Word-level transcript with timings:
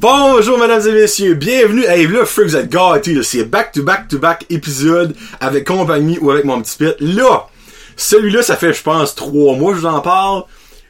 Bonjour 0.00 0.56
mesdames 0.56 0.88
et 0.88 0.92
messieurs, 0.92 1.34
bienvenue 1.34 1.84
à 1.84 1.98
Eve 1.98 2.14
là, 2.14 2.24
Freak, 2.24 2.48
vous 2.48 2.56
êtes 2.56 3.22
c'est 3.22 3.44
back 3.44 3.70
to 3.70 3.82
back 3.82 4.08
to 4.08 4.18
back 4.18 4.46
épisode 4.48 5.14
avec 5.40 5.66
compagnie 5.66 6.16
ou 6.22 6.30
avec 6.30 6.46
mon 6.46 6.62
petit 6.62 6.78
pit. 6.78 6.94
Là, 7.00 7.48
celui-là, 7.98 8.42
ça 8.42 8.56
fait 8.56 8.72
je 8.72 8.82
pense 8.82 9.14
trois 9.14 9.54
mois 9.56 9.72
que 9.72 9.76
je 9.76 9.82
vous 9.82 9.92
en 9.92 10.00
parle. 10.00 10.44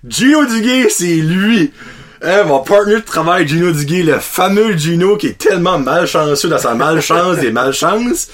Gino 0.06 0.46
Duguay, 0.46 0.88
c'est 0.90 1.16
lui. 1.16 1.72
Hein, 2.22 2.44
mon 2.44 2.60
partner 2.60 2.94
de 2.94 3.00
travail, 3.00 3.48
Gino 3.48 3.72
Duguay, 3.72 4.04
le 4.04 4.20
fameux 4.20 4.76
Gino 4.76 5.16
qui 5.16 5.26
est 5.26 5.38
tellement 5.38 5.80
malchanceux 5.80 6.48
dans 6.48 6.58
sa 6.58 6.76
malchance 6.76 7.38
des 7.38 7.50
malchances. 7.50 8.28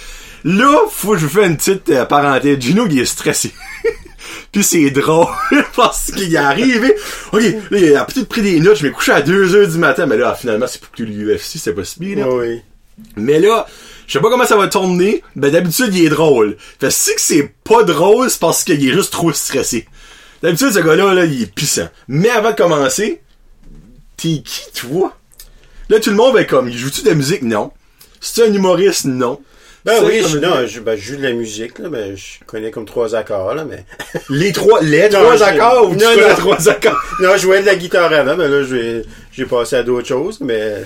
Là, 0.45 0.77
faut 0.91 1.13
que 1.13 1.21
je 1.21 1.25
vous 1.25 1.41
fasse 1.41 1.47
une 1.47 1.57
petite 1.57 1.89
euh, 1.89 2.05
parenthèse. 2.05 2.61
Gino, 2.61 2.87
il 2.91 2.99
est 2.99 3.07
stressé. 3.07 3.55
Puis 4.53 4.63
c'est 4.63 4.91
drôle 4.91 5.27
parce 5.77 6.11
qu'il 6.13 6.35
est 6.35 6.39
arrivé. 6.39 6.95
Ok, 7.33 7.43
là, 7.71 7.79
il 7.79 7.97
a 7.97 8.05
peut-être 8.05 8.29
pris 8.29 8.43
des 8.43 8.61
notes. 8.61 8.79
Je 8.79 8.87
m'ai 8.87 8.93
couché 8.93 9.13
à 9.13 9.23
2h 9.23 9.71
du 9.71 9.79
matin. 9.79 10.07
Mais 10.07 10.17
là, 10.17 10.35
finalement, 10.35 10.67
c'est 10.67 10.81
pour 10.81 10.91
que 10.91 11.03
l'UFC, 11.03 11.59
c'est 11.59 11.75
pas 11.75 11.85
si 11.85 12.15
là. 12.15 12.29
Oui. 12.29 12.63
Mais 13.17 13.39
là, 13.41 13.67
je 14.07 14.15
sais 14.15 14.21
pas 14.21 14.31
comment 14.31 14.47
ça 14.47 14.57
va 14.57 14.69
tourner. 14.69 15.23
Ben 15.35 15.51
d'habitude, 15.51 15.95
il 15.95 16.07
est 16.07 16.09
drôle. 16.09 16.57
Fait 16.81 16.91
si 16.91 17.15
que 17.15 17.21
c'est 17.21 17.53
pas 17.65 17.83
drôle, 17.83 18.31
c'est 18.31 18.41
parce 18.41 18.65
qu'il 18.65 18.89
est 18.89 18.93
juste 18.93 19.13
trop 19.13 19.33
stressé. 19.33 19.87
D'habitude, 20.43 20.73
ce 20.73 20.79
gars-là, 20.79 21.15
là, 21.15 21.25
il 21.25 21.43
est 21.43 21.53
puissant. 21.53 21.89
Mais 22.09 22.31
avant 22.31 22.51
de 22.51 22.57
commencer, 22.57 23.21
t'es 24.17 24.43
qui, 24.45 24.73
toi? 24.75 25.17
Là, 25.89 26.01
tout 26.01 26.11
le 26.11 26.17
monde 26.17 26.35
va 26.35 26.43
être 26.43 26.51
comme, 26.51 26.69
il 26.69 26.77
joue-tu 26.77 27.03
de 27.03 27.09
la 27.09 27.15
musique? 27.15 27.43
Non. 27.43 27.73
C'est 28.21 28.47
un 28.47 28.53
humoriste? 28.53 29.05
Non. 29.07 29.41
Ben 29.87 30.05
oui, 30.05 30.23
je, 30.29 30.39
non, 30.39 30.67
je, 30.67 30.81
ben, 30.81 30.97
je 30.97 31.01
joue 31.13 31.17
de 31.17 31.23
la 31.23 31.33
musique, 31.33 31.79
là, 31.79 31.89
ben, 31.89 32.17
je 32.17 32.45
connais 32.45 32.71
comme 32.73 32.85
trois 32.87 33.15
accords, 33.15 33.55
là, 33.55 33.65
mais. 33.65 33.85
Les 34.31 34.53
trois, 34.53 34.83
les 34.83 35.09
Non, 35.09 35.21
trois 35.21 35.43
accords 35.45 35.89
ou 35.89 35.95
tu 35.97 36.03
non, 36.05 36.11
fais 36.11 36.21
non. 36.23 36.29
les 36.29 36.35
trois 36.35 36.69
accords? 36.69 37.01
non, 37.21 37.33
je 37.35 37.39
jouais 37.39 37.61
de 37.61 37.67
la 37.67 37.77
guitare 37.77 38.13
avant, 38.13 38.37
mais 38.37 38.49
là, 38.49 38.65
j'ai, 38.65 39.03
j'ai 39.33 39.47
passé 39.47 39.77
à 39.77 39.83
d'autres 39.85 40.09
choses, 40.09 40.41
mais. 40.41 40.83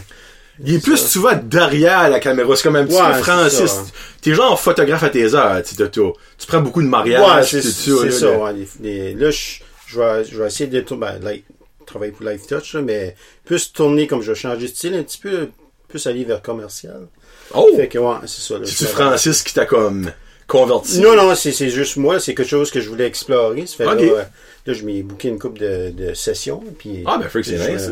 Il 0.63 0.75
est 0.75 0.85
plus 0.85 0.99
souvent 0.99 1.33
derrière 1.43 2.11
la 2.11 2.21
caméra. 2.21 2.55
C'est 2.55 2.65
comme 2.65 2.77
un 2.77 2.85
petit 2.85 2.95
Ouais, 3.01 3.13
peu 3.15 3.23
Francis. 3.23 3.71
ça. 3.71 3.83
T'es 4.21 4.35
genre 4.35 4.61
photographe 4.61 5.03
à 5.03 5.09
tes 5.09 5.35
heures, 5.35 5.63
tu. 5.63 5.75
Tu 5.75 6.47
prends 6.47 6.61
beaucoup 6.61 6.83
de 6.83 6.87
mariages, 6.89 7.55
ouais, 7.55 7.63
c'est, 7.63 7.63
ça. 7.63 8.05
là, 8.05 8.11
ça, 8.11 8.39
ouais, 8.39 8.53
les- 8.53 8.69
les- 8.83 9.15
là, 9.15 9.31
je, 9.31 9.61
je 9.87 9.99
vais, 9.99 10.25
je 10.31 10.37
vais 10.39 10.47
essayer 10.47 10.67
de 10.69 10.83
ben, 10.95 11.19
like, 11.23 11.45
travailler 11.87 12.13
pour 12.13 12.27
Life 12.29 12.47
Touch, 12.47 12.75
là, 12.75 12.83
mais 12.83 13.17
plus 13.47 13.73
tourner 13.73 14.07
comme 14.07 14.21
je 14.21 14.33
vais 14.33 14.39
changer 14.39 14.67
de 14.67 14.71
style 14.71 14.95
un 14.95 15.03
petit 15.03 15.17
peu, 15.19 15.49
plus 15.89 16.07
aller 16.07 16.25
vers 16.25 16.43
commercial. 16.43 17.07
Oh! 17.55 17.69
Fait 17.77 17.89
que, 17.89 17.99
ouais, 17.99 18.15
c'est 18.27 18.43
ça, 18.43 18.55
là. 18.59 18.65
C'est-tu 18.65 18.85
Francis 18.87 19.43
qui 19.43 19.55
t'a 19.55 19.67
comme 19.67 20.11
converti? 20.47 21.01
Non, 21.01 21.15
non, 21.15 21.35
c'est, 21.35 21.53
c'est 21.53 21.71
juste 21.71 21.97
moi, 21.97 22.19
c'est 22.21 22.35
quelque 22.35 22.49
chose 22.49 22.71
que 22.71 22.81
je 22.81 22.89
voulais 22.89 23.07
explorer. 23.07 23.67
Ça 23.67 23.77
fait 23.77 23.87
Ok. 23.87 24.01
là, 24.01 24.07
euh, 24.07 24.23
là, 24.67 24.73
je 24.75 24.83
m'ai 24.85 25.03
booké 25.03 25.29
une 25.29 25.39
couple 25.39 25.61
de, 25.61 25.91
de 25.91 26.13
sessions, 26.15 26.63
puis. 26.79 27.05
Ah, 27.07 27.19
ben, 27.21 27.29
que 27.29 27.43
c'est 27.43 27.73
nice, 27.73 27.91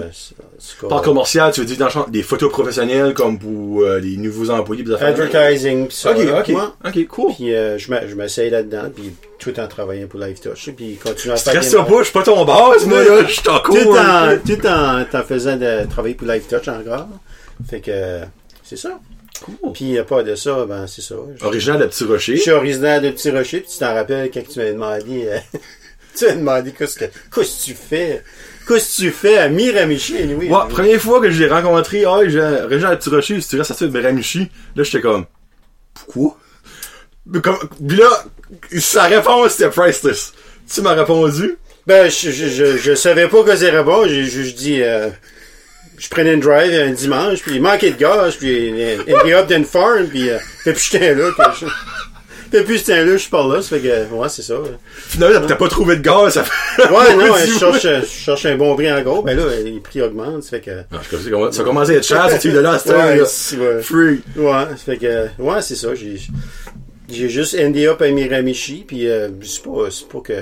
c'est 0.59 0.89
Par 0.89 1.03
commercial, 1.03 1.53
tu 1.53 1.61
veux 1.61 1.67
dire 1.67 1.77
dans 1.79 2.07
des 2.09 2.23
photos 2.23 2.51
professionnelles 2.51 3.15
comme 3.15 3.39
pour 3.39 3.83
euh, 3.83 4.01
les 4.01 4.17
nouveaux 4.17 4.51
employés 4.51 4.83
pis 4.83 4.89
des 4.91 4.95
affaires? 4.97 5.09
Advertising, 5.09 5.87
pis 5.89 5.95
ça. 5.95 6.11
Ok, 6.11 6.25
là, 6.25 6.41
ok. 6.41 6.49
moi. 6.49 6.77
Ok, 6.85 7.07
cool. 7.07 7.35
Puis 7.35 7.55
euh, 7.55 7.79
je 7.79 8.15
m'essaye 8.17 8.51
là-dedans, 8.51 8.91
puis 8.95 9.13
tout 9.39 9.59
en 9.61 9.69
travaillant 9.69 10.09
pour 10.09 10.19
Life 10.21 10.41
Touch, 10.41 10.71
puis 10.77 10.97
continuer 10.97 11.35
à 11.35 11.37
faire 11.37 11.63
Stresse 11.63 11.75
pas, 11.75 11.99
je 11.99 12.03
suis 12.05 12.13
pas 12.13 12.23
ton 12.25 12.45
boss, 12.45 12.87
moi, 12.87 13.05
là, 13.05 13.25
je 13.25 13.33
suis 13.33 13.43
ton 13.43 13.59
tout 13.61 13.73
cool. 13.73 13.99
en, 13.99 14.37
tout 14.45 14.67
en, 14.67 15.03
en 15.03 15.23
faisant 15.23 15.57
de 15.57 15.87
travailler 15.89 16.17
pour 16.17 16.27
Life 16.27 16.49
Touch 16.49 16.67
encore. 16.67 17.07
Fait 17.69 17.81
que 17.81 17.91
euh, 17.93 18.25
c'est 18.65 18.77
ça. 18.77 18.99
Cool. 19.43 19.73
Puis 19.73 19.99
à 19.99 20.05
part 20.05 20.25
de 20.25 20.35
ça, 20.35 20.65
ben 20.67 20.87
c'est 20.87 21.03
ça. 21.03 21.15
Je- 21.39 21.45
Original 21.45 21.81
de 21.81 21.87
Petit 21.87 22.05
Rocher. 22.05 22.37
Je 22.37 22.43
suis 22.43 22.51
originaire 22.51 23.01
de 23.01 23.11
Petit 23.11 23.31
Rocher, 23.31 23.61
puis 23.61 23.71
tu 23.73 23.79
t'en 23.79 23.95
rappelles 23.95 24.31
quand 24.33 24.43
tu 24.49 24.59
m'as 24.59 24.73
demandé, 24.73 25.27
euh, 25.29 25.39
tu 26.17 26.25
m'as 26.27 26.33
demandé 26.35 26.73
qu'est-ce 26.77 26.99
que, 26.99 27.05
qu'est-ce 27.35 27.61
que 27.61 27.65
tu 27.67 27.75
fais, 27.75 28.23
qu'est-ce 28.67 28.97
que 28.97 29.03
tu 29.03 29.11
fais 29.11 29.39
à 29.39 29.49
Miramichi, 29.49 30.17
anyway? 30.19 30.49
Ouais, 30.49 30.69
première 30.69 31.01
fois 31.01 31.21
que 31.21 31.31
je 31.31 31.43
l'ai 31.43 31.49
rencontré, 31.49 32.05
ah, 32.05 32.21
j'ai 32.27 32.41
Original 32.41 32.91
de 32.93 32.97
Petit 32.97 33.11
Rocher, 33.11 33.41
si 33.41 33.49
tu 33.49 33.57
restes 33.59 33.71
à 33.83 33.87
de 33.87 33.91
Miramichi, 33.97 34.51
là, 34.77 34.83
j'étais 34.83 35.01
comme, 35.01 35.27
pourquoi? 35.95 36.37
Mais 37.27 37.41
Comme, 37.41 37.59
pis 37.87 37.97
là, 37.97 38.25
sa 38.79 39.05
réponse 39.05 39.53
c'était 39.53 39.69
priceless. 39.71 40.33
Tu 40.73 40.81
m'as 40.81 40.95
répondu? 40.95 41.59
Ben, 41.87 42.11
je, 42.11 42.31
je, 42.31 42.47
je, 42.49 42.77
je 42.77 42.95
savais 42.95 43.29
pas 43.29 43.43
que 43.43 43.55
c'était 43.57 43.83
bon. 43.83 44.07
J'ai 44.07 44.25
juste 44.25 44.59
dit, 44.59 44.83
euh, 44.83 45.09
je 45.99 46.09
prenais 46.09 46.35
une 46.35 46.41
drive 46.41 46.73
un 46.81 46.91
dimanche, 46.91 47.41
puis 47.43 47.57
il 47.57 47.63
manquait 47.63 47.91
de 47.91 47.97
gaz, 47.97 48.37
puis 48.37 48.71
euh, 48.83 48.97
il 49.27 49.33
up 49.35 49.47
d'une 49.49 49.65
farm, 49.65 50.07
puis 50.07 50.31
euh, 50.31 50.39
depuis 50.67 50.89
j'étais 50.93 51.15
là, 51.15 51.31
que 51.37 51.43
je... 51.61 51.67
Depuis 52.51 52.79
ce 52.79 52.87
temps-là, 52.87 53.13
je 53.13 53.17
suis 53.19 53.29
par 53.29 53.47
là, 53.47 53.61
ça 53.61 53.77
fait 53.77 53.81
que, 53.83 54.15
ouais, 54.15 54.29
c'est 54.31 54.41
ça. 54.41 54.59
Ouais, 54.59 54.71
Finalement, 55.09 55.47
t'as 55.47 55.55
pas 55.57 55.69
trouvé 55.69 55.97
de 55.97 56.01
gaz, 56.01 56.33
ça 56.33 56.45
fait. 56.45 56.89
non, 56.91 57.35
Dis, 57.45 57.53
je 57.53 57.59
cherche, 57.59 57.83
je 57.83 58.07
cherche 58.07 58.47
un 58.47 58.57
bon 58.57 58.75
prix 58.75 58.91
en 58.91 59.03
gros, 59.03 59.21
ben 59.23 59.37
là, 59.37 59.45
les 59.63 59.79
prix 59.81 60.01
augmentent, 60.01 60.43
ça 60.45 60.51
fait 60.53 60.61
que... 60.63 60.71
Ah, 60.91 60.97
je 61.13 61.51
Ça 61.53 61.63
commence 61.63 61.91
à 61.91 61.93
être 61.93 62.07
cher, 62.07 62.27
ce 62.31 62.39
truc 62.39 62.55
de 62.55 62.61
là, 62.61 62.81
Ouais, 62.87 63.17
là. 63.19 63.25
c'est- 63.27 63.57
ouais. 63.59 63.83
Free. 63.83 64.23
Ouais, 64.35 64.65
ça 64.71 64.77
fait 64.87 64.97
que, 64.97 65.27
ouais, 65.39 65.61
c'est 65.61 65.75
ça, 65.77 65.95
j'ai, 65.95 66.19
j'ai 67.11 67.29
juste 67.29 67.55
endé 67.61 67.87
up 67.87 68.01
à 68.01 68.09
Miramichi, 68.09 68.83
puis 68.89 69.07
euh, 69.11 69.29
c'est 69.43 69.63
pas, 69.63 69.91
c'est 69.91 70.09
pas 70.09 70.21
que, 70.21 70.33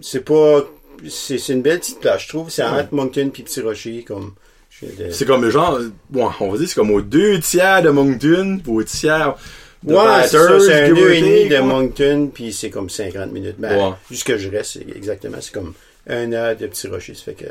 c'est 0.00 0.24
pas, 0.24 0.64
c'est, 1.08 1.38
une 1.48 1.62
belle 1.62 1.78
petite 1.80 2.00
plage, 2.00 2.24
je 2.24 2.28
trouve, 2.28 2.50
c'est 2.50 2.62
entre 2.62 2.92
Moncton 2.92 3.30
puis 3.32 3.42
Petit 3.42 3.60
Rocher, 3.60 4.04
comme, 4.06 4.34
de- 4.82 5.10
C'est 5.10 5.24
comme 5.26 5.48
genre, 5.50 5.78
ouais, 6.12 6.24
on 6.40 6.50
va 6.50 6.58
dire, 6.58 6.68
c'est 6.68 6.74
comme 6.74 6.90
aux 6.90 7.00
deux 7.02 7.38
tiers 7.40 7.82
de 7.82 7.90
Moncton, 7.90 8.60
ou 8.66 8.80
au 8.80 8.82
tiers 8.84 9.34
de 9.82 9.94
Ouais, 9.94 10.00
c'est 10.22 10.28
ça, 10.28 10.38
Bathurst, 10.42 10.66
c'est 10.66 10.82
un 10.84 10.96
heure 10.96 11.10
et 11.10 11.20
take, 11.48 11.48
de. 11.56 11.60
Moncton, 11.60 12.30
puis 12.32 12.52
c'est 12.52 12.70
comme 12.70 12.90
50 12.90 13.30
minutes. 13.32 13.56
Ben, 13.58 13.76
Ouais. 13.76 13.94
jusque 14.10 14.36
je 14.36 14.48
reste, 14.50 14.78
exactement, 14.94 15.38
c'est 15.40 15.52
comme 15.52 15.74
un 16.08 16.32
heure 16.32 16.56
de 16.56 16.66
Petit 16.66 16.88
Rocher, 16.88 17.14
ça 17.14 17.22
fait 17.24 17.34
que, 17.34 17.44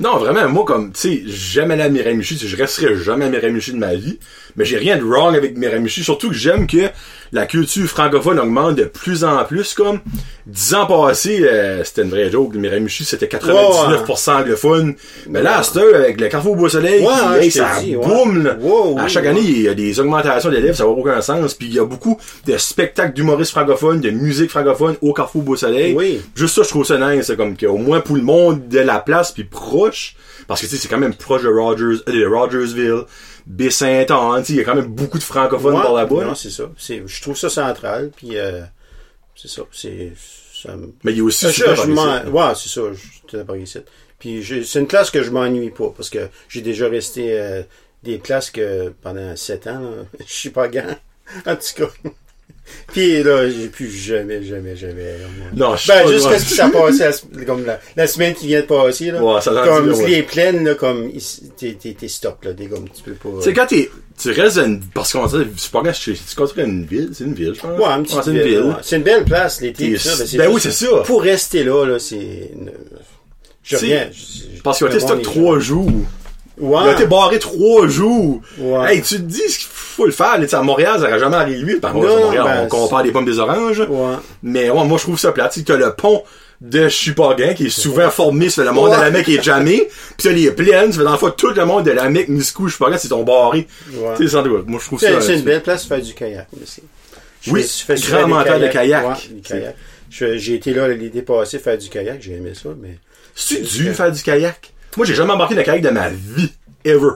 Non, 0.00 0.16
vraiment, 0.16 0.48
moi, 0.48 0.64
comme, 0.64 0.92
tu 0.92 1.00
sais, 1.00 1.22
jamais 1.26 1.74
allé 1.74 1.82
à 1.82 1.88
Miramichi, 1.90 2.38
je 2.38 2.56
resterai 2.56 2.96
jamais 2.96 3.26
à 3.26 3.28
Miramichi 3.28 3.72
de 3.72 3.76
ma 3.78 3.94
vie, 3.94 4.18
mais 4.56 4.64
j'ai 4.64 4.78
rien 4.78 4.96
de 4.96 5.04
wrong 5.04 5.36
avec 5.36 5.56
Miramichi, 5.58 6.02
surtout 6.02 6.28
que 6.30 6.34
j'aime 6.34 6.66
que 6.66 6.88
la 7.32 7.46
culture 7.46 7.86
francophone 7.86 8.40
augmente 8.40 8.76
de 8.76 8.84
plus 8.84 9.24
en 9.24 9.44
plus, 9.44 9.74
comme, 9.74 10.00
dix 10.46 10.74
ans 10.74 10.86
passés, 10.86 11.42
euh, 11.44 11.84
c'était 11.84 12.02
une 12.02 12.08
vraie 12.10 12.30
joke, 12.30 12.54
Miramichi, 12.54 13.04
c'était 13.04 13.26
99% 13.26 14.30
anglophone, 14.40 14.94
mais 15.28 15.42
là, 15.42 15.60
à 15.60 15.96
avec 15.96 16.20
le 16.20 16.28
Carrefour 16.28 16.56
Beau 16.56 16.68
Soleil, 16.68 17.04
Ouais, 17.04 17.44
hey, 17.44 17.50
ça 17.50 17.78
ouais. 17.80 17.94
boom, 17.96 18.42
là. 18.42 18.56
Wow, 18.58 18.98
à 18.98 19.06
chaque 19.06 19.26
année, 19.26 19.40
il 19.44 19.62
y 19.62 19.68
a 19.68 19.74
des 19.74 20.00
augmentations 20.00 20.50
d'élèves, 20.50 20.74
ça 20.76 20.84
n'a 20.84 20.88
aucun 20.90 21.20
sens, 21.20 21.52
puis 21.54 21.68
il 21.68 21.74
y 21.74 21.78
a 21.78 21.84
beaucoup 21.84 22.18
de 22.46 22.56
spectacles 22.56 23.12
d'humoristes 23.14 23.52
francophones, 23.52 24.00
de 24.00 24.10
musique 24.10 24.50
francophone 24.50 24.96
au 25.02 25.12
Carrefour 25.12 25.42
Beau 25.42 25.56
Soleil, 25.56 25.94
Oui. 25.94 26.20
Juste 26.34 26.54
ça, 26.54 26.62
je 26.62 26.68
trouve 26.68 26.86
ça 26.86 26.96
nice. 26.98 27.26
C'est 27.26 27.36
comme 27.36 27.56
qu'au 27.56 27.76
moins 27.76 28.00
pour 28.00 28.16
le 28.16 28.22
monde 28.22 28.66
de 28.68 28.78
la 28.80 28.98
place, 28.98 29.32
puis 29.32 29.44
proche, 29.44 29.89
parce 30.46 30.60
que 30.60 30.66
tu 30.66 30.72
sais, 30.72 30.82
c'est 30.82 30.88
quand 30.88 30.98
même 30.98 31.14
proche 31.14 31.42
de 31.42 31.48
Rogers, 31.48 32.02
euh, 32.08 32.12
de 32.12 32.26
Rogersville, 32.26 33.04
Baie-Saint-Anne, 33.46 34.44
il 34.48 34.56
y 34.56 34.60
a 34.60 34.64
quand 34.64 34.74
même 34.74 34.86
beaucoup 34.86 35.18
de 35.18 35.22
francophones 35.22 35.76
Ouais, 35.76 35.82
par 35.82 35.94
là-bas. 35.94 36.24
non, 36.24 36.34
c'est 36.34 36.50
ça, 36.50 36.70
je 36.78 37.22
trouve 37.22 37.36
ça 37.36 37.48
central, 37.50 38.10
puis 38.16 38.36
euh, 38.38 38.62
c'est 39.34 39.48
ça, 39.48 39.62
c'est, 39.72 40.12
Mais 41.04 41.12
il 41.12 41.18
y 41.18 41.20
a 41.20 41.24
aussi 41.24 41.46
Je, 41.50 41.64
ouais, 42.30 42.54
c'est 42.54 42.68
ça, 42.68 42.80
je 42.92 42.98
suis 42.98 43.22
tout 43.26 43.44
par 43.44 43.56
ici. 43.56 43.78
Puis 44.18 44.44
c'est 44.66 44.80
une 44.80 44.86
classe 44.86 45.10
que 45.10 45.22
je 45.22 45.30
m'ennuie 45.30 45.70
pas, 45.70 45.92
parce 45.96 46.10
que 46.10 46.28
j'ai 46.48 46.60
déjà 46.60 46.88
resté 46.88 47.38
euh, 47.38 47.62
des 48.02 48.18
classes 48.18 48.50
que 48.50 48.92
pendant 49.02 49.34
sept 49.36 49.66
ans, 49.66 49.82
je 50.20 50.32
suis 50.32 50.50
pas 50.50 50.68
grand. 50.68 50.96
En 51.46 51.56
tout 51.56 51.84
cas. 51.84 52.10
Puis 52.88 53.22
là, 53.22 53.48
j'ai 53.48 53.68
plus 53.68 53.88
jamais, 53.90 54.42
jamais, 54.42 54.76
jamais. 54.76 55.14
Non, 55.54 55.76
je 55.76 55.82
suis 55.82 55.88
Ben, 55.92 56.02
pas 56.04 56.10
juste 56.12 56.24
loin. 56.26 56.38
ce 56.38 56.44
qui 56.44 56.54
s'est 56.54 56.70
passé 56.70 57.10
la, 57.38 57.44
comme 57.44 57.64
la, 57.64 57.80
la 57.96 58.06
semaine 58.06 58.34
qui 58.34 58.48
vient 58.48 58.60
de 58.62 58.66
passer, 58.66 59.10
là. 59.12 59.22
Ouais, 59.22 59.40
ça 59.40 59.50
a 59.50 59.66
comme 59.66 59.90
ouais. 59.92 60.06
les 60.08 60.22
plaines, 60.24 60.64
là, 60.64 60.74
comme, 60.74 61.10
t'es, 61.56 61.76
t'es, 61.80 61.92
t'es 61.94 62.08
stop, 62.08 62.42
là, 62.44 62.52
des 62.52 62.66
gommes, 62.66 62.88
tu 62.94 63.02
peux 63.02 63.12
pas. 63.12 63.38
Tu 63.38 63.44
sais, 63.44 63.52
quand 63.52 63.66
t'es, 63.66 63.90
tu 64.20 64.30
restes 64.32 64.58
une, 64.58 64.80
parce 64.92 65.12
qu'on 65.12 65.26
dit, 65.26 65.46
c'est 65.56 65.70
pas 65.70 65.82
grave, 65.82 65.98
tu 66.02 66.14
construis 66.36 66.64
une 66.64 66.84
ville, 66.84 67.10
c'est 67.12 67.24
une 67.24 67.34
ville, 67.34 67.52
je 67.54 67.60
pense. 67.60 67.78
Ouais, 67.78 67.84
un 67.86 68.02
petit 68.02 68.16
c'est 68.24 68.30
une 68.30 68.42
ville. 68.42 68.60
ouais. 68.62 68.74
C'est 68.82 68.96
une 68.96 69.02
belle 69.02 69.24
place, 69.24 69.60
l'été. 69.60 69.92
T'es- 69.92 69.98
ça, 69.98 70.16
ben 70.16 70.26
juste- 70.26 70.48
oui, 70.52 70.60
c'est 70.60 70.72
ça. 70.72 70.96
Pour 71.06 71.22
rester 71.22 71.62
là, 71.64 71.84
là, 71.86 71.98
c'est, 71.98 72.16
une- 72.16 72.72
je 73.62 73.76
reviens. 73.76 74.10
Parce 74.64 74.82
était 74.82 74.92
monde 74.94 75.00
stock 75.00 75.22
trois 75.22 75.58
jours. 75.58 75.90
Ouais. 76.60 76.80
Il 76.84 76.88
a 76.88 76.92
été 76.92 77.06
barré 77.06 77.38
trois 77.38 77.86
jours. 77.88 78.40
Ouais. 78.58 78.94
Hey, 78.96 79.02
tu 79.02 79.16
te 79.16 79.22
dis 79.22 79.40
qu'il 79.42 79.68
faut 79.70 80.06
le 80.06 80.12
faire. 80.12 80.38
là, 80.38 80.46
à 80.50 80.62
Montréal, 80.62 80.94
ça 81.00 81.06
n'aurait 81.06 81.18
jamais 81.18 81.36
arrivé. 81.36 81.74
Par 81.76 81.92
contre, 81.92 82.08
à 82.08 82.16
Montréal, 82.20 82.44
ben, 82.44 82.62
on 82.64 82.68
compare 82.68 83.02
des 83.02 83.10
pommes 83.12 83.24
des 83.24 83.38
oranges. 83.38 83.80
Ouais. 83.80 84.14
Mais 84.42 84.70
ouais, 84.70 84.84
moi, 84.84 84.98
je 84.98 85.02
trouve 85.04 85.18
ça 85.18 85.32
plate. 85.32 85.52
Tu 85.52 85.64
t'as 85.64 85.76
le 85.76 85.92
pont 85.94 86.22
de 86.60 86.88
Chupagan 86.90 87.54
qui 87.54 87.66
est 87.66 87.70
souvent 87.70 88.10
formé 88.10 88.50
sur 88.50 88.62
le 88.64 88.72
monde 88.72 88.90
de 88.94 89.00
la 89.00 89.10
Mecque 89.10 89.24
qui 89.24 89.36
est 89.36 89.42
jamais. 89.42 89.88
Puis 90.18 90.28
t'as 90.28 90.32
les 90.32 90.50
plaines, 90.50 90.92
ça 90.92 90.98
fait 90.98 91.04
dans 91.04 91.12
le 91.12 91.16
fond, 91.18 91.30
tout 91.30 91.50
le 91.54 91.64
monde 91.64 91.84
de 91.84 91.90
la 91.90 92.10
Mecque, 92.10 92.28
Niskou, 92.28 92.68
Chupagan, 92.68 92.98
c'est 92.98 93.08
ton 93.08 93.22
barré. 93.24 93.66
Ouais. 93.94 94.14
Tu 94.18 94.24
sais, 94.24 94.32
sans 94.32 94.42
doute. 94.42 94.66
Moi, 94.68 94.78
je 94.80 94.86
trouve 94.86 95.00
C'est 95.00 95.12
ça. 95.12 95.20
c'est 95.22 95.34
une 95.36 95.42
belle 95.42 95.62
place 95.62 95.86
pour 95.86 95.96
faire 95.96 96.04
du 96.04 96.12
kayak. 96.12 96.46
aussi. 96.62 96.82
Je 97.40 97.50
Oui, 97.52 97.62
fais- 97.62 97.96
je 97.96 98.02
fais 98.04 98.10
grand 98.12 98.28
mental 98.28 98.60
de 98.60 98.68
kayak. 98.68 99.04
Je- 100.10 100.36
J'ai 100.36 100.54
été 100.56 100.74
là 100.74 100.88
l'été 100.88 101.22
passé 101.22 101.58
faire 101.58 101.78
du 101.78 101.88
kayak, 101.88 102.20
j'ai 102.20 102.32
aimé 102.34 102.52
ça, 102.54 102.68
mais. 102.80 102.98
C'est 103.34 103.62
dur 103.62 103.94
faire 103.94 104.12
du 104.12 104.22
kayak? 104.22 104.72
Moi, 104.96 105.06
j'ai 105.06 105.14
jamais 105.14 105.32
embarqué 105.32 105.54
dans 105.54 105.60
le 105.60 105.64
kayak 105.64 105.82
de 105.82 105.90
ma 105.90 106.08
vie. 106.10 106.52
Ever. 106.84 107.10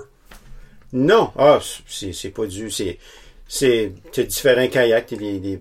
Non, 0.92 1.30
ah, 1.38 1.58
c'est 1.88 2.12
c'est 2.12 2.30
pas 2.30 2.46
du. 2.46 2.70
C'est. 2.70 2.98
C'est. 3.48 3.92
T'as 4.12 4.22
différents 4.22 4.68
kayaks. 4.68 5.14
des- 5.14 5.38
des- 5.40 5.60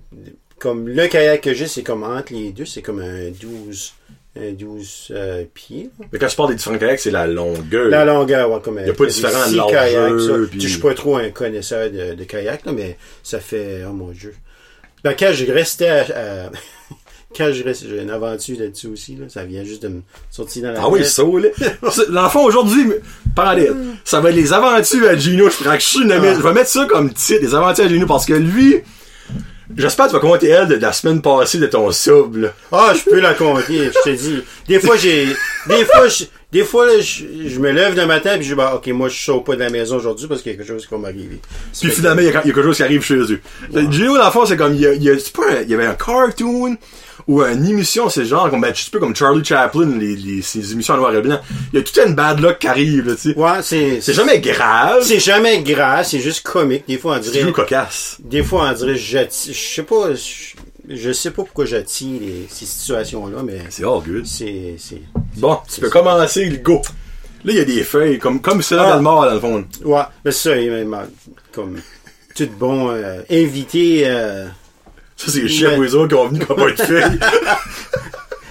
comme 0.59 0.87
le 0.87 1.07
kayak 1.07 1.41
que 1.41 1.53
j'ai, 1.53 1.67
c'est 1.67 1.83
comme 1.83 2.03
entre 2.03 2.33
les 2.33 2.51
deux, 2.51 2.65
c'est 2.65 2.81
comme 2.81 2.99
un 3.01 3.31
12. 3.31 3.93
un 4.35 4.51
12 4.51 5.09
euh, 5.11 5.43
pieds. 5.53 5.89
Mais 6.11 6.17
quand 6.19 6.27
je 6.27 6.35
parle 6.35 6.49
des 6.49 6.55
différents 6.55 6.77
kayaks, 6.77 6.99
c'est 7.01 7.11
la 7.11 7.27
longueur. 7.27 7.89
La 7.89 8.03
longueur, 8.05 8.49
ouais, 8.49 8.59
comme 8.61 8.79
Y 8.79 8.89
a 8.89 8.93
pas 8.93 9.05
de 9.05 9.09
différent 9.09 9.45
six 9.45 9.55
largeur, 9.55 10.47
puis- 10.49 10.61
Je 10.61 10.67
suis 10.67 10.79
pas 10.79 10.93
trop 10.95 11.17
un 11.17 11.29
connaisseur 11.31 11.91
de, 11.91 12.13
de 12.15 12.23
kayak, 12.23 12.65
là, 12.65 12.71
mais 12.71 12.97
ça 13.21 13.39
fait, 13.39 13.83
oh 13.87 13.91
mon 13.93 14.09
dieu. 14.09 14.33
Ben, 15.03 15.13
quand 15.19 15.31
je 15.33 15.51
restais 15.51 15.87
à, 15.89 16.45
à- 16.45 16.51
quand 17.35 17.51
je 17.51 17.63
j'ai 17.87 18.01
une 18.01 18.09
aventure 18.09 18.57
là-dessus 18.59 18.87
aussi, 18.87 19.15
là. 19.15 19.25
Ça 19.29 19.43
vient 19.43 19.63
juste 19.63 19.83
de 19.83 19.87
me 19.89 20.01
sortir 20.31 20.63
dans 20.63 20.71
la 20.71 20.81
Ah 20.81 20.89
oui, 20.89 20.99
tête. 20.99 21.09
ça, 21.09 21.23
là. 21.23 21.49
L'enfant 22.09 22.43
aujourd'hui, 22.45 22.85
parallèle. 23.35 23.75
Ça 24.03 24.19
va 24.19 24.29
être 24.29 24.35
les 24.35 24.53
aventures 24.53 25.07
à 25.09 25.15
Gino. 25.15 25.49
Je 25.49 25.63
que 25.63 25.73
je 25.75 25.79
suis 25.85 26.01
une- 26.01 26.11
Ah. 26.11 26.33
Je 26.35 26.41
vais 26.41 26.53
mettre 26.53 26.69
ça 26.69 26.85
comme 26.89 27.11
titre, 27.13 27.39
les 27.41 27.55
aventures 27.55 27.85
à 27.85 27.87
Gino, 27.87 28.05
parce 28.05 28.25
que 28.25 28.33
lui, 28.33 28.77
j'espère 29.75 30.05
que 30.05 30.11
tu 30.11 30.15
vas 30.15 30.21
compter 30.21 30.47
elle 30.49 30.67
de 30.67 30.75
la 30.75 30.93
semaine 30.93 31.21
passée 31.21 31.57
de 31.57 31.67
ton 31.67 31.91
sub, 31.91 32.35
là. 32.37 32.53
Ah, 32.71 32.93
je 32.95 33.09
peux 33.09 33.19
la 33.19 33.33
compter, 33.33 33.85
je 33.93 34.09
te 34.11 34.15
dis. 34.15 34.43
Des 34.67 34.79
fois, 34.79 34.95
j'ai, 34.97 35.27
des 35.67 35.85
fois, 35.85 36.07
je, 36.07 36.25
des 36.51 36.63
fois, 36.63 36.85
là, 36.85 36.99
je, 36.99 37.23
je 37.47 37.59
me 37.59 37.71
lève 37.71 37.95
le 37.95 38.05
matin 38.05 38.35
puis 38.35 38.43
je 38.43 38.49
dis, 38.49 38.55
bah, 38.55 38.73
ok, 38.75 38.87
moi, 38.89 39.09
je 39.09 39.19
sors 39.19 39.43
pas 39.43 39.55
de 39.55 39.59
la 39.61 39.69
maison 39.71 39.95
aujourd'hui 39.97 40.27
parce 40.27 40.41
qu'il 40.43 40.51
y 40.51 40.55
a 40.55 40.57
quelque 40.59 40.67
chose 40.67 40.85
qui 40.85 40.93
va 40.93 40.99
m'arriver. 40.99 41.39
Puis 41.81 41.89
finalement, 41.89 42.21
il 42.21 42.25
y, 42.25 42.27
a 42.27 42.31
il 42.31 42.33
y 42.35 42.37
a 42.37 42.41
quelque 42.41 42.61
chose 42.63 42.77
qui 42.77 42.83
arrive 42.83 43.01
chez 43.03 43.15
eux. 43.15 43.41
Gino, 43.89 44.17
dans 44.17 44.25
le 44.25 44.31
fond, 44.31 44.45
c'est 44.45 44.55
comme, 44.57 44.75
il 44.75 44.81
y 44.81 44.85
a, 44.85 44.93
il 44.93 45.03
y 45.03 45.09
a- 45.09 45.17
c'est 45.17 45.33
pas 45.33 45.61
il 45.63 45.69
y 45.69 45.73
avait 45.73 45.87
un 45.87 45.95
cartoon 45.95 46.77
ou 47.27 47.41
une 47.43 47.65
émission, 47.67 48.09
c'est 48.09 48.25
genre, 48.25 48.49
comme, 48.49 48.61
ben, 48.61 48.69
un 48.69 48.71
petit 48.71 48.89
peu 48.89 48.99
comme 48.99 49.15
Charlie 49.15 49.43
Chaplin, 49.45 49.97
les, 49.97 50.15
les, 50.15 50.41
ces 50.41 50.71
émissions 50.73 50.95
en 50.95 50.97
noir 50.97 51.15
et 51.15 51.21
blanc. 51.21 51.39
Il 51.71 51.77
y 51.77 51.81
a 51.81 51.83
toute 51.83 51.97
une 52.05 52.15
bad 52.15 52.39
luck 52.39 52.59
qui 52.59 52.67
arrive, 52.67 53.07
là, 53.07 53.15
tu 53.15 53.31
sais. 53.33 53.37
Ouais, 53.37 53.61
c'est, 53.61 54.01
C'est 54.01 54.13
jamais 54.13 54.39
grave. 54.39 55.03
c'est 55.03 55.19
jamais 55.19 55.61
grave, 55.63 56.05
c'est 56.05 56.19
juste 56.19 56.41
comique. 56.43 56.83
Des 56.87 56.97
fois, 56.97 57.13
on 57.19 57.23
C'est 57.23 57.31
dirait, 57.31 57.39
toujours 57.41 57.55
cocasse. 57.55 58.17
des 58.23 58.43
fois, 58.43 58.67
on 58.69 58.73
dirait, 58.73 58.95
j'attire, 58.97 59.53
je 59.53 59.59
sais 59.75 59.83
pas, 59.83 60.13
je, 60.13 60.95
je 60.95 61.11
sais 61.13 61.31
pas 61.31 61.43
pourquoi 61.43 61.65
j'attire 61.65 62.19
ces 62.49 62.65
situations-là, 62.65 63.41
mais 63.43 63.59
C'est 63.69 63.83
all 63.83 64.01
good. 64.05 64.25
c'est, 64.25 64.75
c'est, 64.77 65.01
Bon, 65.37 65.57
tu 65.73 65.79
peux 65.81 65.89
commencer, 65.89 66.45
le 66.45 66.57
go. 66.57 66.81
Là, 67.45 67.51
il 67.53 67.57
y 67.57 67.61
a 67.61 67.65
des 67.65 67.83
feuilles, 67.83 68.19
comme, 68.19 68.41
comme 68.41 68.61
c'est 68.61 68.75
Ah. 68.75 68.89
dans 68.91 68.95
le 68.95 69.01
mort, 69.01 69.25
dans 69.25 69.33
le 69.33 69.39
fond. 69.39 69.65
ouais, 69.85 70.01
mais 70.23 70.31
ça, 70.31 70.51
comme, 71.51 71.77
tout 72.35 72.49
bon, 72.57 72.89
euh, 72.89 73.21
invité, 73.29 74.03
euh, 74.05 74.45
Ça, 75.25 75.31
c'est 75.31 75.41
les 75.41 75.47
chiens 75.49 75.71
pour 75.73 75.83
les 75.83 75.95
autres 75.95 76.09
qui 76.09 76.15
ont 76.15 76.27
venu 76.27 76.41
ont 76.49 76.55
pas 76.55 76.71
de 76.71 76.75
feuilles. 76.81 77.19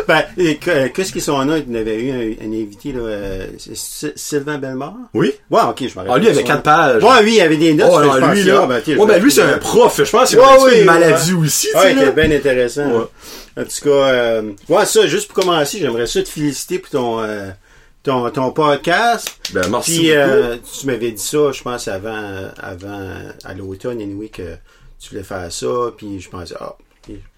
Ben, 0.08 0.24
euh, 0.38 0.88
qu'est-ce 0.92 1.12
qu'ils 1.12 1.22
sont 1.22 1.38
là? 1.44 1.58
Il 1.58 1.72
y 1.72 1.78
avait 1.78 2.02
eu 2.02 2.10
un, 2.10 2.44
un 2.46 2.52
invité, 2.52 2.90
là, 2.92 3.00
euh, 3.02 3.46
Sylvain 4.16 4.58
Bellemare? 4.58 4.96
Oui? 5.14 5.32
Ouais, 5.48 5.60
ok, 5.68 5.84
je 5.88 5.94
m'en 5.94 6.12
Ah, 6.12 6.18
lui, 6.18 6.26
il 6.26 6.30
avait 6.30 6.42
quatre 6.42 6.62
pages. 6.64 7.02
Ouais, 7.04 7.22
lui, 7.22 7.36
il 7.36 7.40
avait 7.40 7.56
des 7.56 7.72
notes. 7.74 7.88
Oh, 7.92 8.00
pense, 8.18 8.34
lui, 8.34 8.42
là. 8.42 8.66
ben, 8.66 8.82
ouais, 8.98 9.06
ben, 9.06 9.22
lui, 9.22 9.30
c'est 9.30 9.42
un 9.42 9.58
prof. 9.58 10.00
Je 10.02 10.10
pense 10.10 10.30
c'est 10.30 10.38
Ouais, 10.38 10.44
oui, 10.64 10.78
une 10.80 10.86
maladie 10.86 11.34
ouais. 11.34 11.46
aussi, 11.46 11.68
tu 11.70 11.76
Ouais, 11.76 11.82
sais, 11.84 11.88
c'était 11.90 12.04
là. 12.06 12.10
bien 12.10 12.30
intéressant. 12.36 12.86
Ouais. 12.86 13.04
En 13.60 13.62
tout 13.64 13.84
cas, 13.84 13.90
euh, 13.90 14.42
ouais, 14.68 14.86
ça, 14.86 15.06
juste 15.06 15.30
pour 15.30 15.44
commencer, 15.44 15.78
j'aimerais 15.78 16.06
ça 16.06 16.20
te 16.22 16.28
féliciter 16.28 16.80
pour 16.80 16.90
ton, 16.90 17.20
euh, 17.22 17.50
ton, 18.02 18.28
ton 18.30 18.50
podcast. 18.50 19.30
Ben, 19.54 19.62
merci 19.70 19.98
Puis, 19.98 20.08
beaucoup. 20.08 20.18
euh, 20.20 20.56
tu 20.80 20.86
m'avais 20.88 21.12
dit 21.12 21.22
ça, 21.22 21.52
je 21.52 21.62
pense, 21.62 21.86
avant, 21.86 22.50
avant, 22.60 23.08
à 23.44 23.54
l'automne, 23.54 24.00
anyway, 24.00 24.28
que 24.30 24.42
tu 25.02 25.10
voulais 25.10 25.24
faire 25.24 25.50
ça, 25.52 25.66
puis 25.96 26.20
je 26.20 26.28
pensais, 26.30 26.54
ah, 26.60 26.76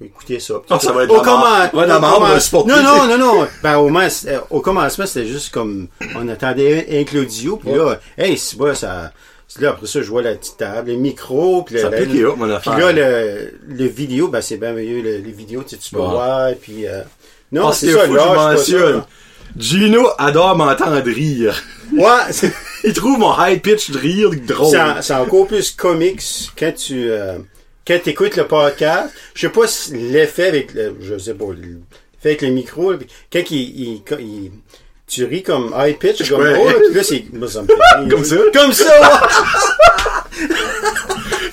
écouter 0.01 0.39
ça. 0.41 0.55
Ah, 0.69 0.79
ça 0.79 0.93
va 0.93 1.05
être 1.05 1.11
au 1.11 1.23
comment- 1.23 1.43
Ouais, 1.73 1.87
au. 1.87 2.67
Non, 2.67 2.83
non, 2.83 3.07
non, 3.07 3.19
non. 3.19 3.49
Ben, 3.63 3.79
au, 3.79 3.89
moins, 3.89 4.09
au 4.51 4.61
commencement, 4.61 5.07
c'était 5.07 5.27
juste 5.27 5.53
comme, 5.53 5.89
on 6.15 6.29
attendait 6.29 6.87
un, 7.01 7.05
Claudio, 7.05 7.57
puis 7.57 7.73
là, 7.73 7.99
hey, 8.19 8.37
c'est 8.37 8.57
bon, 8.59 8.75
ça, 8.75 9.13
là, 9.61 9.71
après 9.71 9.87
ça, 9.87 10.03
je 10.03 10.09
vois 10.11 10.23
la 10.23 10.35
petite 10.35 10.59
table, 10.59 10.91
le 10.91 10.97
micro, 10.99 11.63
puis 11.63 11.79
Ça 11.81 11.89
la- 11.89 11.97
pique 12.03 12.25
hop, 12.25 12.37
mon 12.37 12.59
puis 12.59 12.71
là, 12.81 12.93
le, 12.93 13.55
le 13.67 13.87
vidéo, 13.87 14.29
ben, 14.29 14.41
c'est 14.43 14.59
bien 14.59 14.73
mieux, 14.75 15.01
le, 15.01 15.17
les 15.19 15.33
vidéos, 15.33 15.63
tu 15.63 15.71
sais, 15.71 15.77
tu 15.77 15.95
peux 15.95 16.01
Ouais. 16.01 16.09
voir, 16.09 16.51
puis, 16.61 16.87
euh, 16.87 17.01
non, 17.53 17.63
Parce 17.63 17.79
c'est 17.79 17.93
ça, 17.93 18.01
que 18.07 18.13
je 18.13 18.13
mentionne. 18.35 19.05
Gino 19.57 20.09
adore 20.19 20.57
m'entendre 20.57 21.01
rire. 21.13 21.55
Ouais, 21.97 22.33
Il 22.85 22.93
trouve 22.93 23.19
mon 23.21 23.33
high 23.39 23.63
pitch 23.63 23.91
de 23.93 23.99
rire 23.99 24.31
drôle. 24.47 24.71
c'est, 24.71 24.81
en- 24.81 25.01
c'est 25.03 25.15
encore 25.15 25.47
plus 25.47 25.71
comique 25.71 26.21
quand 26.59 26.73
tu, 26.75 27.09
euh, 27.11 27.39
quand 27.87 27.99
t'écoutes 28.03 28.37
le 28.37 28.47
podcast. 28.47 29.13
Je 29.35 29.41
sais 29.43 29.53
pas 29.53 29.67
si 29.67 29.93
l'effet 29.95 30.49
avec 30.49 30.75
le, 30.75 30.97
je 31.01 31.19
sais 31.19 31.35
pas, 31.35 31.47
l'effet 31.55 31.89
avec 32.25 32.43
le 32.43 32.49
micro, 32.49 32.93
quand 33.33 33.51
il, 33.51 34.03
il, 34.19 34.51
tu 35.07 35.25
ris 35.25 35.43
comme 35.43 35.75
high 35.77 35.99
pitch, 35.99 36.29
comme, 36.31 36.41
Ouais. 36.41 36.55
oh, 36.59 36.71
puis 36.87 36.95
là, 36.95 37.03
c'est, 37.03 37.25
moi, 37.33 37.49
ça 37.49 37.63
me 37.63 37.67
fait 37.67 37.75
rire. 37.75 38.09
Comme 38.11 38.25
ça? 38.25 38.37
Comme 38.53 38.73
ça. 38.73 39.29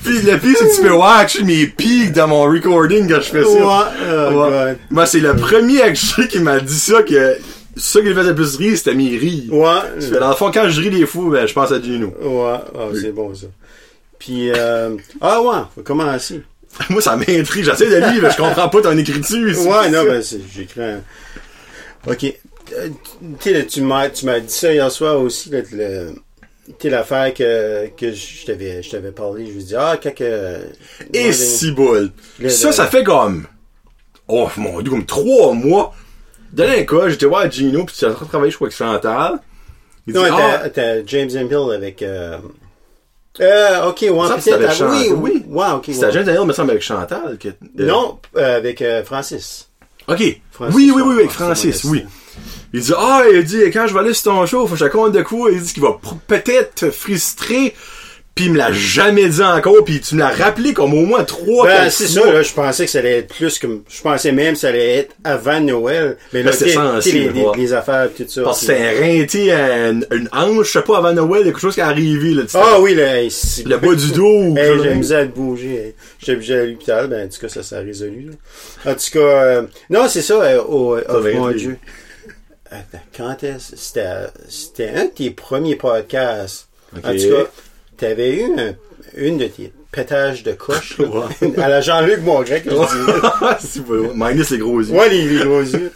Puis 0.04 0.20
le 0.22 0.36
pire, 0.36 0.56
c'est 0.58 0.66
que 0.66 0.76
tu 0.76 0.82
peux 0.82 1.00
actually 1.00 1.44
mes 1.44 1.66
pics 1.68 2.12
dans 2.12 2.26
mon 2.26 2.42
recording 2.42 3.08
quand 3.08 3.20
je 3.20 3.30
fais 3.30 3.44
ça. 3.44 3.48
Ouais, 3.50 4.30
oh, 4.32 4.46
Ouais. 4.50 4.76
Moi, 4.90 5.06
c'est 5.06 5.20
le 5.20 5.36
premier 5.36 5.80
actually 5.80 6.26
qui 6.26 6.40
m'a 6.40 6.58
dit 6.58 6.78
ça, 6.78 7.02
que 7.04 7.36
ça 7.76 8.00
qui 8.00 8.06
me 8.08 8.14
faisait 8.14 8.30
le 8.30 8.34
plus 8.34 8.56
rire, 8.56 8.76
c'était 8.76 8.94
mes 8.94 9.16
rires. 9.16 9.52
Ouais. 9.52 9.80
Parce 9.94 10.06
que 10.06 10.18
Dans 10.18 10.28
le 10.30 10.34
fond, 10.34 10.50
quand 10.52 10.68
je 10.68 10.80
ris 10.80 10.90
des 10.90 11.06
fous, 11.06 11.30
ben, 11.30 11.46
je 11.46 11.52
pense 11.52 11.70
à 11.70 11.80
Gino. 11.80 12.12
Ouais, 12.20 12.58
ah, 12.74 12.88
c'est 13.00 13.12
bon, 13.12 13.32
ça. 13.34 13.46
Puis, 14.24 14.52
euh, 14.52 14.96
ah 15.20 15.42
ouais, 15.42 15.62
faut 15.74 15.82
commencer. 15.82 16.42
Moi, 16.90 17.02
ça 17.02 17.16
m'intrigue. 17.16 17.64
J'essaie 17.64 17.90
de 17.90 17.96
lire, 17.96 18.22
mais 18.22 18.30
je 18.30 18.36
comprends 18.36 18.68
pas 18.68 18.80
ton 18.80 18.96
écriture. 18.96 19.48
ici. 19.48 19.66
Ouais, 19.66 19.90
non, 19.90 20.04
ben, 20.04 20.22
j'écris 20.54 20.80
un... 20.80 21.00
Ok. 22.06 22.24
Euh, 22.72 22.88
là, 23.44 23.62
tu 23.62 23.82
m'as, 23.82 24.08
dit 24.08 24.22
ça 24.46 24.72
hier 24.72 24.90
soir 24.92 25.20
aussi, 25.20 25.50
là, 25.50 25.58
le, 25.72 26.12
tu 26.78 26.88
l'affaire 26.88 27.34
que, 27.34 27.88
que 27.96 28.12
je 28.12 28.46
t'avais, 28.46 28.80
je 28.80 28.90
t'avais 28.90 29.10
parlé, 29.10 29.46
je 29.46 29.52
lui 29.54 29.64
dis, 29.64 29.74
ah, 29.76 29.98
quand 30.00 30.14
que... 30.14 30.58
Et 31.12 31.32
si 31.32 31.72
boule. 31.72 32.12
Le- 32.38 32.48
Ça, 32.48 32.70
ça 32.70 32.86
fait 32.86 33.02
comme, 33.02 33.46
oh 34.28 34.48
mon 34.56 34.80
dieu, 34.82 34.90
comme 34.90 35.04
trois 35.04 35.52
mois. 35.52 35.94
Dans 36.52 36.86
cas, 36.86 37.08
j'étais 37.08 37.26
voir 37.26 37.50
Gino, 37.50 37.84
puis 37.84 37.96
tu 37.98 38.04
as 38.04 38.12
travaillé, 38.12 38.52
je 38.52 38.56
crois, 38.56 38.68
avec 38.68 38.76
Chantal. 38.76 39.40
Il 40.06 40.14
dit, 40.14 40.18
Non, 40.20 40.26
ah, 40.30 40.60
t'as, 40.62 40.70
t'as 40.70 41.06
James 41.06 41.28
Hill 41.28 41.72
avec, 41.74 42.02
euh, 42.02 42.38
euh, 43.40 43.88
ok, 43.88 43.98
ouais, 44.02 44.10
peut-être, 44.10 44.40
c'était 44.40 44.52
avec 44.52 44.68
ah, 44.68 44.88
oui, 44.90 45.04
Chantal. 45.04 45.12
oui, 45.14 45.44
ouais, 45.48 45.66
ok, 45.74 45.84
c'était 45.86 46.06
ouais. 46.06 46.12
Jean 46.12 46.24
Daniel, 46.24 46.44
me 46.44 46.52
semble, 46.52 46.70
avec 46.70 46.82
Chantal. 46.82 47.38
Que, 47.38 47.48
euh, 47.48 47.52
Non, 47.78 48.18
euh, 48.36 48.58
avec 48.58 48.82
euh, 48.82 49.02
Francis. 49.04 49.68
Ok. 50.06 50.22
Francis, 50.50 50.76
oui, 50.76 50.92
oui, 50.94 51.02
oui, 51.04 51.14
avec 51.14 51.30
Francis, 51.30 51.84
oui. 51.84 52.04
Il 52.74 52.80
dit, 52.80 52.92
ah, 52.96 53.22
il 53.32 53.44
dit, 53.44 53.62
quand 53.72 53.86
je 53.86 53.94
vais 53.94 54.00
aller 54.00 54.14
sur 54.14 54.32
ton 54.32 54.46
show, 54.46 54.66
faut 54.66 54.74
que 54.74 54.80
je 54.80 54.84
te 54.86 54.90
compte 54.90 55.12
de 55.12 55.22
quoi? 55.22 55.50
Il 55.50 55.62
dit 55.62 55.72
qu'il 55.72 55.82
va 55.82 55.98
peut-être 56.26 56.74
te 56.74 56.90
frustrer, 56.90 57.74
puis 58.34 58.46
il 58.46 58.52
me 58.52 58.56
l'a 58.58 58.72
jamais 58.72 59.28
dit 59.28 59.42
encore, 59.42 59.84
puis 59.84 60.00
tu 60.00 60.14
me 60.14 60.20
l'as 60.20 60.30
rappelé 60.30 60.72
comme 60.72 60.94
au 60.94 61.04
moins 61.04 61.22
trois, 61.24 61.66
Ben, 61.66 61.90
c'est 61.90 62.08
ça, 62.08 62.32
là, 62.32 62.42
je 62.42 62.52
pensais 62.54 62.86
que 62.86 62.90
ça 62.90 63.00
allait 63.00 63.18
être 63.18 63.34
plus 63.34 63.58
comme, 63.58 63.82
je 63.88 64.00
pensais 64.00 64.32
même 64.32 64.54
que 64.54 64.60
ça 64.60 64.68
allait 64.68 64.96
être 65.00 65.14
avant 65.22 65.60
Noël. 65.60 66.16
Mais 66.32 66.42
là, 66.42 66.50
Ben, 66.50 66.56
c'est 66.56 66.64
tu 66.64 66.70
sais, 66.70 66.76
censé, 66.76 67.12
les, 67.12 67.28
les, 67.28 67.44
les 67.56 67.72
affaires, 67.74 68.08
tout 68.16 68.24
ça. 68.26 68.42
Parce 68.42 68.60
que 68.60 68.66
c'est 68.66 68.98
rinté, 69.00 69.52
une, 69.52 70.06
une 70.10 70.28
hanche, 70.32 70.68
je 70.68 70.72
sais 70.72 70.82
pas, 70.82 70.96
avant 70.98 71.12
Noël, 71.12 71.42
il 71.42 71.46
y 71.46 71.48
a 71.50 71.52
quelque 71.52 71.60
chose 71.60 71.74
qui 71.74 71.80
est 71.80 71.84
arrivé, 71.84 72.30
là. 72.32 72.42
tu 72.44 72.48
sais. 72.48 72.58
Ah 72.60 72.80
oui, 72.80 72.94
là, 72.94 73.28
c'est- 73.28 73.66
Le 73.66 73.76
bas 73.76 73.94
du 73.94 74.10
dos. 74.12 74.22
ou 74.26 74.56
Hey, 74.56 74.80
j'ai 74.82 74.94
misé 74.94 75.14
à 75.16 75.26
te 75.26 75.34
bouger. 75.34 75.94
J'étais 76.18 76.32
obligé 76.32 76.54
à 76.58 76.64
l'hôpital. 76.64 77.08
Ben, 77.08 77.26
en 77.26 77.28
tout 77.28 77.38
cas, 77.40 77.48
ça 77.50 77.62
s'est 77.62 77.78
résolu. 77.80 78.30
là. 78.84 78.92
En 78.92 78.94
tout 78.94 79.10
cas, 79.12 79.18
euh, 79.18 79.62
non, 79.90 80.08
c'est 80.08 80.22
ça, 80.22 80.34
euh, 80.42 80.62
au, 80.62 80.96
oh, 80.98 81.20
va 81.20 81.32
mon 81.34 81.50
Dieu. 81.50 81.76
Attends, 82.70 83.02
quand 83.14 83.44
est-ce? 83.44 83.76
C'était, 83.76 84.06
c'était 84.48 84.88
un 84.96 85.04
de 85.04 85.10
tes 85.10 85.30
premiers 85.30 85.76
podcasts? 85.76 86.68
Ok. 86.96 87.04
En 87.04 87.12
tout 87.12 87.28
cas, 87.28 87.50
t'avais 88.02 88.36
eu 88.36 88.44
un- 88.58 88.74
une 89.16 89.38
de 89.38 89.46
tes 89.46 89.72
pétages 89.90 90.42
de 90.42 90.52
coche, 90.52 90.98
là. 90.98 91.28
À 91.62 91.68
la 91.68 91.80
Jean-Luc 91.80 92.20
pas- 93.86 94.30
Minus 94.30 94.50
les 94.50 94.58
gros 94.58 94.80
yeux. 94.80 94.92
Ouais, 94.94 95.08
les, 95.08 95.26
les 95.26 95.44
gros 95.44 95.60
yeux. 95.62 95.92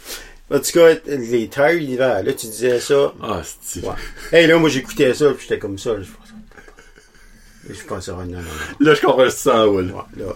En 0.49 0.59
tout 0.59 0.71
cas, 0.71 0.93
les 1.07 1.47
tailles 1.49 1.85
d'hiver, 1.85 2.23
là, 2.23 2.33
tu 2.33 2.47
disais 2.47 2.79
ça. 2.79 3.13
Ah, 3.21 3.41
c'est 3.61 3.83
Ouais. 3.83 3.93
Hey, 4.31 4.47
là, 4.47 4.57
moi, 4.57 4.69
j'écoutais 4.69 5.13
ça, 5.13 5.31
puis 5.31 5.45
j'étais 5.47 5.59
comme 5.59 5.77
ça. 5.77 5.93
là, 5.93 6.01
Je 6.01 6.09
pensais, 6.09 7.81
je 7.81 7.85
pensais, 7.85 8.11
oh, 8.11 8.23
non, 8.23 8.37
non, 8.37 8.41
non. 8.41 8.85
Là, 8.85 8.93
je 8.93 9.01
comprends 9.01 9.29
sang, 9.29 9.65
ouais. 9.67 9.83
Ouais, 9.83 9.91
là. 10.17 10.33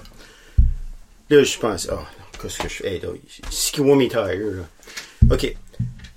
Là, 1.30 1.44
je 1.44 1.58
pense, 1.58 1.88
ah, 1.90 2.04
qu'est-ce 2.42 2.58
que 2.58 2.68
je 2.68 2.74
fais? 2.76 2.96
Hey, 2.96 3.00
là, 3.00 3.08
c'est 3.50 3.74
qui 3.74 3.80
voit 3.82 3.96
mes 3.96 4.10
tires, 4.10 4.26
là. 4.26 4.64
OK. 5.32 5.56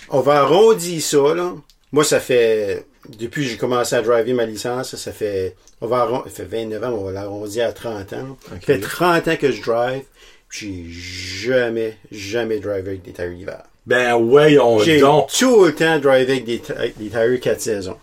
On 0.09 0.21
va 0.21 0.41
arrondir 0.41 1.01
ça, 1.01 1.35
là. 1.35 1.53
Moi, 1.93 2.03
ça 2.05 2.19
fait, 2.19 2.85
depuis 3.19 3.45
que 3.45 3.51
j'ai 3.51 3.57
commencé 3.57 3.95
à 3.97 4.03
driver 4.03 4.33
ma 4.35 4.47
licence, 4.47 4.97
ça 4.97 5.13
fait, 5.13 5.55
on 5.81 5.87
va 5.87 5.99
arron- 5.99 6.25
ça 6.25 6.31
fait 6.31 6.45
29 6.45 6.83
ans, 6.85 6.91
on 7.01 7.05
va 7.05 7.13
l'arrondir 7.13 7.67
à 7.67 7.73
30 7.73 8.13
ans. 8.13 8.37
Ça 8.49 8.57
fait 8.61 8.79
30 8.81 9.29
ans 9.29 9.37
que 9.37 9.51
je 9.53 9.63
drive, 9.63 10.03
puis 10.49 10.87
j'ai 10.91 11.49
jamais, 11.51 11.97
jamais 12.11 12.59
drivé 12.59 12.89
avec 12.91 13.03
des 13.03 13.13
tires 13.13 13.31
d'hiver. 13.31 13.63
Ben, 13.87 14.15
ouais, 14.15 14.59
on 14.59 14.79
J'ai 14.79 15.01
donc. 15.01 15.29
tout 15.39 15.65
le 15.67 15.75
temps 15.75 15.99
drivé 15.99 16.33
avec 16.33 16.45
des, 16.47 16.63
avec 16.77 16.97
des 16.97 17.09
tires 17.11 17.41
4 17.41 17.61
saisons. 17.61 17.97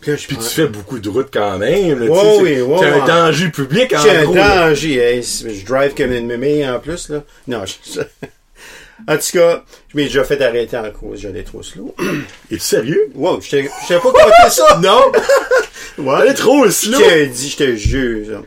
Puis 0.00 0.10
là, 0.10 0.16
je 0.18 0.26
Puis 0.26 0.36
tu 0.36 0.42
fais 0.42 0.66
beaucoup 0.68 0.98
de 0.98 1.08
routes 1.08 1.30
quand 1.32 1.56
même, 1.58 1.98
là, 2.00 2.06
Ouais, 2.06 2.20
tu 2.20 2.26
sais, 2.26 2.42
oui, 2.42 2.54
c'est- 2.56 2.60
ouais, 2.62 2.78
C'est 2.80 2.86
un 2.86 3.00
ouais. 3.00 3.06
danger 3.06 3.48
public, 3.50 3.92
en 3.94 3.96
un 4.08 4.24
gros. 4.24 4.34
là. 4.34 4.68
danger, 4.68 4.96
hey, 4.98 5.22
c- 5.24 5.54
je 5.54 5.64
drive 5.64 5.94
comme 5.94 6.12
une 6.12 6.26
mémé 6.26 6.68
en 6.68 6.78
plus, 6.80 7.08
là. 7.08 7.22
Non, 7.48 7.62
je... 7.64 8.00
En 9.08 9.16
tout 9.16 9.38
cas, 9.38 9.64
je 9.88 9.96
m'ai 9.96 10.04
déjà 10.04 10.24
fait 10.24 10.40
arrêter 10.42 10.76
en 10.76 10.90
cause, 10.90 11.20
j'allais 11.20 11.42
trop 11.42 11.62
slow. 11.62 11.94
Es-tu 12.50 12.60
sérieux? 12.60 13.10
Wow, 13.14 13.40
je 13.42 13.50
t'ai 13.50 13.62
pas 13.88 14.00
compté 14.00 14.50
ça! 14.50 14.80
Non! 14.82 15.12
Ouais. 15.98 16.28
Est 16.28 16.34
trop 16.34 16.68
slow! 16.70 16.98
Je 16.98 17.24
dit, 17.26 17.50
je 17.50 17.56
te 17.56 17.76
jure. 17.76 18.42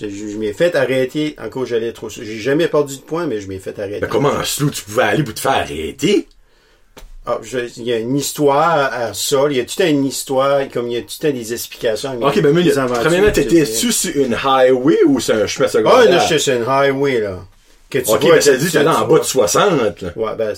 Je, 0.00 0.36
m'ai 0.38 0.52
fait 0.52 0.74
arrêter 0.74 1.36
en 1.38 1.48
cause 1.48 1.68
j'allais 1.68 1.92
trop 1.92 2.08
J'ai 2.08 2.38
jamais 2.38 2.66
perdu 2.66 2.96
de 2.96 3.02
points, 3.02 3.26
mais 3.26 3.40
je 3.40 3.48
m'ai 3.48 3.58
fait 3.58 3.78
arrêter. 3.78 4.00
Ben, 4.00 4.08
comment 4.08 4.30
en 4.30 4.42
slow 4.44 4.70
tu 4.70 4.82
pouvais 4.82 5.02
aller 5.02 5.22
pour 5.22 5.34
te 5.34 5.40
faire 5.40 5.52
arrêter? 5.52 6.26
Ah, 7.24 7.38
je- 7.42 7.58
il 7.76 7.84
y 7.84 7.92
a 7.92 7.98
une 7.98 8.16
histoire 8.16 8.92
à 8.92 9.14
ça. 9.14 9.36
Il 9.48 9.56
y 9.56 9.60
a 9.60 9.64
tout 9.64 9.80
une 9.82 10.04
histoire, 10.04 10.68
comme 10.72 10.88
il 10.88 10.94
y 10.94 10.96
a 10.96 11.02
tout 11.02 11.24
un 11.24 11.30
des 11.30 11.52
explications. 11.52 12.18
Ok, 12.20 12.40
ben, 12.40 12.52
mais, 12.52 12.68
premièrement, 13.00 13.30
t'étais-tu 13.30 13.92
sur 13.92 14.16
une 14.16 14.34
highway 14.34 14.98
ou 15.06 15.20
sur 15.20 15.36
un 15.36 15.46
chemin 15.46 15.66
Ah, 15.68 15.72
secondaire? 15.72 16.10
là, 16.10 16.18
j'étais 16.18 16.38
sur 16.40 16.54
une 16.56 16.64
highway, 16.66 17.20
là. 17.20 17.38
Que 17.92 17.98
tu 17.98 18.10
ok, 18.10 18.22
vois, 18.22 18.34
ben, 18.36 18.40
ça 18.40 18.52
dit 18.56 18.64
que 18.64 18.70
tu- 18.70 18.78
t'es 18.78 18.86
en 18.88 19.06
bas 19.06 19.18
de 19.18 19.24
60, 19.24 20.00
là. 20.00 20.12
Ouais, 20.16 20.34
ben, 20.36 20.54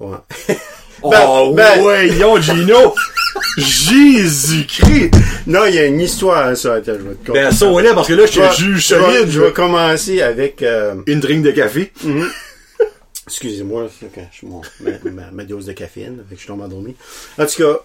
ouais. 0.00 0.16
Oh, 1.00 1.10
Ben, 1.10 1.54
ben- 1.54 1.82
ouais, 1.84 2.08
yon, 2.08 2.40
Gino! 2.40 2.92
Jésus-Christ! 3.56 5.10
non, 5.46 5.64
il 5.66 5.74
y 5.74 5.78
a 5.78 5.86
une 5.86 6.00
histoire 6.00 6.46
à 6.46 6.54
ça. 6.56 6.74
Attends, 6.74 6.94
je 6.94 7.08
vais 7.08 7.14
te. 7.14 7.30
Ben, 7.32 7.50
ça, 7.52 7.66
on 7.66 7.78
est, 7.78 7.94
parce 7.94 8.08
que 8.08 8.14
là, 8.14 8.26
je 8.26 8.32
te 8.40 8.54
juge 8.56 8.88
je 8.88 8.94
vais- 8.96 9.00
solide. 9.04 9.30
Je 9.30 9.40
vais 9.40 9.52
commencer 9.52 10.22
avec, 10.22 10.62
euh, 10.62 10.94
Une 11.06 11.20
drink 11.20 11.44
de 11.44 11.50
café. 11.52 11.92
excusez-moi, 13.26 13.88
c'est 14.00 14.10
que 14.12 14.20
je 14.32 14.46
mon, 14.46 14.62
ma, 14.80 14.90
ma, 15.10 15.30
ma 15.30 15.44
dose 15.44 15.66
de 15.66 15.72
caféine, 15.72 16.24
fait 16.28 16.34
que 16.36 16.40
je 16.42 16.46
tombe 16.46 16.62
endormi. 16.62 16.96
En 17.38 17.46
tout 17.46 17.62
cas, 17.62 17.78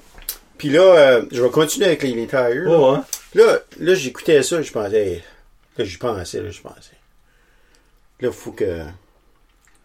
puis 0.58 0.70
là, 0.70 0.82
euh, 0.82 1.22
je 1.32 1.42
vais 1.42 1.50
continuer 1.50 1.88
avec 1.88 2.04
les, 2.04 2.14
les 2.14 2.28
tires. 2.28 2.64
Oh, 2.68 2.86
hein. 2.96 3.06
Là, 3.36 3.60
là, 3.80 3.94
j'écoutais 3.96 4.42
ça, 4.44 4.62
je 4.62 4.72
pensais, 4.72 5.22
là, 5.78 5.86
j'y 5.86 5.98
pensais, 5.98 6.40
là, 6.42 6.50
je 6.50 6.62
pensais. 6.62 6.98
Là, 8.24 8.32
faut 8.32 8.54
que, 8.54 8.84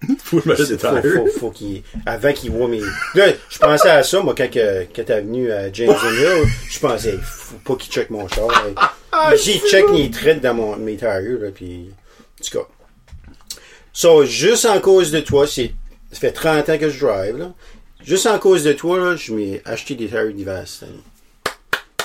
Faut 0.23 0.41
que 0.41 0.55
je 0.55 0.63
des 0.63 0.79
faut, 0.79 1.01
tires. 1.01 1.13
faut, 1.13 1.27
faut 1.27 1.51
qu'il, 1.51 1.83
avant 2.07 2.33
qu'il 2.33 2.53
voit 2.53 2.69
mes, 2.69 2.81
là, 3.17 3.33
je 3.51 3.59
pensais 3.59 3.91
à 3.91 4.05
ça, 4.05 4.21
moi, 4.21 4.33
quand, 4.37 4.49
que, 4.49 4.85
quand 4.95 5.05
t'es 5.05 5.21
venu 5.21 5.51
à 5.51 5.73
James 5.73 5.91
Hill, 5.91 6.45
je 6.71 6.79
pensais, 6.79 7.15
hey, 7.15 7.21
faut 7.21 7.57
pas 7.65 7.75
qu'il 7.75 7.93
check 7.93 8.11
mon 8.11 8.29
char. 8.29 8.47
Ah, 9.11 9.33
hey. 9.33 9.39
J'ai 9.43 9.59
check 9.59 9.87
les 9.93 10.09
traits 10.11 10.41
dans 10.41 10.55
mon, 10.55 10.77
mes 10.77 10.97
tires, 10.97 11.21
là, 11.21 11.51
puis, 11.53 11.91
en 12.41 12.45
tout 12.45 12.59
cas. 12.59 12.67
So, 13.93 14.25
juste 14.25 14.67
en 14.67 14.79
cause 14.81 15.11
de 15.11 15.19
toi, 15.19 15.49
c'est, 15.49 15.73
ça 16.13 16.21
fait 16.21 16.31
30 16.31 16.69
ans 16.69 16.79
que 16.79 16.91
je 16.91 17.05
drive, 17.05 17.37
là. 17.37 17.53
Juste 18.05 18.27
en 18.29 18.39
cause 18.39 18.63
de 18.63 18.73
toi, 18.73 18.99
là, 18.99 19.17
je 19.17 19.33
m'ai 19.33 19.61
acheté 19.65 19.97
des 19.97 20.07
tires 20.07 20.33
d'hiver 20.33 20.63
cette 20.65 20.89
année. 20.89 21.03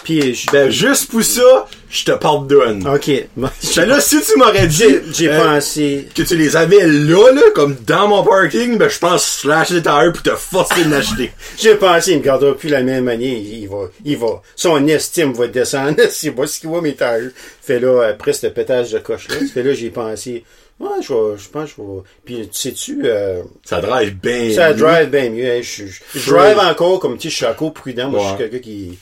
Puis, 0.04 0.34
je, 0.36 0.52
Ben, 0.52 0.70
juste 0.70 1.10
pour 1.10 1.24
ça, 1.24 1.68
je 1.90 2.04
te 2.06 2.12
pardonne. 2.12 2.86
ok. 2.88 3.12
Ben 3.38 3.50
là, 3.86 4.00
si 4.02 4.22
tu 4.22 4.38
m'aurais 4.38 4.68
dit 4.68 4.84
J'ai, 5.14 5.30
euh, 5.30 5.44
pensé, 5.44 6.08
que 6.16 6.24
tu 6.24 6.36
les 6.36 6.56
avais 6.56 6.86
là, 6.88 7.32
là, 7.32 7.42
comme 7.56 7.76
dans 7.88 8.08
mon 8.08 8.24
parking, 8.24 8.78
ben 8.78 8.90
je 8.90 9.00
pense 9.00 9.24
slasher 9.26 9.76
les 9.76 9.82
tires 9.82 10.12
pour 10.14 10.24
te 10.24 10.36
forcer 10.36 10.84
de 10.86 10.92
l'acheter. 10.92 11.32
j'ai 11.58 11.76
pensé, 11.76 12.12
il 12.14 12.18
me 12.20 12.24
gardera 12.24 12.54
plus 12.56 12.70
la 12.70 12.82
même 12.84 13.08
année, 13.08 13.38
il, 13.38 13.68
va, 13.70 13.90
il 14.04 14.18
va, 14.18 14.42
son 14.56 14.86
estime 14.88 15.34
va 15.34 15.48
descendre, 15.48 16.02
s'il 16.10 16.32
voit 16.32 16.48
ce 16.48 16.60
qu'il 16.60 16.70
voit 16.70 16.82
mes 16.82 16.96
tires. 16.96 17.32
Fait 17.62 17.80
là, 17.80 18.02
après 18.10 18.34
ce 18.34 18.48
pétage 18.48 18.92
de 18.92 19.00
coche-là, 19.00 19.36
fait 19.54 19.64
là, 19.64 19.74
j'ai 19.74 19.90
pensé, 19.90 20.44
ouais, 20.80 20.90
je 21.02 21.14
vais, 21.14 21.38
je 21.38 21.48
pense 21.50 21.70
que 21.72 21.76
je 21.78 21.82
vais, 21.82 22.02
puis 22.26 22.50
tu 22.50 22.60
sais-tu, 22.60 23.02
euh, 23.06 23.42
Ça 23.64 23.80
drive 23.80 24.16
bien. 24.20 24.52
ça 24.54 24.74
drive 24.74 25.10
bien 25.10 25.30
mieux, 25.30 25.46
hein, 25.50 25.62
je, 25.62 25.86
je, 25.86 26.20
je 26.20 26.30
drive 26.30 26.58
encore, 26.60 27.00
comme 27.00 27.18
tu 27.18 27.30
sais, 27.30 27.30
je 27.30 27.36
suis 27.38 27.46
encore 27.46 27.72
prudent, 27.74 28.10
moi, 28.10 28.22
je 28.24 28.28
suis 28.30 28.38
quelqu'un 28.38 28.60
qui, 28.60 28.98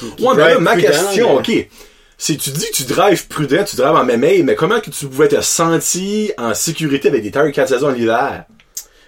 qui, 0.00 0.10
qui 0.16 0.22
Ouais, 0.24 0.34
mais 0.36 0.54
là, 0.54 0.58
ma 0.60 0.72
prudent, 0.72 0.88
question, 0.88 1.40
mais- 1.42 1.60
ok. 1.62 1.68
Si 2.16 2.36
tu 2.38 2.50
dis 2.50 2.66
que 2.70 2.74
tu 2.76 2.84
drives 2.84 3.26
prudent, 3.26 3.64
tu 3.64 3.76
drives 3.76 3.96
en 3.96 4.04
mémé, 4.04 4.42
mais 4.44 4.54
comment 4.54 4.80
que 4.80 4.88
tu 4.90 5.06
pouvais 5.06 5.28
te 5.28 5.40
sentir 5.40 6.30
en 6.38 6.54
sécurité 6.54 7.08
avec 7.08 7.22
des 7.22 7.30
tires 7.30 7.50
4 7.52 7.68
saisons 7.68 7.90
l'hiver? 7.90 8.44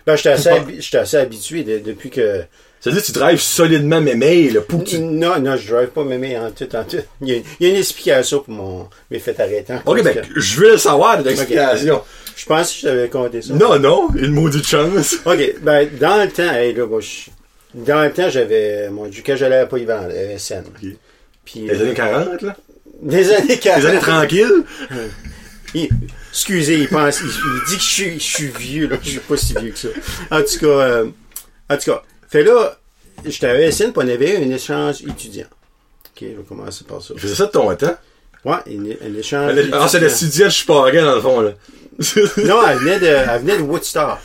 Ben, 0.07 0.17
j'étais 0.17 0.31
assez, 0.31 0.49
habi- 0.51 0.81
j'étais 0.81 0.99
assez 0.99 1.17
habitué 1.17 1.63
de- 1.65 1.79
depuis 1.79 2.11
que, 2.11 2.43
Ça 2.81 2.91
veut 2.91 2.97
dire 2.97 3.03
que 3.03 3.07
tu 3.07 3.13
drives 3.13 3.41
solidement 3.41 4.01
mémé, 4.01 4.51
là, 4.51 4.61
pour 4.61 4.85
que 4.85 4.91
tu... 4.91 4.99
non, 4.99 5.41
non, 5.41 5.57
je 5.57 5.73
drive 5.73 5.89
pas 5.89 6.05
mémé 6.05 6.39
en 6.39 6.51
tout, 6.51 6.69
en 6.77 6.85
tout. 6.85 6.99
Il 7.23 7.29
y 7.29 7.33
a, 7.35 7.37
il 7.59 7.67
y 7.67 7.71
a 7.71 7.73
une 7.73 7.79
explication 7.81 8.41
pour 8.41 8.55
mon, 8.55 8.89
mes 9.11 9.19
faits 9.19 9.41
arrêtants. 9.41 9.81
Ok, 9.87 10.03
ben, 10.05 10.23
je 10.37 10.61
veux 10.61 10.73
le 10.73 10.79
savoir, 10.79 11.21
l'explication. 11.23 12.03
Je 12.37 12.45
pense 12.45 12.71
que 12.73 12.79
je 12.79 12.83
t'avais 12.87 13.09
compté 13.09 13.41
ça. 13.43 13.55
Non, 13.55 13.79
non, 13.79 14.09
une 14.17 14.31
maudite 14.33 14.67
chance. 14.67 15.17
OK, 15.25 15.55
ben, 15.63 15.89
dans 15.99 16.23
le 16.23 16.31
temps, 16.31 16.53
hey, 16.53 16.75
là, 16.75 16.87
moi, 16.87 17.01
je- 17.01 17.31
dans 17.77 18.03
le 18.03 18.13
temps, 18.13 18.29
j'avais, 18.31 18.89
mon 18.91 19.07
Dieu, 19.07 19.23
quand 19.25 19.37
j'allais 19.37 19.59
à 19.59 19.67
Polyvalent, 19.67 20.09
à 20.09 20.39
SN. 20.39 20.65
Ok. 20.67 20.89
Puis, 21.45 21.61
Les 21.61 21.81
euh, 21.81 21.85
années 21.85 21.95
40, 21.95 22.43
là? 22.43 22.57
des 23.03 23.33
années 23.33 23.59
40. 23.59 23.83
Les 23.83 23.89
années 23.89 23.99
tranquilles? 24.01 24.65
Il- 25.75 25.89
excusez, 26.31 26.79
il 26.79 26.89
pense, 26.89 27.21
il, 27.21 27.27
il 27.27 27.61
dit 27.69 27.77
que 27.77 27.83
je 27.83 27.89
suis, 27.89 28.15
je 28.19 28.25
suis 28.25 28.47
vieux, 28.49 28.89
là. 28.89 28.97
Je 29.03 29.11
suis 29.11 29.19
pas 29.21 29.37
si 29.37 29.55
vieux 29.55 29.71
que 29.73 29.79
ça. 29.79 29.89
En 30.31 30.41
tout 30.43 30.59
cas, 30.61 30.67
euh, 30.67 31.07
en 31.69 31.77
tout 31.77 31.91
cas, 31.91 32.03
fait 32.29 32.43
là, 32.43 32.79
j'étais 33.25 33.47
à 33.49 33.71
SN, 33.71 33.93
puis 33.93 33.97
on 33.97 34.09
avait 34.09 34.37
un 34.37 34.51
échange 34.51 35.03
étudiant. 35.03 35.45
OK, 35.45 36.23
je 36.23 36.27
vais 36.27 36.43
commencer 36.49 36.85
par 36.85 37.03
ça. 37.03 37.15
Faisais 37.17 37.35
ça 37.35 37.47
de 37.47 37.51
ton 37.51 37.75
temps? 37.77 37.97
Ouais, 38.45 38.55
un, 38.69 39.15
échange 39.19 39.53
Ah, 39.73 39.87
c'est 39.89 39.99
étudiant. 39.99 40.09
l'étudiant, 40.09 40.49
je 40.49 40.55
suis 40.55 40.67
pas 40.67 40.91
dans 40.93 41.15
le 41.15 41.21
fond, 41.21 41.41
là. 41.43 41.51
Non, 42.45 42.67
elle 42.69 42.79
venait 42.79 43.01
de, 43.01 43.07
elle 43.07 43.41
venait 43.41 43.57
de 43.59 43.63
Woodstock. 43.63 44.19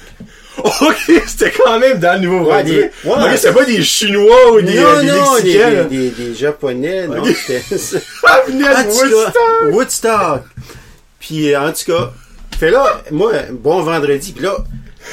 ok, 0.63 1.22
c'était 1.27 1.51
quand 1.51 1.79
même 1.79 1.98
dans 2.00 2.13
le 2.22 2.27
Nouveau-Brunswick. 2.27 2.91
Ouais, 3.05 3.15
des- 3.17 3.24
ouais. 3.24 3.38
C'était 3.38 3.53
pas 3.53 3.65
des 3.65 3.81
Chinois 3.81 4.51
ou 4.53 4.62
des, 4.62 4.75
non, 4.75 4.86
euh, 4.88 5.01
des 5.01 5.08
non, 5.08 5.34
Mexicains, 5.36 5.84
des, 5.86 5.98
des, 5.98 6.10
des 6.10 6.36
Japonais, 6.36 7.08
non, 7.08 7.24
c'était... 7.25 7.62
Ah, 8.27 8.41
Woodstock! 8.48 9.34
Woodstock. 9.72 10.41
Puis, 11.20 11.53
euh, 11.53 11.62
en 11.62 11.72
tout 11.72 11.91
cas, 11.91 12.12
fait 12.60 12.70
là, 12.72 13.01
moi, 13.12 13.31
bon 13.51 13.81
vendredi, 13.81 14.34
puis 14.34 14.43
là, 14.43 14.58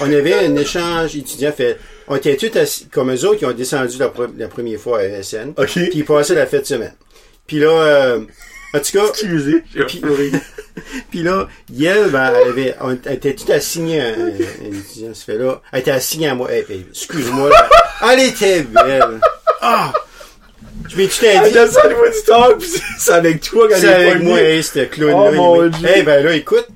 on 0.01 0.13
avait 0.13 0.35
un 0.47 0.57
échange 0.57 1.15
étudiant, 1.17 1.53
fait, 1.53 1.79
on 2.09 2.17
était 2.17 2.37
tous 2.37 2.57
assis, 2.59 2.87
comme 2.89 3.13
eux 3.13 3.25
autres, 3.27 3.37
qui 3.39 3.45
ont 3.47 3.53
descendu 3.53 3.97
la, 3.99 4.09
pre- 4.09 4.31
la 4.37 4.49
première 4.49 4.81
fois 4.81 5.01
à 5.01 5.23
SN. 5.23 5.53
Ok. 5.57 5.67
Puis, 5.67 5.91
ils 5.95 6.05
passaient 6.05 6.35
la 6.35 6.47
fête 6.47 6.63
de 6.63 6.67
semaine. 6.67 6.95
Puis 7.47 7.61
là, 7.61 7.69
euh, 7.71 8.21
en 8.75 8.79
tout 8.81 8.93
cas, 8.93 9.07
Excusez, 9.11 9.63
Puis- 9.87 10.03
puis 11.11 11.23
là, 11.23 11.49
Yel, 11.73 12.11
ben, 12.11 12.33
elle 12.43 12.49
avait, 12.49 12.75
on, 12.81 12.97
elle 13.05 13.15
était 13.15 13.35
tout 13.35 13.51
assignée 13.51 14.01
à 14.01 14.15
ça 14.15 15.25
fait 15.27 15.39
là, 15.39 15.61
elle 15.73 15.81
était 15.81 15.91
assignée 15.91 16.29
à 16.29 16.35
moi, 16.35 16.49
Eh, 16.53 16.65
ben, 16.69 16.85
excuse-moi, 16.91 17.49
là. 17.51 17.69
elle 18.13 18.21
était 18.21 18.63
belle. 18.63 19.21
Ah! 19.61 19.93
Je 20.89 20.97
m'ai 20.97 21.09
tout 21.09 21.25
Elle 21.25 21.43
dit. 21.43 21.49
était 21.51 21.67
ça, 21.67 21.89
le 21.89 21.97
Woodstock, 21.97 22.59
pis 22.59 22.81
c'est 22.99 23.13
avec 23.13 23.41
toi 23.43 23.69
quand 23.69 23.77
C'est 23.79 23.87
elle 23.87 24.03
est 24.07 24.11
avec 24.13 24.23
moi, 24.23 24.41
hey, 24.41 24.63
c'était 24.63 24.87
clown 24.87 25.13
Oh, 25.15 25.25
là. 25.25 25.33
mon 25.33 25.67
Dieu. 25.67 25.89
Eh 25.97 26.03
ben 26.03 26.25
là, 26.25 26.33
écoute. 26.35 26.67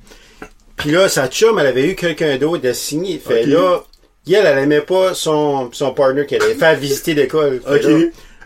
Puis 0.75 0.91
là, 0.91 1.07
sa 1.07 1.27
chum, 1.27 1.57
elle 1.59 1.67
avait 1.67 1.87
eu 1.87 1.95
quelqu'un 1.95 2.37
d'autre 2.37 2.61
d'assigné. 2.61 3.21
Fait 3.25 3.43
Ok. 3.43 3.47
là, 3.47 3.79
elle, 4.27 4.45
elle 4.45 4.57
aimait 4.59 4.81
pas 4.81 5.13
son, 5.13 5.69
son 5.71 5.93
partner 5.93 6.25
qu'elle 6.25 6.43
allait 6.43 6.55
faire 6.55 6.75
visiter 6.75 7.13
l'école. 7.13 7.61
Fait 7.65 7.75
Ok. 7.75 7.83
là, 7.83 7.99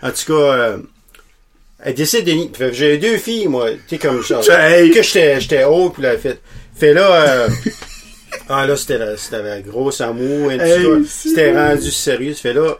en 0.03 0.11
tout 0.11 0.25
cas, 0.33 0.33
euh, 0.53 0.77
elle 1.87 1.93
décide 1.93 2.25
de 2.25 2.71
j'ai 2.73 2.97
deux 2.97 3.17
filles, 3.17 3.47
moi. 3.47 3.69
Tu 3.71 3.79
sais, 3.91 3.97
comme 3.97 4.21
ça. 4.21 4.41
Que 4.41 5.01
j'étais, 5.01 5.63
haut, 5.63 5.89
puis 5.89 6.03
elle 6.03 6.19
fait. 6.19 6.37
Fait 6.75 6.93
là, 6.93 7.45
euh, 7.45 7.49
ah 8.49 8.67
là, 8.67 8.75
c'était 8.75 8.97
la, 8.97 9.15
c'était 9.15 9.41
la 9.41 9.61
grosse 9.61 10.01
amour. 10.01 10.51
et 10.51 10.57
tout 10.57 10.63
Hey. 10.63 11.05
C'était 11.07 11.53
rendu 11.53 11.89
sérieux. 11.89 12.33
Fait 12.33 12.51
là, 12.51 12.77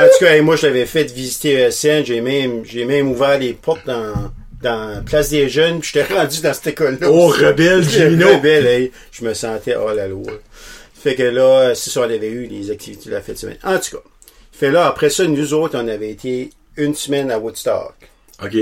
en 0.00 0.04
tout 0.06 0.24
cas, 0.24 0.34
hey, 0.34 0.40
moi, 0.40 0.56
je 0.56 0.66
l'avais 0.66 0.86
fait 0.86 1.04
visiter 1.04 1.52
ESN. 1.52 2.04
J'ai 2.04 2.20
même, 2.20 2.64
j'ai 2.64 2.84
même 2.84 3.12
ouvert 3.12 3.38
les 3.38 3.52
portes 3.52 3.86
dans, 3.86 4.32
dans 4.60 4.94
la 4.94 5.00
Place 5.02 5.30
des 5.30 5.48
Jeunes, 5.48 5.78
puis 5.78 5.92
j'étais 5.94 6.12
rendu 6.12 6.40
dans 6.40 6.52
cette 6.52 6.66
école-là. 6.66 7.08
Oh, 7.08 7.28
rebelle, 7.28 7.84
Gino. 7.88 8.34
rebelle, 8.34 8.66
hey. 8.66 8.92
Je 9.12 9.24
me 9.24 9.34
sentais 9.34 9.76
oh 9.76 9.94
la 9.94 10.08
loi. 10.08 10.32
Fait 11.00 11.14
que 11.14 11.22
là, 11.22 11.76
c'est 11.76 11.90
ça, 11.90 12.00
on 12.00 12.04
avait 12.04 12.26
eu 12.26 12.46
les 12.46 12.72
activités 12.72 13.08
de 13.08 13.14
la 13.14 13.20
fête 13.20 13.36
de 13.36 13.40
semaine. 13.40 13.58
En 13.62 13.78
tout 13.78 13.98
cas. 13.98 14.02
Fait 14.50 14.72
là, 14.72 14.88
après 14.88 15.10
ça, 15.10 15.24
nous 15.24 15.54
autres, 15.54 15.78
on 15.80 15.86
avait 15.86 16.10
été 16.10 16.50
une 16.76 16.94
semaine 16.96 17.30
à 17.30 17.38
Woodstock. 17.38 17.94
Ok. 18.42 18.56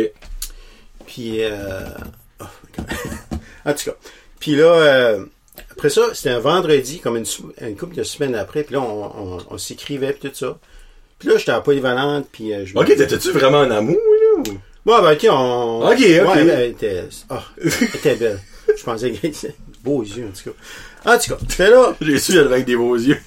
Puis, 1.07 1.39
euh... 1.43 1.81
oh 2.41 2.45
en 3.67 3.73
tout 3.73 3.85
cas. 3.91 3.97
Puis 4.41 4.57
là, 4.57 4.65
euh, 4.67 5.25
après 5.73 5.91
ça, 5.91 6.03
c'était 6.15 6.31
un 6.31 6.39
vendredi, 6.41 7.01
comme 7.01 7.17
une, 7.17 7.25
sou- 7.25 7.53
une 7.61 7.77
couple 7.77 7.95
de 7.97 8.03
semaines 8.05 8.35
après. 8.35 8.63
Puis 8.63 8.75
là, 8.75 8.81
on, 8.81 9.05
on, 9.37 9.39
on 9.51 9.59
s'écrivait, 9.59 10.13
puis 10.13 10.29
tout 10.31 10.35
ça. 10.37 10.59
Puis 11.19 11.29
là, 11.29 11.37
j'étais 11.39 11.53
à 11.53 11.61
Polyvalente, 11.61 12.27
puis 12.31 12.53
euh, 12.53 12.65
je 12.67 12.75
me- 12.75 12.81
Ok, 12.81 12.89
t'étais-tu 12.89 13.31
vraiment 13.33 13.61
en 13.61 13.71
amour, 13.71 13.97
là? 13.97 14.43
ou- 14.51 14.59
Bon, 14.87 15.01
ben, 15.01 15.13
ok, 15.15 15.27
on... 15.31 15.81
Ok, 15.87 15.93
ok. 15.95 16.01
Ouais, 16.01 16.47
elle 16.47 16.71
était... 16.73 17.05
ah, 17.31 17.43
elle 17.59 17.69
était 17.95 18.17
belle. 18.17 18.41
Je 18.77 18.83
pensais 18.83 19.13
qu'elle 19.13 19.31
était... 19.31 19.55
Beaux 19.83 20.03
yeux, 20.03 20.27
en 20.29 20.33
tout 20.37 20.51
cas. 20.51 21.13
En 21.15 21.19
tout 21.19 21.31
cas, 21.35 21.39
fait 21.49 21.71
là... 21.71 21.95
J'ai 22.03 22.19
su, 22.19 22.33
elle 22.33 22.41
avait 22.41 22.55
avec 22.55 22.67
des 22.67 22.77
beaux 22.77 22.97
yeux. 22.97 23.19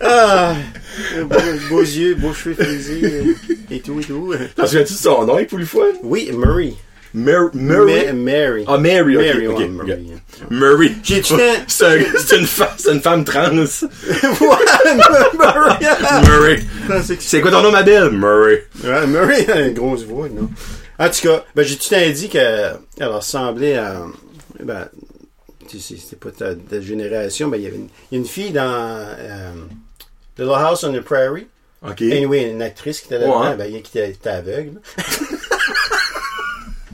Ah, 0.00 0.54
beaux, 1.24 1.36
beaux 1.68 1.80
yeux, 1.82 2.14
beaux 2.14 2.32
cheveux 2.32 2.54
frisés, 2.54 3.00
euh, 3.04 3.54
et 3.70 3.80
tout, 3.80 4.00
et 4.00 4.04
tout. 4.04 4.34
T'en 4.56 4.66
souviens-tu 4.66 4.92
de 4.92 4.98
son 4.98 5.24
nom, 5.24 5.44
pour 5.44 5.58
le 5.58 5.64
fun? 5.64 5.80
Oui, 6.02 6.30
Murray. 6.32 6.74
Mar 7.12 7.50
Murray? 7.54 8.06
Ma- 8.06 8.12
Mary. 8.12 8.64
Ah, 8.68 8.78
Mary, 8.78 9.16
ok. 9.16 9.22
Mary, 9.24 9.46
ok, 9.48 9.58
ouais, 9.58 9.64
ok. 9.64 9.70
Murray. 9.70 10.02
Murray. 10.50 10.92
J'ai. 11.02 11.22
C'est 11.66 11.84
un- 11.84 12.04
c'est 12.16 12.38
une, 12.38 12.46
fa- 12.46 12.74
c'est 12.78 12.92
une 12.92 13.00
femme 13.00 13.24
trans. 13.24 13.50
Murray. 15.38 16.20
Murray. 16.24 16.60
C'est 17.18 17.40
quoi 17.40 17.50
ton 17.50 17.62
nom, 17.62 17.72
ma 17.72 17.82
belle? 17.82 18.10
Murray. 18.10 18.64
Ouais, 18.84 19.06
Murray 19.06 19.50
a 19.50 19.60
une 19.60 19.74
grosse 19.74 20.04
voix, 20.04 20.28
non? 20.28 20.48
En 20.98 21.08
tout 21.08 21.22
cas, 21.28 21.44
ben, 21.54 21.64
j'ai 21.64 21.76
tout 21.76 21.94
dit 22.14 22.28
qu'elle 22.28 22.76
ressemblait 23.00 23.76
à. 23.76 24.02
Ben, 24.62 24.88
tu 25.68 25.78
sais, 25.78 25.94
c'était 25.96 26.16
pas 26.16 26.30
ta, 26.30 26.54
ta 26.54 26.80
génération, 26.80 27.48
mais 27.48 27.58
il 27.58 27.64
y 27.64 27.66
avait 27.66 27.76
une, 27.76 27.88
il 28.10 28.14
y 28.14 28.18
a 28.18 28.20
une 28.20 28.26
fille 28.28 28.50
dans 28.50 28.62
euh, 29.18 29.52
Little 30.40 30.54
House 30.54 30.82
on 30.84 30.92
the 30.92 31.00
Prairie. 31.00 31.46
Ok. 31.86 32.02
Anyway, 32.02 32.50
une 32.50 32.62
actrice 32.62 33.00
qui 33.00 33.06
était 33.06 33.18
là-dedans, 33.18 33.50
Ouais. 33.50 33.56
ben, 33.56 33.70
qui 33.82 33.98
était, 33.98 34.10
était 34.10 34.28
aveugle. 34.30 34.80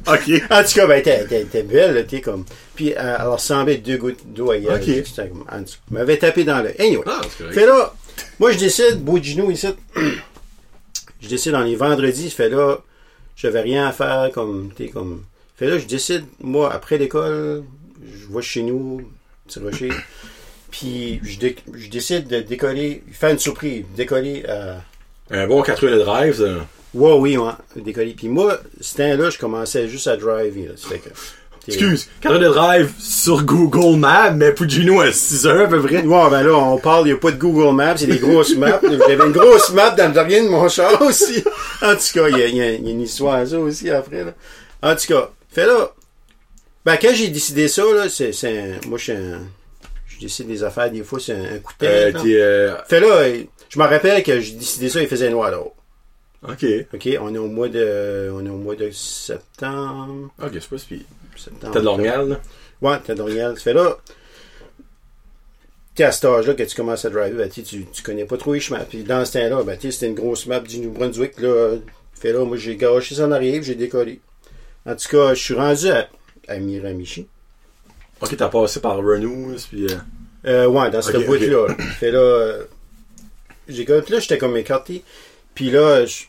Ok. 0.09 0.31
En 0.51 0.63
tout 0.63 0.73
cas, 0.75 0.87
ben, 0.87 1.03
t'es, 1.03 1.25
t'es, 1.27 1.45
t'es 1.47 1.63
belle, 1.65 1.95
là, 1.95 2.03
t'es 2.05 2.21
comme. 2.21 2.45
Puis, 2.77 2.91
elle, 2.91 3.17
elle 3.19 3.27
ressemblait 3.27 3.75
à 3.75 3.79
deux 3.79 3.97
gouttes 3.97 4.21
d'eau 4.25 4.53
ailleurs. 4.53 4.77
Ok. 4.77 4.87
Comme- 5.17 5.45
en 5.51 5.59
elle 5.59 5.65
m'avait 5.91 6.17
tapé 6.17 6.45
dans 6.45 6.63
l'œil. 6.63 6.77
Anyway. 6.79 7.03
Ah, 7.07 7.21
c'est 7.29 7.39
correct. 7.39 7.55
Fait 7.55 7.67
là, 7.67 7.93
moi, 8.39 8.53
je 8.53 8.59
décide, 8.59 9.03
de 9.05 9.25
genou 9.25 9.51
ici. 9.51 9.67
je 11.21 11.29
décide 11.29 11.53
dans 11.53 11.63
les 11.63 11.75
vendredis, 11.75 12.31
fait 12.31 12.49
là, 12.49 12.77
j'avais 13.35 13.61
rien 13.63 13.89
à 13.89 13.93
faire, 13.93 14.31
comme, 14.33 14.71
t'es 14.77 14.91
comme. 14.91 15.25
Fait 15.57 15.67
là, 15.67 15.77
je 15.79 15.87
décide, 15.87 16.25
moi, 16.41 16.73
après 16.73 16.99
l'école, 16.99 17.65
je 18.01 18.33
vais 18.33 18.43
chez 18.43 18.63
nous, 18.63 19.11
petit 19.49 19.59
rocher. 19.59 19.91
Puis, 20.79 21.21
je, 21.25 21.39
dé- 21.39 21.57
je 21.75 21.89
décide 21.89 22.27
de 22.29 22.41
décoller, 22.41 23.03
faire 23.13 23.31
une 23.31 23.39
surprise, 23.39 23.85
décoller 23.97 24.45
à. 24.47 24.83
Un 25.31 25.47
bon 25.47 25.63
4 25.63 25.85
heures 25.87 25.99
de 25.99 26.03
drive, 26.05 26.35
ça. 26.37 26.45
Ouais, 26.95 27.13
oui, 27.15 27.37
ouais, 27.37 27.51
décoller. 27.77 28.15
Puis 28.17 28.29
moi, 28.29 28.59
ce 28.81 28.97
temps-là, 28.97 29.31
je 29.31 29.39
commençais 29.39 29.89
juste 29.89 30.07
à 30.07 30.17
driver, 30.17 30.67
là. 30.69 30.75
Fait 30.77 30.99
que. 30.99 31.09
Excuse, 31.69 32.09
4 32.21 32.33
heures 32.35 32.41
de 32.41 32.47
drive 32.49 32.93
sur 33.01 33.43
Google 33.43 33.99
Maps, 33.99 34.31
mais 34.33 34.53
Pugino 34.53 35.01
à 35.01 35.11
6 35.13 35.47
heures 35.47 35.63
à 35.63 35.69
peu 35.69 35.81
près. 35.83 36.03
Ouais, 36.05 36.31
ben 36.31 36.43
là, 36.43 36.53
on 36.55 36.79
parle, 36.79 37.07
il 37.09 37.13
n'y 37.13 37.17
a 37.17 37.21
pas 37.21 37.33
de 37.33 37.39
Google 37.39 37.75
Maps, 37.75 37.97
c'est 37.97 38.07
des 38.07 38.19
grosses 38.19 38.55
maps. 38.55 38.81
J'avais 38.83 39.15
une 39.25 39.33
grosse 39.33 39.73
map 39.73 39.91
dans 39.91 40.07
le 40.09 40.13
derrière 40.15 40.45
de 40.45 40.49
mon 40.49 40.69
char 40.69 41.01
aussi. 41.03 41.43
En 41.83 41.95
tout 41.97 42.13
cas, 42.15 42.29
il 42.29 42.37
y 42.37 42.41
y 42.41 42.43
a- 42.63 42.73
il 42.75 42.85
y 42.85 42.89
a 42.89 42.91
une 42.93 43.01
histoire 43.01 43.35
à 43.37 43.47
ça 43.47 43.59
aussi 43.59 43.91
après, 43.91 44.25
là. 44.25 44.35
En 44.83 44.95
tout 44.95 45.07
cas, 45.09 45.31
fait 45.51 45.67
là, 45.67 45.91
ben 46.85 46.97
quand 47.03 47.13
j'ai 47.15 47.29
décidé 47.29 47.67
ça, 47.67 47.83
là, 47.83 48.09
c'est, 48.09 48.31
c'est 48.33 48.59
un- 48.59 48.89
moi, 48.89 48.97
je 48.99 49.03
suis 49.03 49.13
un, 49.13 49.41
je 50.17 50.21
décide 50.21 50.47
des 50.49 50.63
affaires, 50.65 50.91
des 50.91 51.03
fois, 51.05 51.21
c'est 51.21 51.33
un, 51.33 51.55
un 51.57 51.59
coup 51.59 51.73
de 51.81 51.87
Euh, 51.87 52.05
tête. 52.13 52.15
là. 52.15 52.23
euh, 52.25 52.77
Fait 52.89 53.01
là, 53.01 53.07
euh, 53.07 53.45
je 53.69 53.79
me 53.79 53.85
rappelle 53.85 54.23
que 54.23 54.41
j'ai 54.41 54.53
décidé 54.55 54.89
ça, 54.89 55.01
il 55.03 55.09
faisait 55.09 55.31
noir 55.31 55.51
dehors. 55.51 55.75
ok. 56.49 56.65
OK, 56.95 57.09
on 57.21 57.35
est 57.35 57.39
au 57.39 57.49
mois 57.49 57.69
de, 57.69 58.31
on 58.33 58.45
est 58.45 58.51
au 58.51 58.57
mois 58.59 58.77
de 58.77 58.91
septembre. 58.91 60.31
Ok, 60.43 60.51
c'est 60.55 60.69
pas 60.69 60.79
si 60.79 61.07
septembre 61.37 61.73
T'as 61.75 61.81
de 61.81 61.85
l'ornial, 61.85 62.29
là? 62.29 62.41
Ouais, 62.83 62.99
t'as 63.05 63.15
d'Oriel. 63.15 63.55
Ça 63.57 63.63
fait 63.63 63.73
là, 63.75 63.97
t'es 65.95 66.05
à 66.05 66.13
cet 66.13 66.25
âge-là 66.27 66.55
que 66.55 66.63
tu 66.63 66.77
commences 66.77 67.05
à 67.05 67.11
driver, 67.11 67.37
ben, 67.39 67.49
tu, 67.49 67.63
tu 67.63 68.03
connais 68.03 68.25
pas 68.27 68.37
trop 68.37 68.53
les 68.55 68.61
chemins. 68.61 68.85
Puis 68.89 69.03
dans 69.03 69.25
ce 69.25 69.33
temps-là, 69.35 69.63
ben, 69.65 69.79
sais, 69.81 69.91
c'était 69.91 70.07
une 70.09 70.15
grosse 70.15 70.47
map 70.47 70.61
du 70.61 70.79
New 70.79 70.91
Brunswick. 70.93 71.41
Là, 71.41 71.77
fait 72.15 72.33
là, 72.33 72.45
moi, 72.45 72.57
j'ai 72.57 72.77
garoché 72.77 73.15
ça 73.15 73.27
en 73.27 73.33
arrière, 73.33 73.63
j'ai 73.63 73.75
décollé. 73.75 74.21
En 74.87 74.95
tout 74.95 75.09
cas, 75.09 75.35
je 75.35 75.43
suis 75.43 75.55
rendu 75.55 75.89
à, 75.89 76.09
à 76.49 76.59
Miramichi. 76.59 77.29
Ok, 78.21 78.37
t'as 78.37 78.49
passé 78.49 78.81
par 78.81 78.97
Renault, 78.97 79.57
puis... 79.71 79.87
Euh... 79.87 79.97
Euh, 80.47 80.67
ouais, 80.67 80.91
dans 80.91 81.03
cette 81.03 81.17
Ok, 81.17 81.27
boîte-là. 81.27 81.75
Fait 81.99 82.11
là, 82.11 82.19
euh, 82.21 82.65
j'ai 83.69 83.85
là, 83.85 84.01
j'étais 84.21 84.39
comme 84.39 84.57
écarté. 84.57 85.03
Puis 85.55 85.71
là, 85.71 86.07
je, 86.07 86.25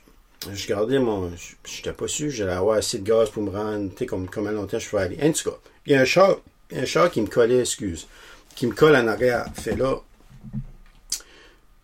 je 0.52 0.68
gardais 0.68 1.00
mon. 1.00 1.32
J'étais 1.66 1.94
pas 1.94 2.08
sûr, 2.08 2.32
j'allais 2.32 2.54
avoir 2.54 2.78
assez 2.78 2.98
de 3.00 3.04
gaz 3.04 3.30
pour 3.30 3.44
me 3.44 3.52
rendre, 3.52 3.92
tu 3.92 3.98
sais, 4.00 4.06
comme 4.06 4.28
combien 4.28 4.52
longtemps 4.52 4.80
je 4.80 4.90
peux 4.90 4.98
aller. 4.98 5.18
En 5.22 5.32
tout 5.32 5.52
cas, 5.52 5.58
il 5.86 5.94
y 5.94 5.96
a 5.96 6.02
un 6.02 6.06
char, 6.06 6.38
un 6.76 6.86
char 6.86 7.12
qui 7.12 7.22
me 7.22 7.28
collait, 7.28 7.60
excuse, 7.60 8.08
qui 8.56 8.66
me 8.66 8.74
colle 8.74 8.96
en 8.96 9.08
arrière. 9.08 9.46
Fait 9.54 9.76
là, 9.76 9.98
tu 11.12 11.20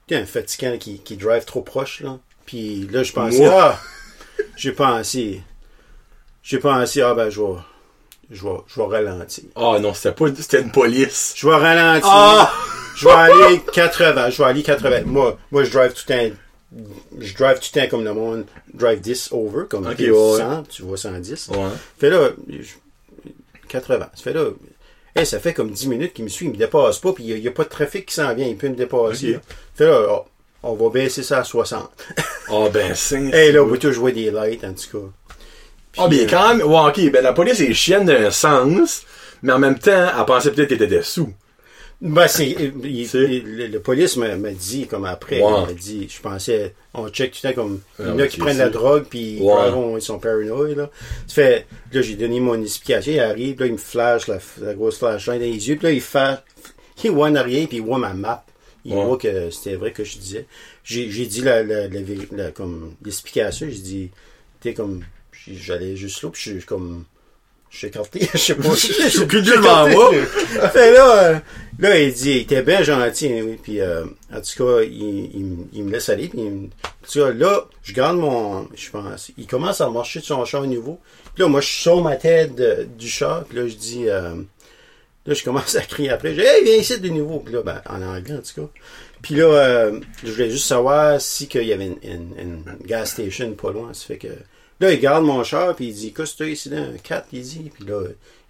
sais, 0.10 0.16
un 0.16 0.26
fatigant 0.26 0.78
qui, 0.80 1.00
qui 1.00 1.18
drive 1.18 1.46
trop 1.46 1.62
proche, 1.62 2.02
là. 2.02 2.18
Puis 2.46 2.88
là, 2.88 3.04
je 3.04 3.14
pensais, 3.14 3.46
ah, 3.46 3.80
j'ai 4.58 4.72
pensé, 4.72 5.42
j'ai 6.42 6.60
pensé, 6.60 7.02
ah 7.02 7.14
ben, 7.14 7.30
je 7.30 7.40
vais, 7.40 7.60
je 8.34 8.44
vais, 8.44 8.58
je 8.68 8.82
vais 8.82 8.88
ralentir. 8.88 9.44
Ah 9.56 9.78
non, 9.80 9.94
c'était 9.94 10.12
pas... 10.12 10.26
C'était 10.38 10.62
une 10.62 10.72
police. 10.72 11.34
Je 11.38 11.48
vais 11.48 11.56
ralentir. 11.56 12.10
Ah! 12.12 12.52
Je 12.96 13.06
vais 13.06 13.14
aller 13.14 13.62
80. 13.72 14.30
Je 14.30 14.38
vais 14.38 14.50
aller 14.50 14.64
80. 14.64 15.02
Moi, 15.06 15.38
moi 15.52 15.64
je 15.64 15.72
drive 15.72 15.94
tout 15.94 16.04
le 16.10 16.30
temps. 16.30 16.36
Je 17.20 17.34
drive 17.36 17.60
tout 17.60 17.70
le 17.76 17.82
temps 17.82 17.88
comme 17.90 18.04
le 18.04 18.14
monde. 18.14 18.46
Drive 18.74 19.02
10 19.02 19.30
over, 19.32 19.64
comme 19.70 19.88
Ok, 19.88 19.98
t'es 19.98 20.10
ouais. 20.10 20.38
100, 20.38 20.64
tu 20.70 20.84
vois 20.84 20.98
110. 20.98 21.50
Ouais. 21.50 21.58
Fait 22.00 22.10
là, 22.10 22.30
je- 22.50 22.74
80. 23.68 24.10
Ça 24.14 24.24
fait 24.24 24.34
là, 24.34 24.46
hey, 25.16 25.26
ça 25.26 25.40
fait 25.40 25.54
comme 25.54 25.72
10 25.72 25.88
minutes 25.88 26.14
qu'il 26.14 26.26
me 26.26 26.30
suit, 26.30 26.46
il 26.46 26.52
me 26.52 26.58
dépasse 26.58 27.00
pas, 27.00 27.14
puis 27.14 27.24
il 27.24 27.42
n'y 27.42 27.48
a, 27.48 27.52
pas 27.52 27.64
de 27.64 27.70
trafic 27.70 28.08
qui 28.08 28.16
s'en 28.16 28.34
vient, 28.34 28.48
il 28.48 28.58
peut 28.58 28.70
me 28.70 28.76
dépasser. 28.76 29.36
Ok. 29.36 29.42
Fait 29.76 29.86
là, 29.86 30.06
oh, 30.10 30.26
on 30.64 30.74
va 30.74 30.90
baisser 30.90 31.24
ça 31.24 31.40
à 31.40 31.44
60. 31.44 31.90
Ah 32.50 32.70
ben, 32.72 32.94
c'est... 32.96 33.22
hey, 33.34 33.52
là, 33.52 33.64
au 33.64 33.68
bout, 33.68 33.82
je 33.82 34.00
vois 34.00 34.12
des 34.12 34.32
lights, 34.32 34.64
en 34.64 34.74
tout 34.74 34.98
cas. 34.98 35.06
Ah, 35.98 36.08
bien, 36.08 36.24
euh, 36.24 36.28
quand 36.28 36.56
même, 36.56 36.66
ouais, 36.68 36.80
ok, 36.90 37.12
ben 37.12 37.24
la 37.24 37.34
police 37.34 37.60
est 37.60 37.74
chienne 37.74 38.06
d'un 38.06 38.32
sens, 38.32 39.04
mais 39.44 39.54
en 39.54 39.60
même 39.60 39.78
temps, 39.78 40.12
elle 40.18 40.26
pensait 40.26 40.52
peut-être 40.52 40.70
qu'elle 40.70 40.82
était 40.84 41.04
sous. 41.04 41.34
Ben, 42.02 42.28
c'est, 42.28 42.50
il- 42.50 43.10
le, 43.14 43.68
le 43.68 43.80
police 43.80 44.18
m'a 44.18 44.36
m'a 44.36 44.52
dit, 44.52 44.88
comme 44.88 45.06
après, 45.06 45.48
il 45.50 45.60
m'a 45.60 45.74
dit, 45.74 46.08
je 46.10 46.20
pensais, 46.22 46.76
on 46.94 47.08
check 47.10 47.32
tout 47.32 47.40
le 47.44 47.54
temps 47.54 47.62
comme, 47.62 47.82
il 48.04 48.10
y 48.10 48.12
en 48.12 48.20
Ah, 48.20 48.24
a 48.24 48.28
qui 48.28 48.38
prennent 48.38 48.58
la 48.58 48.70
drogue, 48.70 49.06
puis 49.10 49.44
probablement, 49.48 49.96
ils 49.98 50.02
sont 50.02 50.20
paranoïdes, 50.20 50.78
là. 50.78 50.90
Fait, 51.28 51.66
là, 51.94 52.02
j'ai 52.02 52.16
donné 52.16 52.40
mon 52.40 52.62
explication, 52.62 53.12
il 53.14 53.20
arrive, 53.20 53.60
là, 53.60 53.68
il 53.68 53.74
me 53.74 53.78
flash, 53.78 54.28
la, 54.28 54.40
la 54.62 54.74
grosse 54.74 54.98
flashlight 54.98 55.40
dans 55.40 55.46
les 55.48 55.70
yeux, 55.70 55.76
puis 55.78 55.88
là, 55.88 55.92
il 55.94 56.02
fait, 56.02 56.40
il 57.04 57.12
voit 57.12 57.28
en 57.30 57.36
arrière, 57.36 57.68
puis 57.68 57.78
il 57.78 57.84
voit 57.84 57.98
ma 58.00 58.14
map. 58.14 58.46
Il 58.86 58.98
voit 58.98 59.18
que 59.18 59.50
c'était 59.50 59.76
vrai 59.76 59.92
que 59.94 60.04
je 60.04 60.18
disais. 60.18 60.46
J'ai, 60.84 61.10
j'ai 61.10 61.26
dit 61.26 61.42
la, 61.42 61.64
la, 61.64 61.88
la, 61.88 62.00
la- 62.34 62.52
comme, 62.52 62.96
l'explication, 63.06 63.68
j'ai 63.70 63.78
dit, 63.80 64.12
t'es 64.60 64.74
comme, 64.74 65.04
j'allais 65.48 65.96
juste 65.96 66.22
là, 66.24 66.30
puis 66.30 66.42
je 66.42 66.50
suis 66.58 66.66
comme, 66.66 67.06
je 67.70 67.78
suis 67.80 67.88
écarté, 67.88 68.28
je 68.34 68.38
sais 68.38 68.56
pas. 68.56 68.70
Je 68.70 68.76
suis 68.76 68.94
écarté. 69.22 69.94
moi. 69.94 70.12
Fait 70.74 70.94
là, 70.94 71.24
euh, 71.24 71.40
là, 71.80 72.00
il 72.00 72.14
dit, 72.14 72.32
il 72.32 72.38
était 72.38 72.62
bien 72.62 72.84
gentil, 72.84 73.28
hein, 73.34 73.42
oui. 73.46 73.60
Puis, 73.62 73.82
euh, 73.82 74.06
en 74.34 74.42
tout 74.42 74.64
cas, 74.66 74.84
il, 74.84 75.32
il, 75.36 75.44
me- 75.46 75.66
il 75.74 75.84
me 75.84 75.92
laisse 75.92 76.10
aller. 76.10 76.28
Puis, 76.28 76.40
il 76.42 76.48
en 76.48 77.12
tout 77.12 77.20
cas, 77.20 77.32
là, 77.34 77.66
je 77.84 77.94
garde 77.94 78.18
mon, 78.18 78.68
je 78.76 78.90
pense, 78.90 79.32
il 79.38 79.48
commence 79.48 79.82
à 79.82 79.90
marcher 79.90 80.20
de 80.20 80.26
son 80.26 80.46
char 80.46 80.64
à 80.64 80.68
nouveau. 80.68 81.00
Puis 81.34 81.44
là, 81.44 81.50
moi, 81.50 81.62
je 81.62 81.68
sors 81.68 82.02
ma 82.04 82.16
tête 82.16 82.56
de- 82.56 82.88
du 82.98 83.08
char. 83.08 83.44
Puis 83.46 83.58
là, 83.58 83.68
je 83.68 83.74
dis, 83.76 84.08
euh, 84.08 84.36
là, 85.26 85.34
je 85.34 85.44
commence 85.44 85.76
à 85.76 85.82
crier 85.82 86.12
après. 86.12 86.36
Je 86.36 86.42
dis, 86.42 86.46
hey, 86.48 86.64
viens 86.64 86.76
ici 86.76 87.00
de 87.00 87.10
nouveau. 87.10 87.40
Puis 87.40 87.54
là, 87.56 87.64
ben, 87.64 87.82
en 87.90 88.02
anglais, 88.04 88.36
en 88.36 88.42
tout 88.42 88.62
cas. 88.62 88.68
Puis 89.24 89.36
là, 89.36 89.46
euh, 89.46 90.00
je 90.24 90.32
voulais 90.32 90.50
juste 90.52 90.66
savoir 90.68 91.20
si 91.20 91.48
qu'il 91.48 91.64
y 91.64 91.74
avait 91.74 91.88
une, 91.88 91.98
une, 92.04 92.34
une 92.38 92.64
gas 92.86 93.06
station 93.08 93.52
pas 93.54 93.72
loin. 93.72 93.94
Ça 93.94 94.06
fait 94.06 94.18
que, 94.18 94.28
là, 94.80 94.92
il 94.92 95.00
garde 95.00 95.24
mon 95.26 95.44
char. 95.44 95.76
Puis 95.76 95.88
il 95.88 95.94
dit, 95.94 96.14
qu'est-ce 96.14 96.34
que 96.34 96.38
tu 96.38 96.44
as 96.44 96.48
ici 96.48 96.70
dans 96.70 96.78
un 96.78 96.98
4, 97.02 97.28
il 97.34 97.42
dit. 97.42 97.72
Puis 97.74 97.86
là, 97.86 98.02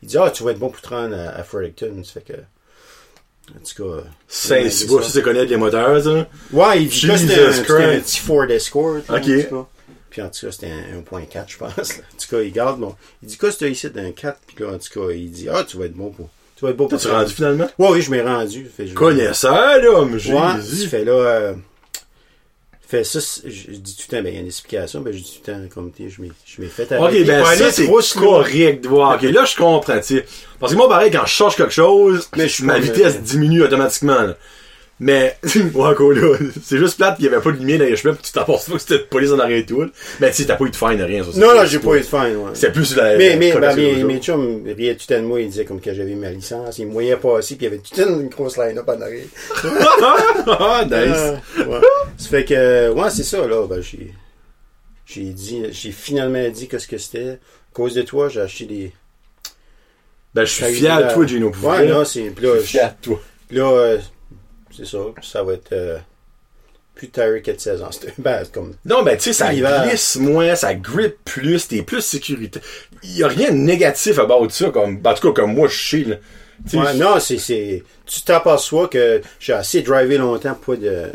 il 0.01 0.07
dit, 0.09 0.17
ah, 0.17 0.29
tu 0.31 0.43
vas 0.43 0.51
être 0.51 0.59
bon 0.59 0.69
pour 0.69 0.81
te 0.81 0.89
rendre 0.89 1.15
à, 1.15 1.29
à 1.29 1.43
Fredericton. 1.43 2.01
Ça 2.03 2.13
fait 2.13 2.21
que, 2.33 2.33
en 2.33 3.59
tout 3.63 3.83
cas. 3.83 4.03
C'est, 4.27 4.63
ouais, 4.63 4.85
vois, 4.87 5.03
ça. 5.03 5.09
c'est 5.09 5.21
connaître 5.21 5.49
les 5.49 5.57
moteurs, 5.57 6.01
ça. 6.03 6.27
Ouais, 6.51 6.83
il 6.83 6.89
dit 6.89 6.99
c'était 6.99 7.45
un, 7.45 7.51
c'était 7.51 7.73
un 7.73 7.99
petit 7.99 8.19
Ford 8.19 8.45
Escort. 8.49 8.95
là, 8.95 9.01
Ok. 9.17 9.53
en. 9.53 9.67
Puis 10.09 10.21
en 10.21 10.29
tout 10.29 10.45
cas, 10.45 10.51
c'était 10.51 10.69
un 10.71 10.99
1.4, 11.01 11.43
je 11.47 11.57
pense. 11.57 11.75
là. 11.75 11.83
En 12.13 12.17
tout 12.17 12.27
cas, 12.29 12.41
il 12.41 12.51
garde 12.51 12.79
mon. 12.79 12.95
Il 13.23 13.29
dit, 13.29 13.37
qu'est-ce 13.37 13.53
que 13.55 13.59
tu 13.59 13.65
as 13.65 13.69
ici 13.69 13.89
d'un 13.89 14.11
4? 14.11 14.39
Puis 14.45 14.63
là, 14.63 14.71
en 14.73 14.77
tout 14.77 14.99
cas, 15.07 15.11
il 15.13 15.31
dit, 15.31 15.49
ah, 15.49 15.63
tu 15.67 15.77
vas 15.77 15.85
être 15.85 15.93
bon 15.95 16.11
pour. 16.11 16.29
Tu 16.55 16.63
vas 16.65 16.69
être 16.71 16.77
bon 16.77 16.87
pour. 16.87 16.99
T'as-tu 16.99 17.11
rendu 17.11 17.33
finalement? 17.33 17.67
Ouais, 17.79 17.89
oui, 17.89 18.01
je 18.01 18.11
m'ai 18.11 18.21
rendu. 18.21 18.65
Fait, 18.77 18.85
je- 18.87 18.93
Connaisseur, 18.93 19.51
là, 19.81 20.05
mais 20.05 20.31
Ouais, 20.31 20.61
Jésus. 20.61 20.83
tu 20.83 20.89
fais 20.89 21.03
là. 21.03 21.11
Euh, 21.13 21.53
fait 22.97 23.03
ça, 23.03 23.19
c'est- 23.21 23.49
je 23.49 23.71
dis 23.71 23.95
tout 23.95 24.03
le 24.11 24.17
temps, 24.17 24.23
ben, 24.23 24.29
il 24.29 24.35
y 24.35 24.37
a 24.37 24.41
une 24.41 24.45
explication, 24.47 25.01
ben, 25.01 25.11
je 25.13 25.17
dis 25.17 25.41
tout 25.43 25.51
le 25.51 25.53
temps, 25.53 25.59
comme, 25.73 25.91
tu 25.91 26.03
sais, 26.03 26.09
je 26.15 26.21
m'ai 26.21 26.31
je 26.45 26.61
m'ai 26.61 26.67
fait 26.67 26.83
Ok, 26.83 26.91
arrêter 26.91 27.23
ben 27.23 27.39
pour 27.39 27.47
ça, 27.47 27.71
c'est 27.71 27.87
correct 28.19 28.83
de 28.83 28.87
voir. 28.87 29.15
Ok, 29.15 29.23
là, 29.23 29.45
je 29.45 29.55
comprends, 29.55 29.97
tu 29.99 30.03
sais. 30.03 30.25
Parce 30.59 30.73
que 30.73 30.77
moi, 30.77 30.87
pareil, 30.87 31.09
quand 31.11 31.25
je 31.25 31.31
change 31.31 31.55
quelque 31.55 31.73
chose, 31.73 32.29
Mais 32.37 32.47
ma 32.61 32.79
vitesse 32.79 33.21
diminue 33.21 33.63
automatiquement, 33.63 34.21
là. 34.21 34.37
Mais, 34.99 35.37
ouais, 35.55 35.85
encore 35.85 36.11
là, 36.11 36.37
c'est 36.63 36.77
juste 36.77 36.97
plate 36.97 37.15
qu'il 37.15 37.25
y 37.25 37.27
avait 37.27 37.41
pas 37.41 37.51
de 37.51 37.57
lumière 37.57 37.79
dans 37.79 37.85
les 37.85 37.95
chemins, 37.95 38.13
puis 38.13 38.23
tu 38.23 38.31
t'apportes 38.31 38.67
pas 38.67 38.73
que 38.73 38.79
c'était 38.79 38.99
de 38.99 39.03
police 39.03 39.31
en 39.31 39.39
arrière 39.39 39.57
et 39.57 39.65
tout. 39.65 39.83
Mais 40.19 40.29
tu 40.29 40.37
sais, 40.37 40.45
t'as 40.45 40.55
pas 40.55 40.65
eu 40.65 40.69
de 40.69 40.75
fine, 40.75 41.01
rien, 41.01 41.23
ça. 41.23 41.39
Non, 41.39 41.55
non, 41.55 41.65
j'ai 41.65 41.79
pas 41.79 41.95
eu 41.95 41.99
de 41.99 42.05
fin, 42.05 42.29
ouais. 42.29 42.51
C'est 42.53 42.71
plus 42.71 42.95
la. 42.95 43.17
Mais, 43.17 43.35
mais, 43.35 43.51
ben, 43.53 43.75
mes, 43.75 44.03
mes 44.03 44.19
chums 44.19 44.63
riaient 44.65 44.95
tout 44.95 45.05
le 45.09 45.15
temps 45.15 45.21
de 45.21 45.27
moi, 45.27 45.41
ils 45.41 45.49
disaient 45.49 45.65
comme 45.65 45.81
que 45.81 45.93
j'avais 45.93 46.15
ma 46.15 46.29
licence, 46.29 46.77
ils 46.77 46.87
me 46.87 46.93
voyaient 46.93 47.17
passer, 47.17 47.55
puis 47.55 47.65
il 47.65 47.69
y 47.69 47.73
avait 47.73 47.81
tout 47.81 47.95
le 47.97 48.03
temps 48.03 48.19
une 48.19 48.29
grosse 48.29 48.57
line-up 48.57 48.87
en 48.87 49.01
arrière. 49.01 49.25
ah, 50.47 50.85
nice. 50.85 51.41
Ah, 51.57 51.61
ouais. 51.67 51.79
Ça 52.17 52.29
fait 52.29 52.45
que, 52.45 52.91
ouais, 52.91 53.09
c'est 53.09 53.23
ça, 53.23 53.47
là, 53.47 53.67
ben, 53.67 53.81
j'ai, 53.81 54.13
j'ai 55.05 55.23
dit, 55.23 55.63
j'ai 55.71 55.91
finalement 55.91 56.47
dit 56.49 56.67
que 56.67 56.77
ce 56.77 56.87
que 56.87 56.97
c'était. 56.97 57.29
À 57.31 57.75
cause 57.75 57.95
de 57.95 58.03
toi, 58.03 58.29
j'ai 58.29 58.41
acheté 58.41 58.65
des. 58.65 58.93
Ben, 60.35 60.45
je 60.45 60.51
suis 60.51 60.65
fier 60.65 61.07
de 61.07 61.13
toi, 61.13 61.25
Gino, 61.25 61.49
pour 61.49 61.69
Ouais, 61.69 61.87
non, 61.87 62.05
c'est, 62.05 62.29
là, 62.41 62.55
Je 62.55 62.59
suis 62.59 62.67
fier 62.77 62.95
de 63.01 63.05
toi. 63.05 63.21
là, 63.51 63.71
euh, 63.71 63.97
c'est 64.75 64.85
ça, 64.85 64.97
ça 65.21 65.43
va 65.43 65.53
être, 65.53 65.71
euh, 65.73 65.97
plus 66.95 67.09
que 67.09 67.51
de 67.51 67.59
16 67.59 67.81
ans. 67.81 67.89
Ben, 68.19 68.43
comme, 68.53 68.75
Non, 68.85 69.03
ben, 69.03 69.17
tu 69.17 69.23
sais, 69.23 69.33
ça 69.33 69.53
glisse 69.53 70.17
moins, 70.17 70.55
ça 70.55 70.75
grippe 70.75 71.17
plus, 71.25 71.67
t'es 71.67 71.81
plus 71.81 72.01
sécurité. 72.01 72.59
Il 73.03 73.17
y 73.17 73.23
a 73.23 73.27
rien 73.27 73.49
de 73.51 73.57
négatif 73.57 74.19
about 74.19 74.49
ça, 74.49 74.69
comme, 74.69 75.01
en 75.03 75.13
tout 75.13 75.27
cas, 75.33 75.41
comme 75.41 75.53
moi, 75.55 75.67
je 75.67 75.89
sais, 75.89 76.03
là. 76.03 76.15
Ouais, 76.73 76.93
non, 76.93 77.19
c'est, 77.19 77.83
tu 78.05 78.21
t'aperçois 78.21 78.87
que 78.87 79.21
j'ai 79.39 79.53
assez 79.53 79.81
drivé 79.81 80.17
longtemps 80.17 80.53
pour 80.53 80.77
de, 80.77 81.07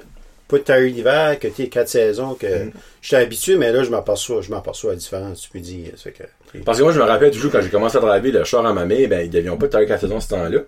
pas 0.48 0.58
de 0.58 0.88
d'hiver, 0.88 1.38
que 1.38 1.46
t'es 1.46 1.68
quatre 1.68 1.88
saisons, 1.88 2.34
que 2.34 2.64
Mm. 2.64 2.72
j'étais 3.00 3.22
habitué, 3.22 3.56
mais 3.56 3.70
là, 3.70 3.84
je 3.84 3.90
m'aperçois, 3.90 4.42
je 4.42 4.50
m'aperçois 4.50 4.90
la 4.90 4.96
différence, 4.96 5.42
tu 5.42 5.50
peux 5.50 5.60
dire. 5.60 5.92
Que, 6.04 6.58
Parce 6.64 6.78
que 6.78 6.82
moi, 6.82 6.92
je 6.92 6.98
me 6.98 7.04
rappelle 7.04 7.30
toujours 7.30 7.52
quand 7.52 7.62
j'ai 7.62 7.70
commencé 7.70 7.96
à 7.96 8.00
travailler 8.00 8.32
le 8.32 8.44
char 8.44 8.66
à 8.66 8.72
ma 8.72 8.84
mère, 8.84 9.08
ben, 9.08 9.20
ils 9.20 9.30
n'avaient 9.32 9.56
pas 9.56 9.66
de 9.66 9.70
taille 9.72 9.86
4 9.86 10.00
saisons 10.00 10.20
ce 10.20 10.28
temps-là. 10.28 10.60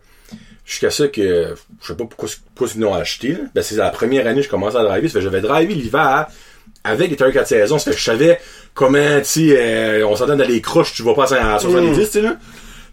Jusqu'à 0.65 0.91
ça 0.91 1.09
que, 1.09 1.55
je 1.83 1.87
sais 1.87 1.95
pas 1.95 2.05
pourquoi, 2.05 2.29
pourquoi 2.55 2.75
ils 2.75 2.81
l'ont 2.81 2.95
acheté, 2.95 3.33
là. 3.33 3.39
Ben, 3.55 3.63
c'est 3.63 3.77
la 3.77 3.91
première 3.91 4.27
année 4.27 4.41
que 4.41 4.47
je 4.47 4.51
commençais 4.51 4.77
à 4.77 4.85
driver. 4.85 5.09
Ça 5.09 5.15
fait 5.15 5.19
que 5.19 5.25
j'avais 5.25 5.41
drivé 5.41 5.75
l'hiver 5.75 6.27
avec 6.85 7.11
les 7.11 7.17
Terry 7.17 7.33
4 7.33 7.47
saisons, 7.47 7.79
ça 7.79 7.91
fait 7.91 7.97
que 7.97 7.99
je 7.99 8.05
savais 8.05 8.41
comment, 8.75 9.21
tu 9.21 9.53
euh, 9.55 10.07
on 10.07 10.17
s'entend 10.17 10.37
dans 10.37 10.49
les 10.49 10.61
croches, 10.61 10.95
tu 10.95 11.03
vas 11.03 11.15
pas 11.15 11.35
à 11.35 11.59
70, 11.59 11.99
tu 11.99 12.07
sais, 12.07 12.23
là. 12.23 12.37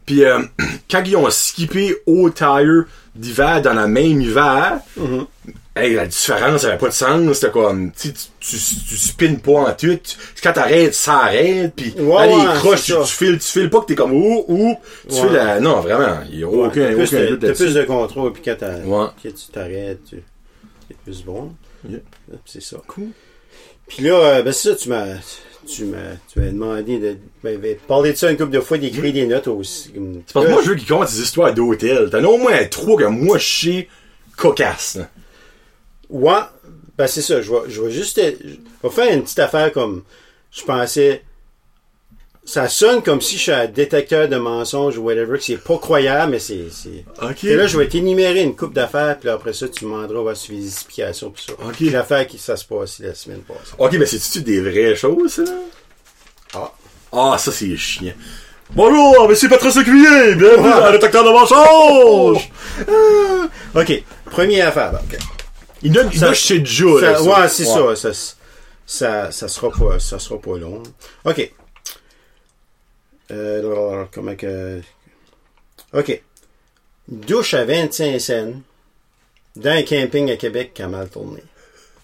Puis 0.05 0.23
euh, 0.23 0.41
quand 0.91 1.03
ils 1.05 1.15
ont 1.15 1.29
skippé 1.29 1.95
au 2.05 2.29
tire 2.29 2.85
d'hiver 3.15 3.61
dans 3.61 3.73
la 3.73 3.87
même 3.87 4.21
hiver, 4.21 4.79
hey, 5.81 5.93
la 5.93 6.07
différence 6.07 6.63
avait 6.65 6.77
pas 6.77 6.87
de 6.87 6.93
sens. 6.93 7.33
C'était 7.33 7.51
comme, 7.51 7.91
tu, 7.91 8.13
tu, 8.13 8.27
tu, 8.39 8.97
spines 8.97 9.39
pas 9.39 9.51
en 9.51 9.71
tout. 9.73 9.97
Tu- 10.03 10.15
quand 10.41 10.53
t'arrêtes, 10.53 10.93
ça 10.93 11.19
arrête. 11.25 11.73
Puis 11.75 11.93
Ouais, 11.97 12.29
dans 12.29 12.39
ouais, 12.39 12.53
croches, 12.55 12.83
tu, 12.83 12.93
tu 12.93 13.13
files, 13.13 13.39
tu 13.39 13.47
files 13.47 13.69
pas 13.69 13.81
que 13.81 13.85
t'es 13.85 13.95
comme 13.95 14.13
ouh, 14.13 14.45
ouh. 14.47 14.75
Tu 15.09 15.15
Ouais. 15.21 15.33
la... 15.33 15.59
Non, 15.59 15.81
vraiment, 15.81 16.19
il 16.31 16.39
y 16.39 16.43
a 16.43 16.47
aucun, 16.47 16.93
plus, 16.93 17.13
aucun 17.13 17.37
t'as 17.39 17.53
plus 17.53 17.73
de 17.73 17.83
contrôle, 17.83 18.33
puis 18.33 18.41
quand, 18.43 18.55
tu 18.57 19.33
t'arrêtes, 19.51 20.03
tu 20.09 20.23
c'est 20.87 20.97
plus 20.97 21.23
bon. 21.23 21.53
C'est 22.45 22.61
ça. 22.61 22.77
Cool. 22.87 23.09
Puis 23.87 24.03
là, 24.03 24.13
euh, 24.15 24.43
ben 24.43 24.51
c'est 24.51 24.69
ça, 24.69 24.75
tu 24.75 24.89
m'as, 24.89 25.05
tu 25.65 25.85
m'as, 25.85 25.97
tu 26.31 26.39
m'as 26.39 26.47
demandé 26.47 26.99
de, 26.99 27.17
ben, 27.43 27.57
ben, 27.59 27.77
parler 27.87 28.11
de 28.11 28.17
ça 28.17 28.29
une 28.29 28.37
couple 28.37 28.51
de 28.51 28.59
fois, 28.59 28.77
d'écrire 28.77 29.13
des 29.13 29.27
notes 29.27 29.47
aussi. 29.47 29.93
C'est 29.93 30.33
parce 30.33 30.45
que 30.45 30.51
moi, 30.51 30.61
je 30.63 30.69
veux 30.69 30.75
qu'ils 30.75 30.87
comptent 30.87 31.09
des 31.09 31.21
histoires 31.21 31.53
d'hôtel. 31.53 32.09
T'en 32.09 32.23
as 32.23 32.27
au 32.27 32.37
moins 32.37 32.63
trois 32.65 32.97
que 32.97 33.05
moi, 33.05 33.37
je 33.37 33.47
sais 33.65 33.87
cocasse. 34.35 34.99
Ouais, 36.09 36.41
ben 36.97 37.07
c'est 37.07 37.21
ça, 37.21 37.41
je 37.41 37.51
vais, 37.51 37.59
je 37.69 37.81
vais 37.81 37.91
juste, 37.91 38.19
je 38.19 38.55
vais 38.83 38.89
faire 38.89 39.13
une 39.13 39.23
petite 39.23 39.39
affaire 39.39 39.71
comme, 39.71 40.03
je 40.51 40.63
pensais, 40.63 41.23
ça 42.47 42.69
sonne 42.69 43.03
comme 43.03 43.19
si 43.19 43.35
je 43.35 43.41
suis 43.41 43.51
un 43.51 43.67
détecteur 43.67 44.29
de 44.29 44.37
mensonges 44.37 44.97
ou 44.97 45.03
whatever, 45.03 45.37
que 45.37 45.43
c'est 45.43 45.57
pas 45.57 45.77
croyable, 45.77 46.31
mais 46.31 46.39
c'est, 46.39 46.67
c'est, 46.71 47.03
Ok. 47.21 47.43
Et 47.43 47.55
là, 47.55 47.67
je 47.67 47.77
vais 47.77 47.87
t'énumérer 47.89 48.41
une 48.41 48.55
coupe 48.55 48.73
d'affaires, 48.73 49.17
puis 49.19 49.27
là, 49.27 49.33
après 49.33 49.51
ça, 49.51 49.67
tu 49.67 49.83
demanderas 49.83 50.21
voir 50.21 50.37
fais 50.37 50.53
des 50.53 50.65
explications 50.65 51.29
pour 51.29 51.39
ça. 51.43 51.51
Ok. 51.53 51.73
Puis 51.73 51.89
L'affaire 51.89 52.25
qui 52.25 52.37
ça 52.37 52.55
se 52.55 52.65
passe 52.65 52.99
la 52.99 53.13
semaine 53.13 53.41
passée. 53.41 53.73
Ok, 53.77 53.93
mais 53.99 54.05
c'est-tu 54.05 54.41
des 54.41 54.61
vraies 54.61 54.95
choses, 54.95 55.33
ça, 55.33 55.43
là? 55.43 55.51
Ah. 56.53 56.71
Ah, 57.11 57.37
ça, 57.37 57.51
c'est 57.51 57.75
chiant. 57.75 58.13
Bonjour, 58.73 59.27
monsieur 59.29 59.49
Patrice 59.49 59.75
Lecuyer, 59.75 60.35
bienvenue 60.35 60.69
le 60.85 60.91
détecteur 60.93 61.23
de 61.23 61.29
mensonges! 61.29 62.49
Ah. 62.87 63.79
OK. 63.81 64.03
Première 64.25 64.67
affaire. 64.67 64.93
OK. 64.93 65.17
Il 65.87 65.93
donne, 65.93 66.09
il 66.13 66.19
Ça- 66.19 66.25
donne 66.27 66.35
chez 66.35 66.65
Joe, 66.65 67.01
Ça- 67.01 67.11
là, 67.11 67.21
ouais, 67.23 67.47
c'est 67.49 67.65
ça. 67.65 67.95
Ça, 67.95 68.11
ça, 68.85 69.31
ça 69.31 69.47
sera 69.47 69.69
pas, 69.71 69.99
ça 69.99 70.19
sera 70.19 70.39
pas 70.39 70.57
long. 70.57 70.83
OK. 71.25 71.51
Euh, 73.31 73.59
alors, 73.59 74.07
comment 74.11 74.35
que... 74.35 74.81
OK. 75.93 76.21
Douche 77.07 77.53
à 77.53 77.65
25 77.65 78.19
cents 78.19 78.53
dans 79.55 79.71
un 79.71 79.83
camping 79.83 80.31
à 80.31 80.37
Québec 80.37 80.71
qui 80.73 80.81
a 80.81 80.87
mal 80.87 81.09
tourné. 81.09 81.41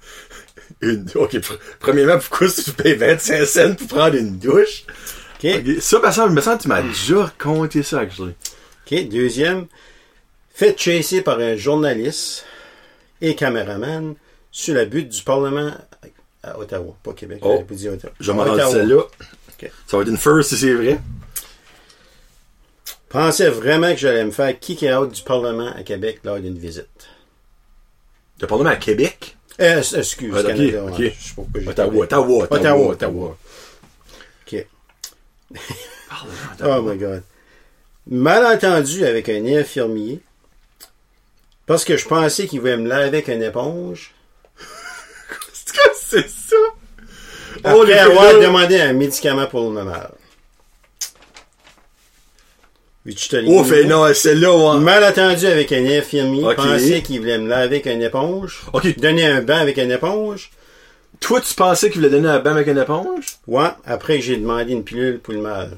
Une- 0.82 1.08
ok, 1.16 1.34
pr- 1.36 1.58
premièrement, 1.80 2.20
pourquoi 2.20 2.48
tu 2.50 2.72
payes 2.72 2.96
25 2.96 3.46
cents 3.46 3.76
pour 3.76 3.88
prendre 3.88 4.16
une 4.16 4.38
douche? 4.38 4.84
OK. 5.44 5.50
Ça, 5.82 6.00
me 6.00 6.12
semble, 6.12 6.34
me 6.34 6.42
semble 6.42 6.58
que 6.58 6.64
tu 6.64 6.68
m'as 6.70 6.82
déjà 6.82 7.24
raconté 7.24 7.84
ça, 7.84 8.00
actually. 8.00 8.34
OK. 8.92 9.08
Deuxième. 9.10 9.68
Fait 10.56 10.78
chasser 10.78 11.22
par 11.22 11.40
un 11.40 11.56
journaliste 11.56 12.46
et 13.24 13.36
caméraman 13.36 14.14
sur 14.52 14.76
la 14.76 14.86
butte 14.86 15.10
du 15.10 15.24
Parlement 15.24 15.72
à 16.44 16.60
Ottawa, 16.60 16.96
pas 17.02 17.14
Québec. 17.14 17.40
Oh. 17.42 17.64
dit 17.72 17.90
Ottawa. 17.90 18.14
Je 18.20 18.32
m'en 18.32 18.46
celle-là. 18.70 19.02
Ça 19.88 19.98
va 19.98 20.04
être 20.04 20.10
une 20.10 20.18
first 20.18 20.50
si 20.50 20.58
c'est 20.58 20.74
vrai. 20.74 21.00
Pensais 23.08 23.50
vraiment 23.50 23.92
que 23.92 23.98
j'allais 23.98 24.26
me 24.26 24.32
faire 24.32 24.60
kick 24.60 24.84
out 24.84 25.10
du 25.12 25.22
Parlement 25.22 25.72
à 25.74 25.84
Québec 25.84 26.20
lors 26.24 26.40
d'une 26.40 26.58
visite. 26.58 26.88
T'as 28.40 28.48
parlé 28.48 28.70
à 28.70 28.76
Québec? 28.76 29.38
Euh, 29.62 29.82
excuse, 29.82 30.34
Ah, 30.36 30.44
Canada, 30.44 30.84
ok. 30.86 31.00
ouais. 31.00 31.16
Je 31.18 31.28
sais 31.28 31.36
pas 31.36 31.70
Ottawa. 31.72 32.04
Ottawa, 32.04 32.44
Ottawa, 32.44 32.48
Ottawa, 32.50 32.88
Ottawa. 32.88 33.38
OK. 34.48 34.68
Oh 36.64 36.82
my 36.82 36.98
God. 36.98 37.24
Malentendu 38.08 39.06
avec 39.06 39.30
un 39.30 39.46
infirmier 39.46 40.20
parce 41.66 41.86
que 41.86 41.98
je 41.98 42.08
pensais 42.08 42.48
qu'il 42.48 42.60
voulait 42.60 42.78
me 42.78 42.88
laver 42.88 43.06
avec 43.06 43.28
une 43.28 43.44
éponge. 43.44 44.14
Qu'est-ce 45.30 45.74
que 45.74 45.80
c'est 45.96 46.30
ça? 46.30 46.56
Après 47.64 47.74
Oh, 48.06 48.12
avoir 48.12 48.40
demandé 48.40 48.80
un 48.80 48.94
médicament 48.94 49.48
pour 49.48 49.72
le 49.72 49.84
mal. 49.84 50.12
Oh, 53.48 53.64
fait 53.66 53.84
non, 53.84 54.14
celle-là, 54.14 54.56
ouais. 54.56 54.80
Malentendu 54.80 55.46
avec 55.46 55.72
un 55.74 55.86
infirmier, 55.86 56.44
Ok. 56.46 56.56
pensait 56.56 57.02
qu'il 57.02 57.20
voulait 57.20 57.38
me 57.38 57.50
laver 57.50 57.76
avec 57.82 57.86
une 57.86 58.02
éponge. 58.02 58.62
Ok. 58.72 58.98
Donner 58.98 59.26
un 59.26 59.42
bain 59.42 59.58
avec 59.58 59.78
une 59.78 59.92
éponge. 59.92 60.52
Toi, 61.20 61.42
tu 61.42 61.54
pensais 61.54 61.90
qu'il 61.90 62.00
voulait 62.02 62.10
donner 62.12 62.30
un 62.30 62.40
bain 62.40 62.52
avec 62.52 62.68
une 62.68 62.78
éponge? 62.78 63.26
Ouais, 63.46 63.68
après 63.86 64.20
que 64.20 64.24
j'ai 64.24 64.38
demandé 64.38 64.72
une 64.72 64.84
pilule 64.86 65.20
pour 65.20 65.34
le 65.34 65.42
mal. 65.42 65.78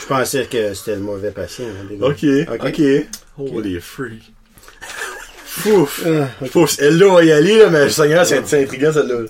Je 0.00 0.06
pensais 0.06 0.44
que 0.46 0.74
c'était 0.74 0.96
le 0.96 1.02
mauvais 1.02 1.30
patient. 1.30 1.66
hein, 1.66 1.86
les 1.88 1.98
gars. 1.98 2.06
Ok, 2.06 2.64
ok. 2.64 2.82
Holy 3.38 3.80
freak. 3.80 4.22
Fouf. 5.60 6.02
Ah, 6.06 6.28
ok. 6.42 6.50
Fouf, 6.50 6.76
elle-là, 6.78 7.06
on 7.06 7.14
va 7.14 7.24
y 7.24 7.32
aller, 7.32 7.58
là, 7.58 7.70
mais 7.70 7.88
Seigneur, 7.88 8.26
c'est 8.26 8.46
c'est 8.46 8.62
intriguant, 8.62 8.92
celle-là. 8.92 9.24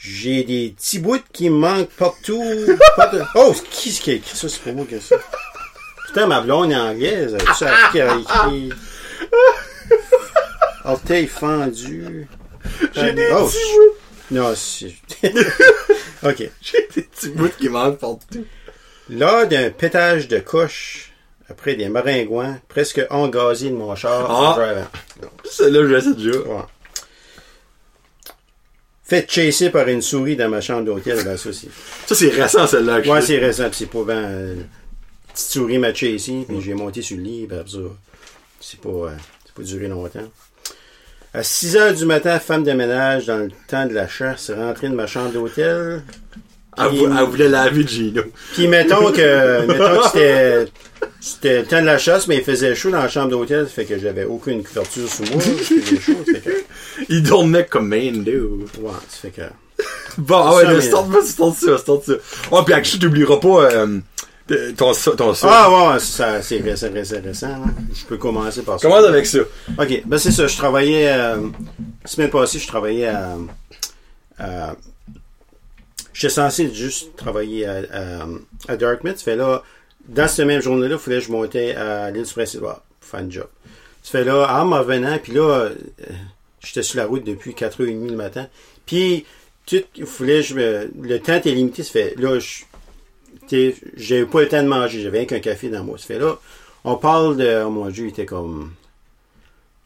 J'ai 0.00 0.44
des 0.44 0.74
petits 0.76 0.98
bouts 0.98 1.22
qui 1.32 1.48
me 1.50 1.56
manquent 1.56 1.90
partout. 1.90 2.42
partout. 2.96 3.18
Oh, 3.34 3.54
qui 3.70 3.88
est-ce 3.90 4.00
qui 4.00 4.10
a 4.10 4.14
écrit 4.14 4.36
ça? 4.36 4.48
C'est 4.48 4.62
pas 4.62 4.72
moi 4.72 4.84
qui 4.86 4.94
ai 4.96 5.00
ça. 5.00 5.16
Putain, 6.06 6.26
ma 6.26 6.40
blonde 6.40 6.72
est 6.72 6.76
anglaise. 6.76 7.36
Tu 7.38 7.54
sais 7.54 7.66
qui 7.92 8.00
a 8.00 8.16
écrit? 8.16 8.70
Orteil 10.84 11.26
fendu. 11.26 12.28
J'ai 12.94 13.12
des 13.12 13.28
Oh, 13.32 13.46
petits 13.46 13.56
bouts. 13.72 13.96
Non, 14.30 14.54
c'est... 14.54 14.94
OK. 16.22 16.50
J'ai 16.60 16.88
des 16.94 17.02
petits 17.02 17.28
bouts 17.30 17.50
qui 17.58 17.68
manquent 17.68 17.98
partout. 17.98 18.44
Lors 19.10 19.46
d'un 19.46 19.70
pétage 19.70 20.28
de 20.28 20.38
coche, 20.38 21.12
après 21.48 21.74
des 21.76 21.88
maringouins, 21.88 22.58
presque 22.68 23.02
engazés 23.10 23.70
de 23.70 23.74
mon 23.74 23.94
char, 23.94 24.26
Ah. 24.30 24.88
Celle-là, 25.44 25.86
je 25.88 26.00
sais 26.00 26.14
déjà. 26.14 26.38
Ouais. 26.38 26.62
Fait 29.06 29.30
chasser 29.30 29.68
par 29.70 29.86
une 29.88 30.00
souris 30.00 30.34
dans 30.36 30.48
ma 30.48 30.60
chambre 30.62 30.84
d'hôtel, 30.86 31.22
ben 31.24 31.36
ça 31.36 31.52
c'est. 31.52 31.68
Ça, 32.06 32.14
c'est 32.14 32.30
récent, 32.30 32.66
celle-là. 32.66 33.00
Ouais, 33.00 33.20
c'est 33.20 33.38
récent, 33.38 33.68
c'est 33.72 33.86
pas 33.90 34.02
ben. 34.02 34.14
euh, 34.14 34.54
petite 35.34 35.48
souris 35.50 35.78
m'a 35.78 35.92
chassé, 35.92 36.44
puis 36.48 36.60
j'ai 36.62 36.72
monté 36.74 37.02
sur 37.02 37.18
le 37.18 37.22
lit, 37.22 37.46
ben 37.46 37.62
ça. 37.66 37.78
C'est 38.60 38.80
pas. 38.80 38.88
euh, 38.88 39.10
pas 39.54 39.62
duré 39.62 39.88
longtemps. 39.88 40.20
À 41.34 41.42
6 41.42 41.76
heures 41.76 41.92
du 41.94 42.06
matin, 42.06 42.38
femme 42.38 42.64
de 42.64 42.72
ménage, 42.72 43.26
dans 43.26 43.38
le 43.38 43.50
temps 43.68 43.86
de 43.86 43.92
la 43.92 44.08
chasse, 44.08 44.48
est 44.48 44.54
rentrée 44.54 44.88
de 44.88 44.94
ma 44.94 45.06
chambre 45.06 45.32
d'hôtel. 45.32 46.02
Elle, 46.78 46.86
elle 46.92 47.24
voulait 47.26 47.48
laver 47.48 47.86
Gino. 47.86 48.22
Puis 48.54 48.66
mettons 48.68 49.12
que, 49.12 49.66
mettons 49.66 50.00
que 50.00 50.06
c'était, 50.06 50.64
c'était 51.26 51.60
le 51.62 51.66
temps 51.66 51.80
de 51.80 51.86
la 51.86 51.96
chasse, 51.98 52.26
mais 52.26 52.36
il 52.36 52.44
faisait 52.44 52.74
chaud 52.74 52.90
dans 52.90 52.98
la 52.98 53.08
chambre 53.08 53.30
d'hôtel, 53.30 53.64
ça 53.66 53.72
fait 53.72 53.84
que 53.86 53.98
j'avais 53.98 54.24
aucune 54.24 54.62
couverture 54.62 55.08
sous 55.08 55.22
moi. 55.24 55.40
Chaud, 55.42 56.14
fait 56.26 56.40
que, 56.40 56.50
Il 57.08 57.22
dormait 57.22 57.64
comme 57.66 57.88
main, 57.88 58.12
dude. 58.12 58.24
ouais, 58.80 58.90
ça 59.08 59.16
fait 59.22 59.30
que, 59.30 59.42
Bon, 60.18 60.36
ah 60.44 60.54
ouais, 60.56 60.66
mais- 60.66 60.80
start 60.82 61.10
pas, 61.10 61.22
start 61.24 61.56
ça, 61.56 61.78
start 61.78 62.04
ça. 62.04 62.12
Oh, 62.50 62.62
pis 62.62 62.72
actually, 62.74 63.00
t'oublieras 63.00 63.38
pas, 63.38 63.70
euh, 63.72 64.00
ton, 64.76 64.92
ton 65.16 65.32
ça. 65.34 65.48
ah 65.50 65.92
ouais, 65.94 65.98
ça, 66.00 66.42
c'est 66.42 66.58
récent, 66.58 66.92
récent, 66.92 67.16
récent, 67.24 67.46
hein. 67.46 67.74
Je 67.94 68.04
peux 68.04 68.18
commencer 68.18 68.60
par 68.62 68.78
ça. 68.78 68.86
Commence 68.86 69.06
avec 69.06 69.24
ça. 69.26 69.38
Ok, 69.78 70.02
ben 70.04 70.18
c'est 70.18 70.30
ça, 70.30 70.46
je 70.46 70.56
travaillais, 70.56 71.08
euh, 71.10 71.36
la 72.02 72.06
semaine 72.10 72.28
passée, 72.30 72.58
je 72.58 72.66
travaillais 72.68 73.06
à, 73.06 73.36
à 74.38 74.76
j'étais 76.12 76.34
censé 76.34 76.72
juste 76.72 77.16
travailler 77.16 77.66
à, 77.66 77.76
à, 77.92 78.26
à 78.72 78.76
Dartmouth, 78.76 79.20
fait 79.20 79.36
là, 79.36 79.62
dans 80.08 80.28
cette 80.28 80.46
même 80.46 80.60
journée-là, 80.62 80.94
il 80.96 80.98
fallait 81.00 81.18
que 81.18 81.24
je 81.26 81.32
montais 81.32 81.74
à 81.74 82.10
l'île 82.10 82.24
du 82.24 82.32
Prince-Édouard 82.32 82.82
pour 83.00 83.08
faire 83.10 83.20
un 83.20 83.30
job. 83.30 83.46
Ça 84.02 84.10
fait 84.12 84.24
là, 84.24 84.60
en 84.60 84.64
m'en 84.66 84.82
venant, 84.82 85.18
puis 85.22 85.32
là, 85.32 85.42
euh, 85.42 85.70
j'étais 86.60 86.82
sur 86.82 86.98
la 86.98 87.06
route 87.06 87.24
depuis 87.24 87.52
4h30 87.52 88.08
le 88.10 88.16
matin, 88.16 88.46
puis 88.86 89.24
tout, 89.66 89.82
il 89.96 90.04
fallait, 90.06 90.40
que 90.40 90.46
je 90.46 90.54
me, 90.54 90.90
le 91.02 91.18
temps 91.20 91.36
était 91.36 91.52
limité, 91.52 91.82
ça 91.82 91.92
fait 91.92 92.14
là, 92.18 92.38
j'avais 93.96 94.26
pas 94.26 94.40
le 94.42 94.48
temps 94.48 94.62
de 94.62 94.68
manger, 94.68 95.00
j'avais 95.00 95.18
rien 95.18 95.26
qu'un 95.26 95.40
café 95.40 95.68
dans 95.68 95.84
moi. 95.84 95.98
Ça 95.98 96.06
fait 96.06 96.18
là, 96.18 96.38
on 96.84 96.96
parle 96.96 97.36
de, 97.36 97.62
oh 97.64 97.70
mon 97.70 97.88
dieu, 97.88 98.04
il 98.06 98.08
était 98.10 98.26
comme, 98.26 98.72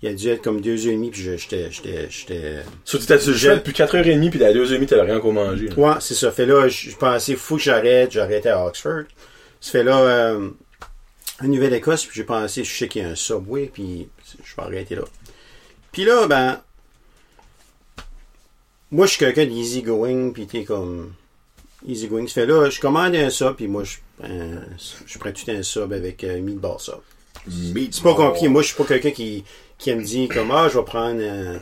il 0.02 0.08
a 0.08 0.14
dû 0.14 0.28
être 0.28 0.42
comme 0.42 0.60
deux 0.60 0.86
heures 0.86 0.92
et 0.92 0.96
demie, 0.96 1.10
puis 1.10 1.22
je- 1.22 1.36
j'étais, 1.36 1.70
j'étais, 1.70 2.08
j'étais, 2.10 2.54
Surtout, 2.84 3.06
t'as 3.06 3.18
sur 3.18 3.32
le 3.32 3.56
depuis 3.56 3.72
4h30 3.72 4.30
pis 4.30 4.44
à 4.44 4.52
2h30, 4.52 4.86
t'avais 4.86 5.02
rien 5.02 5.20
qu'au 5.20 5.32
manger. 5.32 5.70
Ouais, 5.76 5.94
c'est 6.00 6.14
ça. 6.14 6.30
Fait 6.32 6.46
là, 6.46 6.68
je 6.68 6.94
pensais, 6.96 7.34
faut 7.36 7.56
que 7.56 7.62
j'arrête. 7.62 8.12
J'arrêtais 8.12 8.48
à 8.50 8.64
Oxford. 8.64 9.04
Ça 9.60 9.72
fait 9.72 9.84
là, 9.84 9.98
euh, 9.98 10.50
Nouvelle-Écosse, 11.42 12.06
puis 12.06 12.16
j'ai 12.16 12.24
pensé, 12.24 12.64
je 12.64 12.76
sais 12.76 12.88
qu'il 12.88 13.02
y 13.02 13.04
a 13.04 13.08
un 13.08 13.14
Subway, 13.14 13.70
puis 13.72 14.08
je 14.42 14.56
vais 14.56 14.62
arrêter 14.62 14.94
là. 14.94 15.02
Puis 15.92 16.04
là, 16.04 16.26
ben, 16.26 16.60
moi, 18.90 19.06
je 19.06 19.12
suis 19.12 19.18
quelqu'un 19.18 19.46
d'easy 19.46 19.82
going, 19.82 20.30
puis 20.30 20.46
t'es 20.46 20.64
comme 20.64 21.12
easy 21.86 22.08
going. 22.08 22.26
Ça 22.26 22.34
fait 22.34 22.46
là, 22.46 22.70
je 22.70 22.80
commande 22.80 23.14
un 23.14 23.30
sub, 23.30 23.54
puis 23.54 23.68
moi, 23.68 23.84
je, 23.84 23.96
euh, 24.24 24.60
je 25.06 25.18
prends 25.18 25.32
tout 25.32 25.50
un 25.50 25.62
sub 25.62 25.92
avec 25.92 26.24
euh, 26.24 26.40
meatball 26.40 26.78
sub. 26.78 27.00
C'est 27.46 28.02
pas 28.02 28.14
compliqué. 28.14 28.48
Moi, 28.48 28.62
je 28.62 28.68
suis 28.68 28.76
pas 28.76 28.84
quelqu'un 28.84 29.10
qui, 29.10 29.44
qui 29.78 29.94
me 29.94 30.02
dit 30.02 30.28
comme, 30.28 30.50
ah, 30.50 30.68
je 30.68 30.78
vais 30.78 30.84
prendre 30.84 31.22
un, 31.22 31.60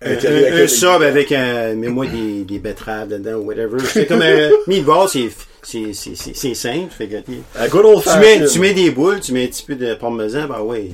un, 0.00 0.68
sub 0.68 1.02
avec 1.02 1.32
un, 1.32 1.74
mais 1.74 1.88
moi 1.88 2.06
des, 2.06 2.44
des 2.44 2.58
betteraves 2.58 3.08
dedans 3.08 3.34
ou 3.34 3.46
whatever. 3.46 3.78
C'est 3.84 4.06
comme 4.06 4.22
un 4.22 4.50
meatball, 4.66 5.08
c'est, 5.08 5.30
c'est, 5.62 6.54
simple. 6.54 6.90
Fait 6.90 7.08
que, 7.08 7.16
tu, 7.20 7.38
Un 7.56 7.68
good 7.68 7.84
old 7.84 8.02
tu 8.02 8.18
mets, 8.18 8.46
tu 8.46 8.58
mets 8.58 8.74
des 8.74 8.90
boules, 8.90 9.20
tu 9.20 9.32
mets 9.32 9.44
un 9.44 9.48
petit 9.48 9.64
peu 9.64 9.74
de 9.74 9.94
parmesan, 9.94 10.46
bah 10.46 10.62
ouais. 10.62 10.90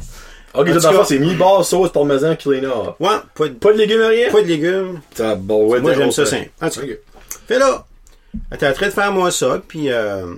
Ok, 0.55 0.72
tout 0.72 0.79
d'abord, 0.79 1.07
c'est 1.07 1.18
meatball, 1.18 1.64
sauce, 1.64 1.90
parmesan, 1.90 2.37
cleaner. 2.37 2.68
Ouais, 3.00 3.09
pas 3.35 3.48
de, 3.48 3.55
Pas 3.55 3.72
de 3.72 3.79
légumes, 3.79 4.03
rien? 4.03 4.31
pas 4.31 4.42
de 4.42 4.46
légumes. 4.46 5.00
Ah, 5.18 5.35
bon, 5.35 5.66
ouais, 5.66 5.81
Moi, 5.81 5.92
t'es 5.92 5.98
j'aime 5.98 6.12
ça 6.12 6.27
simple. 6.27 6.50
En 6.61 6.70
tout 6.70 6.81
cas. 6.81 6.87
Ok. 6.87 6.98
Fait 7.48 7.59
là, 7.59 7.85
elle 8.50 8.57
était 8.57 8.68
en 8.68 8.72
train 8.72 8.87
de 8.87 8.92
faire 8.92 9.12
moi 9.12 9.31
ça, 9.31 9.61
puis 9.66 9.90
euh, 9.90 10.35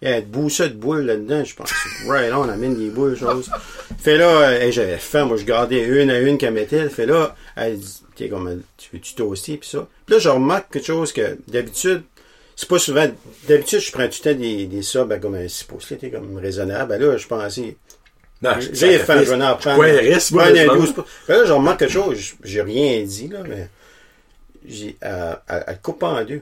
il 0.00 0.08
y 0.08 0.12
a 0.12 0.20
de 0.20 0.26
boules 0.26 1.00
là-dedans, 1.00 1.44
je 1.44 1.54
pense. 1.54 1.72
Right 2.06 2.32
on 2.32 2.48
amène 2.48 2.76
des 2.76 2.90
boules, 2.90 3.16
chose. 3.16 3.50
Fait 3.98 4.16
là, 4.16 4.28
euh, 4.28 4.60
hey, 4.60 4.70
j'avais 4.70 4.98
faim, 4.98 5.24
moi 5.24 5.36
je 5.36 5.44
gardais 5.44 5.82
une 5.82 6.10
à 6.10 6.20
une 6.20 6.38
qu'elle 6.38 6.54
mettait. 6.54 6.88
Fait 6.88 7.06
là, 7.06 7.34
elle 7.56 7.78
dit, 7.78 8.02
t'es 8.14 8.28
comme, 8.28 8.62
tu 8.76 8.90
veux-tu 8.92 9.14
toaster, 9.14 9.56
puis 9.56 9.68
ça? 9.68 9.88
Puis 10.06 10.14
là, 10.14 10.20
je 10.20 10.28
remarque 10.28 10.72
quelque 10.72 10.86
chose 10.86 11.12
que, 11.12 11.38
d'habitude, 11.48 12.02
c'est 12.60 12.68
pas 12.68 12.80
souvent, 12.80 13.06
d'habitude, 13.46 13.78
je 13.78 13.92
prends 13.92 14.08
tout 14.08 14.18
le 14.24 14.32
temps 14.32 14.38
des, 14.40 14.66
des 14.66 14.82
subs 14.82 15.12
à 15.12 15.18
comme 15.18 15.36
un 15.36 15.46
6 15.46 15.62
pouces, 15.62 15.92
t'es 15.96 16.10
comme 16.10 16.36
raisonnable. 16.38 16.88
Ben 16.88 17.00
là, 17.00 17.16
je 17.16 17.26
pensais, 17.28 17.76
Non, 18.42 18.50
j'ai 18.72 18.98
faim, 18.98 19.22
je 19.24 19.32
vais 19.32 19.44
en 19.44 19.54
prendre. 19.56 19.78
Ouais, 19.78 19.92
reste, 19.92 20.32
moi, 20.32 20.44
Ouais, 20.48 20.56
je 20.56 20.62
un 20.62 20.66
pense. 20.66 20.76
12 20.78 20.92
pouces. 20.94 21.04
Fait 21.28 21.34
là, 21.34 21.44
je 21.44 21.52
remarque 21.52 21.78
quelque 21.78 21.92
chose, 21.92 22.34
j'ai 22.42 22.62
rien 22.62 23.00
dit, 23.04 23.28
là, 23.28 23.38
mais, 23.48 23.68
j'ai, 24.66 24.96
elle, 25.00 25.38
elle, 25.48 25.64
elle 25.68 25.80
coupe 25.80 26.02
en 26.02 26.24
deux. 26.24 26.40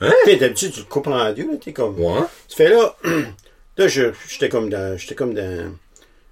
Hein? 0.00 0.10
D'habitude, 0.40 0.72
tu 0.72 0.80
le 0.80 0.86
coupes 0.86 1.06
en 1.08 1.32
deux, 1.34 1.42
là, 1.46 1.56
t'es 1.62 1.72
comme. 1.74 2.00
Ouais. 2.00 2.20
Tu 2.48 2.56
fais 2.56 2.70
là, 2.70 2.96
là, 3.76 3.88
je, 3.88 4.10
j'étais 4.30 4.48
comme 4.48 4.70
dans, 4.70 4.96
j'étais 4.96 5.14
comme 5.14 5.34
dans 5.34 5.70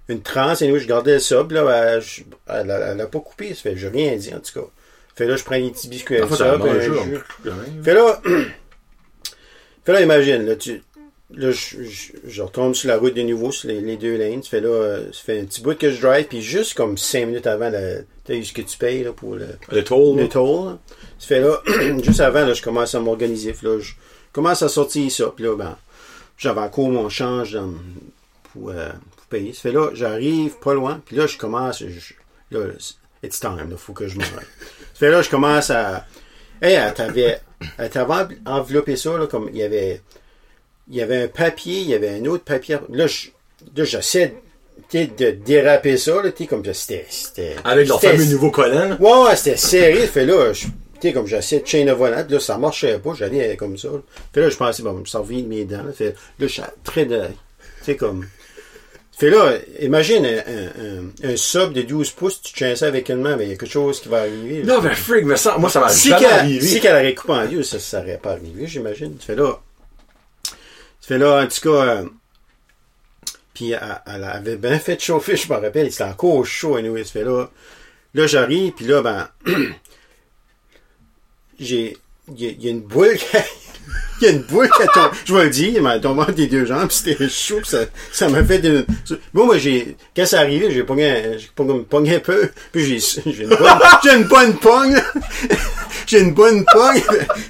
une 0.08 0.22
transe, 0.22 0.62
et 0.62 0.68
nous, 0.68 0.78
je 0.78 0.86
gardais 0.88 1.18
ça, 1.20 1.44
puis 1.44 1.56
là, 1.56 1.70
elle, 1.94 2.00
je- 2.02 2.22
elle, 2.48 2.70
a- 2.70 2.92
elle 2.92 3.00
a 3.02 3.06
pas 3.06 3.20
coupé, 3.20 3.50
ça 3.54 3.60
fait, 3.62 3.76
j'ai 3.76 3.88
rien 3.88 4.16
dit, 4.16 4.32
en 4.34 4.40
tout 4.40 4.58
cas. 4.60 4.66
Fait 5.14 5.26
là, 5.26 5.36
je 5.36 5.44
prends 5.44 5.58
des 5.60 5.70
petits 5.70 5.88
biscuits 5.88 6.16
avec 6.16 6.30
fait, 6.30 6.36
ça, 6.36 6.58
ça. 6.58 7.52
Fait 7.84 7.92
là, 7.94 8.20
fait 9.84 9.92
là, 9.92 10.00
imagine, 10.02 10.44
là, 10.46 10.56
tu, 10.56 10.82
là, 11.32 11.50
je, 11.52 11.82
je, 11.84 12.12
je 12.26 12.42
retombe 12.42 12.74
sur 12.74 12.88
la 12.88 12.98
route 12.98 13.14
de 13.14 13.22
nouveau, 13.22 13.52
sur 13.52 13.68
les, 13.68 13.80
les 13.80 13.96
deux 13.96 14.16
lanes. 14.16 14.42
Ça 14.42 14.50
fait 14.50 14.60
là, 14.60 14.68
euh, 14.68 15.04
ça 15.12 15.20
fait 15.24 15.40
un 15.40 15.44
petit 15.44 15.60
bout 15.62 15.76
que 15.78 15.90
je 15.90 16.00
drive, 16.00 16.26
puis 16.26 16.42
juste 16.42 16.74
comme 16.74 16.96
cinq 16.98 17.26
minutes 17.26 17.46
avant, 17.46 17.70
tu 17.70 17.76
sais, 18.26 18.42
ce 18.42 18.52
que 18.52 18.62
tu 18.62 18.76
payes, 18.78 19.04
là, 19.04 19.12
pour 19.12 19.34
le, 19.36 19.46
Le 19.70 19.84
toll, 19.84 20.16
le 20.18 20.28
toll. 20.28 20.66
là. 20.70 20.78
Ça 21.18 21.26
fait 21.28 21.40
là, 21.40 21.60
juste 22.02 22.20
avant, 22.20 22.44
là, 22.46 22.52
je 22.54 22.62
commence 22.62 22.94
à 22.94 23.00
m'organiser. 23.00 23.54
Là, 23.62 23.78
je 23.80 23.92
commence 24.32 24.62
à 24.62 24.68
sortir 24.68 25.10
ça. 25.10 25.32
Puis 25.34 25.44
là, 25.44 25.54
ben, 25.56 25.76
j'avais 26.38 26.60
encore 26.60 26.88
mon 26.88 27.08
change 27.08 27.52
dans- 27.52 27.74
pour, 28.52 28.70
euh, 28.70 28.88
pour 29.16 29.26
payer. 29.26 29.52
Ça 29.52 29.60
fait 29.62 29.72
là, 29.72 29.90
j'arrive 29.94 30.58
pas 30.58 30.74
loin. 30.74 31.00
Puis 31.04 31.16
là, 31.16 31.26
je 31.26 31.36
commence. 31.38 31.80
je- 31.80 32.14
là, 32.56 32.66
it's 33.22 33.38
time. 33.38 33.68
Il 33.70 33.76
faut 33.76 33.92
que 33.92 34.08
je 34.08 34.16
me 34.18 34.22
Ça 34.24 34.30
fait 34.94 35.10
là, 35.10 35.22
je 35.22 35.30
commence 35.30 35.70
à. 35.70 36.06
Hey, 36.62 36.74
elle 36.74 36.92
t'avait, 36.94 37.38
elle 37.78 37.90
t'avait 37.90 38.36
enveloppé 38.46 38.96
ça, 38.96 39.16
là, 39.16 39.26
comme 39.26 39.48
il 39.52 39.58
y 39.58 39.62
avait. 39.62 40.00
Il 40.88 40.96
y 40.96 41.02
avait 41.02 41.22
un 41.22 41.28
papier, 41.28 41.80
il 41.80 41.88
y 41.88 41.94
avait 41.94 42.10
un 42.10 42.24
autre 42.26 42.44
papier. 42.44 42.76
Là, 42.90 43.06
je, 43.06 43.28
là, 43.76 43.84
j'essaie 43.84 44.34
de 44.92 45.30
déraper 45.30 45.96
ça, 45.96 46.20
là, 46.22 46.30
tu 46.32 46.42
sais, 46.44 46.46
comme 46.48 46.64
c'était. 46.74 47.06
c'était 47.08 47.54
Avec 47.64 47.86
leur 47.88 48.00
fameux 48.00 48.24
nouveau 48.32 48.50
collant. 48.50 48.96
Ouais, 48.98 49.28
ouais, 49.28 49.36
c'était 49.36 49.56
serré. 49.56 50.06
Fait 50.08 50.26
là, 50.26 50.52
je- 50.52 50.66
tu 50.66 50.72
sais, 51.08 51.12
comme 51.12 51.26
j'essayais 51.26 51.62
de 51.62 51.66
chaîne 51.66 51.86
de 51.86 51.92
volant, 51.92 52.24
là, 52.28 52.40
ça 52.40 52.58
marchait 52.58 52.98
pas, 52.98 53.12
j'allais 53.16 53.56
comme 53.56 53.78
ça. 53.78 53.88
là. 53.88 53.98
Fait 54.34 54.40
là, 54.40 54.50
je 54.50 54.56
pensais, 54.56 54.82
bon, 54.82 54.92
je 54.94 55.00
me 55.00 55.04
de 55.42 55.48
mes 55.48 55.64
dents. 55.64 55.84
là. 55.84 55.92
Fait 55.92 56.06
là, 56.10 56.14
je 56.40 56.46
suis 56.46 56.62
très 56.84 57.04
de. 57.06 57.20
Tu 57.20 57.84
sais, 57.84 57.96
comme. 57.96 58.26
Fait 59.20 59.28
là, 59.28 59.52
imagine 59.82 60.24
un, 60.24 61.28
un, 61.28 61.30
un, 61.32 61.36
sub 61.36 61.74
de 61.74 61.82
12 61.82 62.10
pouces, 62.12 62.40
tu 62.40 62.54
tiens 62.54 62.74
ça 62.74 62.86
avec 62.86 63.10
une 63.10 63.20
main, 63.20 63.36
mais 63.36 63.44
il 63.44 63.50
y 63.50 63.52
a 63.52 63.56
quelque 63.56 63.70
chose 63.70 64.00
qui 64.00 64.08
va 64.08 64.20
arriver. 64.20 64.62
Non, 64.62 64.80
ben, 64.80 64.94
freak, 64.94 65.26
mais 65.26 65.36
ça, 65.36 65.58
moi, 65.58 65.68
ça 65.68 65.78
m'a 65.80 65.90
Si 65.90 66.10
arrivé. 66.10 66.66
si 66.66 66.80
qu'elle 66.80 66.94
aurait 66.94 67.14
coupé 67.14 67.34
en 67.34 67.46
deux, 67.46 67.62
ça, 67.62 67.78
ça 67.78 68.00
aurait 68.00 68.16
pas 68.16 68.30
arrivé, 68.30 68.66
j'imagine. 68.66 69.18
Tu 69.18 69.26
fais 69.26 69.34
là. 69.34 69.60
Tu 70.42 70.52
fais 71.02 71.18
là, 71.18 71.42
en 71.42 71.46
tout 71.46 71.60
cas. 71.60 71.84
euh, 71.86 72.04
puis 73.52 73.72
elle, 73.72 74.00
elle 74.06 74.24
avait 74.24 74.56
bien 74.56 74.78
fait 74.78 74.98
chauffer, 74.98 75.36
je 75.36 75.52
me 75.52 75.58
rappelle. 75.58 75.92
C'était 75.92 76.04
encore 76.04 76.46
chaud, 76.46 76.76
anyway. 76.76 77.04
Tu 77.04 77.10
fais 77.10 77.24
là. 77.24 77.50
Là, 78.14 78.26
j'arrive, 78.26 78.72
puis 78.72 78.86
là, 78.86 79.02
ben. 79.02 79.28
j'ai. 81.60 81.98
Il 82.36 82.42
y, 82.42 82.64
y 82.64 82.68
a 82.68 82.70
une 82.70 82.80
boule 82.82 83.16
qui 83.16 83.36
a- 83.36 83.44
Il 84.20 84.24
y 84.26 84.28
a 84.28 84.30
une 84.32 84.42
boule 84.42 84.68
qui 84.76 84.82
a 84.82 84.86
tombé. 84.88 85.08
Je 85.24 85.34
vais 85.34 85.44
le 85.44 85.50
dire, 85.50 85.72
elle 85.76 85.82
m'a 85.82 85.98
tombé 85.98 86.22
entre 86.22 86.32
les 86.36 86.46
deux 86.46 86.64
jambes, 86.66 86.90
c'était 86.90 87.28
chaud, 87.28 87.60
ça, 87.64 87.78
ça 88.12 88.28
m'a 88.28 88.44
fait 88.44 88.58
une. 88.58 88.84
Bon, 89.34 89.46
moi, 89.46 89.58
j'ai. 89.58 89.96
Quand 90.14 90.26
c'est 90.26 90.36
arrivé, 90.36 90.70
j'ai 90.70 90.82
pogné, 90.84 91.10
un- 91.10 91.38
j'ai 91.38 91.48
pogné, 91.54 91.80
pogné 91.88 92.16
un 92.16 92.20
peu, 92.20 92.50
puis 92.70 92.84
j'ai, 92.84 92.98
j'ai 93.32 93.42
une 93.44 93.48
bonne, 93.48 93.78
j'ai 94.04 94.14
une 94.14 94.24
bonne 94.24 94.54
pogne. 94.56 95.00
J'ai 96.06 96.20
une 96.22 96.34
bonne 96.34 96.64
pogne. 96.64 97.02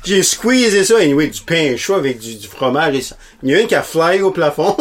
J'ai 0.05 0.23
squeezé 0.23 0.85
ça, 0.85 0.99
anyway, 0.99 1.29
du 1.29 1.41
pain 1.41 1.77
chaud 1.79 1.95
avec 1.95 2.19
du, 2.19 2.35
du 2.35 2.47
fromage. 2.47 2.95
et 2.95 3.01
ça. 3.01 3.17
Il 3.43 3.49
y 3.51 3.55
en 3.55 3.59
a 3.59 3.61
une 3.63 3.67
qui 3.69 3.75
a 3.75 3.83
fly 3.83 4.21
au 4.21 4.33
plafond. 4.33 4.77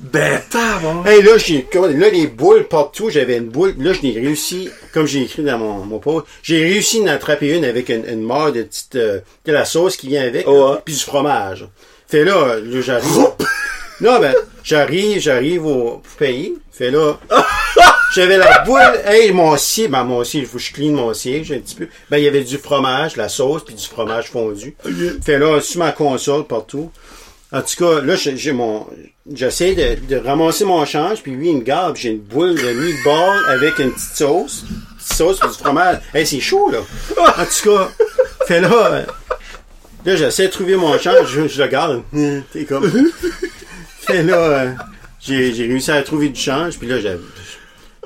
Ben, 0.00 0.40
t'as, 0.48 0.80
hey, 1.04 1.22
là, 1.22 1.36
j'ai, 1.36 1.66
là, 1.74 2.08
les 2.08 2.26
boules 2.26 2.66
partout, 2.66 3.10
j'avais 3.10 3.36
une 3.36 3.48
boule. 3.48 3.74
Là, 3.78 3.92
je 3.92 4.00
l'ai 4.00 4.18
réussi, 4.18 4.70
comme 4.94 5.06
j'ai 5.06 5.22
écrit 5.22 5.42
dans 5.42 5.58
mon, 5.58 5.84
mon 5.84 5.98
post, 5.98 6.26
j'ai 6.42 6.62
réussi 6.62 7.00
d'en 7.00 7.08
attraper 7.08 7.54
une 7.54 7.66
avec 7.66 7.90
une, 7.90 8.06
une 8.08 8.22
mort 8.22 8.50
de 8.50 8.62
petite, 8.62 8.96
euh, 8.96 9.20
de 9.44 9.52
la 9.52 9.66
sauce 9.66 9.98
qui 9.98 10.08
vient 10.08 10.22
avec, 10.22 10.46
Oh, 10.48 10.74
puis 10.82 10.94
du 10.94 11.00
fromage. 11.00 11.68
Fait 12.08 12.24
là, 12.24 12.56
là, 12.56 12.80
j'arrive. 12.80 13.26
non, 14.00 14.18
ben, 14.20 14.34
j'arrive, 14.64 15.20
j'arrive 15.20 15.66
au, 15.66 16.02
payer. 16.18 16.54
Fait 16.72 16.90
là, 16.90 17.18
j'avais 18.14 18.38
la 18.38 18.60
boule, 18.60 18.80
hey, 19.04 19.32
mon 19.32 19.54
siège, 19.58 19.90
ben, 19.90 20.04
mon 20.04 20.24
siège, 20.24 20.44
il 20.44 20.48
faut 20.48 20.56
que 20.56 20.64
je 20.64 20.72
clean 20.72 20.92
mon 20.92 21.12
siège 21.12 21.52
un 21.52 21.58
petit 21.58 21.74
peu. 21.74 21.88
Ben, 22.10 22.16
il 22.16 22.24
y 22.24 22.28
avait 22.28 22.42
du 22.42 22.56
fromage, 22.56 23.16
la 23.16 23.28
sauce, 23.28 23.66
puis 23.66 23.74
du 23.74 23.84
fromage 23.84 24.30
fondu. 24.30 24.74
Fait 25.22 25.38
là, 25.38 25.60
sur 25.60 25.80
ma 25.80 25.92
console, 25.92 26.46
partout. 26.46 26.90
En 27.52 27.62
tout 27.62 27.84
cas, 27.84 28.00
là, 28.00 28.14
j'ai 28.14 28.52
mon, 28.52 28.86
j'essaie 29.34 29.74
de, 29.74 30.06
de 30.06 30.16
ramasser 30.16 30.64
mon 30.64 30.84
change, 30.84 31.22
puis 31.22 31.32
lui, 31.32 31.48
il 31.50 31.56
me 31.56 31.62
garde, 31.62 31.96
j'ai 31.96 32.10
une 32.10 32.20
boule 32.20 32.54
de 32.54 32.72
meatball 32.72 33.38
avec 33.48 33.78
une 33.80 33.90
petite 33.92 34.16
sauce. 34.16 34.64
Petite 34.98 35.12
sauce, 35.14 35.40
du 35.40 35.48
fromage. 35.58 35.98
Hey, 36.14 36.26
c'est 36.26 36.38
chaud, 36.40 36.70
là. 36.70 36.78
En 37.18 37.44
tout 37.44 37.70
cas, 37.76 37.88
fait 38.46 38.60
là, 38.60 39.04
là, 40.04 40.16
j'essaie 40.16 40.46
de 40.46 40.52
trouver 40.52 40.76
mon 40.76 40.96
change, 40.98 41.26
je, 41.28 41.48
je 41.48 41.62
le 41.62 41.68
garde. 41.68 42.02
T'es 42.52 42.64
comme. 42.64 42.90
Fait 44.00 44.22
là, 44.22 44.74
j'ai 45.20 45.52
j'ai 45.52 45.66
réussi 45.66 45.90
à 45.90 46.02
trouver 46.02 46.28
du 46.28 46.40
change, 46.40 46.78
puis 46.78 46.86
là, 46.88 47.00
j'avais. 47.00 47.18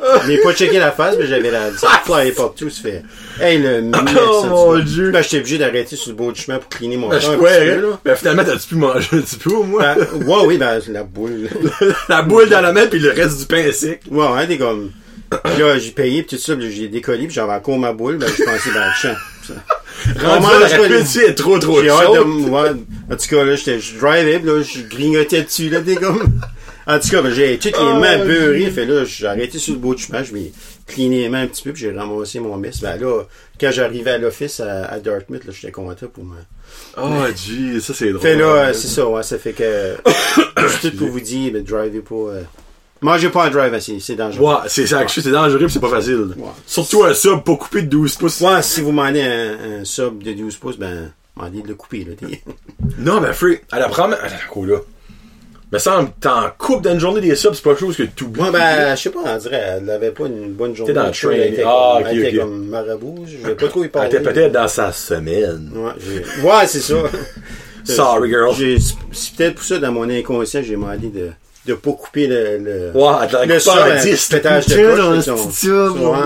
Je 0.22 0.28
n'ai 0.28 0.38
pas 0.38 0.52
checké 0.52 0.78
la 0.78 0.92
face, 0.92 1.16
mais 1.18 1.26
j'avais 1.26 1.50
la 1.50 1.72
ça 1.72 2.02
flyait 2.04 2.32
partout. 2.32 2.68
Ça 2.70 2.82
fait. 2.82 3.02
Hey, 3.40 3.58
le 3.58 3.90
Oh, 4.20 4.44
mon 4.48 4.78
Dieu. 4.78 5.10
Là, 5.10 5.22
j'étais 5.22 5.38
obligé 5.38 5.58
d'arrêter 5.58 5.96
sur 5.96 6.10
le 6.10 6.16
bord 6.16 6.32
du 6.32 6.40
chemin 6.40 6.58
pour 6.58 6.68
cleaner 6.68 6.96
mon 6.96 7.08
Ben, 7.08 7.18
croyais, 7.18 7.70
petit 7.70 7.80
peu, 7.80 7.90
là. 7.90 8.00
Ben, 8.04 8.16
finalement, 8.16 8.44
t'as-tu 8.44 8.68
pu 8.68 8.74
manger 8.76 9.08
un 9.12 9.20
petit 9.20 9.36
peu, 9.36 9.54
au 9.54 9.62
moins? 9.62 9.94
Ben, 9.94 10.06
ouais, 10.26 10.46
oui, 10.46 10.58
ben, 10.58 10.80
la 10.88 11.04
boule. 11.04 11.48
la 12.08 12.22
boule 12.22 12.48
dans 12.48 12.60
la 12.60 12.72
main, 12.72 12.86
puis 12.86 12.98
le 12.98 13.10
reste 13.10 13.38
du 13.40 13.46
pain 13.46 13.70
sec. 13.72 14.02
Ouais, 14.10 14.26
ouais, 14.28 14.46
t'es 14.46 14.58
comme. 14.58 14.90
Puis 15.30 15.58
là, 15.58 15.78
j'ai 15.78 15.90
payé, 15.90 16.22
puis 16.22 16.36
tout 16.36 16.42
ça, 16.42 16.54
j'ai 16.60 16.88
décollé, 16.88 17.26
puis 17.26 17.34
j'avais 17.34 17.52
encore 17.52 17.78
ma 17.78 17.92
boule, 17.92 18.18
ben, 18.18 18.28
je 18.28 18.44
pensais, 18.44 18.70
ben, 18.72 18.90
tiens. 19.00 19.16
Rendu 20.22 20.46
là, 20.46 20.58
la 20.60 20.84
appétit 20.84 21.20
est 21.20 21.34
trop, 21.34 21.58
trop 21.58 21.82
chaud. 21.82 22.24
ouais. 22.50 22.70
En 23.10 23.16
tout 23.16 23.28
cas, 23.28 23.44
là, 23.44 23.56
j'étais, 23.56 23.80
je 23.80 23.98
drivais, 23.98 24.40
là, 24.44 24.62
je 24.62 24.82
grignotais 24.82 25.42
dessus, 25.42 25.70
là, 25.70 25.80
t'es 25.80 25.96
comme. 25.96 26.22
En 26.86 26.98
tout 26.98 27.08
cas, 27.08 27.22
ben, 27.22 27.30
j'ai 27.32 27.56
toutes 27.58 27.72
les 27.78 27.78
Oh, 27.80 27.98
mains 27.98 28.18
beurrées, 28.18 28.58
Dieu. 28.58 28.70
fait 28.70 28.84
là, 28.84 29.04
j'ai 29.04 29.26
arrêté 29.26 29.58
sur 29.58 29.72
le 29.74 29.78
bout 29.80 29.94
du 29.94 30.02
chemin, 30.02 30.22
je 30.22 30.32
vais 30.34 30.52
cleaner 30.86 31.22
les 31.22 31.28
mains 31.28 31.42
un 31.42 31.46
petit 31.46 31.62
peu, 31.62 31.72
puis 31.72 31.82
j'ai 31.82 31.92
ramassé 31.92 32.40
mon 32.40 32.56
mess. 32.58 32.80
Ben 32.80 33.00
là, 33.00 33.22
quand 33.60 33.70
j'arrivais 33.70 34.10
à 34.12 34.18
l'office 34.18 34.60
à, 34.60 34.84
à 34.86 34.98
Dartmouth, 35.00 35.44
là, 35.44 35.52
j'étais 35.52 35.72
content 35.72 36.06
pour 36.12 36.24
moi. 36.24 36.36
Oh, 36.98 37.24
gee, 37.34 37.80
ça, 37.80 37.94
c'est 37.94 38.10
drôle. 38.10 38.20
Fait 38.20 38.36
là, 38.36 38.46
euh, 38.46 38.72
c'est 38.74 38.88
ça, 38.88 39.06
ouais, 39.08 39.22
ça 39.22 39.38
fait 39.38 39.52
que. 39.52 39.94
c'est 40.82 40.90
tout 40.90 40.96
pour 40.98 41.08
vous 41.08 41.20
dire, 41.20 41.52
mais 41.54 41.60
drivez 41.62 42.00
pas. 42.00 42.14
euh, 42.14 42.42
mangez 43.00 43.28
pas 43.30 43.46
en 43.46 43.50
drive 43.50 43.72
assez, 43.72 43.98
c'est 44.00 44.16
dangereux. 44.16 44.44
Ouais, 44.46 44.56
c'est 44.66 44.86
ça, 44.86 45.02
c'est 45.08 45.30
dangereux 45.30 45.66
pis 45.66 45.72
c'est 45.72 45.80
pas 45.80 45.88
facile. 45.90 46.34
Ouais. 46.36 46.44
Surtout 46.66 47.04
un 47.04 47.14
sub 47.14 47.42
pas 47.44 47.56
coupé 47.56 47.82
de 47.82 47.86
12 47.88 48.16
pouces. 48.16 48.40
Ouais, 48.40 48.60
si 48.62 48.80
vous 48.82 48.88
demandez 48.90 49.22
un, 49.22 49.80
un 49.80 49.84
sub 49.84 50.22
de 50.22 50.32
12 50.32 50.56
pouces, 50.56 50.76
ben, 50.78 51.12
demandez 51.36 51.62
de 51.62 51.68
le 51.68 51.74
couper, 51.74 52.04
là. 52.04 52.28
Non, 52.98 53.20
ben, 53.20 53.32
free, 53.32 53.58
à 53.72 53.78
la 53.78 53.88
première, 53.88 54.18
là. 54.22 54.76
Me 55.74 55.78
semble, 55.80 56.10
t'en 56.20 56.50
coupes 56.56 56.82
dans 56.82 56.92
une 56.92 57.00
journée 57.00 57.20
des 57.20 57.34
subs, 57.34 57.52
c'est 57.54 57.62
pas 57.62 57.70
quelque 57.70 57.80
chose 57.80 57.96
que 57.96 58.04
tu 58.04 58.24
Moi, 58.26 58.50
ben, 58.52 58.94
je 58.94 59.02
sais 59.02 59.10
pas, 59.10 59.18
on 59.24 59.36
dirait, 59.38 59.78
elle 59.82 59.90
avait 59.90 60.12
pas 60.12 60.26
une 60.26 60.52
bonne 60.52 60.74
journée. 60.76 60.92
T'es 60.92 61.00
dans 61.00 61.06
le 61.08 61.12
sais, 61.12 61.26
elle 61.32 61.52
était 61.54 61.64
Ah, 61.66 61.96
comme- 61.98 62.06
elle 62.06 62.18
ok, 62.20 62.24
était 62.28 62.36
ok. 62.38 62.42
comme 62.44 62.66
marabout, 62.68 63.24
je 63.26 63.46
vais 63.48 63.54
pas 63.56 63.66
trop 63.68 63.80
y 63.80 63.84
Elle 63.84 63.90
parler. 63.90 64.08
était 64.08 64.20
peut-être 64.20 64.52
dans 64.52 64.68
sa 64.68 64.92
semaine. 64.92 65.70
Ouais, 65.74 66.48
ouais, 66.48 66.66
c'est 66.68 66.78
ça. 66.80 66.94
Sorry, 67.84 68.30
girl. 68.30 68.54
J'ai- 68.54 68.78
C'est 68.78 69.34
peut-être 69.36 69.54
pour 69.56 69.64
ça, 69.64 69.78
dans 69.78 69.90
mon 69.92 70.08
inconscient, 70.08 70.62
j'ai 70.62 70.72
demandé 70.76 71.08
de, 71.08 71.30
de 71.66 71.74
pas 71.74 71.92
couper 71.92 72.28
le, 72.28 72.58
le, 72.58 72.90
Ouais, 72.94 73.12
attends, 73.20 73.42
le 73.44 74.00
10, 74.00 74.28
pétage 74.28 74.66
de 74.66 74.74
coche, 74.76 75.08
le 75.16 75.22
son- 75.22 75.34
petit 75.48 75.60
tube, 75.60 75.88
son- 75.98 76.10
ouais. 76.12 76.18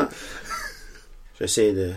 J'essaie 1.41 1.73
de... 1.73 1.91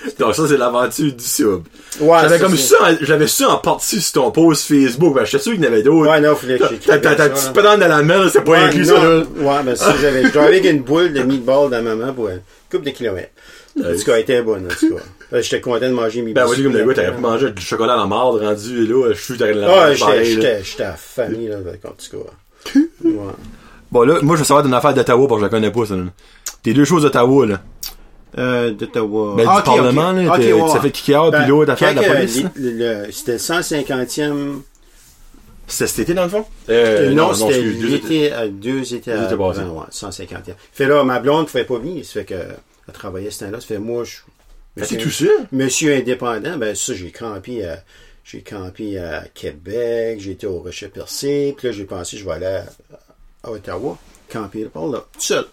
Donc 0.18 0.34
ça, 0.34 0.46
c'est 0.46 0.56
l'aventure 0.56 1.12
du 1.12 1.24
sub. 1.24 1.62
Ouais, 2.00 2.18
j'avais 2.22 2.38
comme 2.38 2.56
ça. 2.56 2.76
j'avais 3.00 3.26
ça 3.26 3.48
en 3.50 3.56
partie 3.58 4.00
sur 4.00 4.12
ton 4.22 4.30
post 4.30 4.66
Facebook. 4.68 5.14
Ben, 5.14 5.24
j'étais 5.24 5.42
sûr 5.42 5.52
qu'il 5.52 5.62
y 5.62 5.66
en 5.66 5.68
avait 5.68 5.82
d'autres. 5.82 6.08
Ouais, 6.10 6.20
non, 6.20 6.34
que 6.36 6.46
j'écrive 6.46 6.78
Ta, 6.86 6.98
petite 7.28 7.52
de 7.52 7.84
la 7.84 8.02
main, 8.02 8.28
c'est 8.28 8.42
pas 8.42 8.52
Ouais, 8.52 8.58
inclus 8.58 8.86
non, 8.86 8.94
ça, 8.96 9.02
là. 9.04 9.18
Ouais, 9.18 9.62
ben 9.64 9.76
ça, 9.76 9.94
j'avais, 10.00 10.22
je 10.32 10.68
une 10.70 10.82
boule 10.82 11.12
de 11.12 11.22
meatball 11.22 11.70
dans 11.70 11.82
ma 11.82 11.94
main 11.96 12.12
pour 12.12 12.28
une 12.28 12.40
couple 12.70 12.84
de 12.86 12.90
kilomètres. 12.90 13.30
En 13.78 13.82
tout 13.96 14.04
cas, 14.04 14.14
elle 14.14 14.20
était 14.22 14.42
bonne, 14.42 14.66
en 14.66 14.74
tout 14.74 14.94
cas. 14.96 15.02
Ben, 15.30 15.42
J'étais 15.42 15.60
content 15.60 15.86
de 15.88 15.92
manger 15.92 16.22
mes 16.22 16.32
Ben, 16.32 16.44
biscuits, 16.46 16.62
comme 16.64 16.72
le 16.72 16.84
gars, 16.86 16.94
t'aurais 16.94 17.14
pu 17.14 17.20
manger 17.20 17.50
du 17.50 17.62
chocolat 17.62 17.94
à 17.94 17.96
la 17.98 18.06
marde 18.06 18.40
rendu, 18.40 18.86
là, 18.86 19.12
je 19.12 19.20
suis 19.20 19.36
de 19.36 19.44
la 19.44 19.68
Ah, 19.82 19.92
j'étais, 19.92 20.04
pareil, 20.04 20.36
là. 20.36 21.56
avec- 21.56 21.84
en 21.84 21.90
tout 21.90 22.16
cas. 22.16 22.80
Ouais. 23.04 23.12
Bon, 23.90 24.02
là, 24.02 24.18
moi, 24.22 24.36
je 24.36 24.40
veux 24.40 24.44
savoir 24.44 24.62
d'une 24.64 24.74
affaire 24.74 24.92
d'Ottawa, 24.94 25.26
parce 25.28 25.40
que 25.40 25.46
je 25.46 25.50
la 25.50 25.50
connais 25.50 25.70
pas, 25.70 25.86
ça. 25.86 25.94
T'es 26.62 26.74
deux 26.74 26.84
choses 26.84 27.02
d'Ottawa, 27.02 27.46
là. 27.46 27.60
Euh, 28.36 28.72
d'Ottawa. 28.72 29.34
Ben, 29.36 29.46
Ah, 29.48 29.54
du 29.54 29.58
ok, 29.60 29.64
Parlement, 29.76 30.10
ok. 30.10 30.16
là, 30.16 30.32
Ok, 30.34 30.40
t'es- 30.40 30.52
ouais, 30.52 30.60
ouais. 30.62 30.80
fait 30.80 30.90
kicker 30.90 31.24
out, 31.24 31.32
Ben, 31.32 31.40
puis 31.40 31.48
l'autre 31.48 31.72
affaire 31.72 31.94
de 31.94 32.00
la 32.00 32.08
euh, 32.08 32.14
police, 32.16 32.42
C'était 33.10 33.32
le 33.32 33.38
150e. 33.38 34.62
C'était 35.66 35.86
cet 35.86 35.98
été, 36.00 36.14
dans 36.14 36.24
le 36.24 36.28
fond? 36.30 36.44
Euh, 36.68 37.10
non, 37.12 37.32
c'était 37.34 37.48
excuse, 37.60 37.80
deux 37.80 37.94
étés. 37.94 38.08
l'été, 38.20 38.32
à 38.32 38.48
deux 38.48 38.94
étés 38.94 39.10
Deux 39.12 39.18
à 39.18 39.36
ouais, 39.36 39.84
150e. 39.90 40.54
Fait 40.72 40.86
là, 40.86 41.04
ma 41.04 41.20
blonde 41.20 41.42
ne 41.42 41.46
pouvait 41.46 41.64
pas 41.64 41.78
venir. 41.78 42.04
Ça 42.04 42.12
fait 42.12 42.24
que, 42.24 42.34
elle 42.34 42.94
travaillait 42.94 43.30
ce 43.30 43.44
temps-là. 43.44 43.60
Ça 43.60 43.66
fait 43.66 43.78
moi, 43.78 44.04
je. 44.04 44.16
Ah, 44.80 44.84
c'est 44.84 44.96
monsieur- 44.96 44.98
tout 44.98 45.10
ça? 45.38 45.44
Monsieur 45.52 45.94
indépendant, 45.94 46.56
ben 46.56 46.74
ça, 46.74 46.94
j'ai 46.94 47.10
campé 47.10 47.64
à, 47.66 47.82
j'ai 48.24 48.42
campé 48.42 48.98
à 48.98 49.24
Québec, 49.34 50.20
j'ai 50.20 50.32
été 50.32 50.46
au 50.46 50.58
Rocher 50.60 50.88
Percé, 50.88 51.54
puis 51.56 51.68
là, 51.68 51.72
j'ai 51.72 51.84
pensé, 51.84 52.16
je 52.16 52.24
vais 52.24 52.32
aller 52.32 52.46
à, 52.46 52.64
à 53.44 53.50
Ottawa, 53.50 53.98
camper 54.32 54.64
par 54.66 54.86
là, 54.86 55.04
tout 55.12 55.20
seul. 55.20 55.44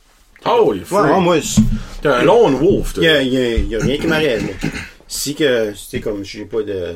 Oh, 0.48 0.72
il 0.76 0.82
est 0.82 0.92
Ouais, 0.92 1.20
moi, 1.20 1.38
T'es 2.02 2.08
un 2.10 2.24
lone 2.24 2.56
wolf, 2.56 2.90
il 2.90 2.94
toi. 2.94 3.04
y 3.04 3.08
a, 3.08 3.22
il 3.22 3.34
y 3.34 3.38
a- 3.38 3.56
il 3.56 3.68
y 3.68 3.76
a 3.76 3.80
rien 3.80 3.98
qui 3.98 4.08
m'arrête. 4.08 4.44
Si 5.08 5.34
que, 5.36 5.74
c'était 5.76 6.02
comme, 6.02 6.24
j'ai 6.24 6.46
pas 6.46 6.62
de, 6.64 6.96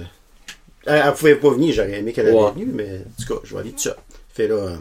elle, 0.86 1.04
elle 1.06 1.14
pouvait 1.14 1.36
pas 1.36 1.50
venir, 1.52 1.74
j'aurais 1.74 2.00
aimé 2.00 2.14
qu'elle 2.14 2.28
Ouais. 2.34 2.40
avait 2.44 2.52
venu, 2.54 2.66
mais, 2.74 3.00
en 3.00 3.24
tout 3.24 3.34
cas, 3.34 3.40
je 3.44 3.54
vais 3.54 3.60
aller 3.62 3.72
tout 3.72 3.80
seul. 3.80 3.96
Fait 4.34 4.48
là, 4.48 4.78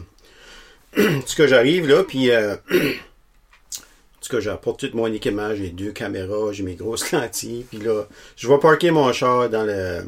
en 0.97 1.19
tout 1.21 1.35
cas, 1.35 1.47
j'arrive 1.47 1.87
là, 1.87 2.03
puis, 2.03 2.29
euh, 2.31 2.55
en 2.71 4.21
tout 4.21 4.29
cas, 4.29 4.39
j'apporte 4.39 4.79
tout 4.81 4.95
mon 4.97 5.07
équipement, 5.11 5.55
j'ai 5.55 5.69
deux 5.69 5.91
caméras, 5.91 6.51
j'ai 6.51 6.63
mes 6.63 6.75
grosses 6.75 7.11
lentilles, 7.11 7.65
puis 7.69 7.79
là, 7.79 8.03
je 8.35 8.47
vais 8.47 8.57
parker 8.59 8.91
mon 8.91 9.11
char 9.13 9.49
dans 9.49 9.63
le, 9.63 10.01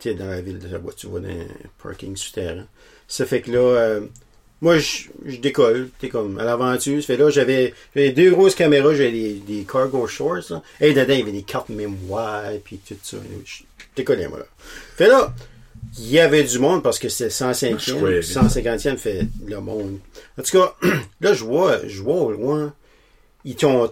tu 0.00 0.10
sais, 0.10 0.14
dans 0.14 0.26
la 0.28 0.40
ville 0.40 0.58
de 0.58 0.68
la 0.68 0.78
tu 0.96 1.06
vois, 1.06 1.20
dans 1.20 1.28
un 1.28 1.46
parking 1.82 2.16
souterrain. 2.16 2.66
Ça 3.08 3.26
fait 3.26 3.40
que 3.40 3.50
là, 3.50 3.58
euh, 3.58 4.00
moi, 4.60 4.78
je, 4.78 5.04
je 5.24 5.36
décolle, 5.36 5.90
t'es 6.00 6.08
comme 6.08 6.38
à 6.38 6.44
l'aventure. 6.44 7.02
Fait 7.02 7.16
là, 7.16 7.30
j'avais 7.30 7.74
j'avais 7.94 8.10
deux 8.10 8.30
grosses 8.32 8.54
caméras, 8.54 8.94
j'avais 8.94 9.12
des, 9.12 9.34
des 9.34 9.64
cargo 9.64 10.06
shorts, 10.06 10.50
là. 10.50 10.62
Et 10.80 10.92
dedans, 10.92 11.12
il 11.12 11.18
y 11.20 11.22
avait 11.22 11.32
des 11.32 11.42
cartes 11.42 11.68
mémoire, 11.68 12.44
puis 12.64 12.78
tout 12.86 12.96
ça. 13.02 13.18
Je 13.44 13.62
décollais, 13.94 14.28
moi, 14.28 14.40
là. 14.40 14.46
Fait 14.96 15.06
là, 15.06 15.32
il 15.98 16.10
y 16.10 16.18
avait 16.18 16.42
du 16.42 16.58
monde 16.58 16.82
parce 16.82 16.98
que 16.98 17.08
c'était 17.08 17.30
105e, 17.30 17.78
Chouette. 17.78 18.24
150e 18.24 18.96
fait 18.96 19.26
le 19.46 19.60
monde. 19.60 19.98
En 20.38 20.42
tout 20.42 20.58
cas, 20.58 20.74
là, 21.20 21.32
je 21.34 21.44
vois, 21.44 21.86
je 21.86 22.02
vois 22.02 22.16
au 22.16 22.32
loin, 22.32 22.74
ils 23.44 23.54
t'ont, 23.54 23.90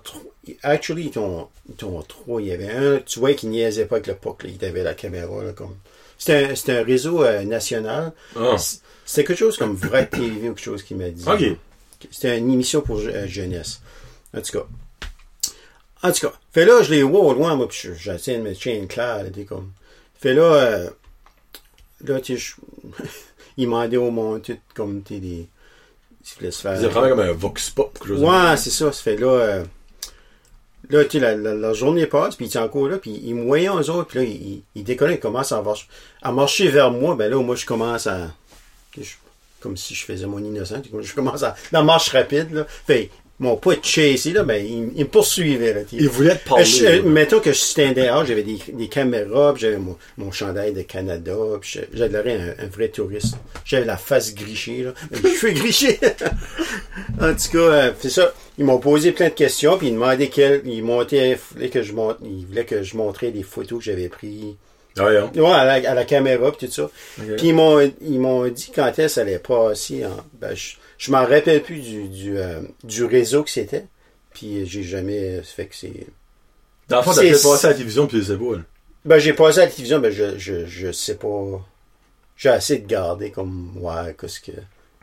actually, 0.65 1.05
ils 1.05 1.11
t'ont, 1.11 1.47
ils 1.69 1.77
t'ont 1.77 2.03
trois. 2.03 2.43
Il 2.43 2.49
y 2.49 2.53
avait 2.53 2.71
un, 2.71 2.99
tu 2.99 3.21
vois, 3.21 3.35
qui 3.35 3.47
niaisait 3.47 3.87
pas 3.87 3.97
avec 3.97 4.09
le 4.09 4.15
POC, 4.15 4.43
là. 4.45 4.51
Il 4.61 4.65
avait 4.65 4.83
la 4.83 4.95
caméra, 4.95 5.45
là, 5.45 5.53
comme. 5.53 5.77
C'était 6.19 6.73
un, 6.73 6.81
un 6.81 6.85
réseau 6.85 7.23
euh, 7.25 7.45
national. 7.45 8.13
Ah. 8.37 8.57
C- 8.59 8.79
C'était 9.05 9.25
quelque 9.25 9.39
chose 9.39 9.57
comme 9.59 9.75
Vrai 9.75 10.07
TV 10.07 10.49
ou 10.49 10.55
quelque 10.55 10.61
chose 10.65 10.83
qui 10.83 10.95
m'a 10.95 11.11
dit. 11.11 11.25
Ok. 11.29 11.45
C'était 12.11 12.39
une 12.39 12.51
émission 12.53 12.81
pour 12.81 12.99
euh, 12.99 13.27
jeunesse. 13.27 13.81
En 14.37 14.41
tout 14.41 14.53
cas. 14.59 14.67
En 16.03 16.13
tout 16.13 16.27
cas. 16.27 16.33
Fait 16.53 16.65
là, 16.65 16.83
je 16.83 16.91
les 16.91 17.03
vois 17.03 17.21
au 17.21 17.33
loin, 17.35 17.55
moi, 17.57 17.69
puis 17.69 17.79
je- 17.83 17.95
j'essaie 17.95 18.37
de 18.39 18.43
me 18.43 18.55
chaîne 18.55 18.87
claire, 18.87 19.23
là, 19.25 19.31
comme. 19.49 19.73
Fait 20.19 20.35
là, 20.35 20.43
euh, 20.43 20.91
là, 22.05 22.21
tu 22.21 22.39
sais, 22.39 22.39
je- 22.39 23.05
il 23.57 23.69
m'a 23.69 23.87
demandé 23.89 23.97
au 23.97 24.11
monde, 24.11 24.43
comme, 24.75 25.03
tu 25.03 25.19
des. 25.21 25.47
Il 26.29 26.39
voulait 26.39 26.51
se 26.51 26.61
faire. 26.63 26.79
C'est 26.81 26.89
vraiment 26.89 27.09
comme 27.11 27.21
un 27.21 27.33
vox 27.33 27.71
pop, 27.71 27.93
quelque 27.99 28.09
chose 28.09 28.23
Ouais, 28.23 28.57
c'est 28.57 28.71
ça. 28.71 28.91
Ça 28.93 29.03
fait 29.03 29.17
là. 29.17 29.63
Là, 30.91 31.05
tu 31.05 31.13
sais, 31.13 31.19
la, 31.21 31.35
la, 31.35 31.55
la 31.55 31.73
journée 31.73 32.07
passe, 32.07 32.37
puis 32.37 32.47
il 32.47 32.53
est 32.53 32.59
encore 32.59 32.89
là, 32.89 32.99
puis 32.99 33.21
il 33.25 33.35
voyait 33.35 33.69
aux 33.69 33.91
autres, 33.91 34.09
puis 34.09 34.19
là, 34.19 34.25
il, 34.25 34.63
il, 34.75 34.85
décolle, 34.85 35.13
il 35.13 35.21
commence 35.21 35.53
à, 35.53 35.63
marcher- 35.63 35.87
à 36.23 36.33
marcher 36.33 36.69
vers 36.69 36.91
moi. 36.91 37.15
Ben 37.17 37.31
là, 37.31 37.41
moi, 37.43 37.57
je 37.57 37.67
commence 37.67 38.07
à. 38.07 38.33
je- 38.97 39.03
comme 39.61 39.77
si 39.77 39.95
je 39.95 40.05
faisais 40.05 40.27
mon 40.27 40.39
innocent. 40.39 40.83
Je 41.01 41.15
commence 41.15 41.43
à. 41.43 41.55
La 41.73 41.83
marche 41.83 42.11
rapide, 42.11 42.53
là. 42.53 42.67
Fait, 42.69 43.11
m'ont 43.39 43.57
pas 43.57 43.75
chassé, 43.83 44.33
là, 44.33 44.43
ben, 44.45 44.65
ils, 44.65 44.91
ils 44.97 45.05
me 45.05 45.09
poursuivaient, 45.09 45.75
là. 45.75 45.81
tu 45.83 45.97
sais. 45.97 46.03
Il 46.03 46.09
voulait 46.09 46.37
te 46.37 46.49
parler. 46.49 46.65
je- 46.65 47.03
mettons 47.03 47.41
que 47.41 47.53
je 47.53 47.59
standais 47.59 48.11
out, 48.11 48.27
j'avais 48.27 48.43
des, 48.43 48.59
des 48.73 48.89
caméras, 48.89 49.55
j'avais 49.59 49.77
mon, 49.77 49.97
mon 50.17 50.33
chandail 50.33 50.73
de 50.73 50.83
Canada, 50.83 51.37
l'air 51.93 52.11
un, 52.59 52.65
un 52.65 52.69
vrai 52.69 52.89
touriste. 52.89 53.35
J'avais 53.65 53.85
la 53.85 53.97
face 53.99 54.35
grichée, 54.35 54.85
là. 54.85 54.95
Je 55.13 55.29
suis 55.29 55.53
griché. 55.53 55.99
en 57.21 57.35
tout 57.35 57.51
cas, 57.53 57.59
euh, 57.59 57.93
c'est 58.01 58.11
ça. 58.11 58.33
Ils 58.59 58.65
m'ont 58.65 58.79
posé 58.79 59.13
plein 59.13 59.29
de 59.29 59.35
questions, 59.35 59.77
puis 59.77 59.89
ils 59.89 59.93
demandaient 59.95 60.29
quel, 60.29 60.63
ils 60.65 60.83
montaient, 60.83 61.33
ils 61.33 61.55
voulaient 61.55 61.69
que 61.69 61.83
je 61.83 61.93
montre, 61.93 62.19
ils 62.25 62.47
voulaient 62.47 62.65
que 62.65 62.83
je 62.83 62.97
montrais 62.97 63.31
des 63.33 63.43
photos 63.43 63.79
que 63.81 63.85
j'avais 63.85 64.09
prises. 64.09 64.55
Hein. 64.99 65.31
Ouais, 65.35 65.51
à 65.51 65.65
la, 65.65 65.91
à 65.91 65.95
la 65.95 66.05
caméra, 66.05 66.53
puis 66.53 66.67
tout 66.67 66.73
ça. 66.73 66.91
Puis 67.17 67.49
ils 67.49 67.55
m'ont, 67.55 67.81
ils 68.01 68.19
m'ont 68.19 68.47
dit 68.49 68.71
quand 68.75 68.87
est-ce 68.89 68.97
que 68.97 69.09
ça 69.09 69.21
allait 69.23 69.39
passer. 69.39 70.07
En, 70.07 70.17
ben, 70.41 70.55
je, 70.55 70.77
je 70.99 71.11
m'en 71.11 71.25
rappelle 71.25 71.63
plus 71.63 71.81
du, 71.81 72.09
du, 72.09 72.39
euh, 72.39 72.61
du 72.85 73.05
réseau 73.05 73.43
que 73.43 73.51
c'était. 73.51 73.87
Puis 74.33 74.67
j'ai 74.67 74.83
jamais 74.83 75.43
fait 75.43 75.67
que 75.67 75.75
c'est. 75.75 76.07
Dans 76.89 76.99
le 76.99 77.03
fond, 77.03 77.13
t'as 77.15 77.23
peut-être 77.23 77.43
passé 77.43 77.67
à 77.67 77.71
la 77.71 77.75
télévision, 77.75 78.07
puis 78.07 78.25
c'est 78.25 78.37
pas, 78.37 78.57
là. 78.57 78.63
Ben, 79.05 79.19
j'ai 79.19 79.33
passé 79.33 79.61
à 79.61 79.65
la 79.65 79.71
télévision, 79.71 79.99
ben, 79.99 80.11
je, 80.11 80.39
je, 80.39 80.67
je 80.67 80.93
sais 80.93 81.15
pas. 81.15 81.65
J'ai 82.37 82.51
assez 82.51 82.79
de 82.79 82.87
garder 82.87 83.31
comme, 83.31 83.77
ouais, 83.81 84.15
qu'est-ce 84.21 84.41
que. 84.41 84.53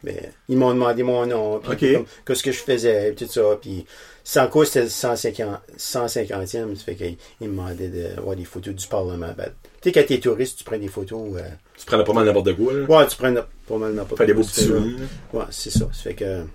Mais 0.04 0.32
ils 0.50 0.58
m'ont 0.58 0.74
demandé 0.74 1.02
mon 1.02 1.26
nom, 1.26 1.60
puis 1.60 1.96
qu'est-ce 2.26 2.44
que 2.44 2.52
je 2.52 2.60
faisais, 2.60 3.14
puis 3.14 3.26
tout 3.26 3.32
ça. 3.32 3.58
Puis 3.62 3.86
sans 4.24 4.48
cause, 4.48 4.68
c'était 4.68 4.84
le 4.84 4.90
150, 4.90 5.62
150e, 5.78 6.76
ça 6.76 6.84
fait 6.84 6.96
qu'ils 6.96 7.18
ils 7.42 7.48
me 7.48 7.54
demandaient 7.54 7.88
de, 7.88 8.20
ouais, 8.22 8.36
des 8.36 8.44
photos 8.46 8.74
du 8.76 8.88
Parlement. 8.88 9.34
Ben, 9.38 9.52
tu 9.84 9.90
sais, 9.90 9.92
quand 9.92 10.08
t'es 10.08 10.20
touriste, 10.20 10.58
tu 10.60 10.64
prends 10.64 10.78
des 10.78 10.88
photos. 10.88 11.36
euh, 11.36 11.42
Tu 11.78 11.86
prenais 11.86 12.04
pas 12.04 12.14
mal 12.14 12.26
n'importe 12.26 12.56
quoi, 12.56 12.74
là. 12.74 12.86
ouais, 12.86 13.08
tu 13.08 13.18
prends 13.18 13.34
pas 13.68 13.78
mal 13.78 13.94
n'importe 13.94 14.18
Fais 14.18 14.26
des 14.26 14.34
beaux 14.34 14.42
quoi, 14.42 14.50
petits 14.50 14.64
souvenirs. 14.66 15.08
Ouais, 15.34 15.44
c'est 15.52 15.70
ça. 15.70 15.80
Ça 15.92 16.04
fait 16.04 16.16
que. 16.16 16.42
En 16.42 16.46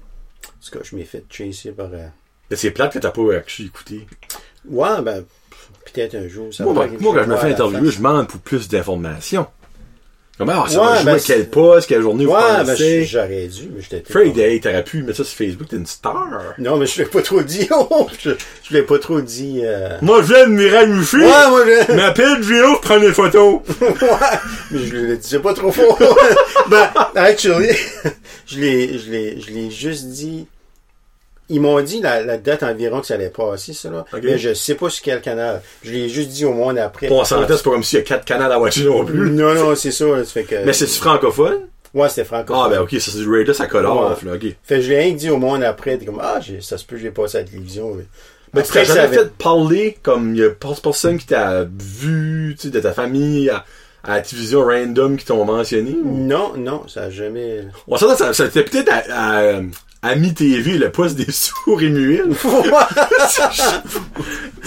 tout 0.64 0.70
cas, 0.78 0.80
je 0.82 0.96
m'ai 0.96 1.04
fait 1.04 1.24
chasser 1.30 1.70
par. 1.72 1.90
euh, 1.92 2.06
Mais 2.50 2.56
c'est 2.56 2.70
plate 2.72 2.94
que 2.94 2.98
t'as 2.98 3.10
pas 3.12 3.34
actually 3.36 3.68
écouté. 3.68 4.06
Ouais, 4.68 5.02
ben, 5.02 5.24
peut-être 5.92 6.14
un 6.16 6.26
jour. 6.28 6.52
Ça 6.52 6.64
Moi, 6.64 6.72
va 6.72 6.86
moi, 6.86 6.96
moi, 7.00 7.14
quand 7.14 7.24
je 7.24 7.28
me 7.30 7.36
fais 7.36 7.52
interviewer, 7.52 7.90
je 7.90 7.98
demande 7.98 8.26
pour 8.28 8.40
plus 8.40 8.68
d'informations. 8.68 9.46
Comment, 10.38 10.62
ah, 10.64 10.68
ça? 10.68 10.80
Ouais, 10.80 11.02
va 11.02 11.14
ben, 11.14 11.20
quel 11.24 11.50
poste, 11.50 11.88
quelle 11.88 12.00
journée 12.00 12.24
vous 12.24 12.30
Ouais, 12.30 12.40
ben, 12.58 12.64
pensez? 12.64 13.04
j'aurais 13.04 13.48
dû, 13.48 13.70
mais 13.74 13.82
j'étais. 13.82 14.04
Fred, 14.08 14.38
hey, 14.38 14.60
t'aurais 14.60 14.84
pu 14.84 15.02
mettre 15.02 15.16
ça 15.18 15.24
sur 15.24 15.36
Facebook, 15.36 15.66
t'es 15.68 15.76
une 15.76 15.86
star. 15.86 16.28
Non, 16.58 16.76
mais 16.76 16.86
je 16.86 16.98
l'ai 17.02 17.08
pas 17.08 17.22
trop 17.22 17.42
dit. 17.42 17.68
Oh, 17.90 18.06
je, 18.22 18.30
je 18.68 18.74
l'ai 18.74 18.82
pas 18.82 18.98
trop 18.98 19.20
dit. 19.20 19.62
Euh... 19.64 19.98
Moi, 20.02 20.22
je 20.22 20.34
viens 20.34 20.46
de 20.46 20.52
Mireille 20.52 20.88
Muffy. 20.88 21.16
Ouais, 21.16 21.48
moi, 21.48 21.62
je... 21.64 21.92
M'appelle 21.96 22.42
Gino 22.42 22.72
pour 22.72 22.80
prendre 22.82 23.00
des 23.00 23.12
photos. 23.12 23.60
ouais, 23.80 23.88
mais 24.70 24.78
je 24.86 24.96
le 24.96 25.16
disais 25.16 25.38
pas 25.40 25.54
trop 25.54 25.72
fort. 25.72 25.98
ben, 26.68 26.88
actually, 27.16 27.74
je 28.46 28.60
l'ai, 28.60 28.98
je 28.98 29.10
l'ai, 29.10 29.40
je 29.40 29.50
l'ai 29.50 29.70
juste 29.70 30.06
dit. 30.08 30.46
Ils 31.50 31.60
m'ont 31.60 31.80
dit 31.80 32.00
la, 32.02 32.22
la 32.22 32.36
date 32.36 32.62
environ 32.62 33.00
que 33.00 33.06
ça 33.06 33.14
allait 33.14 33.30
passer, 33.30 33.72
ça, 33.72 33.90
là. 33.90 34.04
Ok. 34.12 34.20
Mais 34.22 34.36
je 34.38 34.52
sais 34.52 34.74
pas 34.74 34.90
sur 34.90 35.02
quel 35.02 35.20
canal. 35.22 35.62
Je 35.82 35.90
l'ai 35.92 36.08
juste 36.10 36.28
dit 36.28 36.44
au 36.44 36.52
monde 36.52 36.76
après. 36.78 37.08
Bon, 37.08 37.20
on 37.20 37.24
s'entend, 37.24 37.46
c'est 37.56 37.62
pas 37.64 37.70
comme 37.70 37.82
s'il 37.82 37.98
y 37.98 38.02
a 38.02 38.04
quatre 38.04 38.24
canaux 38.26 38.50
à 38.50 38.58
watcher 38.58 38.84
non 38.84 39.04
plus. 39.04 39.30
Non, 39.30 39.54
non, 39.54 39.74
c'est 39.74 39.90
ça. 39.90 40.04
Ça 40.18 40.24
fait 40.24 40.44
que... 40.44 40.64
Mais 40.66 40.72
c'est-tu 40.74 40.92
francophone? 40.98 41.60
Ouais, 41.94 42.08
c'était 42.10 42.24
francophone. 42.24 42.62
Ah, 42.66 42.68
ben, 42.68 42.80
ok, 42.82 42.90
ça 43.00 43.10
c'est 43.10 43.18
du 43.18 43.30
radio, 43.34 43.54
ça 43.54 43.66
colle 43.66 43.86
off, 43.86 44.22
là, 44.22 44.34
ok. 44.34 44.42
Fait 44.62 44.74
que 44.76 44.80
je 44.82 44.90
l'ai 44.90 44.98
rien 44.98 45.14
que 45.14 45.18
dit 45.18 45.30
au 45.30 45.38
monde 45.38 45.62
après. 45.62 45.96
T'es 45.96 46.04
comme, 46.04 46.20
ah, 46.22 46.38
ça 46.60 46.76
se 46.76 46.84
peut, 46.84 46.98
j'ai 46.98 47.10
passé 47.10 47.38
à 47.38 47.40
la 47.40 47.46
télévision. 47.46 47.94
Mais, 47.94 48.04
Mais 48.52 48.62
tu 48.62 48.72
t'as 48.72 48.84
ça 48.84 48.94
jamais 48.94 49.00
avait- 49.06 49.16
fait 49.16 49.30
parler 49.32 49.96
comme 50.02 50.34
il 50.34 50.40
y 50.42 50.44
a 50.44 50.50
pas 50.50 50.74
personne 50.82 51.16
qui 51.16 51.26
t'a 51.26 51.64
vu, 51.64 52.54
tu 52.60 52.66
sais, 52.66 52.70
de 52.70 52.80
ta 52.80 52.92
famille 52.92 53.48
à, 53.48 53.64
à 54.04 54.16
la 54.16 54.20
télévision 54.20 54.64
random 54.66 55.16
qui 55.16 55.24
t'ont 55.24 55.42
mentionné? 55.46 55.92
ou- 55.92 56.26
Non, 56.26 56.52
non, 56.58 56.86
ça 56.88 57.04
a 57.04 57.10
jamais. 57.10 57.64
On 57.88 57.96
s'entend, 57.96 58.16
ça, 58.16 58.32
ça 58.34 58.44
c'était 58.50 58.64
peut-être 58.64 58.90
à, 58.92 58.96
à, 59.14 59.56
à 59.56 59.60
Ami 60.02 60.32
TV, 60.32 60.78
le 60.78 60.90
poste 60.92 61.16
des 61.16 61.26
sourds 61.32 61.82
et 61.82 61.88
muets. 61.90 62.22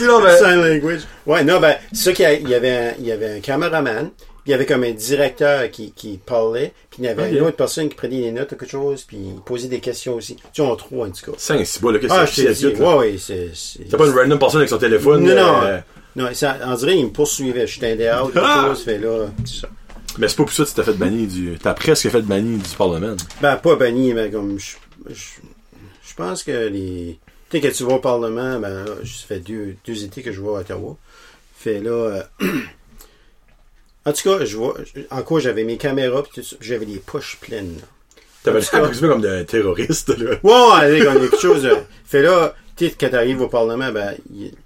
Non, 0.01 0.21
ben, 0.21 0.35
Sign 0.37 0.55
language. 0.61 1.01
Ouais, 1.25 1.43
non, 1.43 1.59
ben, 1.59 1.75
c'est 1.93 2.03
ça 2.05 2.13
qu'il 2.13 2.25
y, 2.47 2.49
il 2.49 2.53
avait 2.55 2.71
un, 2.75 2.91
il 2.99 3.05
y 3.05 3.11
avait 3.11 3.37
un 3.37 3.39
caméraman, 3.39 4.09
puis 4.17 4.27
il 4.47 4.51
y 4.51 4.53
avait 4.53 4.65
comme 4.65 4.83
un 4.83 4.91
directeur 4.91 5.69
qui, 5.69 5.91
qui 5.91 6.17
parlait, 6.25 6.73
puis 6.89 7.03
il 7.03 7.05
y 7.05 7.07
avait 7.07 7.31
une 7.31 7.41
autre 7.41 7.55
personne 7.57 7.87
qui 7.87 7.95
prenait 7.95 8.21
des 8.21 8.31
notes 8.31 8.51
ou 8.51 8.55
quelque 8.55 8.69
chose, 8.71 9.03
puis 9.03 9.17
il 9.17 9.35
posait 9.45 9.67
des 9.67 9.79
questions 9.79 10.15
aussi. 10.15 10.37
Tu 10.53 10.61
on 10.61 10.75
trois, 10.75 11.07
en 11.07 11.11
tout 11.11 11.31
cas. 11.31 11.37
c'est 11.37 11.53
un 11.53 11.63
si 11.63 11.79
bas, 11.79 11.91
là, 11.91 11.99
qu'est-ce 11.99 12.13
Ah, 12.13 12.25
que 12.25 12.53
c'est, 12.53 12.65
ouais, 12.79 12.93
ouais, 12.95 13.15
c'est, 13.19 13.51
c'est... 13.53 13.87
T'as 13.89 13.97
pas 13.97 14.07
une 14.07 14.13
random 14.13 14.39
personne 14.39 14.61
avec 14.61 14.69
son 14.69 14.77
téléphone? 14.79 15.23
Non, 15.23 15.35
non. 15.35 15.61
euh, 15.63 15.79
Non, 16.15 16.29
ça, 16.33 16.57
on 16.65 16.73
dirait 16.75 16.95
qu'il 16.95 17.05
me 17.05 17.11
poursuivait. 17.11 17.67
Je 17.67 17.79
t'ai 17.79 17.95
dehors, 17.95 18.31
quelque 18.31 18.43
Ah! 18.43 18.65
chose, 18.69 18.83
fait 18.83 18.97
là, 18.97 19.27
ça. 19.45 19.67
Mais 20.17 20.27
c'est 20.27 20.35
pas 20.35 20.43
pour 20.43 20.51
ça 20.51 20.63
que 20.63 20.69
tu 20.69 20.75
t'as 20.75 20.83
fait 20.83 20.93
bannir 20.93 21.27
du, 21.29 21.57
t'as 21.61 21.73
presque 21.73 22.09
fait 22.09 22.21
bannir 22.21 22.57
du 22.57 22.75
Parlement. 22.75 23.15
Ben, 23.41 23.55
pas 23.57 23.75
banni, 23.75 24.13
mais 24.13 24.29
comme, 24.31 24.59
je, 24.59 24.71
je, 25.09 25.41
je 26.07 26.13
pense 26.15 26.43
que 26.43 26.67
les... 26.67 27.19
Tu 27.49 27.59
sais, 27.59 27.69
que 27.69 27.75
tu 27.75 27.83
vas 27.83 27.95
au 27.95 27.99
Parlement, 27.99 28.59
ben, 28.59 28.85
là, 28.85 28.95
ça 29.03 29.27
fait 29.27 29.39
deux, 29.39 29.75
deux 29.85 30.03
étés 30.03 30.21
que 30.21 30.31
je 30.31 30.41
vais 30.41 30.49
à 30.49 30.51
Ottawa. 30.59 30.97
Fait 31.57 31.79
là, 31.79 31.91
euh, 31.91 32.23
en 34.05 34.13
tout 34.13 34.23
cas, 34.23 34.45
je 34.45 34.57
vois, 34.57 34.75
en 35.09 35.21
quoi 35.21 35.39
j'avais 35.39 35.63
mes 35.63 35.77
caméras, 35.77 36.23
puis 36.23 36.41
j'avais 36.59 36.85
les 36.85 36.99
poches 36.99 37.37
pleines. 37.41 37.79
T'avais 38.43 38.59
l'air 38.59 38.85
un 38.85 38.89
petit 38.89 39.01
peu 39.01 39.09
comme 39.09 39.21
d'un 39.21 39.43
terroriste, 39.43 40.17
là. 40.17 40.31
Ouais, 40.41 40.99
quand 41.03 41.13
y 41.13 41.17
a 41.17 41.19
quelque 41.19 41.39
chose. 41.39 41.69
Fait 42.05 42.23
là, 42.23 42.55
tu 42.75 42.87
sais, 42.87 42.95
quand 42.99 43.09
t'arrives 43.09 43.41
au 43.41 43.47
Parlement, 43.47 43.91
ben, 43.91 44.15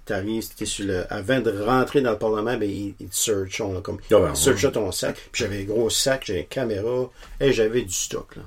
t'arrives, 0.06 0.48
t'es 0.56 0.64
sur 0.64 0.86
le, 0.86 1.12
avant 1.12 1.40
de 1.40 1.50
rentrer 1.50 2.00
dans 2.00 2.12
le 2.12 2.18
Parlement, 2.18 2.56
ben, 2.56 2.70
ils, 2.70 2.94
ils 2.98 3.08
te 3.08 3.16
searchent, 3.16 3.58
là, 3.58 3.80
comme, 3.82 3.98
Ah 4.10 4.16
ouais, 4.16 4.30
ils 4.30 4.36
searchent 4.36 4.72
ton 4.72 4.90
sac. 4.92 5.16
Puis 5.32 5.44
j'avais 5.44 5.60
un 5.62 5.64
gros 5.64 5.90
sac, 5.90 6.22
j'avais 6.24 6.40
une 6.40 6.46
caméra, 6.46 7.10
et 7.40 7.52
j'avais 7.52 7.82
du 7.82 7.92
stock, 7.92 8.36
là. 8.36 8.42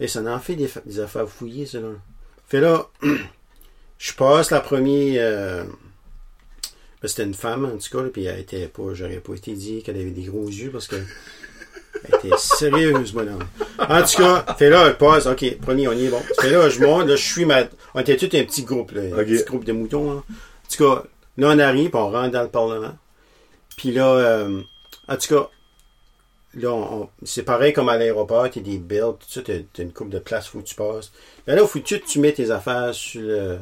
Et 0.00 0.08
ça 0.08 0.20
en 0.22 0.38
fait 0.38 0.56
des, 0.56 0.68
fa- 0.68 0.82
des 0.84 1.00
affaires 1.00 1.28
fouillées, 1.28 1.66
ça, 1.66 1.80
là. 1.80 1.88
Fait 2.48 2.60
là, 2.60 2.86
je 3.98 4.12
passe 4.12 4.50
la 4.50 4.60
première, 4.60 5.20
euh, 5.24 5.64
ben, 7.02 7.08
c'était 7.08 7.24
une 7.24 7.34
femme, 7.34 7.64
en 7.64 7.76
tout 7.78 7.96
cas, 7.96 8.02
là, 8.04 8.10
puis 8.12 8.24
elle 8.26 8.40
était 8.40 8.68
pas, 8.68 8.92
j'aurais 8.92 9.20
pas 9.20 9.34
été 9.34 9.52
dit 9.54 9.82
qu'elle 9.82 9.96
avait 9.96 10.10
des 10.10 10.24
gros 10.24 10.46
yeux, 10.48 10.70
parce 10.70 10.86
que, 10.86 10.96
elle 12.04 12.14
était 12.14 12.36
sérieuse, 12.36 13.14
mon 13.14 13.22
homme. 13.22 13.44
En 13.78 14.02
tout 14.02 14.18
cas, 14.18 14.44
fait 14.58 14.68
là, 14.68 14.86
elle 14.88 14.98
passe, 14.98 15.26
ok, 15.26 15.58
premier, 15.60 15.88
on 15.88 15.92
y 15.92 16.04
est 16.06 16.10
bon. 16.10 16.20
Fait 16.40 16.50
là, 16.50 16.68
je 16.68 16.80
monte, 16.80 17.08
là, 17.08 17.16
je 17.16 17.24
suis 17.24 17.44
ma, 17.46 17.64
on 17.94 18.00
était 18.00 18.16
tout 18.16 18.28
un 18.36 18.44
petit 18.44 18.62
groupe, 18.64 18.92
là, 18.92 19.00
un 19.02 19.24
petit 19.24 19.44
groupe 19.44 19.64
de 19.64 19.72
moutons, 19.72 20.12
là. 20.12 20.18
En 20.18 20.74
tout 20.76 20.84
cas, 20.84 21.04
là, 21.38 21.48
on 21.54 21.58
arrive, 21.58 21.90
puis 21.90 21.98
on 21.98 22.10
rentre 22.10 22.32
dans 22.32 22.42
le 22.42 22.48
Parlement. 22.50 22.96
Puis 23.76 23.92
là, 23.92 24.06
euh, 24.08 24.60
en 25.08 25.16
tout 25.16 25.34
cas, 25.34 25.50
là, 26.56 26.72
on- 26.72 27.08
c'est 27.24 27.42
pareil 27.44 27.72
comme 27.72 27.88
à 27.88 27.96
l'aéroport, 27.96 28.50
t'as 28.50 28.60
des 28.60 28.78
bills, 28.78 29.14
tout 29.20 29.26
ça, 29.28 29.42
t'as 29.42 29.58
t'as 29.72 29.82
une 29.84 29.92
coupe 29.92 30.10
de 30.10 30.18
place, 30.18 30.48
faut 30.48 30.58
que 30.60 30.64
tu 30.66 30.74
passes. 30.74 31.12
Mais 31.46 31.54
là, 31.54 31.66
faut 31.66 31.78
que 31.78 31.84
tu, 31.84 32.00
tu 32.00 32.18
mets 32.18 32.32
tes 32.32 32.50
affaires 32.50 32.94
sur 32.94 33.20
le, 33.22 33.58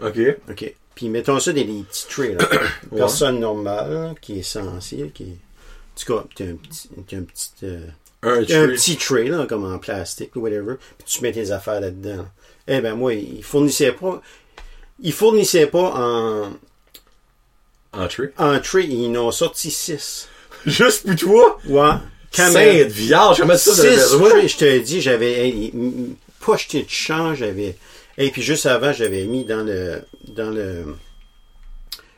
OK. 0.00 0.18
OK. 0.50 0.74
Puis 0.94 1.08
mettons 1.08 1.40
ça 1.40 1.52
dans 1.52 1.56
des 1.64 1.84
petits 1.88 2.06
trays, 2.08 2.34
là. 2.34 2.46
Personne 2.96 3.40
normale, 3.40 3.92
là, 3.92 4.14
qui 4.20 4.38
est 4.40 4.42
censée, 4.42 5.10
qui 5.14 5.22
est... 5.24 5.26
En 5.26 6.00
tout 6.04 6.14
cas, 6.14 6.24
t'as 6.34 6.44
un 6.44 6.54
petit... 6.56 6.88
T'as 7.08 7.16
un 7.16 7.22
petit... 7.22 7.50
euh, 7.64 7.86
Un 8.22 8.44
t'as 8.44 8.60
un 8.62 8.66
tree. 8.66 8.76
petit 8.76 8.96
tray, 8.96 9.28
là, 9.28 9.46
comme 9.46 9.64
en 9.72 9.78
plastique, 9.78 10.36
ou 10.36 10.40
whatever, 10.40 10.74
puis 10.98 11.06
tu 11.06 11.22
mets 11.22 11.32
tes 11.32 11.50
affaires 11.50 11.80
là-dedans. 11.80 12.26
Eh 12.68 12.80
ben, 12.80 12.94
moi, 12.94 13.14
ils 13.14 13.42
fournissaient 13.42 13.92
pas... 13.92 14.20
Ils 15.00 15.12
fournissaient 15.12 15.66
pas 15.66 15.92
en... 15.96 16.52
En 17.94 18.08
tree. 18.08 18.28
En 18.38 18.58
tray, 18.60 18.86
ils 18.86 19.16
en 19.16 19.26
ont 19.26 19.30
sorti 19.30 19.70
six. 19.70 20.28
Juste 20.66 21.06
pour 21.06 21.16
toi? 21.16 21.58
Ouais. 21.66 21.90
Sainte 22.30 22.90
vierge, 22.92 23.40
comment 23.40 23.56
ça, 23.56 23.72
Six 23.74 23.82
j'avais 23.82 23.96
besoin? 23.96 24.46
je 24.46 24.56
te 24.56 24.78
dis, 24.78 25.00
j'avais... 25.02 25.32
hey, 25.48 25.72
pas 26.44 26.56
jeté 26.56 26.82
de 26.82 26.88
change, 26.88 27.38
j'avais... 27.38 27.76
Et 28.18 28.30
puis 28.30 28.42
juste 28.42 28.66
avant, 28.66 28.92
j'avais 28.92 29.24
mis 29.24 29.44
dans 29.44 29.62
le... 29.64 30.02
Dans 30.28 30.50
le... 30.50 30.84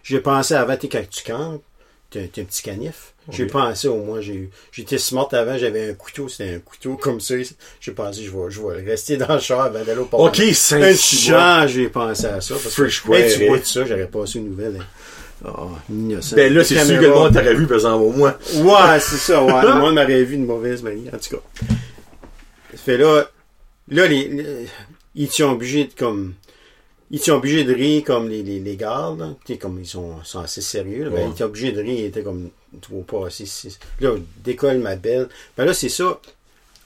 J'ai 0.02 0.20
pensé 0.20 0.54
avant, 0.54 0.76
sais, 0.80 0.88
quand 0.88 1.02
tu 1.10 1.24
campes, 1.24 1.62
t'as 2.10 2.20
un 2.20 2.26
petit 2.26 2.62
canif. 2.62 3.12
J'ai 3.30 3.44
Oui. 3.44 3.50
pensé 3.50 3.88
au 3.88 3.96
moins, 3.96 4.20
j'ai 4.20 4.34
eu- 4.34 4.50
j'étais 4.70 4.98
smart 4.98 5.28
avant, 5.32 5.56
j'avais 5.56 5.88
un 5.90 5.94
couteau, 5.94 6.28
c'était 6.28 6.54
un 6.56 6.58
couteau 6.58 6.96
comme 6.96 7.20
ça. 7.20 7.34
J'ai 7.80 7.92
pensé, 7.92 8.22
je 8.22 8.30
vais, 8.30 8.50
je 8.50 8.60
vais 8.60 8.82
rester 8.82 9.16
dans 9.16 9.32
le 9.34 9.40
char 9.40 9.62
avant 9.62 9.82
d'aller 9.82 10.00
au 10.00 10.04
Parlement. 10.04 10.28
OK, 10.28 10.42
Sainte 10.54 10.82
Un 10.82 10.94
char, 10.94 11.66
j'ai 11.68 11.88
pensé 11.88 12.26
à 12.26 12.40
ça. 12.42 12.54
Parce 12.62 12.74
que, 12.74 12.82
Hey, 13.14 13.32
tu 13.34 13.46
vois 13.46 13.56
hein. 13.56 13.60
de 13.60 13.64
ça, 13.64 13.84
j'aurais 13.86 14.06
passé 14.08 14.38
une 14.38 14.50
nouvelle. 14.50 14.76
hein. 14.80 14.84
Oh. 15.46 15.70
Ben 15.88 16.52
là, 16.54 16.64
c'est 16.64 16.82
sûr 16.84 16.96
que 16.98 17.04
le 17.04 17.10
monde 17.14 17.32
t'aurait 17.34 17.54
vu, 17.54 17.66
par 17.66 17.76
exemple, 17.76 18.02
au 18.04 18.10
moins. 18.12 18.34
Ouais, 18.56 18.98
c'est 19.00 19.16
ça, 19.16 19.42
ouais. 19.42 19.52
Le 19.62 19.74
monde 19.78 19.94
m'aurait 19.94 20.24
vu 20.24 20.34
une 20.36 20.46
mauvaise 20.46 20.82
manière, 20.82 21.14
en 21.14 21.18
tout 21.18 21.36
cas. 21.36 21.42
Fait 22.76 22.96
là, 22.96 23.24
là, 23.88 24.06
les, 24.06 24.28
les- 24.28 24.66
ils 25.14 25.30
sont 25.30 25.50
obligés 25.52 25.84
de, 25.84 25.92
comme, 25.92 26.34
ils 27.10 27.20
sont 27.20 27.32
obligés 27.34 27.64
de 27.64 27.72
rire 27.74 28.02
comme 28.04 28.28
les, 28.28 28.42
les, 28.42 28.58
les 28.58 28.76
gardes, 28.76 29.20
là. 29.20 29.34
Tu 29.44 29.52
sais, 29.52 29.58
comme 29.58 29.78
ils 29.80 29.86
sont, 29.86 30.22
sont 30.24 30.40
assez 30.40 30.60
sérieux, 30.62 31.04
là. 31.04 31.10
Ben, 31.10 31.16
Ouais. 31.16 31.24
ils 31.28 31.32
étaient 31.32 31.44
obligés 31.44 31.72
de 31.72 31.80
rire, 31.80 31.98
ils 32.00 32.04
étaient 32.06 32.22
comme, 32.22 32.50
trop 32.80 33.02
pas 33.02 33.26
assez, 33.26 33.44
là, 34.00 34.10
je 34.16 34.20
décolle 34.42 34.78
ma 34.78 34.96
belle. 34.96 35.28
Ben 35.56 35.64
là, 35.64 35.74
c'est 35.74 35.88
ça. 35.88 36.20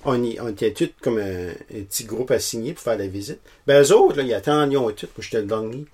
On, 0.04 0.22
y, 0.22 0.38
on 0.40 0.48
était 0.48 0.72
tous 0.72 0.90
comme 1.00 1.18
un, 1.18 1.48
un 1.48 1.82
petit 1.88 2.04
groupe 2.04 2.30
assigné 2.30 2.72
pour 2.72 2.82
faire 2.82 2.98
la 2.98 3.06
visite. 3.08 3.38
Ben, 3.66 3.82
eux 3.82 3.92
autres, 3.94 4.16
là, 4.18 4.22
ils 4.22 4.34
attendent, 4.34 4.72
ils 4.72 4.76
ont 4.76 4.90
tout, 4.90 5.06
moi, 5.06 5.20
j'étais 5.20 5.38
le 5.40 5.46
dernier. 5.46 5.84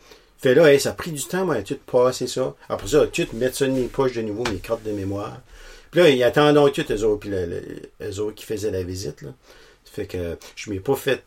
Fait 0.44 0.54
là, 0.54 0.70
hey, 0.70 0.78
ça 0.78 0.90
a 0.90 0.92
pris 0.92 1.10
du 1.10 1.24
temps, 1.24 1.46
moi, 1.46 1.54
à 1.54 1.62
tout 1.62 1.78
passer 1.90 2.26
ça. 2.26 2.54
Après 2.68 2.86
ça, 2.86 3.06
tout 3.06 3.26
mettre 3.32 3.56
ça 3.56 3.66
dans 3.66 3.72
mes 3.72 3.84
poches 3.84 4.12
de 4.12 4.20
nouveau, 4.20 4.44
mes 4.52 4.58
cartes 4.58 4.82
de 4.82 4.92
mémoire. 4.92 5.40
Puis 5.90 6.02
là, 6.02 6.10
ils 6.10 6.22
attendent 6.22 6.70
tout, 6.70 6.84
eux 6.92 7.04
autres, 7.04 7.20
puis 7.20 7.30
eux 7.30 8.20
autres 8.20 8.34
qui 8.34 8.44
faisaient 8.44 8.70
la 8.70 8.82
visite, 8.82 9.22
là. 9.22 9.30
Ça 9.86 9.92
fait 9.94 10.04
que 10.04 10.36
je 10.54 10.68
m'ai 10.68 10.80
pas 10.80 10.96
fait 10.96 11.22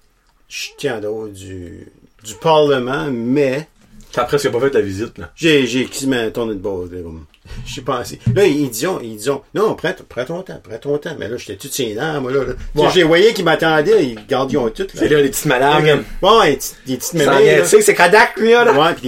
jeter 0.47 0.91
en 0.91 0.99
dehors 0.99 1.29
du, 1.29 1.91
du 2.23 2.35
Parlement, 2.35 3.09
mais 3.09 3.67
T'as 4.11 4.25
presque 4.25 4.51
pas 4.51 4.59
fait 4.59 4.69
ta 4.69 4.81
visite, 4.81 5.17
là. 5.17 5.31
j'ai, 5.35 5.65
j'ai 5.65 5.87
quasiment 5.87 6.29
tourné 6.29 6.53
de 6.53 6.59
bord, 6.59 6.85
là, 6.85 7.01
comme. 7.01 7.25
J'ai 7.65 7.81
pensé. 7.81 8.19
Là, 8.33 8.45
ils 8.45 8.69
disaient, 8.69 8.87
ils 9.01 9.17
disaient, 9.17 9.31
non, 9.53 9.75
prends, 9.75 9.93
prends 10.07 10.25
ton 10.25 10.41
temps, 10.41 10.61
prends 10.63 10.77
ton 10.77 10.97
temps. 10.97 11.15
Mais 11.19 11.27
là, 11.27 11.37
j'étais 11.37 11.55
tout 11.55 11.67
sénant, 11.67 12.21
moi, 12.21 12.31
là. 12.31 12.43
là. 12.43 12.53
Ouais. 12.75 12.89
J'ai 12.93 13.03
voyé 13.03 13.33
qu'ils 13.33 13.45
m'attendaient, 13.45 14.05
ils 14.05 14.25
gardions 14.27 14.69
tout, 14.69 14.83
là. 14.83 14.89
C'est 14.93 15.07
là, 15.09 15.21
les 15.21 15.29
petites 15.29 15.45
madames, 15.45 15.85
là. 15.85 15.97
Bon, 16.21 16.43
des 16.43 16.55
petites- 16.57 16.75
des 16.85 16.97
petites 16.97 17.17
Ça 17.23 17.31
mémés, 17.31 17.43
vient, 17.43 17.57
là. 17.57 17.61
Tu 17.63 17.67
sais 17.69 17.81
c'est 17.81 17.95
Kodak, 17.95 18.37
lui, 18.37 18.51
là? 18.51 18.71
Ouais, 18.73 18.93
puis 18.93 19.07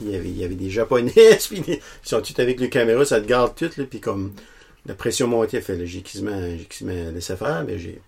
il, 0.00 0.10
y 0.10 0.16
avait, 0.16 0.28
il 0.28 0.38
y 0.38 0.44
avait 0.44 0.54
des 0.54 0.70
japonais, 0.70 1.12
puis 1.48 1.62
ils 1.66 1.80
sont 2.02 2.20
tous 2.20 2.40
avec 2.40 2.60
les 2.60 2.68
caméras, 2.68 3.04
ça 3.04 3.20
te 3.20 3.26
garde 3.26 3.54
tout, 3.54 3.70
là, 3.76 3.84
puis 3.88 4.00
comme 4.00 4.32
la 4.86 4.94
pression 4.94 5.26
montait, 5.26 5.60
fait, 5.60 5.76
là, 5.76 5.84
j'ai 5.84 6.00
quasiment, 6.00 6.38
laissé 7.14 7.36
faire, 7.36 7.64
mais 7.66 7.78
j'ai 7.78 8.00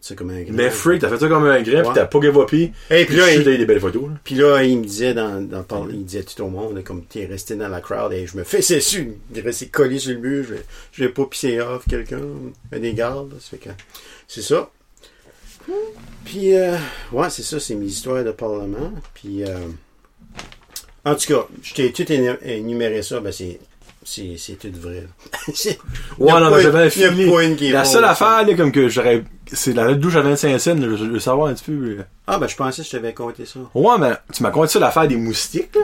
fait 0.00 0.08
ça 0.08 0.14
comme 0.14 0.30
un 0.30 0.40
grand. 0.42 0.52
Mais 0.54 0.70
freak, 0.70 1.00
t'as 1.00 1.08
fait 1.08 1.18
ça 1.18 1.28
comme 1.28 1.44
un 1.46 1.62
grain, 1.62 1.78
Ouais. 1.82 1.88
pis 1.88 1.94
t'as 1.94 2.06
pas 2.06 2.18
pis 2.46 2.72
Et 2.90 3.04
puis 3.04 3.16
là, 3.16 3.32
il- 3.34 3.44
des 3.44 3.66
belles 3.66 3.80
photos, 3.80 4.02
là. 4.08 4.14
Puis 4.24 4.34
là, 4.36 4.62
il 4.64 4.78
me 4.78 4.84
disait 4.84 5.14
dans, 5.14 5.48
parle- 5.62 5.90
il 5.92 6.04
disait 6.04 6.22
tout 6.22 6.42
au 6.42 6.48
monde, 6.48 6.82
comme 6.84 7.04
t'es 7.04 7.26
resté 7.26 7.54
dans 7.56 7.68
la 7.68 7.80
crowd, 7.80 8.12
et 8.12 8.26
je 8.26 8.36
me 8.36 8.44
fais 8.44 8.58
dessus, 8.58 9.12
il 9.34 9.40
resté 9.40 9.66
collé 9.68 9.98
sur 9.98 10.12
le 10.12 10.18
mur, 10.18 10.44
je 10.48 10.54
vais, 10.54 10.62
je 10.92 11.04
vais 11.04 11.10
pas 11.10 11.26
pisser 11.26 11.60
off 11.60 11.84
quelqu'un, 11.88 12.20
un 12.72 12.78
des 12.78 12.94
gardes, 12.94 13.34
que, 13.58 13.70
c'est 14.26 14.42
ça. 14.42 14.70
Puis, 16.24 16.54
euh, 16.54 16.76
ouais, 17.12 17.28
c'est 17.30 17.42
ça, 17.42 17.60
c'est 17.60 17.74
mes 17.74 17.86
histoires 17.86 18.24
de 18.24 18.30
parlement, 18.30 18.92
puis, 19.14 19.44
euh, 19.44 19.56
en 21.04 21.14
tout 21.14 21.26
cas, 21.26 21.46
je 21.62 21.74
t'ai 21.74 21.92
tout 21.92 22.02
énu- 22.04 22.38
énuméré 22.42 23.02
ça, 23.02 23.20
ben 23.20 23.32
c'est, 23.32 23.58
c'est, 24.08 24.36
c'est 24.38 24.54
tout 24.54 24.70
vrai. 24.80 25.06
C'est- 25.54 25.78
Ouais, 26.18 26.32
non, 26.40 26.50
mais 26.50 26.62
j'avais 26.62 26.88
La 27.70 27.84
seule 27.84 28.04
affaire, 28.04 28.46
là, 28.46 28.54
comme 28.54 28.72
que 28.72 28.88
j'aurais, 28.88 29.22
c'est 29.52 29.72
la 29.74 29.94
douche 29.94 30.16
à 30.16 30.22
25 30.22 30.58
cents, 30.58 30.76
je 30.80 30.86
veux 31.04 31.18
savoir 31.20 31.48
un 31.48 31.54
petit 31.54 31.64
peu. 31.64 31.98
Ah, 32.26 32.38
ben, 32.38 32.46
je 32.48 32.56
pensais 32.56 32.82
que 32.82 32.86
je 32.88 32.92
t'avais 32.92 33.12
compté 33.14 33.44
ça. 33.46 33.60
Ouais, 33.74 33.96
mais 33.98 34.12
tu 34.32 34.42
m'as 34.42 34.50
conté 34.50 34.68
ça, 34.72 34.78
l'affaire 34.78 35.06
des 35.08 35.16
moustiques, 35.16 35.74
là? 35.74 35.82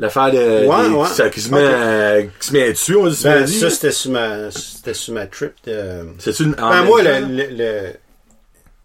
L'affaire 0.00 0.30
de, 0.30 0.66
Ouais, 0.66 0.88
des- 0.88 0.94
ouais. 0.94 1.06
ça, 1.08 1.28
qui 1.28 1.40
se 1.40 1.50
met, 1.52 1.58
euh, 1.60 2.22
qui 2.38 2.48
se 2.48 2.52
met 2.52 2.68
dessus, 2.70 2.94
on 2.96 3.08
dit, 3.08 3.20
Ben, 3.24 3.46
ça, 3.46 3.68
c'était 3.70 3.90
sur 3.90 4.10
ma, 4.12 4.50
c'était 4.52 4.94
sur 4.94 5.12
ma 5.14 5.26
trip 5.26 5.52
de, 5.66 6.04
C'est-tu 6.18 6.44
une, 6.44 6.54
en 6.60 6.70
Ben, 6.70 6.82
moi, 6.84 7.02
le, 7.02 7.20
le- 7.26 7.56
le- 7.56 7.92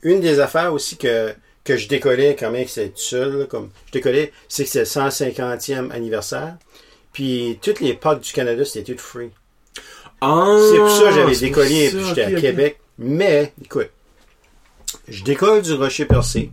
une 0.03 0.21
des 0.21 0.39
affaires 0.39 0.73
aussi 0.73 0.97
que, 0.97 1.33
que 1.63 1.77
je 1.77 1.87
décollais 1.87 2.35
quand 2.37 2.49
même, 2.51 2.65
que 2.65 2.87
tout 2.87 2.91
seul, 2.95 3.37
là, 3.39 3.45
comme 3.45 3.69
je 3.87 3.91
décollais, 3.91 4.33
c'est 4.49 4.63
que 4.63 4.69
c'était 4.69 4.79
le 4.79 4.85
150e 4.85 5.91
anniversaire. 5.91 6.55
Puis 7.13 7.59
toutes 7.61 7.79
les 7.79 7.93
parcs 7.93 8.21
du 8.21 8.33
Canada, 8.33 8.65
c'était 8.65 8.93
tout 8.93 8.99
free. 8.99 9.29
Ah, 10.21 10.57
c'est 10.71 10.77
pour 10.77 10.89
ça 10.89 11.09
que 11.09 11.15
j'avais 11.15 11.35
décollé, 11.35 11.89
pour 11.89 11.99
puis 11.99 12.09
j'étais 12.09 12.25
ok, 12.25 12.33
à 12.33 12.35
ok. 12.35 12.41
Québec. 12.41 12.79
Mais, 12.97 13.53
écoute, 13.63 13.89
je 15.07 15.23
décolle 15.23 15.61
du 15.61 15.73
Rocher 15.73 16.05
Percé. 16.05 16.51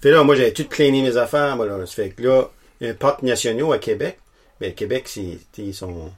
Fait 0.00 0.10
là, 0.10 0.22
moi, 0.24 0.34
j'avais 0.34 0.52
tout 0.52 0.64
plané 0.64 1.02
mes 1.02 1.16
affaires, 1.16 1.56
moi, 1.56 1.66
là. 1.66 1.84
Ça 1.86 1.94
fait 1.94 2.10
que 2.10 2.22
là, 2.22 2.50
il 2.80 2.86
y 2.86 2.90
a 2.90 2.92
un 2.92 2.96
parc 2.96 3.22
national 3.22 3.72
à 3.72 3.78
Québec. 3.78 4.18
Mais 4.60 4.72
Québec, 4.74 5.04
c'est, 5.06 5.38
ils 5.58 5.74
sont, 5.74 6.10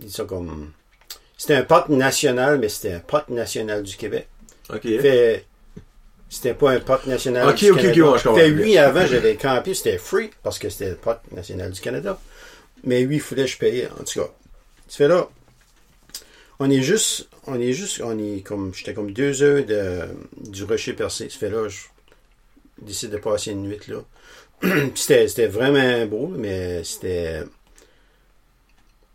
ils 0.00 0.10
sont 0.10 0.26
comme, 0.26 0.72
c'était 1.36 1.54
un 1.56 1.62
parc 1.62 1.88
national, 1.88 2.58
mais 2.58 2.68
c'était 2.68 2.94
un 2.94 3.00
parc 3.00 3.28
national 3.28 3.82
du 3.82 3.96
Québec. 3.96 4.28
Ok. 4.72 4.82
Fait, 4.82 5.44
c'était 6.28 6.54
pas 6.54 6.70
un 6.70 6.80
parc 6.80 7.06
national 7.06 7.48
Ok, 7.48 7.56
du 7.56 7.70
ok, 7.70 7.76
ok, 7.76 7.82
Canada. 7.82 8.10
ouais, 8.10 8.18
je 8.18 8.24
comprends. 8.24 8.38
Fait, 8.40 8.50
oui, 8.50 8.78
avant, 8.78 9.06
j'avais 9.06 9.36
campé, 9.36 9.74
c'était 9.74 9.98
free, 9.98 10.30
parce 10.42 10.58
que 10.58 10.68
c'était 10.68 10.90
le 10.90 10.96
parc 10.96 11.20
national 11.32 11.70
du 11.70 11.80
Canada. 11.80 12.18
Mais 12.82 13.04
oui, 13.06 13.16
il 13.16 13.20
fallait 13.20 13.44
que 13.44 13.50
je 13.50 13.58
paye, 13.58 13.86
en 14.00 14.04
tout 14.04 14.20
cas. 14.20 14.30
Tu 14.88 14.96
fais 14.96 15.08
là, 15.08 15.28
on 16.58 16.70
est 16.70 16.82
juste, 16.82 17.28
on 17.46 17.58
est 17.58 17.72
juste, 17.72 18.00
on 18.02 18.18
est 18.18 18.40
comme, 18.40 18.74
j'étais 18.74 18.94
comme 18.94 19.12
deux 19.12 19.42
heures 19.42 19.64
de, 19.64 20.08
du 20.50 20.64
rocher 20.64 20.92
percé. 20.92 21.28
Ça 21.30 21.38
fait 21.38 21.50
là, 21.50 21.68
je 21.68 21.78
décide 22.82 23.10
de 23.10 23.16
passer 23.18 23.52
une 23.52 23.62
nuit 23.62 23.80
là. 23.88 24.02
C'était, 24.94 25.26
c'était 25.28 25.46
vraiment 25.46 26.06
beau, 26.06 26.28
mais 26.28 26.82
c'était, 26.84 27.42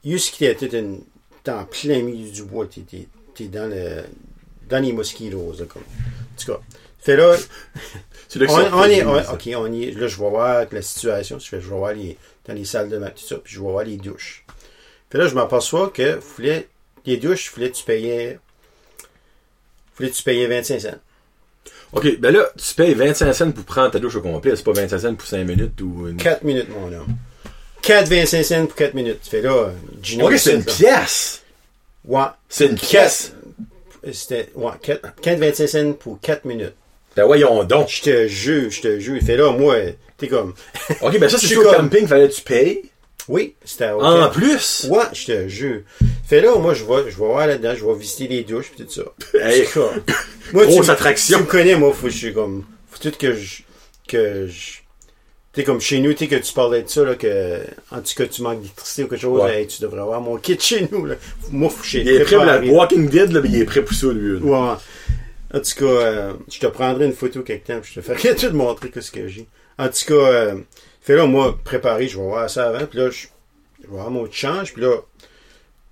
juste 0.03 0.36
qu'il 0.36 0.47
était 0.47 0.80
une, 0.80 1.01
en 1.47 1.66
plein 1.66 2.01
milieu 2.01 2.30
du 2.32 2.43
bois, 2.43 2.68
t'es, 2.68 2.82
t'es, 2.82 3.07
t'es 3.34 3.45
dans 3.45 3.70
le, 3.70 4.03
dans 4.70 4.84
les 4.84 4.93
mosquitos, 4.93 5.53
là, 5.57 5.66
comme. 5.66 5.82
En 5.82 6.41
tout 6.41 6.51
cas. 6.51 6.60
Fait 6.99 7.16
là, 7.16 7.36
C'est 8.28 8.39
là 8.39 8.45
que 8.45 8.51
on, 8.51 8.84
est, 8.84 9.03
on- 9.03 9.34
ok, 9.34 9.49
on 9.55 9.74
y 9.74 9.86
est. 9.86 9.91
Là, 9.91 10.07
je 10.07 10.18
vais 10.20 10.30
voir 10.30 10.66
la 10.72 10.82
situation. 10.82 11.39
Fais, 11.39 11.62
je 11.62 11.68
vais 11.68 11.76
voir 11.76 11.93
les, 11.93 12.18
dans 12.47 12.53
les 12.53 12.65
salles 12.65 12.89
de 12.89 12.97
bain, 12.97 13.09
tout 13.09 13.25
ça, 13.25 13.37
puis 13.37 13.53
je 13.53 13.59
vais 13.59 13.65
voir 13.65 13.83
les 13.83 13.97
douches. 13.97 14.45
Puis 15.09 15.19
là, 15.19 15.27
je 15.27 15.35
m'aperçois 15.35 15.89
que 15.89 16.19
les 17.05 17.17
douches, 17.17 17.51
que 17.51 17.65
tu 17.65 17.83
payais, 17.83 18.39
fallait 19.95 20.09
que 20.09 20.15
tu 20.15 20.23
payais 20.23 20.47
25 20.47 20.79
cents? 20.79 20.99
Ok, 21.91 22.19
ben 22.19 22.31
là, 22.31 22.47
tu 22.55 22.75
payes 22.75 22.93
25 22.93 23.33
cents 23.33 23.51
pour 23.51 23.63
prendre 23.63 23.91
ta 23.91 23.99
douche 23.99 24.15
au 24.15 24.21
complet, 24.21 24.55
c'est 24.55 24.63
pas 24.63 24.73
25 24.73 24.99
cents 24.99 25.15
pour 25.15 25.27
5 25.27 25.43
minutes 25.43 25.81
ou 25.81 26.07
une... 26.07 26.17
4 26.17 26.43
minutes, 26.43 26.69
mon 26.69 26.93
homme. 26.93 27.07
4,25 27.81 28.43
cents 28.43 28.65
pour 28.65 28.75
4 28.75 28.93
minutes. 28.93 29.19
Tu 29.23 29.29
fais 29.29 29.41
là, 29.41 29.71
Gino. 30.01 30.27
Ok, 30.27 30.37
c'est 30.37 30.55
une 30.55 30.63
pièce. 30.63 31.43
Ouais. 32.05 32.25
C'est 32.47 32.67
une 32.67 32.75
pièce. 32.75 33.33
C'était, 34.11 34.49
ouais, 34.55 34.71
4 34.81 35.15
4,25 35.21 35.67
cents 35.67 35.93
pour 35.93 36.19
4 36.19 36.45
minutes. 36.45 36.73
Ben 37.15 37.25
voyons 37.25 37.63
donc. 37.63 37.89
Je 37.89 38.01
te 38.01 38.27
jure, 38.27 38.69
je 38.69 38.81
te 38.81 38.99
jure. 38.99 39.21
Fait 39.21 39.37
là, 39.37 39.51
moi, 39.51 39.75
t'es 40.20 40.28
comme. 40.28 40.53
Ok, 41.01 41.20
ben 41.20 41.30
ça, 41.30 41.38
c'est 41.38 41.47
sûr 41.47 41.63
comme- 41.63 41.89
camping, 41.89 42.07
fallait 42.07 42.30
que 42.30 42.34
tu 42.34 42.41
payes. 42.41 42.84
Oui, 43.28 43.53
c'était 43.63 43.91
au 43.91 44.01
En 44.01 44.28
plus? 44.30 44.88
Ouais, 44.89 45.03
je 45.13 45.26
te 45.28 45.47
jure. 45.47 45.82
Fait 46.28 46.41
là, 46.41 46.55
moi, 46.57 46.74
je 46.74 46.84
vais, 46.84 47.03
je 47.11 47.17
vais 47.20 47.26
voir 47.26 47.45
là-dedans, 47.45 47.74
je 47.78 47.86
vais 47.86 47.93
visiter 47.95 48.28
les 48.28 48.43
douches 48.43 48.72
pis 48.76 48.84
tout 48.86 48.91
ça. 48.91 49.03
Hey. 49.39 49.67
Moi, 50.53 50.65
Grosse 50.65 50.89
attraction. 50.89 51.38
Tu 51.38 51.43
me 51.43 51.47
connais, 51.47 51.76
moi, 51.76 51.93
faut 51.93 52.07
que 52.07 52.11
je 52.13 52.17
suis 52.17 52.34
comme, 52.34 52.65
faut 52.89 52.97
tout 52.97 53.15
que 53.20 53.34
je, 53.36 53.61
que 54.07 54.47
je, 54.47 54.80
t'es 55.53 55.63
comme 55.63 55.80
chez 55.80 55.99
nous, 55.99 56.13
t'es 56.13 56.26
que 56.28 56.38
tu 56.38 56.53
parlais 56.53 56.82
de 56.82 56.89
ça, 56.89 57.03
là, 57.03 57.13
que, 57.13 57.59
en 57.91 58.01
tout 58.01 58.13
cas, 58.17 58.26
tu 58.26 58.41
manques 58.41 58.61
d'électricité 58.61 59.03
ou 59.03 59.07
quelque 59.09 59.22
chose, 59.22 59.41
Ouais. 59.43 59.59
hey, 59.61 59.67
tu 59.67 59.80
devrais 59.84 60.01
avoir 60.01 60.22
mon 60.22 60.38
kit 60.38 60.57
chez 60.59 60.88
nous, 60.91 61.05
là. 61.05 61.15
Moi, 61.51 61.70
faut 61.70 61.84
que 61.84 61.88
je 61.88 61.99
Il 61.99 62.07
est 62.09 62.22
prêt 62.22 62.36
pour 62.38 62.45
la. 62.45 62.59
Walking 62.61 63.09
Dead, 63.09 63.32
là, 63.32 63.41
mais 63.43 63.49
il 63.49 63.61
est 63.61 63.65
prêt 63.65 63.84
pour 63.84 63.95
ça, 63.95 64.07
lui. 64.07 64.39
là. 64.39 64.43
Ouais. 64.43 64.78
En 65.53 65.59
tout 65.59 65.76
cas, 65.80 65.86
euh, 65.86 66.34
je 66.51 66.59
te 66.59 66.65
prendrai 66.65 67.05
une 67.05 67.13
photo 67.13 67.43
quelque 67.43 67.67
temps, 67.67 67.80
puis 67.80 67.91
je 67.93 67.99
te 68.01 68.05
ferai 68.05 68.36
tout 68.36 68.51
montrer 68.55 68.89
que 68.89 69.01
ce 69.01 69.11
que 69.11 69.28
j'ai. 69.28 69.47
En 69.80 69.88
tout 69.88 70.05
cas, 70.07 70.13
euh, 70.13 70.55
fait 71.01 71.15
là, 71.15 71.25
moi, 71.25 71.57
préparé, 71.63 72.07
je 72.07 72.17
vais 72.17 72.23
voir 72.23 72.49
ça 72.49 72.67
avant, 72.67 72.86
puis 72.86 72.99
là, 72.99 73.09
je, 73.09 73.27
je 73.82 73.88
vais 73.88 73.93
voir 73.93 74.11
mon 74.11 74.30
change, 74.30 74.73
puis 74.73 74.82
là, 74.84 74.97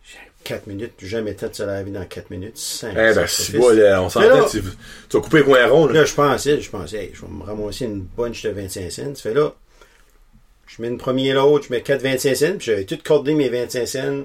j'ai 0.03 0.17
4 0.43 0.67
minutes, 0.67 0.93
jamais 0.99 1.31
le 1.31 1.38
temps 1.38 1.47
de 1.47 1.55
se 1.55 1.63
laver 1.63 1.89
dans 1.91 2.05
4 2.05 2.29
minutes. 2.29 2.57
Cinq, 2.57 2.91
Eh 2.91 3.13
ben, 3.15 3.25
si 3.25 3.53
bon, 3.53 3.69
là, 3.69 4.03
on 4.03 4.09
s'entend, 4.09 4.45
tu, 4.45 4.61
tu 4.61 5.17
vas 5.17 5.23
couper 5.23 5.38
les 5.38 5.43
coins 5.43 5.67
ronds, 5.67 5.88
là. 5.88 5.93
Là, 5.93 6.05
je 6.05 6.13
pensais, 6.13 6.59
je 6.61 6.69
pensais, 6.69 6.97
hey, 6.97 7.11
je 7.13 7.21
vais 7.21 7.31
me 7.31 7.43
ramasser 7.43 7.85
une 7.85 8.01
bunch 8.01 8.43
de 8.43 8.49
25 8.49 8.91
cents. 8.91 9.15
Fait 9.15 9.33
là, 9.33 9.55
je 10.67 10.81
mets 10.81 10.89
une 10.89 10.97
première 10.97 11.35
l'autre, 11.35 11.65
je 11.67 11.73
mets 11.73 11.81
4 11.81 12.01
25 12.01 12.35
cents, 12.35 12.57
puis 12.57 12.65
j'avais 12.67 12.83
tout 12.83 12.99
cordé 13.03 13.33
mes 13.33 13.49
25 13.49 13.88
cents 13.88 14.23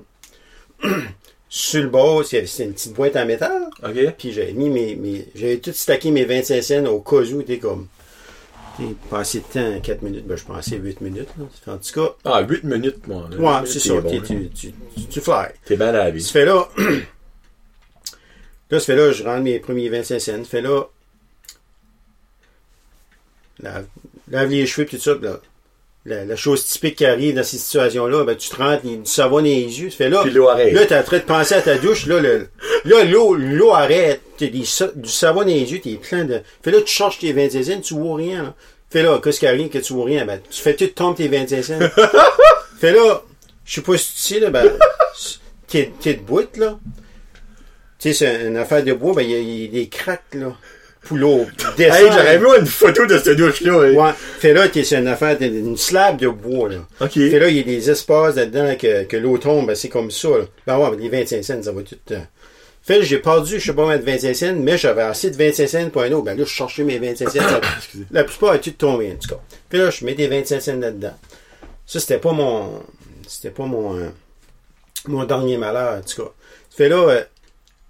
sur 1.48 1.82
le 1.82 1.88
bord, 1.88 2.24
c'était 2.24 2.46
c'était 2.46 2.64
une 2.64 2.72
petite 2.72 2.94
boîte 2.94 3.14
en 3.14 3.26
métal. 3.26 3.62
Ok. 3.84 4.14
Puis 4.18 4.32
j'avais 4.32 4.52
mis 4.52 4.70
mes, 4.70 4.96
mes 4.96 5.28
j'avais 5.34 5.58
tout 5.58 5.72
stacké 5.72 6.10
mes 6.10 6.24
25 6.24 6.62
cents 6.62 6.86
au 6.86 7.00
cas 7.00 7.16
où 7.16 7.42
t'es 7.42 7.58
comme 7.58 7.86
t'es 8.76 8.94
passé 9.10 9.40
de 9.40 9.44
temps 9.44 9.80
4 9.80 10.02
minutes, 10.02 10.26
ben 10.26 10.36
je 10.36 10.44
pensais 10.44 10.76
8 10.76 11.00
minutes 11.00 11.28
là. 11.38 11.72
En 11.74 11.78
tout 11.78 11.92
cas, 11.92 12.14
Ah, 12.24 12.40
8 12.42 12.64
minutes, 12.64 13.06
moi. 13.06 13.28
là. 13.30 13.36
ouais, 13.62 13.66
c'est 13.66 13.78
ça, 13.80 14.00
bon, 14.00 14.12
là. 14.12 14.20
tu, 14.26 14.48
tu, 14.50 14.72
tu, 14.96 15.06
tu 15.08 15.20
fly. 15.20 15.48
T'es 15.64 15.76
bien 15.76 15.88
à 15.88 15.92
la 15.92 16.10
vie. 16.10 16.22
Ça 16.22 16.32
fait 16.32 16.44
là, 16.44 16.68
là, 18.70 18.78
ça 18.80 18.86
fait 18.86 18.96
là, 18.96 19.12
je 19.12 19.22
rentre 19.24 19.42
mes 19.42 19.58
premiers 19.60 19.88
25 19.88 20.18
cents. 20.20 20.44
Ça 20.44 20.50
fait 20.50 20.62
là, 20.62 20.82
lave, 23.60 23.86
lave 24.28 24.50
les 24.50 24.66
cheveux 24.66 24.86
tout 24.86 24.98
ça, 24.98 25.14
pis 25.14 25.24
là, 25.24 25.40
la, 26.04 26.24
la 26.24 26.36
chose 26.36 26.64
typique 26.66 26.96
qui 26.96 27.06
arrive 27.06 27.36
dans 27.36 27.44
ces 27.44 27.58
situations-là, 27.58 28.24
ben, 28.24 28.36
tu 28.36 28.48
te 28.48 28.56
rentres 28.56 28.82
du 28.82 28.98
savon 29.04 29.36
dans 29.36 29.42
les 29.44 29.80
yeux. 29.80 29.90
Ça 29.90 29.96
fait 29.98 30.08
là, 30.10 30.22
Puis 30.22 30.32
l'eau 30.32 30.48
arrête. 30.48 30.72
là, 30.72 30.84
t'es 30.86 30.96
en 30.98 31.02
train 31.02 31.18
de 31.18 31.22
penser 31.22 31.54
à 31.54 31.62
ta 31.62 31.76
douche, 31.78 32.06
là, 32.06 32.18
le, 32.20 32.48
là, 32.84 33.04
l'eau, 33.04 33.34
l'eau 33.34 33.72
arrête. 33.72 34.20
T'as 34.38 34.46
du 34.48 34.64
savon 34.64 35.40
dans 35.42 35.46
les 35.46 35.72
yeux, 35.72 35.80
t'es 35.80 35.94
plein 35.94 36.24
de, 36.24 36.40
fait 36.62 36.70
là, 36.72 36.80
tu 36.80 36.92
charges 36.92 37.18
tes 37.20 37.32
25 37.32 37.62
cents, 37.62 37.80
tu 37.80 37.94
vois 37.94 38.16
rien, 38.16 38.42
là. 38.42 38.54
Fait 38.90 39.02
là, 39.02 39.18
qu'est-ce 39.22 39.38
qui 39.40 39.46
arrive 39.46 39.68
que 39.70 39.78
tu 39.78 39.92
vois 39.94 40.04
rien? 40.06 40.26
Ben, 40.26 40.40
tu 40.50 40.60
fais 40.60 40.74
tout 40.76 40.86
tomber 40.88 41.28
tes 41.28 41.28
25 41.28 41.62
cents. 41.62 41.78
fait 42.80 42.92
là, 42.92 43.22
je 43.64 43.74
sais 43.74 43.80
pas 43.80 43.96
si 43.96 44.14
tu 44.14 44.20
sais, 44.34 44.40
là, 44.40 44.50
ben, 44.50 44.70
t'es, 45.68 45.92
t'es 46.00 46.14
de 46.14 46.20
bout, 46.20 46.56
là. 46.56 46.78
Tu 47.98 48.12
sais, 48.12 48.26
c'est 48.26 48.48
une 48.48 48.56
affaire 48.56 48.82
de 48.82 48.92
bois, 48.92 49.14
ben, 49.14 49.22
il 49.22 49.30
y, 49.30 49.34
a- 49.34 49.38
il 49.38 49.64
y 49.64 49.68
a 49.68 49.70
des 49.70 49.88
craques, 49.88 50.34
là. 50.34 50.56
Pour 51.04 51.16
l'eau 51.16 51.46
descendre. 51.76 52.00
Hey, 52.00 52.06
j'aurais 52.12 52.38
vu 52.38 52.46
une 52.60 52.66
photo 52.66 53.06
de 53.06 53.18
cette 53.18 53.36
douche-là. 53.36 53.82
hey. 53.88 53.96
Ouais. 53.96 54.10
Fait 54.38 54.52
là, 54.52 54.68
t'es 54.68 54.84
sur 54.84 54.98
une 54.98 55.08
affaire, 55.08 55.36
t'es 55.36 55.48
une 55.48 55.76
slab 55.76 56.16
de 56.18 56.28
bois, 56.28 56.68
là. 56.68 56.76
Ok. 57.00 57.12
Fait 57.14 57.38
là, 57.40 57.48
il 57.48 57.56
y 57.56 57.60
a 57.60 57.64
des 57.64 57.90
espaces 57.90 58.36
là-dedans 58.36 58.74
que, 58.78 59.04
que 59.04 59.16
l'eau 59.16 59.36
tombe, 59.38 59.66
ben, 59.66 59.74
c'est 59.74 59.88
comme 59.88 60.10
ça, 60.10 60.28
là. 60.28 60.44
Ben 60.66 60.78
ouais, 60.78 60.96
les 60.98 61.08
25 61.08 61.42
cents, 61.42 61.62
ça 61.62 61.72
va 61.72 61.82
tout 61.82 61.96
temps. 62.06 62.26
Fait 62.84 63.02
j'ai 63.04 63.18
perdu, 63.18 63.60
je 63.60 63.64
sais 63.66 63.72
pas 63.74 63.86
mettre 63.86 64.04
25 64.04 64.34
cents, 64.34 64.54
mais 64.56 64.76
j'avais 64.76 65.02
assez 65.02 65.30
de 65.30 65.36
25 65.36 65.66
cents 65.68 65.90
pour 65.90 66.02
un 66.02 66.10
autre. 66.12 66.24
Ben 66.24 66.36
là, 66.38 66.44
je 66.44 66.50
cherchais 66.50 66.82
mes 66.84 66.98
25 66.98 67.28
cents. 67.30 67.38
ça- 67.40 67.60
la 68.10 68.24
plupart 68.24 68.50
a 68.52 68.58
tout 68.58 68.70
tombé, 68.72 69.12
en 69.12 69.16
tout 69.16 69.28
cas. 69.34 69.40
Puis 69.68 69.78
là, 69.78 69.90
je 69.90 70.04
mets 70.04 70.14
des 70.14 70.26
25 70.28 70.60
cents 70.60 70.76
là-dedans. 70.80 71.14
Ça, 71.86 72.00
c'était 72.00 72.18
pas 72.18 72.32
mon, 72.32 72.80
c'était 73.26 73.50
pas 73.50 73.66
mon, 73.66 73.96
euh, 73.98 74.08
mon 75.08 75.24
dernier 75.24 75.58
malheur, 75.58 75.98
en 75.98 76.00
tout 76.00 76.22
cas. 76.22 76.30
Fait 76.76 76.88
là, 76.88 76.96
euh, 77.08 77.22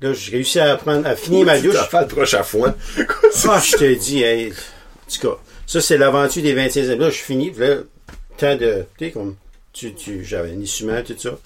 là, 0.02 0.12
j'ai 0.12 0.32
réussi 0.32 0.60
à 0.60 0.76
prendre, 0.76 1.06
à 1.06 1.16
finir 1.16 1.46
ma 1.46 1.60
douche. 1.60 1.76
Tu 1.84 1.90
fait 1.90 2.00
le 2.00 2.06
proche 2.06 2.34
à 2.34 2.42
foin. 2.42 2.74
Ah, 3.48 3.60
je 3.64 3.76
te 3.76 3.94
dis, 3.94 4.22
hey, 4.22 4.50
en 4.50 5.10
tout 5.12 5.28
cas, 5.28 5.36
ça, 5.66 5.80
c'est 5.80 5.98
l'aventure 5.98 6.42
des 6.42 6.54
25 6.54 6.80
ans. 6.82 6.98
Là, 6.98 7.10
je 7.10 7.18
finis, 7.18 7.52
là, 7.56 7.76
temps 8.36 8.56
de, 8.56 8.84
tu 8.98 9.06
sais, 9.06 9.10
comme, 9.12 9.36
tu, 9.72 9.94
tu, 9.94 10.24
j'avais 10.24 10.50
un 10.50 10.60
essuie 10.60 10.86
tout 11.06 11.14
ça. 11.18 11.38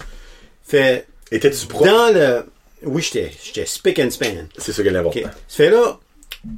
Fait, 0.63 1.07
Étais-tu 1.31 1.67
dans 1.67 2.13
le, 2.13 2.45
oui, 2.83 3.01
j'étais, 3.01 3.31
j'étais 3.43 3.65
spick 3.65 3.99
and 3.99 4.11
span. 4.11 4.47
C'est 4.57 4.71
ça 4.71 4.81
qui 4.81 4.89
est 4.89 4.91
OK. 4.91 4.97
important. 4.97 5.29
Ça 5.47 5.57
fait 5.57 5.69
là, 5.69 5.99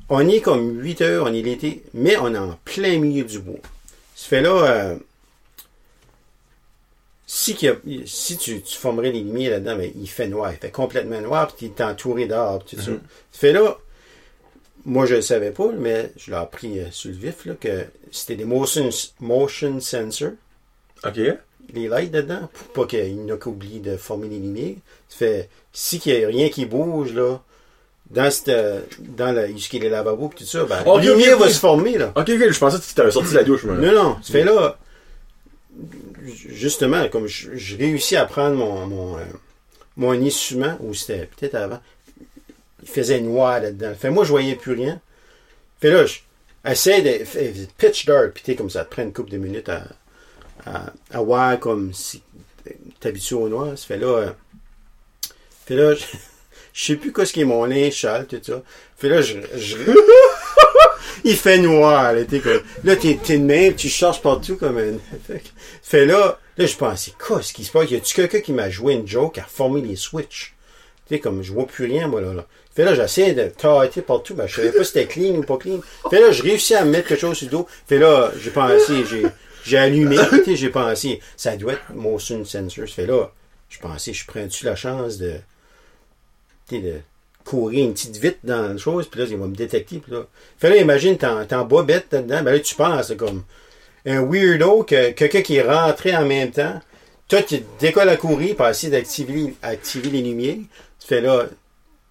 on 0.09 0.27
est 0.27 0.41
comme 0.41 0.79
8 0.79 1.01
heures, 1.01 1.25
on 1.27 1.33
est 1.33 1.41
l'été, 1.41 1.83
mais 1.93 2.17
on 2.17 2.33
est 2.33 2.37
en 2.37 2.57
plein 2.65 2.99
milieu 2.99 3.23
du 3.23 3.39
bois. 3.39 3.59
Ça 4.15 4.27
fait 4.27 4.41
là, 4.41 4.51
euh, 4.51 4.95
si, 7.31 7.55
a- 7.67 7.75
si 8.07 8.37
tu, 8.37 8.59
tu 8.61 8.75
formerais 8.75 9.11
les 9.11 9.21
lumières 9.21 9.51
là-dedans, 9.51 9.75
ben, 9.77 9.91
il 9.95 10.09
fait 10.09 10.27
noir, 10.27 10.51
il 10.51 10.57
fait 10.57 10.71
complètement 10.71 11.21
noir, 11.21 11.47
puis 11.55 11.71
tu 11.75 11.79
es 11.81 11.85
entouré 11.85 12.25
d'arbres, 12.25 12.65
tout 12.65 12.75
ça. 12.77 12.85
Ça 12.85 12.91
fait 13.31 13.53
là, 13.53 13.77
moi 14.83 15.05
je 15.05 15.13
le 15.15 15.21
savais 15.21 15.51
pas, 15.51 15.67
mais 15.77 16.11
je 16.17 16.31
l'ai 16.31 16.37
appris 16.37 16.79
euh, 16.79 16.85
sur 16.89 17.11
le 17.11 17.17
vif, 17.17 17.45
là, 17.45 17.53
que 17.53 17.85
c'était 18.11 18.35
des 18.35 18.45
motion, 18.45 18.89
motion 19.19 19.79
sensors 19.79 20.31
Ok. 21.05 21.19
les 21.75 21.87
lights 21.87 22.11
dedans 22.11 22.49
pour 22.51 22.67
pas 22.69 22.85
qu'il 22.87 23.15
n'y 23.15 23.31
en 23.31 23.35
a 23.35 23.37
qu'oublie 23.37 23.79
de 23.79 23.95
former 23.95 24.27
les 24.27 24.39
lumières. 24.39 24.77
Ça 25.07 25.17
fait, 25.17 25.49
si 25.71 25.99
qu'il 25.99 26.17
n'y 26.17 26.23
a 26.25 26.27
rien 26.29 26.49
qui 26.49 26.65
bouge, 26.65 27.13
là, 27.13 27.39
dans 28.09 28.31
cette, 28.31 28.49
dans 28.99 29.31
le, 29.35 29.49
jusqu'à 29.49 29.77
les 29.77 29.89
lavabos 29.89 30.29
pis 30.29 30.37
tout 30.43 30.49
ça, 30.49 30.63
ben, 30.63 30.83
la 30.83 30.97
lumière 31.03 31.37
va 31.37 31.47
se 31.47 31.59
former, 31.59 31.99
là. 31.99 32.11
Ok, 32.15 32.27
ok, 32.29 32.49
je 32.51 32.57
pensais 32.59 32.79
que 32.79 32.85
tu 32.85 32.93
t'avais 32.95 33.11
sorti 33.11 33.29
de 33.29 33.35
la 33.35 33.43
douche, 33.43 33.65
moi. 33.65 33.75
Non, 33.75 33.91
non, 33.93 34.17
ça 34.23 34.31
fait 34.33 34.43
là, 34.43 34.79
justement, 36.35 37.07
comme 37.09 37.27
je, 37.27 37.77
réussis 37.77 38.15
à 38.15 38.25
prendre 38.25 38.55
mon, 38.55 39.17
euh, 39.17 39.23
mon 39.97 40.13
essuie-main, 40.13 40.77
ou 40.81 40.93
c'était 40.93 41.27
peut-être 41.27 41.55
avant, 41.55 41.79
il 42.81 42.87
faisait 42.87 43.19
noir 43.19 43.61
là-dedans. 43.61 43.93
Fait 43.97 44.09
moi, 44.09 44.23
je 44.23 44.29
voyais 44.29 44.55
plus 44.55 44.73
rien. 44.73 45.01
Fait 45.79 45.91
là, 45.91 46.05
je 46.05 46.19
de, 46.65 47.65
pitch 47.77 48.05
dark, 48.05 48.41
t'es 48.43 48.55
comme 48.55 48.69
ça, 48.69 48.85
te 48.85 48.91
prend 48.91 49.03
une 49.03 49.13
couple 49.13 49.31
de 49.31 49.37
minutes 49.37 49.69
à, 49.69 49.83
à, 51.11 51.21
voir 51.21 51.59
comme 51.59 51.93
si 51.93 52.21
t'habitues 52.99 53.35
au 53.35 53.49
noir. 53.49 53.77
Fait 53.77 53.97
là, 53.97 54.07
euh, 54.07 54.29
fait 55.65 55.75
là, 55.75 55.93
je, 56.73 56.85
sais 56.85 56.95
plus 56.95 57.11
quoi 57.11 57.25
ce 57.25 57.33
qui 57.33 57.41
est 57.41 57.45
mon 57.45 57.65
linge 57.65 58.05
tout 58.29 58.39
ça. 58.41 58.63
Fait 58.97 59.09
là, 59.09 59.21
je 59.21 59.37
il 61.23 61.35
fait 61.35 61.57
noir, 61.57 62.13
là, 62.13 62.23
t'es 62.25 62.39
comme, 62.39 62.61
là, 62.83 62.95
t'es, 62.95 63.19
t'es 63.21 63.37
de 63.37 63.43
même, 63.43 63.75
tu 63.75 63.89
cherches 63.89 64.21
partout 64.21 64.55
comme 64.55 64.77
un, 64.77 64.97
fait, 65.81 66.05
là, 66.05 66.39
là, 66.57 66.65
je 66.65 66.75
pensais, 66.75 67.11
quoi, 67.19 67.41
ce 67.41 67.53
qui 67.53 67.63
se 67.63 67.71
passe? 67.71 67.89
Y 67.89 67.95
a-tu 67.95 68.13
quelqu'un 68.13 68.39
qui 68.39 68.53
m'a 68.53 68.69
joué 68.69 68.93
une 68.93 69.07
joke 69.07 69.37
à 69.37 69.43
reformer 69.43 69.81
les 69.81 69.95
switches? 69.95 70.55
Tu 71.07 71.15
sais, 71.15 71.19
comme, 71.19 71.41
je 71.41 71.51
vois 71.53 71.65
plus 71.65 71.85
rien, 71.85 72.07
moi, 72.07 72.21
là, 72.21 72.33
là. 72.33 72.45
Fait 72.75 72.85
là, 72.85 72.95
j'essaie 72.95 73.33
de 73.33 73.49
tâter 73.49 74.01
partout, 74.01 74.35
ben, 74.35 74.47
je 74.47 74.55
savais 74.55 74.71
pas 74.71 74.83
si 74.83 74.93
c'était 74.93 75.07
clean 75.07 75.35
ou 75.35 75.43
pas 75.43 75.57
clean. 75.57 75.81
Fait 76.09 76.21
là, 76.21 76.31
je 76.31 76.43
réussis 76.43 76.75
à 76.75 76.85
me 76.85 76.91
mettre 76.91 77.07
quelque 77.09 77.21
chose 77.21 77.37
sur 77.37 77.47
le 77.47 77.51
dos. 77.51 77.67
Fait 77.87 77.97
là, 77.97 78.31
j'ai 78.39 78.51
pensé, 78.51 79.03
j'ai, 79.09 79.23
j'ai 79.65 79.77
allumé, 79.77 80.17
tu 80.45 80.55
j'ai 80.55 80.69
pensé, 80.69 81.19
ça 81.35 81.57
doit 81.57 81.73
être 81.73 81.93
motion 81.93 82.45
sensor. 82.45 82.87
Fait 82.87 83.05
là, 83.05 83.31
je 83.69 83.79
pensais, 83.79 84.13
je 84.13 84.25
prends-tu 84.25 84.65
la 84.65 84.75
chance 84.75 85.17
de, 85.17 85.35
de 86.71 87.01
courir 87.49 87.85
une 87.85 87.93
petite 87.93 88.17
vite 88.17 88.37
dans 88.43 88.61
la 88.73 88.77
chose, 88.77 89.07
puis 89.07 89.19
là, 89.21 89.25
il 89.29 89.37
va 89.37 89.47
me 89.47 89.55
détecter, 89.55 89.97
puis 89.97 90.11
là. 90.11 90.21
Fait 90.57 90.69
là, 90.69 90.77
imagine, 90.77 91.17
t'es 91.17 91.25
en, 91.27 91.45
en 91.51 91.65
bobette 91.65 92.07
là-dedans, 92.11 92.43
ben 92.43 92.51
là, 92.53 92.59
tu 92.59 92.75
penses, 92.75 93.07
c'est 93.07 93.17
comme 93.17 93.43
un 94.05 94.21
weirdo, 94.23 94.83
que, 94.83 95.11
quelqu'un 95.11 95.41
qui 95.41 95.55
est 95.57 95.61
rentré 95.63 96.15
en 96.15 96.25
même 96.25 96.51
temps. 96.51 96.79
Toi, 97.27 97.41
tu 97.43 97.61
décolles 97.79 98.09
à 98.09 98.17
courir 98.17 98.55
pour 98.55 98.67
essayer 98.67 98.91
d'activer, 98.91 99.53
activer 99.61 100.09
les 100.09 100.21
lumières. 100.21 100.55
Tu 100.99 101.07
fais 101.07 101.21
là, 101.21 101.45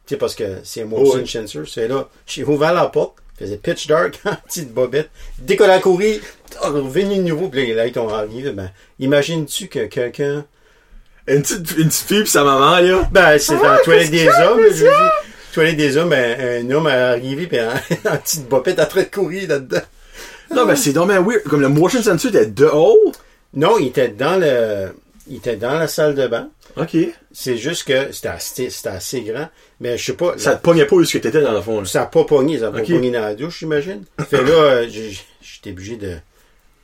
tu 0.06 0.14
sais, 0.14 0.16
parce 0.16 0.34
que 0.34 0.44
c'est 0.64 0.82
un 0.82 0.86
motion 0.86 1.18
Ouais. 1.20 1.26
sensor. 1.26 1.64
Tu 1.64 1.72
fais 1.72 1.88
là, 1.88 2.08
j'ai 2.26 2.44
ouvert 2.44 2.72
la 2.72 2.86
porte, 2.86 3.14
faisait 3.38 3.56
pitch 3.56 3.86
dark, 3.88 4.20
en 4.24 4.34
petite 4.46 4.72
bobette, 4.72 5.10
décolle 5.38 5.70
à 5.70 5.78
courir, 5.80 6.20
oh, 6.64 6.68
revenu 6.70 7.16
de 7.16 7.22
nouveau, 7.22 7.48
puis 7.48 7.60
là, 7.60 7.66
les 7.66 7.74
lights 7.74 7.96
ont 7.96 8.08
arrivé. 8.08 8.50
Ben, 8.52 8.70
imagines-tu 9.00 9.68
que 9.68 9.86
quelqu'un 9.86 10.44
Une 11.26 11.42
petite, 11.42 11.70
une 11.76 11.88
petite 11.88 12.06
fille 12.08 12.22
pis 12.24 12.30
sa 12.30 12.44
maman, 12.44 12.78
là? 12.80 13.08
ben, 13.12 13.38
c'est 13.38 13.54
dans 13.56 13.64
Ah, 13.64 13.76
la 13.76 13.78
toilette 13.82 14.10
qu'est-ce 14.10 14.24
des 14.24 14.44
hommes, 14.44 14.60
je 14.70 14.84
dis. 14.84 15.27
Toilette 15.52 15.76
des 15.76 15.96
hommes, 15.96 16.12
un, 16.12 16.60
un 16.60 16.70
homme 16.70 16.86
est 16.88 16.92
arrivé, 16.92 17.46
puis 17.46 17.58
en, 17.60 17.70
en 18.12 18.16
petite 18.18 18.48
bopette 18.48 18.78
en 18.80 18.86
train 18.86 19.02
de 19.02 19.06
courir 19.08 19.48
là-dedans. 19.48 19.80
Non, 20.54 20.64
mais 20.66 20.76
c'est 20.76 20.92
dommage 20.92 21.20
weird. 21.24 21.42
Comme 21.44 21.60
le 21.60 21.68
motion 21.68 22.02
sensor 22.02 22.30
était 22.30 22.46
dehors. 22.46 22.94
Non, 23.54 23.78
il 23.78 23.88
était 23.88 24.08
dans 24.08 24.36
le, 24.40 24.88
il 25.28 25.36
était 25.36 25.56
dans 25.56 25.78
la 25.78 25.88
salle 25.88 26.14
de 26.14 26.26
bain. 26.26 26.48
Ok. 26.76 26.96
C'est 27.32 27.56
juste 27.56 27.84
que 27.88 28.12
c'était 28.12 28.28
assez, 28.28 28.70
c'était 28.70 28.88
assez 28.90 29.22
grand, 29.22 29.48
mais 29.80 29.96
je 29.98 30.04
sais 30.06 30.12
pas, 30.12 30.34
Ça 30.36 30.54
te 30.54 30.62
pognait 30.62 30.84
pas 30.84 30.96
où 30.96 31.04
ce 31.04 31.14
que 31.14 31.18
t'étais 31.18 31.40
dans 31.40 31.52
le 31.52 31.60
fond, 31.60 31.80
là. 31.80 31.86
ça 31.86 32.02
a 32.02 32.06
pas 32.06 32.24
pogné, 32.24 32.58
ça 32.58 32.68
a 32.68 32.70
pas 32.72 32.80
pogné 32.94 33.10
dans 33.10 33.20
la 33.20 33.34
douche, 33.34 33.60
j'imagine. 33.60 34.04
Fait 34.30 34.42
là, 34.42 34.50
euh, 34.52 34.86
j'ai- 34.88 35.18
j'étais 35.40 35.70
obligé 35.70 35.96
de, 35.96 36.14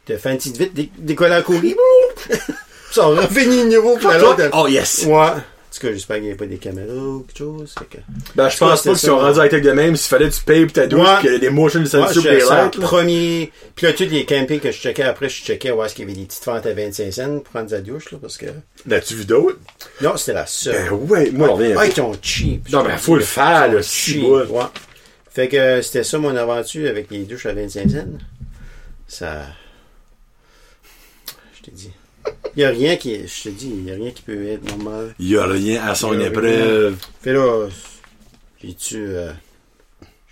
de 0.08 0.16
faire 0.16 0.32
une 0.32 0.38
petite 0.38 0.56
vite, 0.56 0.74
dé- 0.74 0.90
décoller 0.98 1.34
à 1.34 1.42
courir. 1.42 1.76
Ça 2.90 3.02
a 3.04 3.06
revenu 3.06 3.64
de 3.70 3.76
nouveau 3.76 3.96
pour. 3.96 4.08
Oh 4.52 4.68
yes! 4.68 5.04
Ouais. 5.08 5.26
En 5.74 5.80
tout 5.80 5.86
cas, 5.88 5.92
j'espère 5.92 6.16
qu'il 6.18 6.26
n'y 6.26 6.30
a 6.32 6.36
pas 6.36 6.46
des 6.46 6.58
caméras 6.58 6.94
ou 6.94 7.20
quelque 7.26 7.36
chose. 7.38 7.74
fait 7.76 7.84
que- 7.86 8.02
Ben, 8.36 8.48
je 8.48 8.56
pense 8.58 8.82
pas 8.82 8.90
qu'ils 8.90 8.98
ça, 9.00 9.06
sont 9.08 9.14
ouais. 9.16 9.22
rendus 9.22 9.40
high-tech 9.40 9.62
de 9.62 9.72
même. 9.72 9.96
S'il 9.96 10.08
fallait 10.08 10.28
que 10.28 10.34
tu 10.34 10.42
payes 10.44 10.64
pour 10.66 10.72
ta 10.72 10.86
douche, 10.86 11.00
Ouais. 11.00 11.20
qu'il 11.20 11.32
y 11.32 11.34
a 11.34 11.38
des 11.38 11.50
motion 11.50 11.80
Ouais, 11.80 11.86
sensors 11.86 12.12
je 12.12 12.20
pour 12.20 12.30
les 12.30 12.70
premier. 12.86 13.52
Puis 13.74 13.86
là, 13.86 13.92
tous 13.92 14.04
les 14.04 14.24
campings 14.24 14.60
que 14.60 14.70
je 14.70 14.78
checkais 14.78 15.02
après, 15.02 15.28
je 15.28 15.42
checkais 15.42 15.72
où 15.72 15.82
est-ce 15.82 15.96
qu'il 15.96 16.08
y 16.08 16.10
avait 16.12 16.20
des 16.20 16.26
petites 16.26 16.44
fentes 16.44 16.64
à 16.64 16.72
25 16.72 17.12
cents 17.12 17.34
pour 17.40 17.42
prendre 17.52 17.70
sa 17.70 17.80
douche, 17.80 18.12
là, 18.12 18.18
parce 18.22 18.36
que. 18.36 18.46
L'as-tu 18.86 19.14
vu 19.16 19.24
d'autres? 19.24 19.58
Non, 20.00 20.16
c'était 20.16 20.34
la 20.34 20.46
seule. 20.46 20.90
Ben 20.90 20.92
ouais, 20.92 21.30
moi, 21.32 21.48
on 21.50 21.54
revient. 21.56 21.74
Ah, 21.76 21.86
ils 21.86 21.92
sont 21.92 22.12
cheap. 22.22 22.70
Non, 22.70 22.84
mais 22.84 22.96
faut 22.96 23.16
le 23.16 23.22
faire, 23.24 23.66
là, 23.72 23.82
si 23.82 24.12
cheap, 24.12 24.22
ouais. 24.24 24.44
Fait 25.28 25.48
que 25.48 25.56
euh, 25.56 25.82
c'était 25.82 26.04
ça 26.04 26.18
mon 26.18 26.36
aventure 26.36 26.88
avec 26.88 27.10
les 27.10 27.24
douches 27.24 27.46
à 27.46 27.52
25 27.52 27.90
cents. 27.90 28.06
Ça. 29.08 29.42
Je 31.58 31.62
t'ai 31.64 31.70
dit. 31.72 31.90
Il 32.56 32.60
n'y 32.60 32.64
a 32.64 32.70
rien 32.70 32.96
qui. 32.96 33.26
Je 33.26 33.42
te 33.44 33.48
dis, 33.48 33.68
il 33.68 33.82
n'y 33.84 33.90
a 33.90 33.94
rien 33.94 34.10
qui 34.10 34.22
peut 34.22 34.46
être 34.48 34.64
normal. 34.68 35.14
Il 35.18 35.28
y 35.28 35.36
a 35.36 35.44
rien 35.46 35.84
à 35.86 35.94
son 35.94 36.18
épreuve. 36.20 36.96
Fait 37.22 37.32
là, 37.32 37.66
j'ai-tu. 38.62 39.06
euh, 39.08 39.32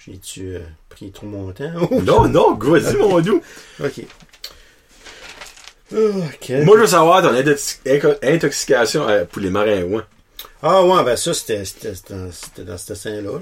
j'ai-tu 0.04 0.54
euh, 0.56 0.60
pris 0.88 1.10
trop 1.10 1.26
mon 1.26 1.52
temps? 1.52 1.72
Non, 2.02 2.28
non, 2.28 2.54
vas-y, 2.54 2.96
mon 2.96 3.20
doux. 3.20 3.40
ok. 3.82 4.00
Moi, 5.92 6.76
je 6.76 6.80
veux 6.80 6.86
savoir 6.86 7.22
ton 7.22 7.34
intoxication 8.22 9.08
euh, 9.08 9.24
pour 9.24 9.42
les 9.42 9.50
maringouins. 9.50 10.06
Ah 10.62 10.82
ouais, 10.84 11.04
ben 11.04 11.16
ça, 11.16 11.34
c'était 11.34 11.62
dans, 12.08 12.30
dans 12.64 12.78
ce 12.78 12.94
sein-là. 12.94 13.20
là. 13.32 13.38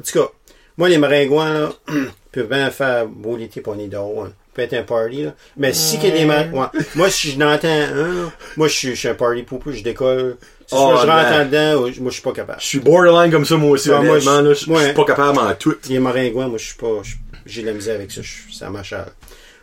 En 0.00 0.04
tout 0.04 0.12
cas, 0.18 0.28
moi, 0.76 0.88
les 0.88 0.98
maringouins, 0.98 1.52
là, 1.52 1.72
peuvent 2.32 2.48
bien 2.48 2.70
faire 2.70 3.06
beau 3.08 3.36
l'été 3.36 3.60
pour 3.60 3.74
on 3.74 3.78
est 3.80 3.88
dehors. 3.88 4.24
Hein. 4.26 4.32
Un 4.72 4.82
party, 4.82 5.22
là. 5.24 5.34
Mais 5.56 5.72
si 5.72 5.98
qu'il 5.98 6.08
y 6.08 6.12
a 6.30 6.44
des. 6.44 6.52
Moi, 6.94 7.10
si 7.10 7.30
je 7.30 7.38
n'entends 7.38 7.68
un, 7.68 7.94
là, 8.24 8.32
moi, 8.56 8.68
je 8.68 8.72
suis, 8.74 8.88
je 8.90 8.94
suis 8.94 9.08
un 9.08 9.14
party 9.14 9.42
poupou, 9.42 9.72
je 9.72 9.82
décolle. 9.82 10.36
Si 10.66 10.74
Oh, 10.76 10.90
je 10.92 11.06
rentre 11.06 11.06
man. 11.06 11.42
en 11.42 11.44
dedans, 11.46 11.74
ou- 11.82 12.02
moi, 12.02 12.10
je 12.10 12.14
suis 12.14 12.22
pas 12.22 12.32
capable. 12.32 12.60
Je 12.60 12.66
suis 12.66 12.80
borderline 12.80 13.30
comme 13.30 13.46
ça, 13.46 13.56
moi 13.56 13.70
aussi, 13.70 13.90
Ah, 13.90 14.00
moi, 14.02 14.16
honnêtement. 14.16 14.38
je- 14.40 14.42
là, 14.48 14.54
Je 14.54 14.64
je 14.66 14.70
ouais. 14.70 14.84
suis 14.84 14.92
pas 14.94 15.04
capable 15.04 15.38
en 15.38 15.54
tout. 15.54 15.74
Les 15.88 15.98
maringouins, 15.98 16.48
moi, 16.48 16.58
je 16.58 16.66
suis 16.66 16.76
pas... 16.76 17.00
J'ai 17.46 17.62
de 17.62 17.66
la 17.68 17.72
misère 17.72 17.94
avec 17.94 18.10
ça. 18.10 18.20
je- 18.22 18.54
ça 18.54 18.68
m'achale. 18.68 19.10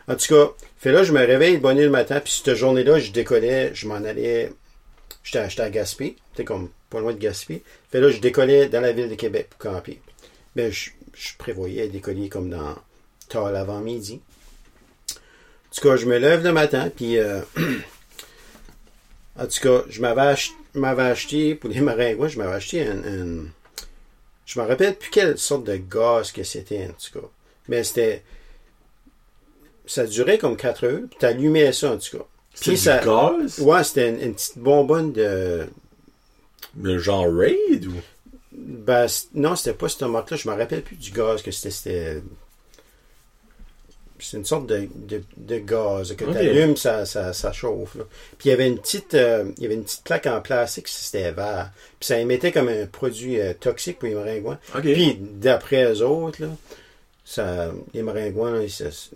En 0.08 0.14
tout 0.16 0.34
cas, 0.34 0.50
fait 0.78 0.90
là, 0.92 1.04
je 1.04 1.12
me 1.12 1.18
réveille 1.24 1.58
bonne 1.58 1.76
nuit 1.76 1.84
le 1.84 1.90
matin, 1.90 2.18
puis 2.20 2.32
cette 2.32 2.54
journée-là, 2.56 2.98
je 2.98 3.12
décollais, 3.12 3.70
je 3.74 3.86
m'en 3.86 3.96
allais... 3.96 4.52
J'étais 5.22 5.48
j'étais 5.50 5.62
à 5.62 5.70
Gaspé, 5.70 6.16
c'était 6.32 6.44
comme 6.44 6.68
pas 6.90 7.00
loin 7.00 7.12
de 7.12 7.18
Gaspé. 7.18 7.62
Fait 7.90 8.00
là, 8.00 8.10
je 8.10 8.18
décollais 8.18 8.68
dans 8.68 8.80
la 8.80 8.92
ville 8.92 9.08
de 9.08 9.14
Québec 9.16 9.48
pour 9.50 9.58
camper. 9.72 10.00
Ben, 10.56 10.70
je, 10.72 10.90
je 11.14 11.28
prévoyais 11.38 11.86
décoller 11.88 12.28
comme 12.28 12.48
dans 12.50 12.76
tard 13.28 13.50
l'avant-midi. 13.50 14.20
En 14.25 14.25
tout 15.76 15.88
cas, 15.88 15.96
je 15.96 16.06
me 16.06 16.18
lève 16.18 16.42
le 16.42 16.52
matin, 16.52 16.90
puis 16.94 17.18
euh, 17.18 17.40
en 19.38 19.46
tout 19.46 19.60
cas, 19.60 19.82
je 19.88 20.00
m'avais 20.00 20.20
ach- 20.22 20.52
m'avais 20.74 21.02
acheté, 21.04 21.54
pour 21.54 21.70
les 21.70 21.80
maringouins, 21.80 22.28
je 22.28 22.38
m'avais 22.38 22.54
acheté 22.54 22.86
un, 22.86 22.98
un- 22.98 23.46
Je 24.46 24.60
me 24.60 24.66
rappelle 24.66 24.96
plus 24.96 25.10
quelle 25.10 25.36
sorte 25.38 25.64
de 25.64 25.76
gaz 25.76 26.32
que 26.32 26.42
c'était, 26.44 26.86
en 26.86 26.92
tout 26.92 27.20
cas. 27.20 27.26
Mais 27.68 27.82
c'était... 27.84 28.22
Ça 29.86 30.04
durait 30.06 30.38
comme 30.38 30.56
4 30.56 30.84
heures, 30.84 31.00
puis 31.08 31.18
t'allumais 31.18 31.72
ça, 31.72 31.92
en 31.92 31.98
tout 31.98 32.18
cas. 32.18 32.24
Puis 32.60 32.70
du 32.72 32.76
ça... 32.76 32.98
gaz? 33.04 33.58
Ouais, 33.60 33.84
c'était 33.84 34.08
une, 34.08 34.20
une 34.20 34.34
petite 34.34 34.58
bonbonne 34.58 35.12
de... 35.12 35.66
Mais 36.74 36.98
genre 36.98 37.26
raid 37.32 37.86
ou? 37.86 37.94
Ben, 38.52 39.06
non, 39.34 39.54
c'était 39.56 39.76
pas 39.76 39.88
cette 39.88 40.02
marque-là. 40.02 40.36
Je 40.36 40.48
me 40.48 40.54
rappelle 40.54 40.82
plus 40.82 40.96
du 40.96 41.10
gaz 41.10 41.42
que 41.42 41.50
c'était. 41.50 42.22
C'est 44.18 44.36
une 44.36 44.44
sorte 44.44 44.66
de, 44.66 44.88
de, 44.94 45.22
de 45.36 45.58
gaz 45.58 46.14
que 46.16 46.24
tu 46.24 46.36
allumes, 46.36 46.76
ça, 46.76 47.04
ça, 47.04 47.32
ça 47.32 47.52
chauffe. 47.52 47.94
là. 47.96 48.04
Puis 48.38 48.48
il 48.48 48.50
y 48.50 48.52
avait 48.52 48.66
une 48.66 48.78
petite 48.78 49.14
euh, 49.14 49.44
il 49.58 49.62
y 49.62 49.66
avait 49.66 49.74
une 49.74 49.84
petite 49.84 50.04
plaque 50.04 50.26
en 50.26 50.40
plastique, 50.40 50.88
c'était 50.88 51.32
vert. 51.32 51.70
Puis 52.00 52.06
ça 52.06 52.18
émettait 52.18 52.52
comme 52.52 52.68
un 52.68 52.86
produit 52.86 53.40
euh, 53.40 53.52
toxique 53.58 53.98
pour 53.98 54.08
les 54.08 54.14
maringouins. 54.14 54.58
Ok. 54.74 54.82
Puis 54.82 55.18
d'après 55.20 55.92
eux 55.92 56.02
autres, 56.02 56.42
là, 56.42 56.48
ça, 57.24 57.72
les 57.92 58.02
maringouins, 58.02 58.60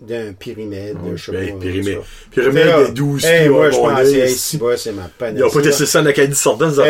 d'un 0.01 0.33
pyrimètre, 0.33 1.01
de 1.01 1.15
je 1.15 1.25
sais 1.25 1.31
ben, 1.31 1.53
pas, 1.53 1.59
pyrimètre. 1.65 2.01
ça. 2.01 2.07
Pyramide 2.31 2.57
Fait 2.57 2.65
là, 2.65 2.87
de 2.87 2.91
12 2.93 3.25
hey, 3.25 3.49
moi, 3.49 3.59
ouais, 3.61 3.71
je 3.71 3.77
pensais, 3.77 4.19
hey, 4.19 4.35
c'est 4.77 4.91
ma 4.91 5.09
panne. 5.17 5.37
Ils 5.37 5.43
ont 5.45 5.49
pas 5.49 5.61
testé 5.61 5.85
ça 5.85 6.01
en 6.01 6.05
Acadie 6.05 6.35
sortant, 6.35 6.69
ces 6.69 6.81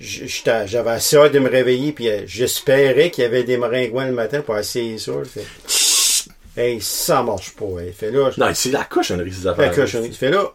j'étais- 0.00 0.66
j'avais- 0.66 0.90
assez 0.90 1.16
hâte 1.16 1.32
de 1.32 1.38
me 1.38 1.48
réveiller, 1.48 1.92
puis 1.92 2.08
euh, 2.08 2.22
j'espérais 2.26 3.10
qu'il 3.10 3.22
y 3.22 3.26
avait 3.26 3.44
des 3.44 3.56
maringouins 3.56 4.06
le 4.06 4.12
matin 4.12 4.40
pour 4.40 4.56
essayer 4.56 4.98
ça. 4.98 5.12
Fait, 5.24 5.44
hey, 6.56 6.80
ça 6.80 7.22
marche 7.22 7.52
pas. 7.54 7.80
Hey. 7.80 7.92
Fait 7.92 8.10
là, 8.10 8.30
je- 8.30 8.40
Non, 8.40 8.50
c'est 8.54 8.70
la 8.70 8.84
cochonnerie, 8.84 9.32
ces 9.32 9.46
affaires. 9.46 9.74
cochonnerie. 9.74 10.12
Fait 10.12 10.30
là, 10.30 10.52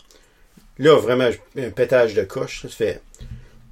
là, 0.78 0.95
vraiment, 1.00 1.30
un 1.58 1.70
pétage 1.70 2.14
de 2.14 2.24
coche. 2.24 2.66
Fait. 2.68 3.02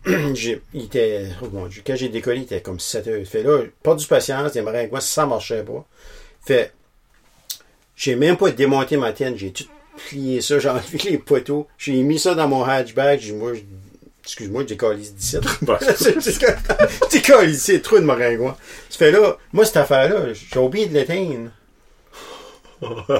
j'ai- 0.34 0.61
il 0.73 0.86
était. 0.86 1.28
Oh 1.41 1.47
mon 1.51 1.67
Dieu, 1.67 1.82
quand 1.86 1.95
j'ai 1.95 2.09
décollé, 2.09 2.38
il 2.38 2.43
était 2.43 2.61
comme 2.61 2.80
7 2.80 3.07
heures. 3.07 3.25
Fait 3.25 3.43
là, 3.43 3.63
pas 3.84 3.95
du 3.95 4.05
patience, 4.05 4.53
les 4.55 4.61
maringouins, 4.61 4.99
ça 5.01 5.25
marchait 5.25 5.63
pas. 5.63 5.86
Fait. 6.45 6.71
J'ai 7.95 8.15
même 8.15 8.38
pas 8.38 8.51
démonté 8.51 8.95
ma 8.95 9.11
tienne, 9.11 9.36
j'ai 9.38 9.51
tout 9.51 9.65
plié 10.09 10.39
ça, 10.41 10.59
j'ai 10.59 10.69
enlevé 10.69 10.99
les 11.09 11.17
poteaux, 11.17 11.67
j'ai 11.80 11.93
mis 12.03 12.19
ça 12.19 12.36
dans 12.36 12.47
mon 12.47 12.63
hatchback, 12.63 13.19
j'ai 13.19 13.34
moi, 13.34 13.53
excuse-moi, 14.23 14.63
j'ai 14.67 14.78
collé 14.78 15.01
17. 15.01 15.41
Ouais. 15.67 15.75
J'ai 17.11 17.21
collé 17.23 17.53
c'est 17.55 17.82
trop 17.82 17.97
de 17.97 18.03
maringouins. 18.03 18.55
Ça 18.89 18.97
fait 18.99 19.11
là, 19.11 19.38
moi, 19.51 19.65
cette 19.65 19.78
affaire-là, 19.78 20.34
j'ai 20.34 20.59
oublié 20.59 20.86
de 20.86 20.93
l'éteindre. 20.93 21.49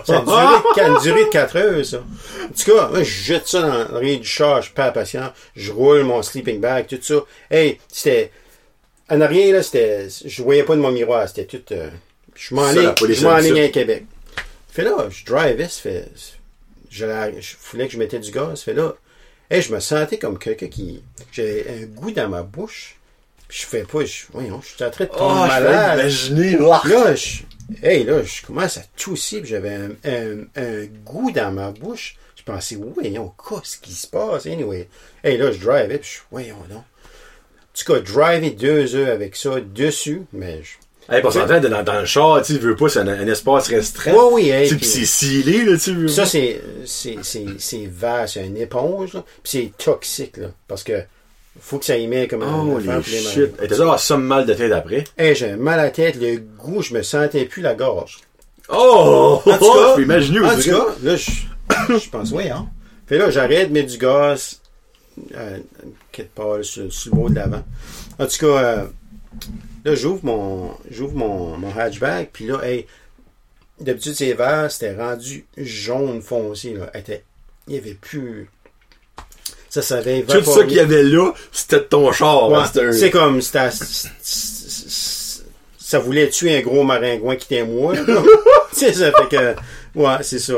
Ça 0.05 0.18
a 0.18 0.22
duré, 0.22 0.55
ça 0.76 0.86
a 0.86 0.99
duré 1.01 1.24
de 1.26 1.30
4 1.30 1.55
heures, 1.58 1.86
ça. 1.86 1.97
En 1.97 2.47
tout 2.53 2.72
cas, 2.76 2.88
moi, 2.89 2.99
je 3.03 3.10
jette 3.24 3.47
ça 3.47 3.62
dans 3.62 3.93
le 3.93 3.97
rayon 3.99 4.20
du 4.20 4.28
char, 4.28 4.62
je 4.62 4.72
perds 4.72 4.93
patient, 4.93 5.32
je 5.55 5.72
roule 5.72 6.03
mon 6.03 6.22
sleeping 6.22 6.60
bag, 6.62 6.88
tout 6.88 6.99
ça. 7.01 7.16
Hey, 7.49 7.80
c'était, 7.91 8.32
en 9.10 9.20
arrière, 9.22 9.53
là, 9.55 9.64
c'était, 9.64 10.08
je 10.26 10.43
voyais 10.43 10.64
pas 10.64 10.76
de 10.76 10.82
mon 10.82 10.91
miroir, 10.91 11.28
c'était 11.28 11.45
tout, 11.45 11.74
euh, 11.74 11.89
je 12.36 12.53
m'en 12.53 12.72
je 12.72 13.24
m'en 13.24 13.38
aime 13.38 13.43
ça. 13.43 13.49
ligne 13.53 13.62
à 13.64 13.70
Québec. 13.70 14.05
Fait 14.70 14.84
là, 14.84 15.08
je 15.10 15.26
drivais, 15.26 15.68
ça 15.70 15.82
fait, 15.82 16.05
je, 16.91 17.05
la- 17.05 17.32
je 17.39 17.55
voulais 17.72 17.88
que 17.88 17.93
je 17.93 17.97
mettais 17.97 18.20
du 18.20 18.30
gaz, 18.32 18.62
fait 18.62 18.74
là, 18.76 18.93
hey, 19.49 19.62
je 19.64 19.74
me 19.74 19.80
sentais 19.80 20.20
comme 20.20 20.38
quelqu'un 20.38 20.68
qui, 20.68 21.01
j'avais 21.32 21.66
un 21.82 21.86
goût 21.88 22.12
dans 22.12 22.30
ma 22.30 22.43
bouche, 22.43 22.95
je 23.49 23.66
fais 23.66 23.84
pas, 23.84 24.05
je, 24.05 24.26
voyons, 24.34 24.62
je 24.62 24.76
suis 24.76 24.84
en 24.84 24.91
train 24.91 25.05
de 25.05 25.10
tomber 25.10 25.24
Oh, 25.39 25.43
je 25.45 25.47
malade. 25.47 25.99
imaginer. 25.99 26.51
là. 26.58 26.82
Là, 26.86 27.16
je, 27.16 27.38
hey, 27.84 28.03
là, 28.03 28.24
je 28.24 28.45
commence 28.45 28.78
à 28.78 28.82
tousser, 28.95 29.41
puis 29.41 29.49
j'avais 29.49 29.74
un, 29.76 29.89
un, 30.05 30.38
un 30.55 30.86
goût 31.05 31.32
dans 31.32 31.51
ma 31.51 31.72
bouche. 31.72 32.15
Je 32.36 32.43
pensais, 32.43 32.76
voyons, 32.78 33.34
qu'est-ce 33.49 33.78
qui 33.78 33.93
se 33.93 34.07
passe, 34.07 34.45
anyway? 34.45 34.88
Hey, 35.24 35.38
là, 35.38 35.51
je 35.51 35.59
drivais, 35.59 35.97
puis 35.97 36.09
je, 36.13 36.20
voyons, 36.32 36.55
non. 36.70 36.78
En 36.78 36.84
tout 37.74 37.93
cas, 37.93 37.99
driver 37.99 38.51
deux 38.51 38.95
heures 38.95 39.13
avec 39.13 39.36
ça 39.36 39.59
dessus, 39.59 40.24
mais 40.34 40.61
je... 40.63 41.13
Hey, 41.13 41.22
pour 41.22 41.32
s'entendre, 41.32 41.70
dans, 41.70 41.84
dans 41.84 41.99
le 42.01 42.05
char, 42.05 42.41
tu 42.41 42.57
veux 42.57 42.76
pas, 42.76 42.89
c'est 42.89 42.99
un, 42.99 43.07
un 43.07 43.28
espace 43.28 43.68
restreint. 43.68 44.13
Ouais, 44.13 44.30
oui, 44.34 44.49
hey, 44.49 44.68
puis- 44.76 44.86
c'est 44.86 45.05
scellé, 45.05 45.63
là, 45.63 45.78
tu 45.78 45.93
veux. 45.93 46.07
Ça, 46.09 46.26
c'est, 46.26 46.61
c'est, 46.86 47.18
c'est, 47.24 47.45
c'est 47.59 47.86
vert, 47.86 48.28
c'est 48.28 48.45
une 48.45 48.57
éponge, 48.57 49.13
là, 49.13 49.24
puis 49.43 49.51
c'est 49.78 49.84
toxique, 49.84 50.38
là, 50.38 50.47
parce 50.68 50.84
que 50.84 51.01
faut 51.60 51.80
que 51.80 51.86
ça 51.86 51.97
y 51.97 52.08
mette 52.08 52.30
comme 52.30 52.43
un 52.43 52.64
Oh, 52.64 52.80
les 52.80 53.01
shit. 53.03 53.53
Et 53.62 53.68
t'as 53.68 53.82
avoir 53.82 53.99
ça 53.99 54.18
mal 54.18 54.45
de 54.45 54.53
tête 54.53 54.72
après. 54.72 55.03
Hey, 55.18 55.36
j'ai 55.36 55.55
mal 55.55 55.80
à 55.80 55.84
la 55.84 55.89
tête, 55.91 56.16
le 56.20 56.38
goût, 56.38 56.82
je 56.82 56.93
me 56.93 57.01
sentais 57.01 57.45
plus 57.45 57.62
la 57.62 57.76
gorge. 57.76 58.20
Oh! 58.70 59.41
En 59.45 59.58
tout 59.58 59.58
oh, 59.62 59.74
cas, 59.74 59.89
je 59.89 59.95
peux 59.95 60.03
imaginer 60.03 60.39
en 60.39 60.55
tout 60.55 60.64
cas, 60.64 60.86
là, 61.03 61.16
je, 61.16 61.32
je 61.99 62.10
pense, 62.10 62.32
oui, 62.32 62.49
hein. 62.49 62.68
Fait 63.08 63.18
là, 63.18 63.30
j'arrête 63.30 63.70
de 63.70 63.74
mettre 63.74 63.91
du 63.91 63.97
gaz, 63.97 64.62
euh, 65.36 65.60
quelque 66.12 66.36
part, 66.36 66.64
sur, 66.64 66.91
sur 66.91 67.12
le 67.14 67.18
bord 67.18 67.30
de 67.30 67.36
l'avant. 67.36 67.64
En 68.20 68.26
tout 68.26 68.38
cas, 68.39 68.45
euh, 68.45 68.86
là, 69.86 69.95
j'ouvre 69.95 70.26
mon, 70.26 70.72
j'ouvre 70.91 71.16
mon, 71.16 71.58
mon 71.58 71.76
hatchback, 71.76 72.32
puis 72.34 72.47
là, 72.47 72.60
hey, 72.64 72.86
d'habitude, 73.80 74.14
c'est 74.14 74.34
vert, 74.34 74.70
c'était 74.70 74.95
rendu 74.95 75.45
jaune 75.55 76.22
foncé, 76.22 76.74
là. 76.74 76.89
Était, 76.93 77.24
il 77.68 77.76
y 77.76 77.78
avait 77.78 77.93
plus, 77.93 78.49
ça 79.82 80.01
Tout 80.01 80.43
ça 80.43 80.63
qu'il 80.63 80.78
y 80.78 80.80
avait 80.80 81.03
là, 81.03 81.32
c'était 81.51 81.78
de 81.78 81.82
ton 81.82 82.11
char. 82.11 82.49
Ouais, 82.49 82.57
hein, 82.57 82.91
c'est 82.91 83.11
comme, 83.11 83.41
c'était, 83.41 83.69
ça 85.80 85.99
voulait 85.99 86.30
tuer 86.30 86.57
un 86.57 86.61
gros 86.61 86.84
maringouin 86.84 87.36
qui 87.36 87.53
était 87.53 87.63
moi. 87.63 87.93
sais, 88.78 88.93
ça 88.93 89.11
fait 89.11 89.36
que, 89.36 89.99
ouais, 89.99 90.15
c'est 90.21 90.39
ça. 90.39 90.53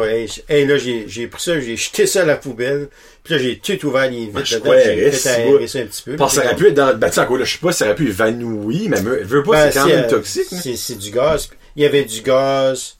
Hey, 0.49 0.65
là, 0.65 0.77
j'ai, 0.77 1.27
pris 1.27 1.41
ça, 1.41 1.59
j'ai 1.59 1.77
jeté 1.77 2.05
ça 2.05 2.21
à 2.21 2.25
la 2.25 2.35
poubelle, 2.35 2.89
puis 3.23 3.33
là, 3.33 3.39
j'ai 3.39 3.59
tout 3.59 3.87
ouvert 3.87 4.09
les 4.09 4.25
vitres 4.25 4.59
croyais, 4.59 5.11
j'ai 5.11 5.11
fait 5.11 5.29
aérer 5.29 5.67
ça 5.67 5.79
un 5.79 5.85
petit 5.85 6.03
peu. 6.03 6.15
Parce 6.15 6.35
que 6.35 6.41
ça 6.41 6.47
aurait 6.47 6.55
pu 6.55 6.67
être 6.67 6.73
dans. 6.73 6.95
Ben, 6.95 7.07
tu 7.09 7.15
sais, 7.15 7.21
encore 7.21 7.37
là, 7.37 7.45
je 7.45 7.53
sais 7.53 7.59
pas 7.59 7.71
si 7.71 7.79
ça 7.79 7.85
aurait 7.85 7.95
pu 7.95 8.07
évanouir, 8.07 8.89
mais 8.89 9.01
me- 9.01 9.23
veux 9.23 9.43
pas, 9.43 9.51
Ben, 9.51 9.71
c'est 9.71 9.79
quand 9.79 9.85
c'est, 9.85 9.95
même 9.95 10.05
euh, 10.05 10.09
toxique. 10.09 10.47
C'est, 10.49 10.75
c'est 10.75 10.97
du 10.97 11.11
gaz. 11.11 11.49
Il 11.75 11.83
y 11.83 11.85
avait 11.85 12.03
du 12.03 12.21
gaz, 12.21 12.97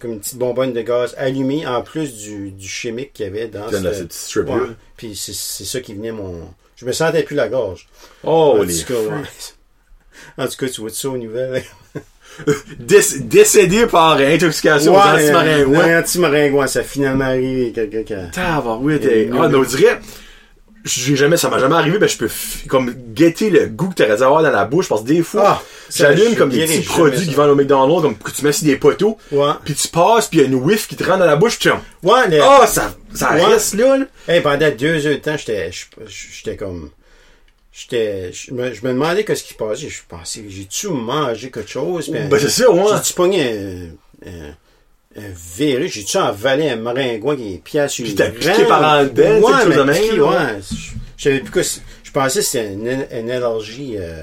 comme 0.00 0.12
une 0.14 0.20
petite 0.20 0.36
bonbonne 0.38 0.72
de 0.72 0.82
gaz 0.82 1.14
allumée, 1.18 1.66
en 1.66 1.82
plus 1.82 2.14
du, 2.16 2.50
du 2.50 2.68
chimique 2.68 3.12
qu'il 3.14 3.24
y 3.26 3.28
avait 3.28 3.48
dans 3.48 3.70
Dans 3.70 3.82
ce- 3.82 3.92
cette 3.94 4.08
petite 4.08 4.36
Ouais. 4.36 4.74
Puis 4.96 5.16
c'est, 5.16 5.34
c'est 5.34 5.64
ça 5.64 5.80
qui 5.80 5.94
venait 5.94 6.12
mon... 6.12 6.48
Je 6.76 6.84
me 6.84 6.92
sentais 6.92 7.22
plus 7.22 7.36
la 7.36 7.48
gorge. 7.48 7.88
Oh, 8.22 8.56
en, 8.58 8.62
les. 8.62 8.74
tout 8.78 8.92
cas, 8.92 9.00
ouais. 9.00 9.22
en 10.38 10.46
tout 10.46 10.56
cas, 10.58 10.68
tu 10.68 10.80
vois 10.82 10.90
ça 10.90 11.08
aux 11.08 11.16
nouvelles. 11.16 11.62
Déc- 12.78 13.26
décédé 13.28 13.86
par 13.86 14.18
intoxication 14.18 14.92
aux 14.92 14.96
Ouais, 14.98 15.02
antimaringouins. 15.24 15.84
un 15.96 16.00
anti-maringouin, 16.00 16.66
ça 16.66 16.80
a 16.80 16.82
finalement 16.82 17.24
arrivé, 17.24 17.72
quelqu'un 17.72 18.02
qui 18.02 18.12
a... 18.12 18.24
Hey. 18.24 18.30
Ah, 18.36 18.62
mais 19.48 19.54
on 19.56 19.62
dirait, 19.62 19.98
j'ai 20.86 21.16
jamais, 21.16 21.36
ça 21.36 21.48
m'a 21.50 21.58
jamais 21.58 21.74
arrivé, 21.74 21.98
ben, 21.98 22.08
je 22.08 22.16
peux, 22.16 22.28
comme, 22.68 22.92
guetter 23.12 23.50
le 23.50 23.66
goût 23.66 23.88
que 23.88 23.94
t'aurais 23.94 24.16
dû 24.16 24.22
avoir 24.22 24.42
dans 24.42 24.50
la 24.50 24.64
bouche, 24.64 24.88
parce 24.88 25.02
que 25.02 25.06
des 25.08 25.22
fois, 25.22 25.42
Ah, 25.46 25.62
ça, 25.88 26.14
j'allume 26.14 26.34
comme 26.36 26.50
des 26.50 26.64
petits 26.64 26.80
produits 26.80 27.26
qui 27.26 27.34
vendent 27.34 27.50
au 27.50 27.54
McDonald's, 27.54 28.02
comme, 28.02 28.16
que 28.16 28.30
tu 28.30 28.44
mets 28.44 28.52
sur 28.52 28.66
des 28.66 28.76
poteaux, 28.76 29.18
Ouais. 29.32 29.52
puis 29.64 29.74
tu 29.74 29.88
passes, 29.88 30.28
puis 30.28 30.38
il 30.38 30.42
y 30.42 30.44
a 30.44 30.48
une 30.48 30.54
whiff 30.54 30.86
qui 30.88 30.96
te 30.96 31.04
rentre 31.04 31.18
dans 31.18 31.26
la 31.26 31.36
bouche, 31.36 31.58
puis 31.58 31.70
tu 31.70 32.06
Ouais, 32.08 32.28
le- 32.28 32.42
ah, 32.42 32.66
ça, 32.66 32.94
ça 33.14 33.32
Ouais. 33.34 33.44
reste 33.44 33.74
là, 33.74 33.98
là. 33.98 34.04
Hey, 34.28 34.40
pendant 34.40 34.70
deux 34.70 35.06
heures 35.06 35.12
de 35.14 35.18
temps, 35.18 35.36
j'étais, 35.36 35.70
j'étais 36.08 36.56
comme, 36.56 36.90
j'étais, 37.72 38.32
je 38.32 38.52
me, 38.54 38.72
je 38.72 38.82
me 38.84 38.92
demandais 38.92 39.24
qu'est-ce 39.24 39.44
qui 39.44 39.54
passait. 39.54 39.88
Je 39.88 40.00
pensais, 40.08 40.44
j'ai-tu 40.48 40.88
mangé 40.88 41.50
quelque 41.50 41.70
chose? 41.70 42.08
Puis, 42.10 42.20
Ben, 42.30 42.38
c'est 42.38 42.48
ça, 42.50 42.70
ouais. 42.70 42.82
J'ai-tu 42.96 43.12
pogné 43.14 43.42
un, 44.24 44.28
un, 44.28 44.54
un 45.18 45.32
virus? 45.56 45.92
J'ai-tu 45.92 46.16
avalé 46.18 46.68
un 46.70 46.76
maringouin 46.76 47.36
qui 47.36 47.54
est 47.54 47.58
pièce 47.58 47.92
sur 47.92 48.04
Puis 48.04 48.12
le 48.12 48.18
t'as 48.18 48.28
grand? 48.28 48.52
piqué 48.52 48.64
par 48.68 48.82
en 48.82 49.04
dedans, 49.04 49.14
tu 49.14 49.22
sais, 49.24 49.40
Ouais, 49.40 49.62
chose 49.64 49.76
de 49.76 49.82
mais 49.82 50.00
piqué, 50.00 50.16
là. 50.16 50.24
ouais. 50.24 50.36
Je 50.70 50.76
je 51.16 51.22
savais 51.22 51.40
plus 51.40 51.50
quoi, 51.50 51.62
je 52.02 52.10
pensais 52.10 52.38
que 52.40 52.44
c'était 52.44 52.72
une, 52.72 53.06
une 53.10 53.30
allergie, 53.30 53.94
euh, 53.98 54.22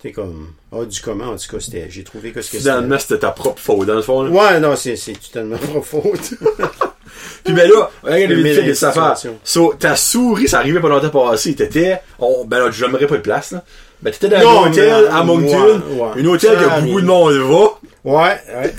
tu 0.00 0.08
sais, 0.08 0.12
comme, 0.12 0.48
oh, 0.72 0.84
du 0.86 1.00
comment, 1.02 1.26
en 1.26 1.36
tout 1.36 1.48
cas, 1.50 1.60
c'était, 1.60 1.86
j'ai 1.90 2.02
trouvé 2.04 2.32
que 2.32 2.40
c'était. 2.42 2.58
Finalement, 2.58 2.98
c'était 2.98 3.18
ta 3.18 3.30
propre 3.30 3.60
faute, 3.60 3.86
dans 3.86 3.94
le 3.94 4.02
fond, 4.02 4.22
là. 4.22 4.30
Ouais, 4.30 4.60
non, 4.60 4.74
c'est, 4.76 4.96
c'est 4.96 5.12
totalement 5.12 5.58
pas 5.58 5.80
faute. 5.82 6.34
Puis 7.44 7.52
ben 7.52 7.68
là, 7.70 7.90
regarde 8.02 8.30
Le 8.30 8.36
les 8.36 8.42
mille 8.42 8.52
vite 8.52 8.60
fait 8.62 8.66
des 8.66 8.84
affaires. 8.84 9.14
So, 9.44 9.74
ta 9.78 9.96
souris, 9.96 10.48
ça 10.48 10.58
arrivait 10.60 10.80
pas 10.80 10.88
longtemps 10.88 11.10
passé, 11.10 11.54
t'étais, 11.54 12.00
on, 12.18 12.44
ben 12.46 12.58
là, 12.58 12.70
j'aimerais 12.70 13.06
pas 13.06 13.16
de 13.16 13.22
place, 13.22 13.52
là. 13.52 13.62
Ben, 14.02 14.10
t'étais 14.12 14.28
dans 14.28 14.40
Non, 14.40 14.64
un 14.64 14.70
hôtel 14.70 15.08
à 15.12 15.22
Moncton, 15.24 15.82
ouais, 15.90 16.00
ouais. 16.00 16.08
une 16.16 16.26
hôtel 16.28 16.58
que 16.58 16.64
arrive. 16.64 16.84
beaucoup 16.86 17.00
de 17.02 17.06
monde 17.06 17.32
va, 17.34 18.10
ouais, 18.10 18.40
ouais. 18.56 18.74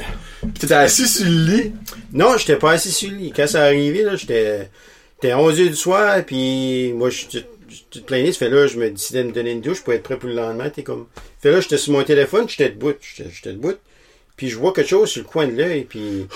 Pis 0.53 0.61
t'étais 0.61 0.73
assis 0.73 1.07
sur 1.07 1.25
le 1.25 1.31
lit, 1.31 1.73
Non, 2.13 2.37
j'étais 2.37 2.57
pas 2.57 2.71
assis 2.71 2.91
sur 2.91 3.09
le 3.09 3.17
lit. 3.17 3.33
Quand 3.35 3.47
ça 3.47 3.63
arrivé, 3.63 4.03
là, 4.03 4.15
j'étais, 4.15 4.69
j'étais 5.21 5.33
11 5.33 5.59
h 5.59 5.69
du 5.69 5.75
soir, 5.75 6.23
puis 6.25 6.93
moi, 6.93 7.09
je 7.09 7.17
suis 7.17 7.45
tout 7.89 8.03
plaigné. 8.03 8.31
Ça 8.31 8.39
fait 8.39 8.49
là, 8.49 8.67
je 8.67 8.77
me 8.77 8.89
décidais 8.89 9.23
de 9.23 9.29
me 9.29 9.33
donner 9.33 9.51
une 9.51 9.61
douche 9.61 9.83
pour 9.83 9.93
être 9.93 10.03
prêt 10.03 10.17
pour 10.17 10.29
le 10.29 10.35
lendemain. 10.35 10.69
T'es 10.69 10.83
comme, 10.83 11.07
fait 11.41 11.51
là, 11.51 11.59
j'étais 11.59 11.77
sur 11.77 11.93
mon 11.93 12.03
téléphone, 12.03 12.47
j'étais 12.47 12.69
debout, 12.69 12.93
j'étais, 13.01 13.53
debout. 13.53 13.75
Puis 14.37 14.49
je 14.49 14.57
vois 14.57 14.73
quelque 14.73 14.89
chose 14.89 15.09
sur 15.09 15.23
le 15.23 15.27
coin 15.27 15.47
de 15.47 15.55
l'œil, 15.55 15.85
puis 15.85 16.27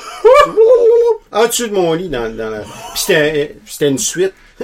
en 1.32 1.48
dessous 1.48 1.68
de 1.68 1.74
mon 1.74 1.94
lit, 1.94 2.10
dans, 2.10 2.34
dans 2.34 2.50
la, 2.50 2.62
puis 2.62 2.70
c'était, 2.96 3.58
c'était 3.66 3.90
une 3.90 3.98
suite. 3.98 4.34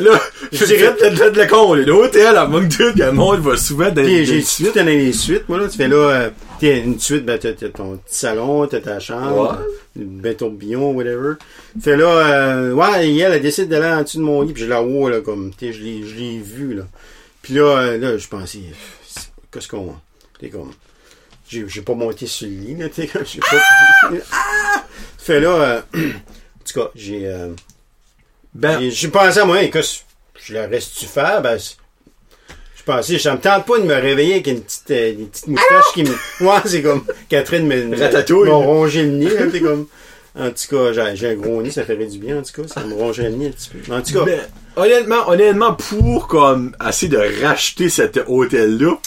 là, 0.00 0.20
je 0.52 0.64
dirais- 0.64 0.94
peut-être 0.96 1.32
de 1.32 1.38
la 1.38 1.46
con, 1.46 1.74
là, 1.74 1.82
l'hôtel 1.84 2.36
à 2.36 2.46
Moncton, 2.46 2.92
que 2.96 2.98
le 3.02 3.12
monde 3.12 3.40
va 3.40 3.56
souvent 3.56 3.90
dans 3.90 4.02
dans 4.02 4.04
j'ai 4.06 4.42
suite. 4.42 4.74
dans 4.74 4.84
les 4.86 5.12
suites, 5.12 5.48
moi, 5.48 5.58
là. 5.58 5.68
Tu 5.68 5.76
fais 5.76 5.88
là, 5.88 5.96
euh, 5.96 6.30
t'es 6.60 6.80
une 6.80 6.98
suite, 6.98 7.24
ben, 7.24 7.38
t'as, 7.38 7.52
ton 7.52 7.96
petit 7.96 8.14
salon, 8.16 8.66
t'as 8.66 8.80
ta 8.80 8.98
chambre, 9.00 9.58
ben, 9.96 10.34
tourbillon, 10.34 10.92
whatever. 10.92 11.34
Fait 11.80 11.96
là, 11.96 12.06
euh, 12.06 12.72
ouais, 12.72 13.08
et 13.10 13.18
elle, 13.18 13.32
elle 13.34 13.42
décide 13.42 13.68
d'aller 13.68 13.86
en 13.86 14.02
dessous 14.02 14.18
de 14.18 14.22
mon 14.22 14.42
lit, 14.42 14.52
puis 14.52 14.62
je 14.64 14.68
la 14.68 14.80
vois, 14.80 15.10
là, 15.10 15.20
comme, 15.20 15.52
tu 15.56 15.66
sais, 15.66 15.72
je 15.72 15.82
l'ai, 15.82 16.02
je 16.06 16.14
l'ai 16.14 16.38
vu, 16.38 16.74
là. 16.74 16.82
Puis 17.42 17.54
là, 17.54 17.62
euh, 17.78 17.98
là, 17.98 18.16
je 18.18 18.28
pensais, 18.28 18.58
qu'est-ce 19.52 19.68
qu'on, 19.68 19.94
t'es 20.40 20.48
comme, 20.48 20.72
j'ai, 21.48 21.64
j'ai 21.68 21.82
pas 21.82 21.94
monté 21.94 22.26
sur 22.26 22.46
le 22.48 22.54
lit, 22.54 22.74
là, 22.76 22.88
t'es 22.88 23.06
comme, 23.06 23.22
j'ai 23.24 23.40
pas, 23.40 23.56
ah! 24.32 24.84
Fait 25.18 25.40
là, 25.40 25.50
euh, 25.50 25.80
en 25.94 26.64
tout 26.64 26.80
cas, 26.80 26.90
j'ai, 26.94 27.26
euh, 27.26 27.48
Ben, 28.58 28.80
j'ai- 28.80 28.90
j'ai 28.90 29.08
pensé 29.08 29.38
à 29.38 29.44
moi, 29.44 29.64
que 29.68 29.78
je 30.44 30.54
la 30.54 30.66
reste-tu 30.66 31.06
faire? 31.06 31.40
Ben, 31.42 31.56
je 31.58 32.82
pensais, 32.84 33.18
ça 33.18 33.34
me 33.34 33.38
tente 33.40 33.66
pas 33.66 33.78
de 33.78 33.84
me 33.84 33.94
réveiller 33.94 34.34
avec 34.34 34.46
une 34.48 34.62
petite, 34.62 34.90
euh, 34.90 35.12
des 35.14 35.24
petites 35.24 35.46
moustaches 35.46 35.92
qui 35.94 36.02
me. 36.02 36.10
Ouais, 36.46 36.60
c'est 36.64 36.82
comme 36.82 37.04
Catherine 37.28 37.66
me. 37.66 37.96
Ratatouille. 37.98 38.48
m'a 38.48 38.54
rongé 38.56 39.02
le 39.02 39.08
nez, 39.10 39.60
comme. 39.60 39.86
En 40.38 40.50
tout 40.50 40.76
cas, 40.76 40.92
j'ai, 40.92 41.16
j'ai 41.16 41.28
un 41.30 41.34
gros 41.34 41.62
nez, 41.62 41.70
ça 41.70 41.84
ferait 41.84 42.06
du 42.06 42.18
bien, 42.18 42.38
en 42.38 42.42
tout 42.42 42.62
cas. 42.62 42.68
Ça 42.68 42.84
me 42.84 42.94
rongeait 42.94 43.24
le 43.30 43.36
nez 43.36 43.46
un 43.48 43.50
petit 43.50 43.70
peu. 43.70 43.92
En 43.92 44.02
tout 44.02 44.12
cas, 44.12 44.24
ben, 44.24 44.40
honnêtement, 44.76 45.28
honnêtement, 45.28 45.74
pour, 45.74 46.28
comme, 46.28 46.74
essayer 46.86 47.08
de 47.10 47.42
racheter 47.44 47.88
cet 47.88 48.20
hôtel-là, 48.26 48.98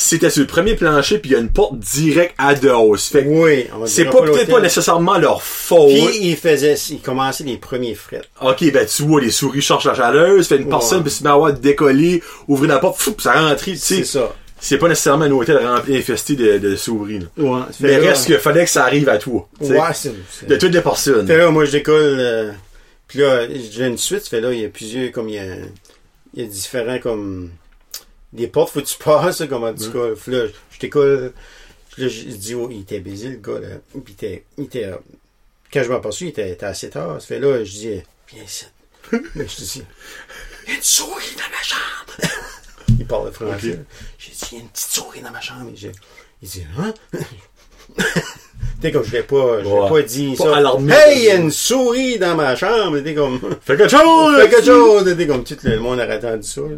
c'était 0.00 0.30
sur 0.30 0.42
le 0.42 0.46
premier 0.46 0.76
plancher, 0.76 1.18
puis 1.18 1.30
il 1.30 1.32
y 1.32 1.36
a 1.36 1.40
une 1.40 1.48
porte 1.50 1.76
directe 1.80 2.34
à 2.38 2.54
dehors. 2.54 2.96
Fait 2.98 3.24
que 3.24 3.28
oui, 3.28 3.66
c'est 3.86 4.04
pas 4.04 4.22
peut-être 4.22 4.48
pas 4.48 4.60
nécessairement 4.60 5.18
leur 5.18 5.42
faute. 5.42 5.88
Puis, 5.88 6.18
il 6.28 6.36
faisait, 6.36 6.74
il 6.90 7.00
commençait 7.00 7.42
les 7.42 7.56
premiers 7.56 7.96
frais. 7.96 8.22
Ok, 8.40 8.70
ben 8.72 8.86
tu 8.86 9.02
vois, 9.02 9.20
les 9.20 9.32
souris 9.32 9.60
cherchent 9.60 9.86
la 9.86 9.94
chaleur, 9.94 10.40
fait 10.44 10.56
une 10.56 10.68
personne, 10.68 10.98
Ouais. 10.98 11.04
puis 11.04 11.12
se 11.12 11.24
met 11.24 11.30
à 11.30 11.50
décoller, 11.50 12.22
ouvrir 12.46 12.70
la 12.70 12.78
porte, 12.78 13.00
fou, 13.00 13.16
ça 13.18 13.32
rentre, 13.32 13.64
tu 13.64 13.76
C'est 13.76 13.96
sais. 13.96 14.04
ça. 14.04 14.32
C'est 14.60 14.78
pas 14.78 14.88
nécessairement 14.88 15.24
un 15.24 15.30
hôtel 15.32 15.58
infesté 15.90 16.34
de, 16.36 16.58
de 16.58 16.76
souris, 16.76 17.18
là. 17.20 17.26
Ouais, 17.36 17.60
Mais 17.80 17.96
reste 17.96 18.26
qu'il 18.26 18.38
fallait 18.38 18.64
que 18.64 18.70
ça 18.70 18.84
arrive 18.84 19.08
à 19.08 19.18
toi. 19.18 19.48
Ouais, 19.60 19.78
c'est, 19.94 20.12
c'est- 20.30 20.46
De 20.46 20.56
toutes 20.56 20.72
les 20.74 20.80
personnes. 20.80 21.26
Fait 21.26 21.38
là, 21.38 21.50
moi, 21.50 21.64
je 21.64 21.72
décolle. 21.72 22.16
euh, 22.20 22.50
puis 23.08 23.18
là, 23.20 23.46
j'ai 23.72 23.86
une 23.86 23.98
suite. 23.98 24.26
Fait 24.28 24.40
là, 24.40 24.52
il 24.52 24.60
y 24.60 24.64
a 24.64 24.68
plusieurs, 24.68 25.10
comme 25.12 25.28
il 25.28 25.34
y 25.36 25.38
a, 25.38 25.44
il 26.34 26.42
y 26.42 26.44
a 26.44 26.48
différents, 26.48 26.98
comme. 27.00 27.50
Des 28.32 28.48
portes, 28.48 28.72
faut 28.72 28.80
que 28.80 28.86
tu 28.86 28.98
passes, 28.98 29.42
comme 29.48 29.64
en 29.64 29.74
tout 29.74 29.90
cas. 29.90 30.08
Là, 30.30 30.46
je. 30.46 30.86
Puis 31.90 32.02
là, 32.02 32.08
je 32.08 32.36
dis, 32.36 32.54
oh, 32.54 32.68
il 32.70 32.80
était 32.80 33.00
baisé, 33.00 33.30
le 33.30 33.36
gars, 33.36 33.58
là. 33.58 33.76
Puis 33.92 34.02
il 34.08 34.12
était. 34.12 34.44
Il 34.56 34.64
était 34.64 34.84
euh, 34.84 34.96
quand 35.72 35.82
je 35.82 35.90
m'en 35.90 36.00
il 36.00 36.28
était, 36.28 36.50
était 36.50 36.66
assez 36.66 36.90
tard. 36.90 37.20
Ça 37.20 37.26
fait 37.26 37.40
là, 37.40 37.62
je 37.64 37.70
dis, 37.70 38.02
viens 38.32 38.44
ici. 38.44 38.66
Là, 39.12 39.18
je 39.36 39.56
dis, 39.56 39.82
il 40.66 40.70
y 40.70 40.72
a 40.72 40.76
une 40.76 40.82
souris 40.82 41.34
dans 41.36 41.50
ma 41.50 41.62
chambre. 41.62 42.32
il 42.98 43.06
parle 43.06 43.32
français. 43.32 43.80
J'ai 44.18 44.32
dit, 44.32 44.38
il 44.52 44.58
y 44.58 44.60
a 44.60 44.64
une 44.64 44.68
petite 44.68 44.90
souris 44.90 45.20
dans 45.20 45.30
ma 45.30 45.40
chambre. 45.40 45.70
Il 46.42 46.48
dit, 46.48 46.64
hein? 46.78 46.94
T'es 48.80 48.92
comme 48.92 49.02
je 49.02 49.12
l'ai 49.12 49.22
pas, 49.24 49.60
je 49.62 49.68
l'ai 49.68 49.88
pas 49.88 50.02
dit 50.02 50.34
Pas 50.36 50.62
ça. 50.62 50.78
Hey, 50.88 51.18
il 51.18 51.24
y 51.24 51.30
a 51.30 51.34
une 51.34 51.50
souris 51.50 52.18
dans 52.18 52.36
ma 52.36 52.54
chambre. 52.54 53.00
T'es 53.00 53.14
comme, 53.14 53.40
Fais 53.60 53.76
quelque 53.76 53.90
chose! 53.90 54.36
fais 54.40 54.48
quelque 54.48 54.66
chose. 54.66 55.16
T'es 55.16 55.26
comme, 55.26 55.42
tout 55.44 55.56
le 55.64 55.80
monde 55.80 55.98
aurait 55.98 56.12
attendu 56.12 56.46
ça. 56.46 56.60
là. 56.60 56.76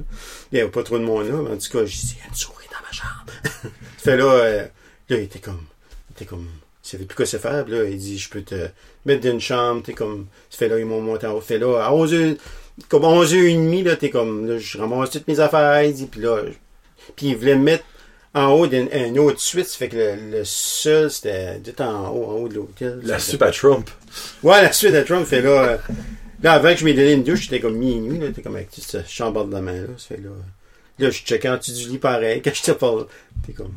Il 0.51 0.59
y 0.59 0.61
avait 0.62 0.70
pas 0.70 0.82
trop 0.82 0.98
de 0.98 1.05
monde 1.05 1.28
là, 1.28 1.34
mais 1.44 1.51
en 1.51 1.59
tout 1.59 1.70
cas, 1.70 1.84
j'ai 1.84 2.01
dit, 2.01 2.16
il 2.16 2.20
y 2.20 2.22
a 2.22 2.28
une 2.28 2.34
souris 2.34 2.66
dans 2.70 2.80
ma 2.86 2.92
chambre. 2.92 3.72
fait 3.98 4.16
là, 4.16 4.24
euh, 4.24 4.62
là, 4.62 5.16
il 5.16 5.22
était 5.24 5.38
comme, 5.40 5.62
il 6.09 6.12
était 6.14 6.24
comme, 6.24 6.46
il 6.84 6.88
savait 6.88 7.05
plus 7.05 7.16
quoi 7.16 7.26
se 7.26 7.36
faire. 7.36 7.68
Là, 7.68 7.84
il 7.84 7.98
dit, 7.98 8.18
je 8.18 8.30
peux 8.30 8.42
te 8.42 8.68
mettre 9.05 9.22
dans 9.22 9.32
une 9.32 9.40
chambre. 9.40 9.82
T'es 9.82 9.92
comme, 9.92 10.26
fait 10.48 10.68
là, 10.68 10.78
ils 10.78 10.86
m'ont 10.86 11.03
monté 11.03 11.26
en 11.26 11.32
haut. 11.32 11.40
Fait 11.42 11.59
là, 11.59 11.84
à 11.84 11.90
11h, 11.92 12.38
comme 12.88 13.03
11h30, 13.03 13.84
là, 13.84 13.96
t'es 13.96 14.09
comme, 14.09 14.46
là, 14.48 14.57
je 14.59 14.78
ramasse 14.78 15.11
toutes 15.11 15.28
mes 15.28 15.38
affaires. 15.38 15.82
Il 15.82 15.92
dit, 15.92 16.07
puis 16.07 16.22
là, 16.22 16.38
puis 17.14 17.26
il 17.28 17.36
voulait 17.36 17.57
me 17.57 17.62
mettre 17.62 17.84
en 18.35 18.49
haut 18.53 18.66
d'une 18.66 18.89
une 18.93 19.18
autre 19.18 19.41
suite. 19.41 19.66
Ça 19.66 19.78
fait 19.78 19.89
que 19.89 19.97
le, 19.97 20.39
le 20.39 20.45
sol, 20.45 21.11
c'était 21.11 21.59
tout 21.61 21.83
en 21.83 22.09
haut, 22.11 22.24
en 22.26 22.35
haut 22.35 22.49
de 22.49 22.55
l'hôtel. 22.55 23.01
La 23.05 23.18
soupe 23.18 23.43
à 23.43 23.51
Trump. 23.51 23.91
Ouais, 24.43 24.62
la 24.62 24.72
suite 24.72 24.95
à 24.95 25.03
Trump 25.03 25.26
fait 25.26 25.43
là. 25.43 25.51
euh, 25.51 25.76
là, 26.43 26.53
avant 26.55 26.72
que 26.72 26.78
je 26.81 26.85
m'ai 26.85 26.95
donné 26.95 27.12
une 27.12 27.24
douche, 27.24 27.43
j'étais 27.43 27.61
comme 27.61 27.76
minuit, 27.76 28.18
là. 28.18 28.28
T'es 28.35 28.43
comme 28.43 28.57
avec 28.57 28.70
toute 28.70 28.85
cette 28.85 29.09
chambre 29.09 29.45
de 29.45 29.53
la 29.53 29.61
main, 29.61 29.83
là. 29.83 29.89
Ça 29.99 30.14
fait 30.14 30.20
là. 30.22 30.31
Là, 30.99 31.11
je 31.11 31.18
checkais 31.22 31.49
en 31.49 31.57
dessous 31.57 31.72
du 31.72 31.89
lit 31.89 31.99
pareil. 31.99 32.41
Quand 32.45 32.53
j'étais 32.55 32.74
pas 32.74 32.93
là. 32.93 33.03
T'es 33.47 33.53
comme. 33.53 33.72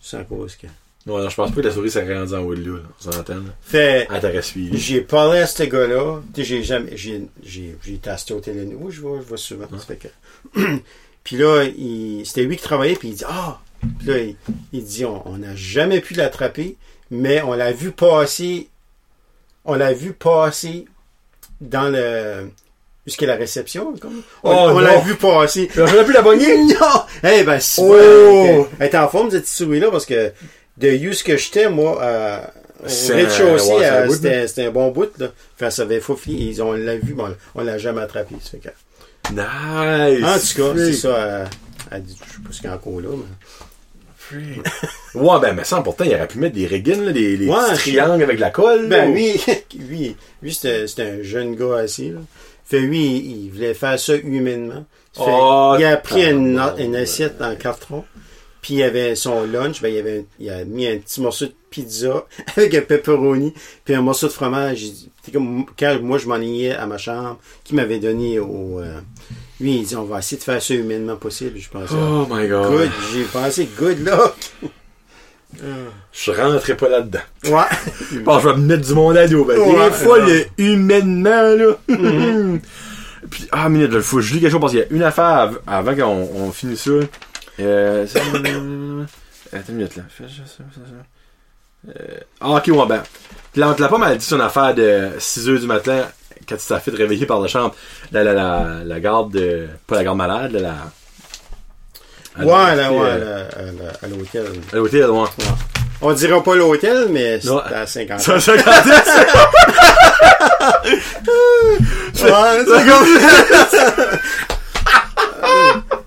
Sans 0.00 0.24
cause 0.24 0.56
que. 0.56 0.66
Non, 1.06 1.18
non, 1.18 1.28
je 1.28 1.36
pense 1.36 1.50
pas 1.50 1.56
que 1.56 1.66
la 1.66 1.72
souris 1.72 1.90
s'est 1.90 2.14
rendue 2.14 2.34
en 2.34 2.42
haut 2.42 2.54
de 2.54 2.70
là. 2.70 2.78
On 3.06 3.12
s'entend. 3.12 3.36
Fait. 3.62 4.08
Suivi. 4.42 4.76
J'ai 4.76 5.00
parlé 5.00 5.38
à 5.38 5.46
ce 5.46 5.62
gars-là. 5.62 6.20
J'ai 6.36 6.62
jamais. 6.62 6.96
J'ai, 6.96 7.22
j'ai, 7.42 7.76
j'ai 7.82 7.94
été 7.94 8.10
à 8.10 8.18
cet 8.18 8.32
hôtel 8.32 8.68
Oui, 8.78 8.92
je 8.92 9.00
vois, 9.00 9.18
je 9.20 9.26
vois 9.26 9.38
souvent. 9.38 9.68
Ça 9.70 9.86
fait 9.86 9.96
que. 9.96 10.08
puis 11.24 11.36
là, 11.36 11.64
il, 11.64 12.24
c'était 12.26 12.42
lui 12.44 12.56
qui 12.56 12.62
travaillait, 12.62 12.96
puis 12.96 13.08
il 13.08 13.14
dit 13.14 13.24
Ah! 13.26 13.60
Puis 13.98 14.08
là, 14.08 14.18
il, 14.18 14.36
il 14.72 14.84
dit 14.84 15.04
On 15.04 15.22
on 15.28 15.38
n'a 15.38 15.54
jamais 15.54 16.00
pu 16.00 16.14
l'attraper, 16.14 16.76
mais 17.10 17.42
on 17.42 17.54
l'a 17.54 17.72
vu 17.72 17.90
passer. 17.92 18.68
On 19.64 19.74
l'a 19.74 19.92
vu 19.92 20.12
passer 20.12 20.86
dans 21.60 21.88
le. 21.90 22.50
Jusqu'à 23.06 23.26
la 23.26 23.36
réception, 23.36 23.94
comme. 23.96 24.22
On, 24.44 24.50
Oh, 24.50 24.68
on 24.74 24.78
l'a 24.80 24.98
vu 24.98 25.14
passer. 25.14 25.68
J'aurais 25.74 26.04
pu 26.04 26.12
la 26.12 26.22
pogner! 26.22 26.56
Non! 26.64 27.02
Eh 27.24 27.42
ben, 27.42 27.58
si, 27.58 27.80
Oh! 27.82 28.66
elle 28.78 28.86
était 28.86 28.98
en 28.98 29.08
forme, 29.08 29.30
cette 29.30 29.46
souris-là, 29.46 29.90
parce 29.90 30.04
que 30.06 30.32
de 30.76 31.08
où 31.08 31.12
ce 31.14 31.24
que 31.24 31.36
j'étais, 31.36 31.68
moi, 31.70 31.98
à- 32.02 32.52
au 32.84 32.86
rez-de-chaussée, 33.14 33.72
ouais, 33.72 33.84
euh, 33.86 34.46
c'était 34.46 34.66
un 34.66 34.70
bon 34.70 34.90
bout, 34.90 35.08
là. 35.18 35.28
Enfin, 35.56 35.70
ça 35.70 35.82
avait 35.82 36.00
faufilé, 36.00 36.44
ils 36.44 36.62
on 36.62 36.72
l'a 36.72 36.96
vu, 36.96 37.14
mais 37.14 37.24
on, 37.24 37.36
on 37.56 37.64
l'a 37.64 37.78
jamais 37.78 38.02
attrapé, 38.02 38.34
ça 38.42 38.50
fait 38.50 38.58
que- 38.58 39.32
Nice! 39.32 40.24
En 40.24 40.38
tout 40.38 40.74
cas, 40.74 40.78
c'est 40.78 40.92
ça, 40.92 41.08
euh, 41.08 41.46
elle 41.90 42.02
dit, 42.02 42.16
je 42.26 42.32
sais 42.34 42.40
pas 42.42 42.52
ce 42.52 42.56
qu'il 42.60 42.68
y 42.70 42.72
a 42.72 42.76
encore 42.76 43.00
là, 43.00 43.08
mais. 43.16 43.24
Ouais, 45.14 45.40
ben, 45.40 45.54
mais 45.54 45.64
ça, 45.64 45.80
pourtant, 45.80 46.04
il 46.04 46.14
aurait 46.14 46.28
pu 46.28 46.38
mettre 46.38 46.54
des 46.54 46.66
riggins, 46.66 47.02
là, 47.02 47.12
des, 47.12 47.36
des 47.36 47.48
Ouais, 47.48 47.56
petits 47.72 47.92
je- 47.92 47.96
triangles 47.96 48.22
avec 48.22 48.38
la 48.38 48.50
colle. 48.50 48.88
Ben, 48.88 49.08
là. 49.08 49.14
lui, 49.14 49.40
lui, 49.78 50.16
lui, 50.42 50.54
c'était 50.54 50.86
un 51.02 51.22
jeune 51.22 51.54
gars 51.56 51.76
assis, 51.78 52.10
là. 52.10 52.20
Fait, 52.64 52.80
lui, 52.80 53.16
il, 53.16 53.44
il 53.46 53.50
voulait 53.50 53.72
faire 53.74 53.98
ça 53.98 54.14
humainement. 54.16 54.84
Fait, 55.14 55.22
Oh, 55.26 55.74
il 55.78 55.84
a 55.86 55.96
pris 55.96 56.30
une, 56.30 56.58
assiette 56.94 57.40
en 57.40 57.54
carton. 57.56 58.04
Puis 58.60 58.74
il 58.74 58.82
avait 58.82 59.14
son 59.14 59.44
lunch, 59.44 59.80
ben 59.80 59.88
il 59.94 59.98
avait 59.98 60.26
il 60.40 60.50
a 60.50 60.64
mis 60.64 60.86
un 60.86 60.98
petit 60.98 61.20
morceau 61.22 61.46
de 61.46 61.54
pizza 61.70 62.26
avec 62.56 62.74
un 62.74 62.80
pepperoni 62.82 63.54
puis 63.84 63.94
un 63.94 64.02
morceau 64.02 64.26
de 64.26 64.32
fromage. 64.32 64.84
Comme 65.32 65.64
quand 65.78 65.98
moi 66.02 66.18
je 66.18 66.26
m'ennuyais 66.26 66.74
à 66.74 66.86
ma 66.86 66.98
chambre, 66.98 67.38
qui 67.64 67.74
m'avait 67.74 68.00
donné 68.00 68.38
au 68.40 68.80
euh, 68.80 68.98
lui 69.60 69.76
il 69.78 69.84
dit 69.86 69.96
on 69.96 70.04
va 70.04 70.18
essayer 70.18 70.38
de 70.38 70.44
faire 70.44 70.62
ça 70.62 70.74
humainement 70.74 71.16
possible. 71.16 71.58
Je 71.58 71.68
pensais 71.68 71.94
Oh 71.94 72.26
my 72.30 72.46
god. 72.48 72.70
good, 72.70 72.90
j'ai 73.12 73.24
pensé 73.24 73.68
good 73.78 73.98
luck. 74.04 74.34
Je 76.12 76.30
rentrais 76.30 76.76
pas 76.76 76.88
là-dedans. 76.88 77.20
Ouais. 77.44 77.62
Que 78.10 78.14
je 78.16 78.48
vais 78.48 78.56
me 78.56 78.66
mettre 78.66 78.86
du 78.86 78.94
monde 78.94 79.16
à 79.16 79.26
dos. 79.26 79.44
Ben, 79.44 79.58
Ouais, 79.58 79.88
des 79.88 79.94
fois, 79.96 80.18
ouais. 80.24 80.46
le 80.58 80.64
humainement, 80.64 81.42
là. 81.54 81.74
Puis, 83.30 83.48
ah, 83.50 83.68
minute, 83.68 83.90
il 83.92 84.00
faut 84.02 84.16
que 84.16 84.22
je 84.22 84.34
lis 84.34 84.40
quelque 84.40 84.52
chose 84.52 84.60
parce 84.60 84.72
qu'il 84.72 84.80
y 84.80 84.84
a 84.84 84.86
une 84.90 85.02
affaire 85.02 85.24
av- 85.24 85.60
avant 85.66 85.94
qu'on 85.94 86.28
on 86.46 86.52
finisse 86.52 86.82
ça. 86.84 86.90
Euh, 87.60 88.06
Attends 89.52 89.68
une 89.70 89.74
minute, 89.74 89.96
là. 89.96 90.02
Euh, 91.88 92.18
ah, 92.40 92.50
ok, 92.56 92.66
ouais, 92.68 92.86
ben. 92.86 93.02
Là, 93.56 93.74
te 93.74 93.82
l'a 93.82 93.88
pas 93.88 93.98
mal 93.98 94.16
dit 94.18 94.24
son 94.24 94.40
affaire 94.40 94.74
de 94.74 95.10
6h 95.18 95.60
du 95.60 95.66
matin 95.66 96.04
quand 96.48 96.56
tu 96.56 96.66
t'as 96.68 96.80
fait 96.80 96.90
réveiller 96.92 97.26
par 97.26 97.40
la 97.40 97.48
chambre. 97.48 97.74
La, 98.12 98.24
la, 98.24 98.32
la, 98.32 98.64
la 98.84 99.00
garde 99.00 99.32
de. 99.32 99.66
Pas 99.86 99.96
la 99.96 100.04
garde 100.04 100.16
malade, 100.18 100.52
là, 100.52 100.60
la. 100.60 102.44
Ouais, 102.44 102.76
là, 102.76 102.92
ouais, 102.92 103.10
à 103.10 103.18
la- 103.18 103.48
à 104.02 104.06
l'hôtel. 104.08 104.46
À 104.72 104.76
l'hôtel, 104.76 105.10
ouais. 105.10 105.24
On 106.00 106.12
dira 106.12 106.40
pas 106.42 106.54
l'hôtel, 106.54 107.08
mais 107.10 107.40
c'était 107.40 107.74
à 107.74 107.84
50 107.86 108.20
Ça, 108.20 108.38
ça, 108.40 108.52
quand 108.56 108.70
est-ce 108.70 109.18
Ouais, 112.24 112.64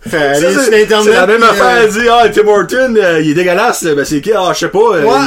c'est 0.09 0.41
Ça, 0.41 0.51
sur 0.51 0.61
c'est 0.63 0.83
Internet. 0.83 1.05
c'est 1.13 1.19
la 1.19 1.27
même 1.27 1.43
affaire, 1.43 1.65
euh, 1.65 1.81
elle 1.83 1.89
dit, 1.91 2.07
ah, 2.09 2.27
Tim 2.29 2.47
Horton, 2.47 2.95
euh, 2.97 3.21
il 3.21 3.31
est 3.31 3.33
dégueulasse, 3.33 3.83
ben 3.83 4.03
c'est 4.03 4.19
qui, 4.21 4.31
ah, 4.33 4.51
je 4.53 4.59
sais 4.59 4.67
pas, 4.69 4.79
euh, 4.79 5.03
Ouais. 5.03 5.17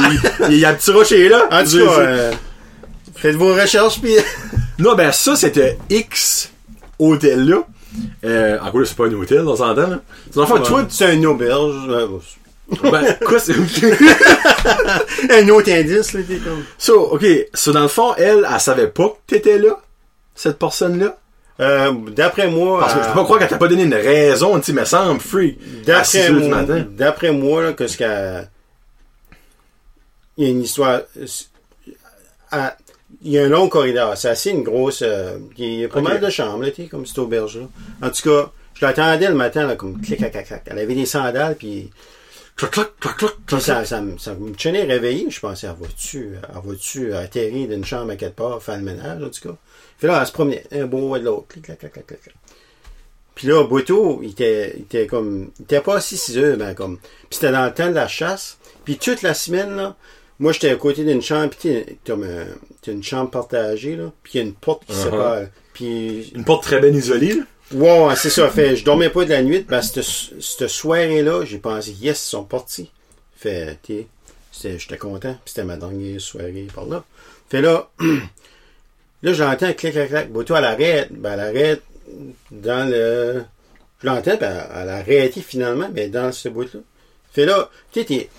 il, 0.49 0.53
il 0.53 0.59
y 0.59 0.65
a 0.65 0.73
petit 0.73 0.91
rocher 0.91 1.27
là. 1.29 1.47
En 1.51 1.63
tout 1.63 1.85
cas, 1.85 2.31
faites 3.25 3.35
vos 3.35 3.53
recherches, 3.53 3.99
puis... 4.01 4.15
Non, 4.77 4.93
ben 4.93 5.09
ça, 5.11 5.37
c'était 5.37 5.77
X 5.89 6.51
hôtel 6.99 7.47
là. 7.47 7.63
Euh, 8.25 8.59
en 8.59 8.69
gros, 8.71 8.83
c'est 8.83 8.95
pas 8.95 9.05
un 9.05 9.13
hôtel, 9.13 9.47
on 9.47 9.55
s'entend, 9.55 9.87
là. 9.87 10.01
C'est 10.29 10.39
enfin, 10.39 10.59
toi, 10.59 10.85
c'est 10.89 11.05
un 11.05 11.23
auberge. 11.23 11.87
euh, 11.87 12.07
ben, 12.83 13.17
quoi, 13.25 13.39
c'est, 13.39 13.53
un 15.31 15.49
autre 15.49 15.71
indice, 15.71 16.11
là, 16.11 16.19
t'es 16.27 16.35
comme... 16.35 16.65
so, 16.77 17.13
ok, 17.13 17.25
so, 17.53 17.71
dans 17.71 17.83
le 17.83 17.87
fond, 17.87 18.13
elle, 18.17 18.45
elle 18.51 18.59
savait 18.59 18.89
pas 18.89 19.07
que 19.07 19.35
t'étais 19.35 19.59
là, 19.59 19.79
cette 20.35 20.59
personne-là? 20.59 21.17
Euh, 21.61 21.93
d'après 22.09 22.49
moi... 22.49 22.81
Parce 22.81 22.95
que 22.95 22.99
je 23.01 23.07
peux 23.07 23.13
pas 23.13 23.23
croire 23.23 23.39
qu'elle 23.39 23.47
t'a 23.47 23.57
pas 23.57 23.69
donné 23.69 23.83
une 23.83 23.93
raison, 23.93 24.59
tu 24.59 24.65
sais, 24.65 24.73
me 24.73 24.83
semble, 24.83 25.21
free. 25.21 25.57
À 25.87 26.03
6 26.03 26.17
D'après 26.17 26.31
moi, 26.31 26.63
d'après 26.89 27.31
moi, 27.31 27.63
là, 27.63 27.73
que 27.73 27.87
ce 27.87 27.97
qu'elle... 27.97 28.49
Il 30.37 30.43
y 30.43 30.47
a 30.47 30.49
une 30.51 30.63
histoire... 30.63 30.99
Il 33.25 33.31
y 33.31 33.39
a 33.39 33.43
un 33.43 33.49
long 33.49 33.67
corridor. 33.67 34.15
C'est 34.15 34.29
assez 34.29 34.51
une 34.51 34.63
grosse... 34.63 35.01
euh, 35.01 35.37
il 35.57 35.79
y 35.81 35.83
a 35.85 35.89
pas 35.89 35.99
mal 35.99 36.19
de 36.21 36.29
chambres, 36.29 36.63
là, 36.63 36.69
comme 36.89 37.05
cette 37.05 37.17
auberge-là. 37.17 37.67
En 38.01 38.09
tout 38.11 38.21
cas, 38.29 38.51
je 38.75 38.85
l'attendais 38.85 39.27
le 39.27 39.33
matin, 39.35 39.65
là, 39.65 39.75
comme 39.75 39.99
clic, 39.99 40.19
clac, 40.19 40.31
clac, 40.31 40.45
clac. 40.45 40.63
Elle 40.67 40.79
avait 40.79 40.93
des 40.95 41.05
sandales, 41.05 41.55
puis 41.55 41.89
Clac, 42.55 42.71
clac, 42.71 42.87
clac, 43.01 43.17
clac, 43.17 43.31
clac, 43.47 43.61
ça, 43.61 43.73
clac. 43.75 43.87
ça, 43.87 43.99
me- 44.01 44.17
ça 44.17 44.33
me 44.35 44.51
tenait 44.53 44.83
réveillé. 44.83 45.29
Je 45.29 45.39
pensais, 45.41 45.67
elle 45.67 45.73
va-tu, 45.77 46.35
elle 46.41 46.69
va-tu 46.69 47.13
atterrir 47.13 47.67
d'une 47.67 47.83
chambre 47.83 48.11
à 48.11 48.15
quelque 48.15 48.35
part, 48.37 48.63
faire 48.63 48.77
le 48.77 48.83
ménage, 48.83 49.21
en 49.21 49.29
tout 49.29 49.49
cas? 49.49 49.55
Puis 49.97 50.07
là, 50.07 50.19
elle 50.21 50.27
se 50.27 50.31
promenait, 50.31 50.63
un 50.71 50.85
beau 50.85 51.13
et 51.17 51.19
de 51.19 51.25
l'autre. 51.25 51.47
Clic, 51.49 51.65
clac, 51.65 51.79
clac, 51.79 51.91
clac, 51.93 52.05
clac, 52.07 52.21
clac. 52.21 52.35
Puis 53.33 53.47
là, 53.47 53.63
Boito, 53.65 54.21
il 54.23 54.29
était, 54.31 54.73
il 54.77 54.83
était 54.83 55.07
comme, 55.07 55.49
il 55.59 55.63
était 55.63 55.81
pas 55.81 55.95
assis 55.97 56.15
6 56.15 56.37
heures, 56.37 56.57
ben 56.57 56.73
comme. 56.73 56.97
Puis 56.97 57.39
c'était 57.39 57.51
dans 57.51 57.65
le 57.65 57.73
temps 57.73 57.89
de 57.89 57.93
la 57.95 58.07
chasse. 58.07 58.57
Puis 58.85 58.97
toute 58.97 59.21
la 59.23 59.33
semaine, 59.33 59.75
là, 59.75 59.95
moi, 60.39 60.51
j'étais 60.51 60.69
à 60.69 60.75
côté 60.75 61.03
d'une 61.03 61.21
chambre, 61.21 61.49
puis 61.49 61.59
t'es- 61.69 61.97
t'as 62.03 62.13
un- 62.15 62.47
t'as 62.81 62.91
une 62.91 63.03
chambre 63.03 63.29
partagée, 63.31 63.95
là, 63.95 64.11
puis 64.23 64.33
il 64.33 64.37
y 64.37 64.39
a 64.41 64.43
une 64.43 64.53
porte 64.53 64.85
qui 64.85 64.93
Uh-huh. 64.93 65.03
sépare. 65.03 65.41
Puis 65.73 66.31
Une 66.35 66.43
porte 66.45 66.63
très 66.63 66.79
bien 66.79 66.89
isolée, 66.91 67.33
là? 67.35 67.43
Ouais, 67.73 68.05
ouais, 68.07 68.15
c'est 68.15 68.29
ça. 68.29 68.47
Fait, 68.49 68.75
je 68.75 68.85
dormais 68.85 69.09
pas 69.09 69.25
de 69.25 69.31
la 69.31 69.41
nuit. 69.41 69.65
Ben, 69.67 69.81
cette, 69.81 70.03
cette 70.39 70.67
soirée-là, 70.69 71.43
j'ai 71.45 71.57
pensé, 71.57 71.91
yes, 71.91 72.23
ils 72.25 72.29
sont 72.29 72.43
partis. 72.43 72.91
Fait, 73.37 73.77
c'était- 74.51 74.77
j'étais 74.79 74.97
content. 74.97 75.33
Puis 75.43 75.53
c'était 75.53 75.63
ma 75.63 75.75
dernière 75.75 76.21
soirée 76.21 76.67
par 76.73 76.85
là. 76.85 77.03
Fait 77.49 77.61
là, 77.61 77.89
là, 79.23 79.33
j'entends 79.33 79.73
clic, 79.73 79.93
clac, 79.93 80.09
clac. 80.09 80.31
Boto, 80.31 80.55
elle 80.55 80.65
arrête. 80.65 81.07
Ben, 81.11 81.33
elle 81.33 81.39
arrête 81.39 81.81
dans 82.51 82.89
le. 82.89 83.43
Je 84.01 84.07
l'entends, 84.07 84.37
ben, 84.39 84.67
elle 84.75 84.89
a 84.89 84.95
arrêté 84.97 85.41
finalement, 85.41 85.89
mais 85.93 86.07
dans 86.09 86.31
ce 86.31 86.49
bout-là. 86.49 86.79
Fait 87.33 87.45
là, 87.45 87.69
tu 87.91 87.99
sais, 88.01 88.05
t'es- 88.05 88.29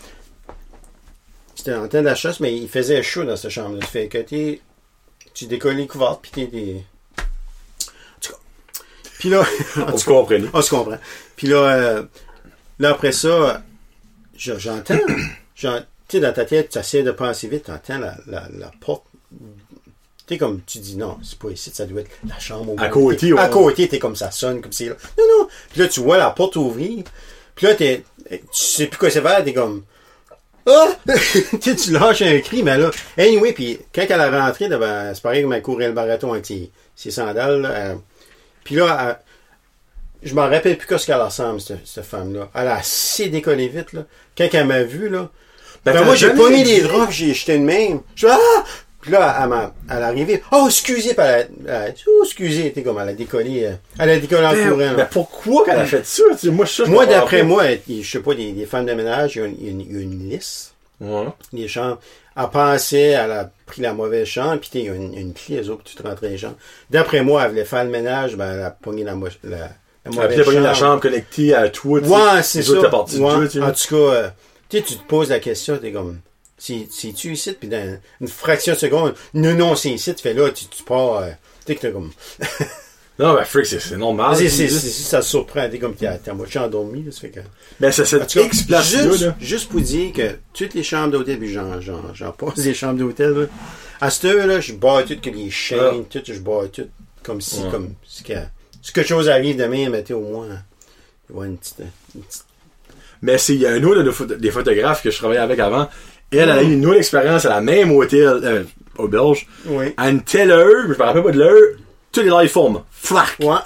C'était 1.67 1.79
en 1.79 1.89
temps 1.89 2.15
chasse, 2.15 2.39
mais 2.39 2.57
il 2.57 2.69
faisait 2.69 3.03
chaud 3.03 3.25
dans 3.25 3.35
cette 3.35 3.51
chambre-là. 3.51 3.85
Fait 3.85 4.07
que. 4.07 4.19
Tu 5.35 5.47
décolles 5.47 5.75
les 5.77 5.89
couvertes, 5.89 6.21
puis 6.23 6.31
t'es. 6.31 6.47
t'es- 6.47 6.85
En 7.19 8.21
tout 8.21 8.33
cas. 8.33 8.39
Puis 9.19 9.29
là. 9.31 9.45
On 9.93 9.97
se 9.99 10.05
comprenait. 10.05 10.49
On 10.53 10.63
se 10.63 10.71
comprend. 10.71 10.99
Puis 11.35 11.49
là, 11.49 11.57
euh, 11.75 12.03
là 12.79 12.91
après 12.91 13.11
ça, 13.11 13.65
je- 14.37 14.57
j'entends. 14.59 14.95
j'en- 15.57 15.81
Tu 16.09 16.19
sais, 16.19 16.21
dans 16.21 16.33
ta 16.33 16.45
tête, 16.45 16.69
tu 16.71 16.79
essaies 16.79 17.03
de 17.03 17.11
penser 17.11 17.49
vite, 17.49 17.65
tu 17.65 17.73
entends 17.73 17.99
la, 17.99 18.17
la, 18.29 18.49
la 18.57 18.71
porte. 18.81 19.03
Tu 19.33 20.35
sais, 20.35 20.39
comme 20.39 20.61
tu 20.65 20.79
dis, 20.79 20.97
non, 20.97 21.19
c'est 21.25 21.37
pas 21.39 21.51
ici, 21.51 21.73
ça 21.75 21.85
doit 21.85 22.03
être 22.03 22.11
la 22.29 22.39
chambre 22.39 22.75
au 22.75 22.81
À 22.81 22.89
côté, 22.89 23.17
T'es- 23.31 23.37
À 23.37 23.47
ouais. 23.47 23.51
côté, 23.51 23.89
t'es 23.89 23.99
comme 23.99 24.15
ça 24.15 24.31
sonne, 24.31 24.61
comme 24.61 24.71
c'est 24.71 24.89
là. 24.89 24.95
Non, 25.19 25.25
non. 25.41 25.49
Puis 25.73 25.81
là, 25.81 25.89
tu 25.89 25.99
vois 25.99 26.17
la 26.17 26.31
porte 26.31 26.55
ouvrir. 26.55 27.03
Puis 27.57 27.67
là, 27.67 27.75
t'es, 27.75 28.05
tu 28.31 28.39
sais 28.53 28.87
plus 28.87 28.99
quoi 28.99 29.11
c'est 29.11 29.21
faire, 29.21 29.43
t'es 29.43 29.53
comme, 29.53 29.83
ah! 30.67 30.97
tu 31.63 31.77
tu 31.77 31.91
lâches 31.93 32.23
un 32.23 32.39
cri, 32.41 32.63
mais 32.63 32.77
là, 32.79 32.91
anyway, 33.19 33.53
puis 33.53 33.79
quand 33.95 34.05
elle 34.09 34.21
a 34.21 34.47
rentré, 34.47 34.69
ben, 34.69 35.13
c'est 35.15 35.23
pareil 35.23 35.43
comme 35.43 35.53
elle 35.53 35.63
courait 35.63 35.89
le 35.89 35.93
marathon 35.95 36.33
avec 36.33 36.47
ses, 36.47 36.71
ses 36.95 37.11
sandales, 37.11 37.61
là, 37.63 37.71
elle- 37.77 37.99
puis 38.65 38.75
là, 38.75 39.19
elle- 40.23 40.29
je 40.29 40.35
m'en 40.35 40.49
rappelle 40.49 40.77
plus 40.77 40.87
qu'est-ce 40.89 41.07
qu'elle 41.07 41.21
ressemble, 41.21 41.61
cette, 41.61 41.87
cette 41.87 42.05
femme-là. 42.05 42.51
Elle 42.55 42.67
a 42.69 42.77
assez 42.77 43.29
décollé 43.29 43.69
vite, 43.69 43.93
là. 43.93 44.05
Quand 44.37 44.49
elle 44.53 44.67
m'a 44.67 44.83
vu, 44.83 45.09
là, 45.09 45.31
Ben, 45.85 45.93
ben, 45.93 46.05
moi, 46.05 46.15
j'ai 46.17 46.31
pogné 46.31 46.65
dit- 46.65 46.77
les 46.77 46.81
draps, 46.81 47.13
j'ai 47.13 47.33
jeté 47.33 47.55
une 47.55 47.65
même. 47.65 48.01
Je 48.17 48.27
fais, 48.27 48.33
ah! 48.33 48.65
Puis 49.07 49.13
là, 49.15 49.39
elle 49.41 49.49
m'a, 49.49 49.73
elle 49.89 49.99
est 49.99 50.03
arrivée. 50.03 50.43
Oh, 50.51 50.65
excusez, 50.67 51.15
puis 51.15 51.25
elle 51.25 51.49
a, 51.69 51.85
elle 51.85 51.91
a 51.91 51.95
oh, 52.09 52.23
excusez, 52.25 52.73
t'es 52.73 52.83
comme, 52.83 52.99
elle 53.01 53.11
a 53.11 53.13
décollé, 53.13 53.65
euh, 53.67 53.73
elle 54.01 54.11
a 54.11 54.19
décollé 54.19 54.45
en 54.47 54.53
Ben, 54.53 54.69
courant. 54.69 54.79
là. 54.81 54.95
ben, 54.95 55.09
pourquoi 55.11 55.65
qu'elle 55.65 55.79
a 55.79 55.85
fait 55.87 56.05
ça? 56.05 56.25
Tu 56.33 56.39
sais, 56.39 56.51
moi, 56.51 56.65
je 56.67 56.83
moi, 56.83 57.07
d'après 57.07 57.45
moi, 57.45 57.63
je 57.89 58.03
sais 58.03 58.19
pas, 58.21 58.35
des, 58.35 58.51
des 58.51 58.67
femmes 58.67 58.85
de 58.87 58.93
ménage, 58.95 59.37
il 59.37 59.39
y 59.39 59.43
a 59.43 59.47
une, 59.47 59.55
a 59.55 59.71
une, 59.71 59.97
a 59.97 60.01
une 60.03 60.29
liste. 60.29 60.75
Ouais. 61.01 61.27
Les 61.53 61.69
chambres. 61.69 62.01
Elle 62.37 62.49
pensait, 62.51 63.01
elle 63.11 63.31
a 63.31 63.51
pris 63.65 63.81
la 63.81 63.93
mauvaise 63.95 64.27
chambre, 64.27 64.59
puis 64.61 64.69
il 64.75 64.85
y 64.87 64.89
a 64.91 64.95
une, 64.95 65.17
une 65.17 65.33
clé, 65.33 65.63
eux 65.63 65.71
autres, 65.71 65.85
tu 65.85 65.95
te 65.95 66.03
rentres 66.03 66.21
dans 66.23 66.29
les 66.29 66.37
chambres. 66.37 66.57
D'après 66.91 67.23
moi, 67.23 67.45
elle 67.45 67.51
voulait 67.51 67.65
faire 67.65 67.85
le 67.85 67.91
ménage, 67.91 68.37
ben, 68.37 68.53
elle 68.55 68.63
a 68.65 68.71
pogné 68.73 69.05
la, 69.05 69.13
la, 69.45 69.57
la 69.59 69.69
Elle 70.05 70.13
mauvaise 70.13 70.41
a 70.41 70.45
pogné 70.45 70.61
la 70.61 70.75
chambre 70.75 71.01
connectée 71.01 71.55
à 71.55 71.69
toi, 71.69 72.01
tu. 72.01 72.09
Ouais, 72.09 72.43
c'est 72.43 72.59
Les 72.59 72.65
ça. 72.65 72.73
autres, 72.73 73.19
Ouais. 73.21 73.49
tu. 73.49 73.63
En 73.63 73.71
tout 73.73 73.89
cas, 73.89 73.95
euh, 74.15 74.29
tu 74.69 74.83
te 74.83 75.03
poses 75.07 75.31
la 75.31 75.39
question, 75.39 75.79
t'es 75.79 75.93
comme, 75.93 76.19
si, 76.59 76.89
si 76.91 77.13
tu 77.15 77.33
ici, 77.33 77.53
puis 77.53 77.69
dans 77.69 77.99
une 78.21 78.29
fraction 78.29 78.75
de 78.75 78.79
seconde, 78.79 79.15
non, 79.35 79.55
non, 79.55 79.77
c'est 79.77 79.91
ici, 79.91 80.15
tu 80.15 80.23
fais 80.23 80.35
là, 80.35 80.51
tu, 80.51 80.67
tu 80.67 80.83
pars, 80.83 81.17
euh, 81.17 81.29
tu 81.65 81.73
sais 81.73 81.75
que 81.77 81.81
t'es 81.81 81.93
comme, 81.93 82.11
Non, 83.19 83.33
ben, 83.33 83.45
freak, 83.45 83.65
c'est 83.65 83.97
normal. 83.97 84.37
c'est, 84.37 84.51
c'est, 84.51 84.69
ça 84.69 85.21
te 85.21 85.25
surprend, 85.25 85.69
t'es 85.71 85.79
comme, 85.79 85.95
t'es 85.95 86.07
à 86.07 86.19
t'es 86.19 86.33
moitié 86.35 86.61
endormi, 86.61 87.03
là, 87.03 87.11
ça 87.13 87.21
fait 87.23 87.31
que. 87.31 87.41
Ben, 87.81 87.91
X 87.91 88.63
place-là, 88.65 88.81
juste, 88.83 89.23
là. 89.23 89.37
juste 89.41 89.69
pour 89.71 89.81
dire 89.81 90.13
que 90.13 90.37
toutes 90.53 90.75
les 90.75 90.83
chambres 90.83 91.13
d'hôtel, 91.13 91.39
puis 91.39 91.51
j'en, 91.51 91.81
j'en, 91.81 92.13
j'en 92.13 92.33
passe 92.33 92.57
des 92.57 92.75
chambres 92.75 92.99
d'hôtel, 92.99 93.31
là. 93.33 93.47
À 94.03 94.11
cette 94.11 94.27
heure-là, 94.27 94.61
je 94.61 94.75
bats 94.75 95.03
tout 95.03 95.19
que 95.19 95.31
les 95.31 95.51
chaînes, 95.51 96.05
Ah. 96.05 96.07
tout, 96.11 96.21
je 96.27 96.39
bats 96.41 96.69
tout, 96.71 96.89
comme 97.23 97.41
si, 97.41 97.61
Ouais. 97.61 97.71
comme, 97.71 97.95
si, 98.07 98.23
que, 98.23 98.35
si 98.83 98.93
quelque 98.93 99.09
chose 99.09 99.31
arrive 99.31 99.57
demain, 99.57 99.89
mettez 99.89 100.13
au 100.13 100.21
moins, 100.21 100.49
ouais, 101.31 101.47
une 101.47 101.57
petite, 101.57 101.81
une 102.15 102.21
petite 102.21 102.45
Mais 103.23 103.39
c'est, 103.39 103.55
il 103.55 103.63
y 103.63 103.67
a 103.67 103.71
un 103.71 103.83
autre 103.83 104.03
de 104.03 104.35
des 104.35 104.51
photographes 104.51 105.03
que 105.03 105.11
je 105.11 105.17
travaillais 105.17 105.41
avec 105.41 105.59
avant. 105.59 105.89
Elle, 106.33 106.41
elle 106.41 106.51
a 106.51 106.63
eu 106.63 106.73
une 106.73 106.85
autre 106.87 106.97
expérience 106.99 107.45
à 107.45 107.51
la 107.51 107.61
même 107.61 107.93
hôtel, 107.93 108.41
euh, 108.43 108.65
au 108.99 109.09
Belge. 109.09 109.47
oui. 109.67 109.95
À 109.97 110.11
une 110.11 110.23
telle 110.23 110.51
heure, 110.51 110.83
je 110.85 110.89
me 110.89 110.95
rappelle 111.03 111.23
pas 111.23 111.31
de 111.31 111.39
l'heure, 111.39 111.63
tous 112.13 112.21
les 112.23 112.31
live 112.31 112.49
forment. 112.51 112.83
Flac! 112.91 113.37
Ouais. 113.41 113.57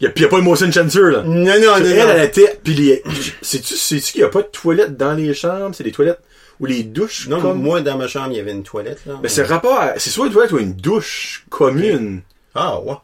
Y 0.00 0.06
a, 0.06 0.10
pis 0.10 0.22
y 0.22 0.24
a 0.24 0.28
pas 0.28 0.38
de 0.38 0.42
motion 0.42 0.70
sensor, 0.70 1.04
là. 1.10 1.22
Non, 1.22 1.34
non, 1.44 1.60
non, 1.60 1.76
elle, 1.76 1.96
non. 1.96 2.08
elle 2.10 2.24
était, 2.24 2.58
pis 2.62 2.74
les, 2.74 3.02
sais-tu, 3.40 4.00
qu'il 4.00 4.20
y 4.20 4.24
a 4.24 4.28
pas 4.28 4.42
de 4.42 4.48
toilettes 4.48 4.96
dans 4.96 5.14
les 5.14 5.32
chambres? 5.34 5.74
C'est 5.74 5.84
des 5.84 5.92
toilettes, 5.92 6.20
ou 6.60 6.66
les 6.66 6.82
douches, 6.82 7.28
Non, 7.28 7.40
comme? 7.40 7.62
moi, 7.62 7.80
dans 7.80 7.96
ma 7.96 8.06
chambre, 8.08 8.28
il 8.32 8.36
y 8.36 8.40
avait 8.40 8.52
une 8.52 8.64
toilette, 8.64 9.00
là. 9.06 9.14
Ben, 9.22 9.28
c'est 9.28 9.44
rapport 9.44 9.78
à, 9.80 9.92
c'est 9.98 10.10
soit 10.10 10.26
une 10.26 10.32
toilette 10.32 10.52
ou 10.52 10.58
une 10.58 10.74
douche 10.74 11.44
commune. 11.48 12.22
Ah, 12.54 12.80
ouais. 12.80 12.94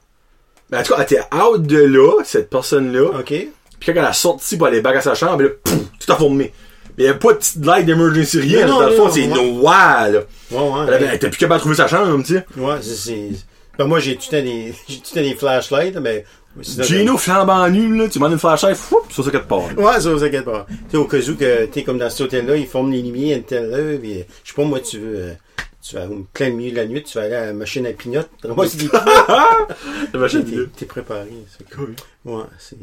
Ben, 0.68 0.80
en 0.80 0.82
tout 0.82 0.92
cas, 0.92 0.98
elle 0.98 1.05
était 1.05 1.22
out 1.34 1.62
de 1.62 1.78
là, 1.82 2.22
cette 2.24 2.51
personne-là. 2.51 3.18
OK. 3.20 3.26
Puis 3.28 3.48
quand 3.86 3.92
elle 3.92 3.98
a 4.05 4.12
sorti 4.12 4.57
pour 4.57 4.66
aller 4.66 4.80
back 4.82 4.96
à 4.96 5.01
sa 5.01 5.14
chambre, 5.14 5.42
là, 5.44 5.48
pouf, 5.64 5.78
tout 6.05 6.12
a 6.12 6.16
formé. 6.16 6.53
Mais 6.99 7.05
il 7.05 7.05
n'y 7.05 7.11
avait 7.11 7.18
pas 7.18 7.32
de 7.32 7.38
petite 7.38 7.64
light 7.64 7.86
d'emergency, 7.86 8.41
rien. 8.41 8.66
Non, 8.66 8.80
dans 8.80 8.88
le 8.88 8.95
fond, 8.97 9.11
c'est 9.11 9.26
noir, 9.26 10.09
là. 10.11 10.20
Ouais, 10.51 10.59
ouais. 10.59 10.84
Elle, 10.88 10.95
avait- 10.95 11.07
elle 11.07 11.14
était 11.14 11.28
plus 11.30 11.38
capable 11.38 11.59
de 11.59 11.61
trouver 11.61 11.76
sa 11.76 11.88
chambre, 11.88 12.22
tu 12.24 12.34
sais. 12.34 12.45
Ouais, 12.57 12.76
c'est. 12.82 13.30
Ben, 13.78 13.86
moi, 13.86 13.99
j'ai 14.01 14.16
tout 14.16 14.30
des, 14.30 14.74
des 15.14 15.34
flashlights, 15.34 15.97
mais... 15.97 16.24
Gino 16.61 17.16
flambant 17.16 17.68
nu, 17.70 17.97
là, 17.97 18.09
tu 18.09 18.18
demandes 18.18 18.32
une 18.32 18.38
flashlight, 18.38 18.74
fou, 18.76 18.99
sur 19.09 19.24
ça 19.24 19.30
quelque 19.30 19.47
part. 19.47 19.61
là. 19.76 19.82
Ouais, 19.95 20.01
ça, 20.01 20.11
vous 20.12 20.24
inquiète 20.24 20.45
pas. 20.45 20.66
Tu 20.68 20.74
sais, 20.91 20.97
au 20.97 21.05
cas 21.05 21.18
où 21.18 21.36
que, 21.36 21.66
t'es 21.66 21.84
comme 21.84 21.97
dans 21.99 22.11
cet 22.11 22.22
hôtel-là, 22.22 22.57
ils 22.57 22.66
forment 22.66 22.91
les 22.91 23.03
lumières 23.03 23.36
une 23.38 23.45
telle 23.45 23.72
heure, 23.72 23.99
puis, 24.01 24.18
euh, 24.18 24.22
je 24.43 24.51
sais 24.51 24.57
pas, 24.57 24.64
moi, 24.64 24.80
tu 24.80 24.99
veux, 24.99 25.16
euh, 25.16 25.32
tu 25.80 25.95
vas, 25.95 26.07
au 26.09 26.26
plein 26.34 26.51
milieu 26.51 26.72
de 26.72 26.76
la 26.76 26.86
nuit, 26.86 27.05
tu 27.05 27.16
vas 27.16 27.24
aller 27.24 27.36
à 27.36 27.47
la 27.47 27.53
machine 27.53 27.86
à 27.86 27.93
pignotte. 27.93 28.28
Moi, 28.45 28.66
c'est 28.68 28.78
des 28.78 28.88
La 30.12 30.18
machine 30.18 30.68
t'es, 30.76 30.86
préparé. 30.86 31.28
C'est 31.57 31.70
cool. 31.74 31.95
Ouais, 32.24 32.43
c'est, 32.59 32.76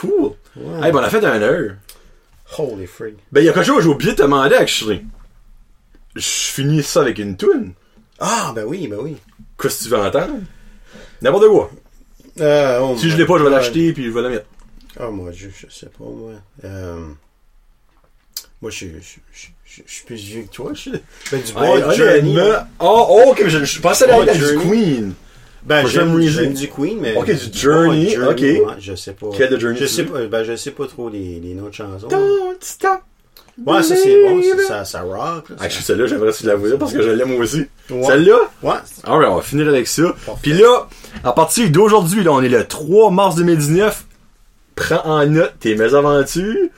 Cool. 0.00 0.30
ouais. 0.56 0.86
Hey, 0.86 0.92
ben, 0.92 1.00
on 1.00 1.02
a 1.02 1.10
fait 1.10 1.24
un 1.24 1.42
heure. 1.42 1.72
Holy 2.58 2.86
frig. 2.86 3.14
Ben, 3.32 3.40
il 3.40 3.46
y 3.46 3.48
a 3.48 3.52
quelque 3.52 3.66
chose 3.66 3.76
que 3.76 3.82
j'ai 3.82 3.88
oublié 3.88 4.12
de 4.12 4.16
te 4.16 4.22
demander, 4.22 4.56
actually. 4.56 5.04
Je 6.16 6.20
finis 6.22 6.82
ça 6.82 7.02
avec 7.02 7.18
une 7.18 7.36
tune. 7.36 7.74
Ah, 8.18 8.52
ben 8.54 8.64
oui, 8.64 8.88
ben 8.88 8.98
oui. 9.00 9.16
Qu'est-ce 9.60 9.78
que 9.78 9.84
tu 9.84 9.90
veux 9.90 9.98
entendre? 9.98 10.40
N'importe 11.22 11.48
quoi. 11.48 11.70
Euh, 12.40 12.80
oh 12.80 12.96
Si 12.96 13.10
je 13.10 13.16
l'ai 13.16 13.26
pas, 13.26 13.38
je 13.38 13.44
vais 13.44 13.50
l'acheter 13.50 13.92
puis 13.92 14.04
je 14.04 14.10
vais 14.10 14.22
la 14.22 14.28
mettre. 14.30 14.46
Ah, 14.98 15.08
moi, 15.10 15.30
je, 15.32 15.48
je 15.48 15.72
sais 15.72 15.86
pas, 15.86 16.04
moi. 16.04 16.32
Euh, 16.64 17.06
moi, 18.60 18.70
je, 18.70 18.86
je, 19.00 19.46
je, 19.64 19.82
suis 19.86 20.04
plus 20.04 20.16
vieux 20.16 20.42
que 20.42 20.50
toi. 20.50 20.72
Je, 20.74 20.90
ben, 21.30 21.40
du 21.40 21.52
Ouais, 21.52 21.80
bon 21.82 21.90
Journey. 21.92 22.36
Oh, 22.80 23.06
oh, 23.08 23.30
ok, 23.30 23.44
je, 23.46 23.64
je 23.64 23.80
pensais 23.80 24.10
à 24.10 24.24
la 24.24 24.34
du. 24.34 24.58
Queen. 24.58 25.14
Ben, 25.64 25.86
j'aime 25.86 26.18
du 26.54 26.68
Queen, 26.68 26.98
mais. 27.00 27.16
Ok, 27.16 27.30
du 27.30 27.58
Journey, 27.58 28.16
ok. 28.18 28.40
ouais, 28.40 28.60
je 28.78 28.94
sais 28.94 29.12
pas. 29.12 29.26
Quel 29.36 29.50
de 29.50 29.58
Journey 29.58 29.78
Je 29.78 29.86
sais 29.86 30.04
pas, 30.04 30.26
ben, 30.26 30.42
je 30.42 30.56
sais 30.56 30.70
pas 30.70 30.86
trop 30.86 31.08
les, 31.08 31.40
les 31.40 31.54
noms 31.54 31.68
de 31.68 31.74
chansons. 31.74 32.08
Don't 32.08 32.56
stop. 32.60 33.00
Ouais, 33.66 33.82
ça, 33.82 33.94
c'est 33.94 34.22
bon, 34.26 34.40
ça, 34.66 34.84
ça, 34.86 35.02
rock. 35.02 35.50
là, 35.50 35.56
Ah, 35.60 35.68
celle-là, 35.68 36.06
j'aimerais 36.06 36.32
si 36.32 36.46
la 36.46 36.54
voir 36.56 36.78
parce 36.78 36.94
que 36.94 37.02
je 37.02 37.10
l'aime 37.10 37.32
aussi. 37.38 37.66
Ouais. 37.90 38.04
Celle-là? 38.04 38.38
Ouais. 38.62 38.72
Alright, 39.04 39.28
on 39.30 39.36
va 39.36 39.42
finir 39.42 39.68
avec 39.68 39.86
ça. 39.86 40.14
Puis 40.40 40.54
là, 40.54 40.88
à 41.24 41.32
partir 41.32 41.68
d'aujourd'hui, 41.70 42.24
là, 42.24 42.32
on 42.32 42.40
est 42.42 42.48
le 42.48 42.64
3 42.64 43.10
mars 43.10 43.34
2019. 43.36 44.04
Prends 44.76 45.04
en 45.04 45.26
note 45.26 45.52
tes 45.60 45.74
mésaventures. 45.74 46.68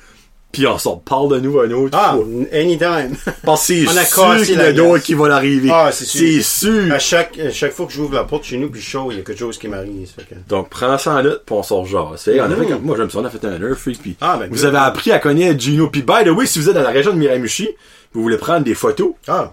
Puis 0.52 0.66
on 0.66 0.76
s'en 0.76 0.96
parle 0.98 1.30
de 1.30 1.40
nous 1.40 1.58
un 1.60 1.70
autre 1.70 1.96
Ah, 1.98 2.14
fois. 2.14 2.24
anytime. 2.52 3.16
Parce 3.42 3.66
que 3.68 3.86
c'est 3.86 4.04
sûr 4.04 4.36
qu'il 4.44 4.54
y 4.54 4.58
en 4.58 4.60
a 4.60 4.72
d'autres 4.72 5.02
qui 5.02 5.14
vont 5.14 5.24
l'arriver. 5.24 5.70
Ah, 5.72 5.90
c'est 5.92 6.04
sûr. 6.04 6.20
C'est 6.20 6.42
sûr. 6.42 6.92
À 6.92 6.98
chaque, 6.98 7.38
à 7.38 7.50
chaque 7.50 7.72
fois 7.72 7.86
que 7.86 7.92
j'ouvre 7.92 8.14
la 8.14 8.24
porte 8.24 8.44
chez 8.44 8.58
nous, 8.58 8.68
puis 8.70 8.82
chaud, 8.82 9.08
il 9.10 9.16
y 9.16 9.20
a 9.20 9.22
quelque 9.22 9.38
chose 9.38 9.56
qui 9.58 9.68
m'arrive. 9.68 10.10
que- 10.28 10.34
Donc, 10.48 10.68
prends 10.68 10.98
ça 10.98 11.14
en 11.14 11.22
note, 11.22 11.42
puis 11.46 11.54
on 11.54 11.62
sort 11.62 11.86
genre. 11.86 12.14
C'est, 12.18 12.38
Mhm. 12.38 12.68
comme- 12.68 12.82
moi, 12.82 12.96
j'aime 12.98 13.10
ça, 13.10 13.18
on 13.20 13.24
a 13.24 13.30
fait 13.30 13.44
un 13.46 13.58
Nerf 13.58 13.76
Freak, 13.78 14.02
puis 14.02 14.16
Ah, 14.20 14.36
ben, 14.38 14.48
vous 14.50 14.56
good. 14.56 14.64
avez 14.66 14.78
appris 14.78 15.10
à 15.10 15.18
connaître 15.18 15.58
Gino. 15.58 15.88
Puis, 15.88 16.02
by 16.02 16.24
the 16.24 16.28
way, 16.28 16.44
si 16.46 16.58
vous 16.58 16.68
êtes 16.68 16.74
dans 16.74 16.82
la 16.82 16.90
région 16.90 17.12
de 17.12 17.18
Miramichi, 17.18 17.70
vous 18.12 18.20
voulez 18.22 18.36
prendre 18.36 18.64
des 18.64 18.74
photos, 18.74 19.12
Ah, 19.28 19.52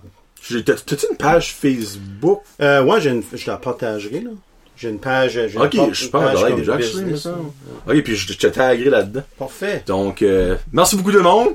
t'as-tu 0.66 1.06
une 1.10 1.18
page 1.18 1.54
Facebook? 1.54 2.42
euh, 2.62 2.84
ouais, 2.84 3.00
je 3.00 3.48
la 3.48 3.56
partagerai, 3.58 4.20
là. 4.20 4.32
J'ai 4.80 4.90
une 4.90 5.00
page, 5.00 5.36
une 5.36 5.62
Ok, 5.62 5.76
port- 5.76 5.94
je 5.94 6.08
pense 6.08 6.24
que 6.42 6.56
déjà, 6.56 6.78
semble. 7.18 7.50
Ok, 7.88 8.02
puis 8.02 8.16
je 8.16 8.34
te 8.38 8.48
taguerai 8.48 8.90
là-dedans. 8.90 9.24
Parfait. 9.38 9.84
Donc, 9.86 10.22
euh, 10.22 10.56
merci 10.72 10.96
beaucoup 10.96 11.12
tout 11.12 11.18
le 11.18 11.24
monde. 11.24 11.50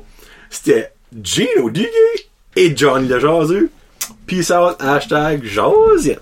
C'était 0.51 0.93
Gino 1.23 1.71
Duguay 1.71 1.89
et 2.57 2.77
Johnny 2.77 3.09
le 3.09 3.19
Jaseux. 3.19 3.71
Peace 4.27 4.51
out, 4.51 4.77
hashtag 4.79 5.43
Josette. 5.45 6.21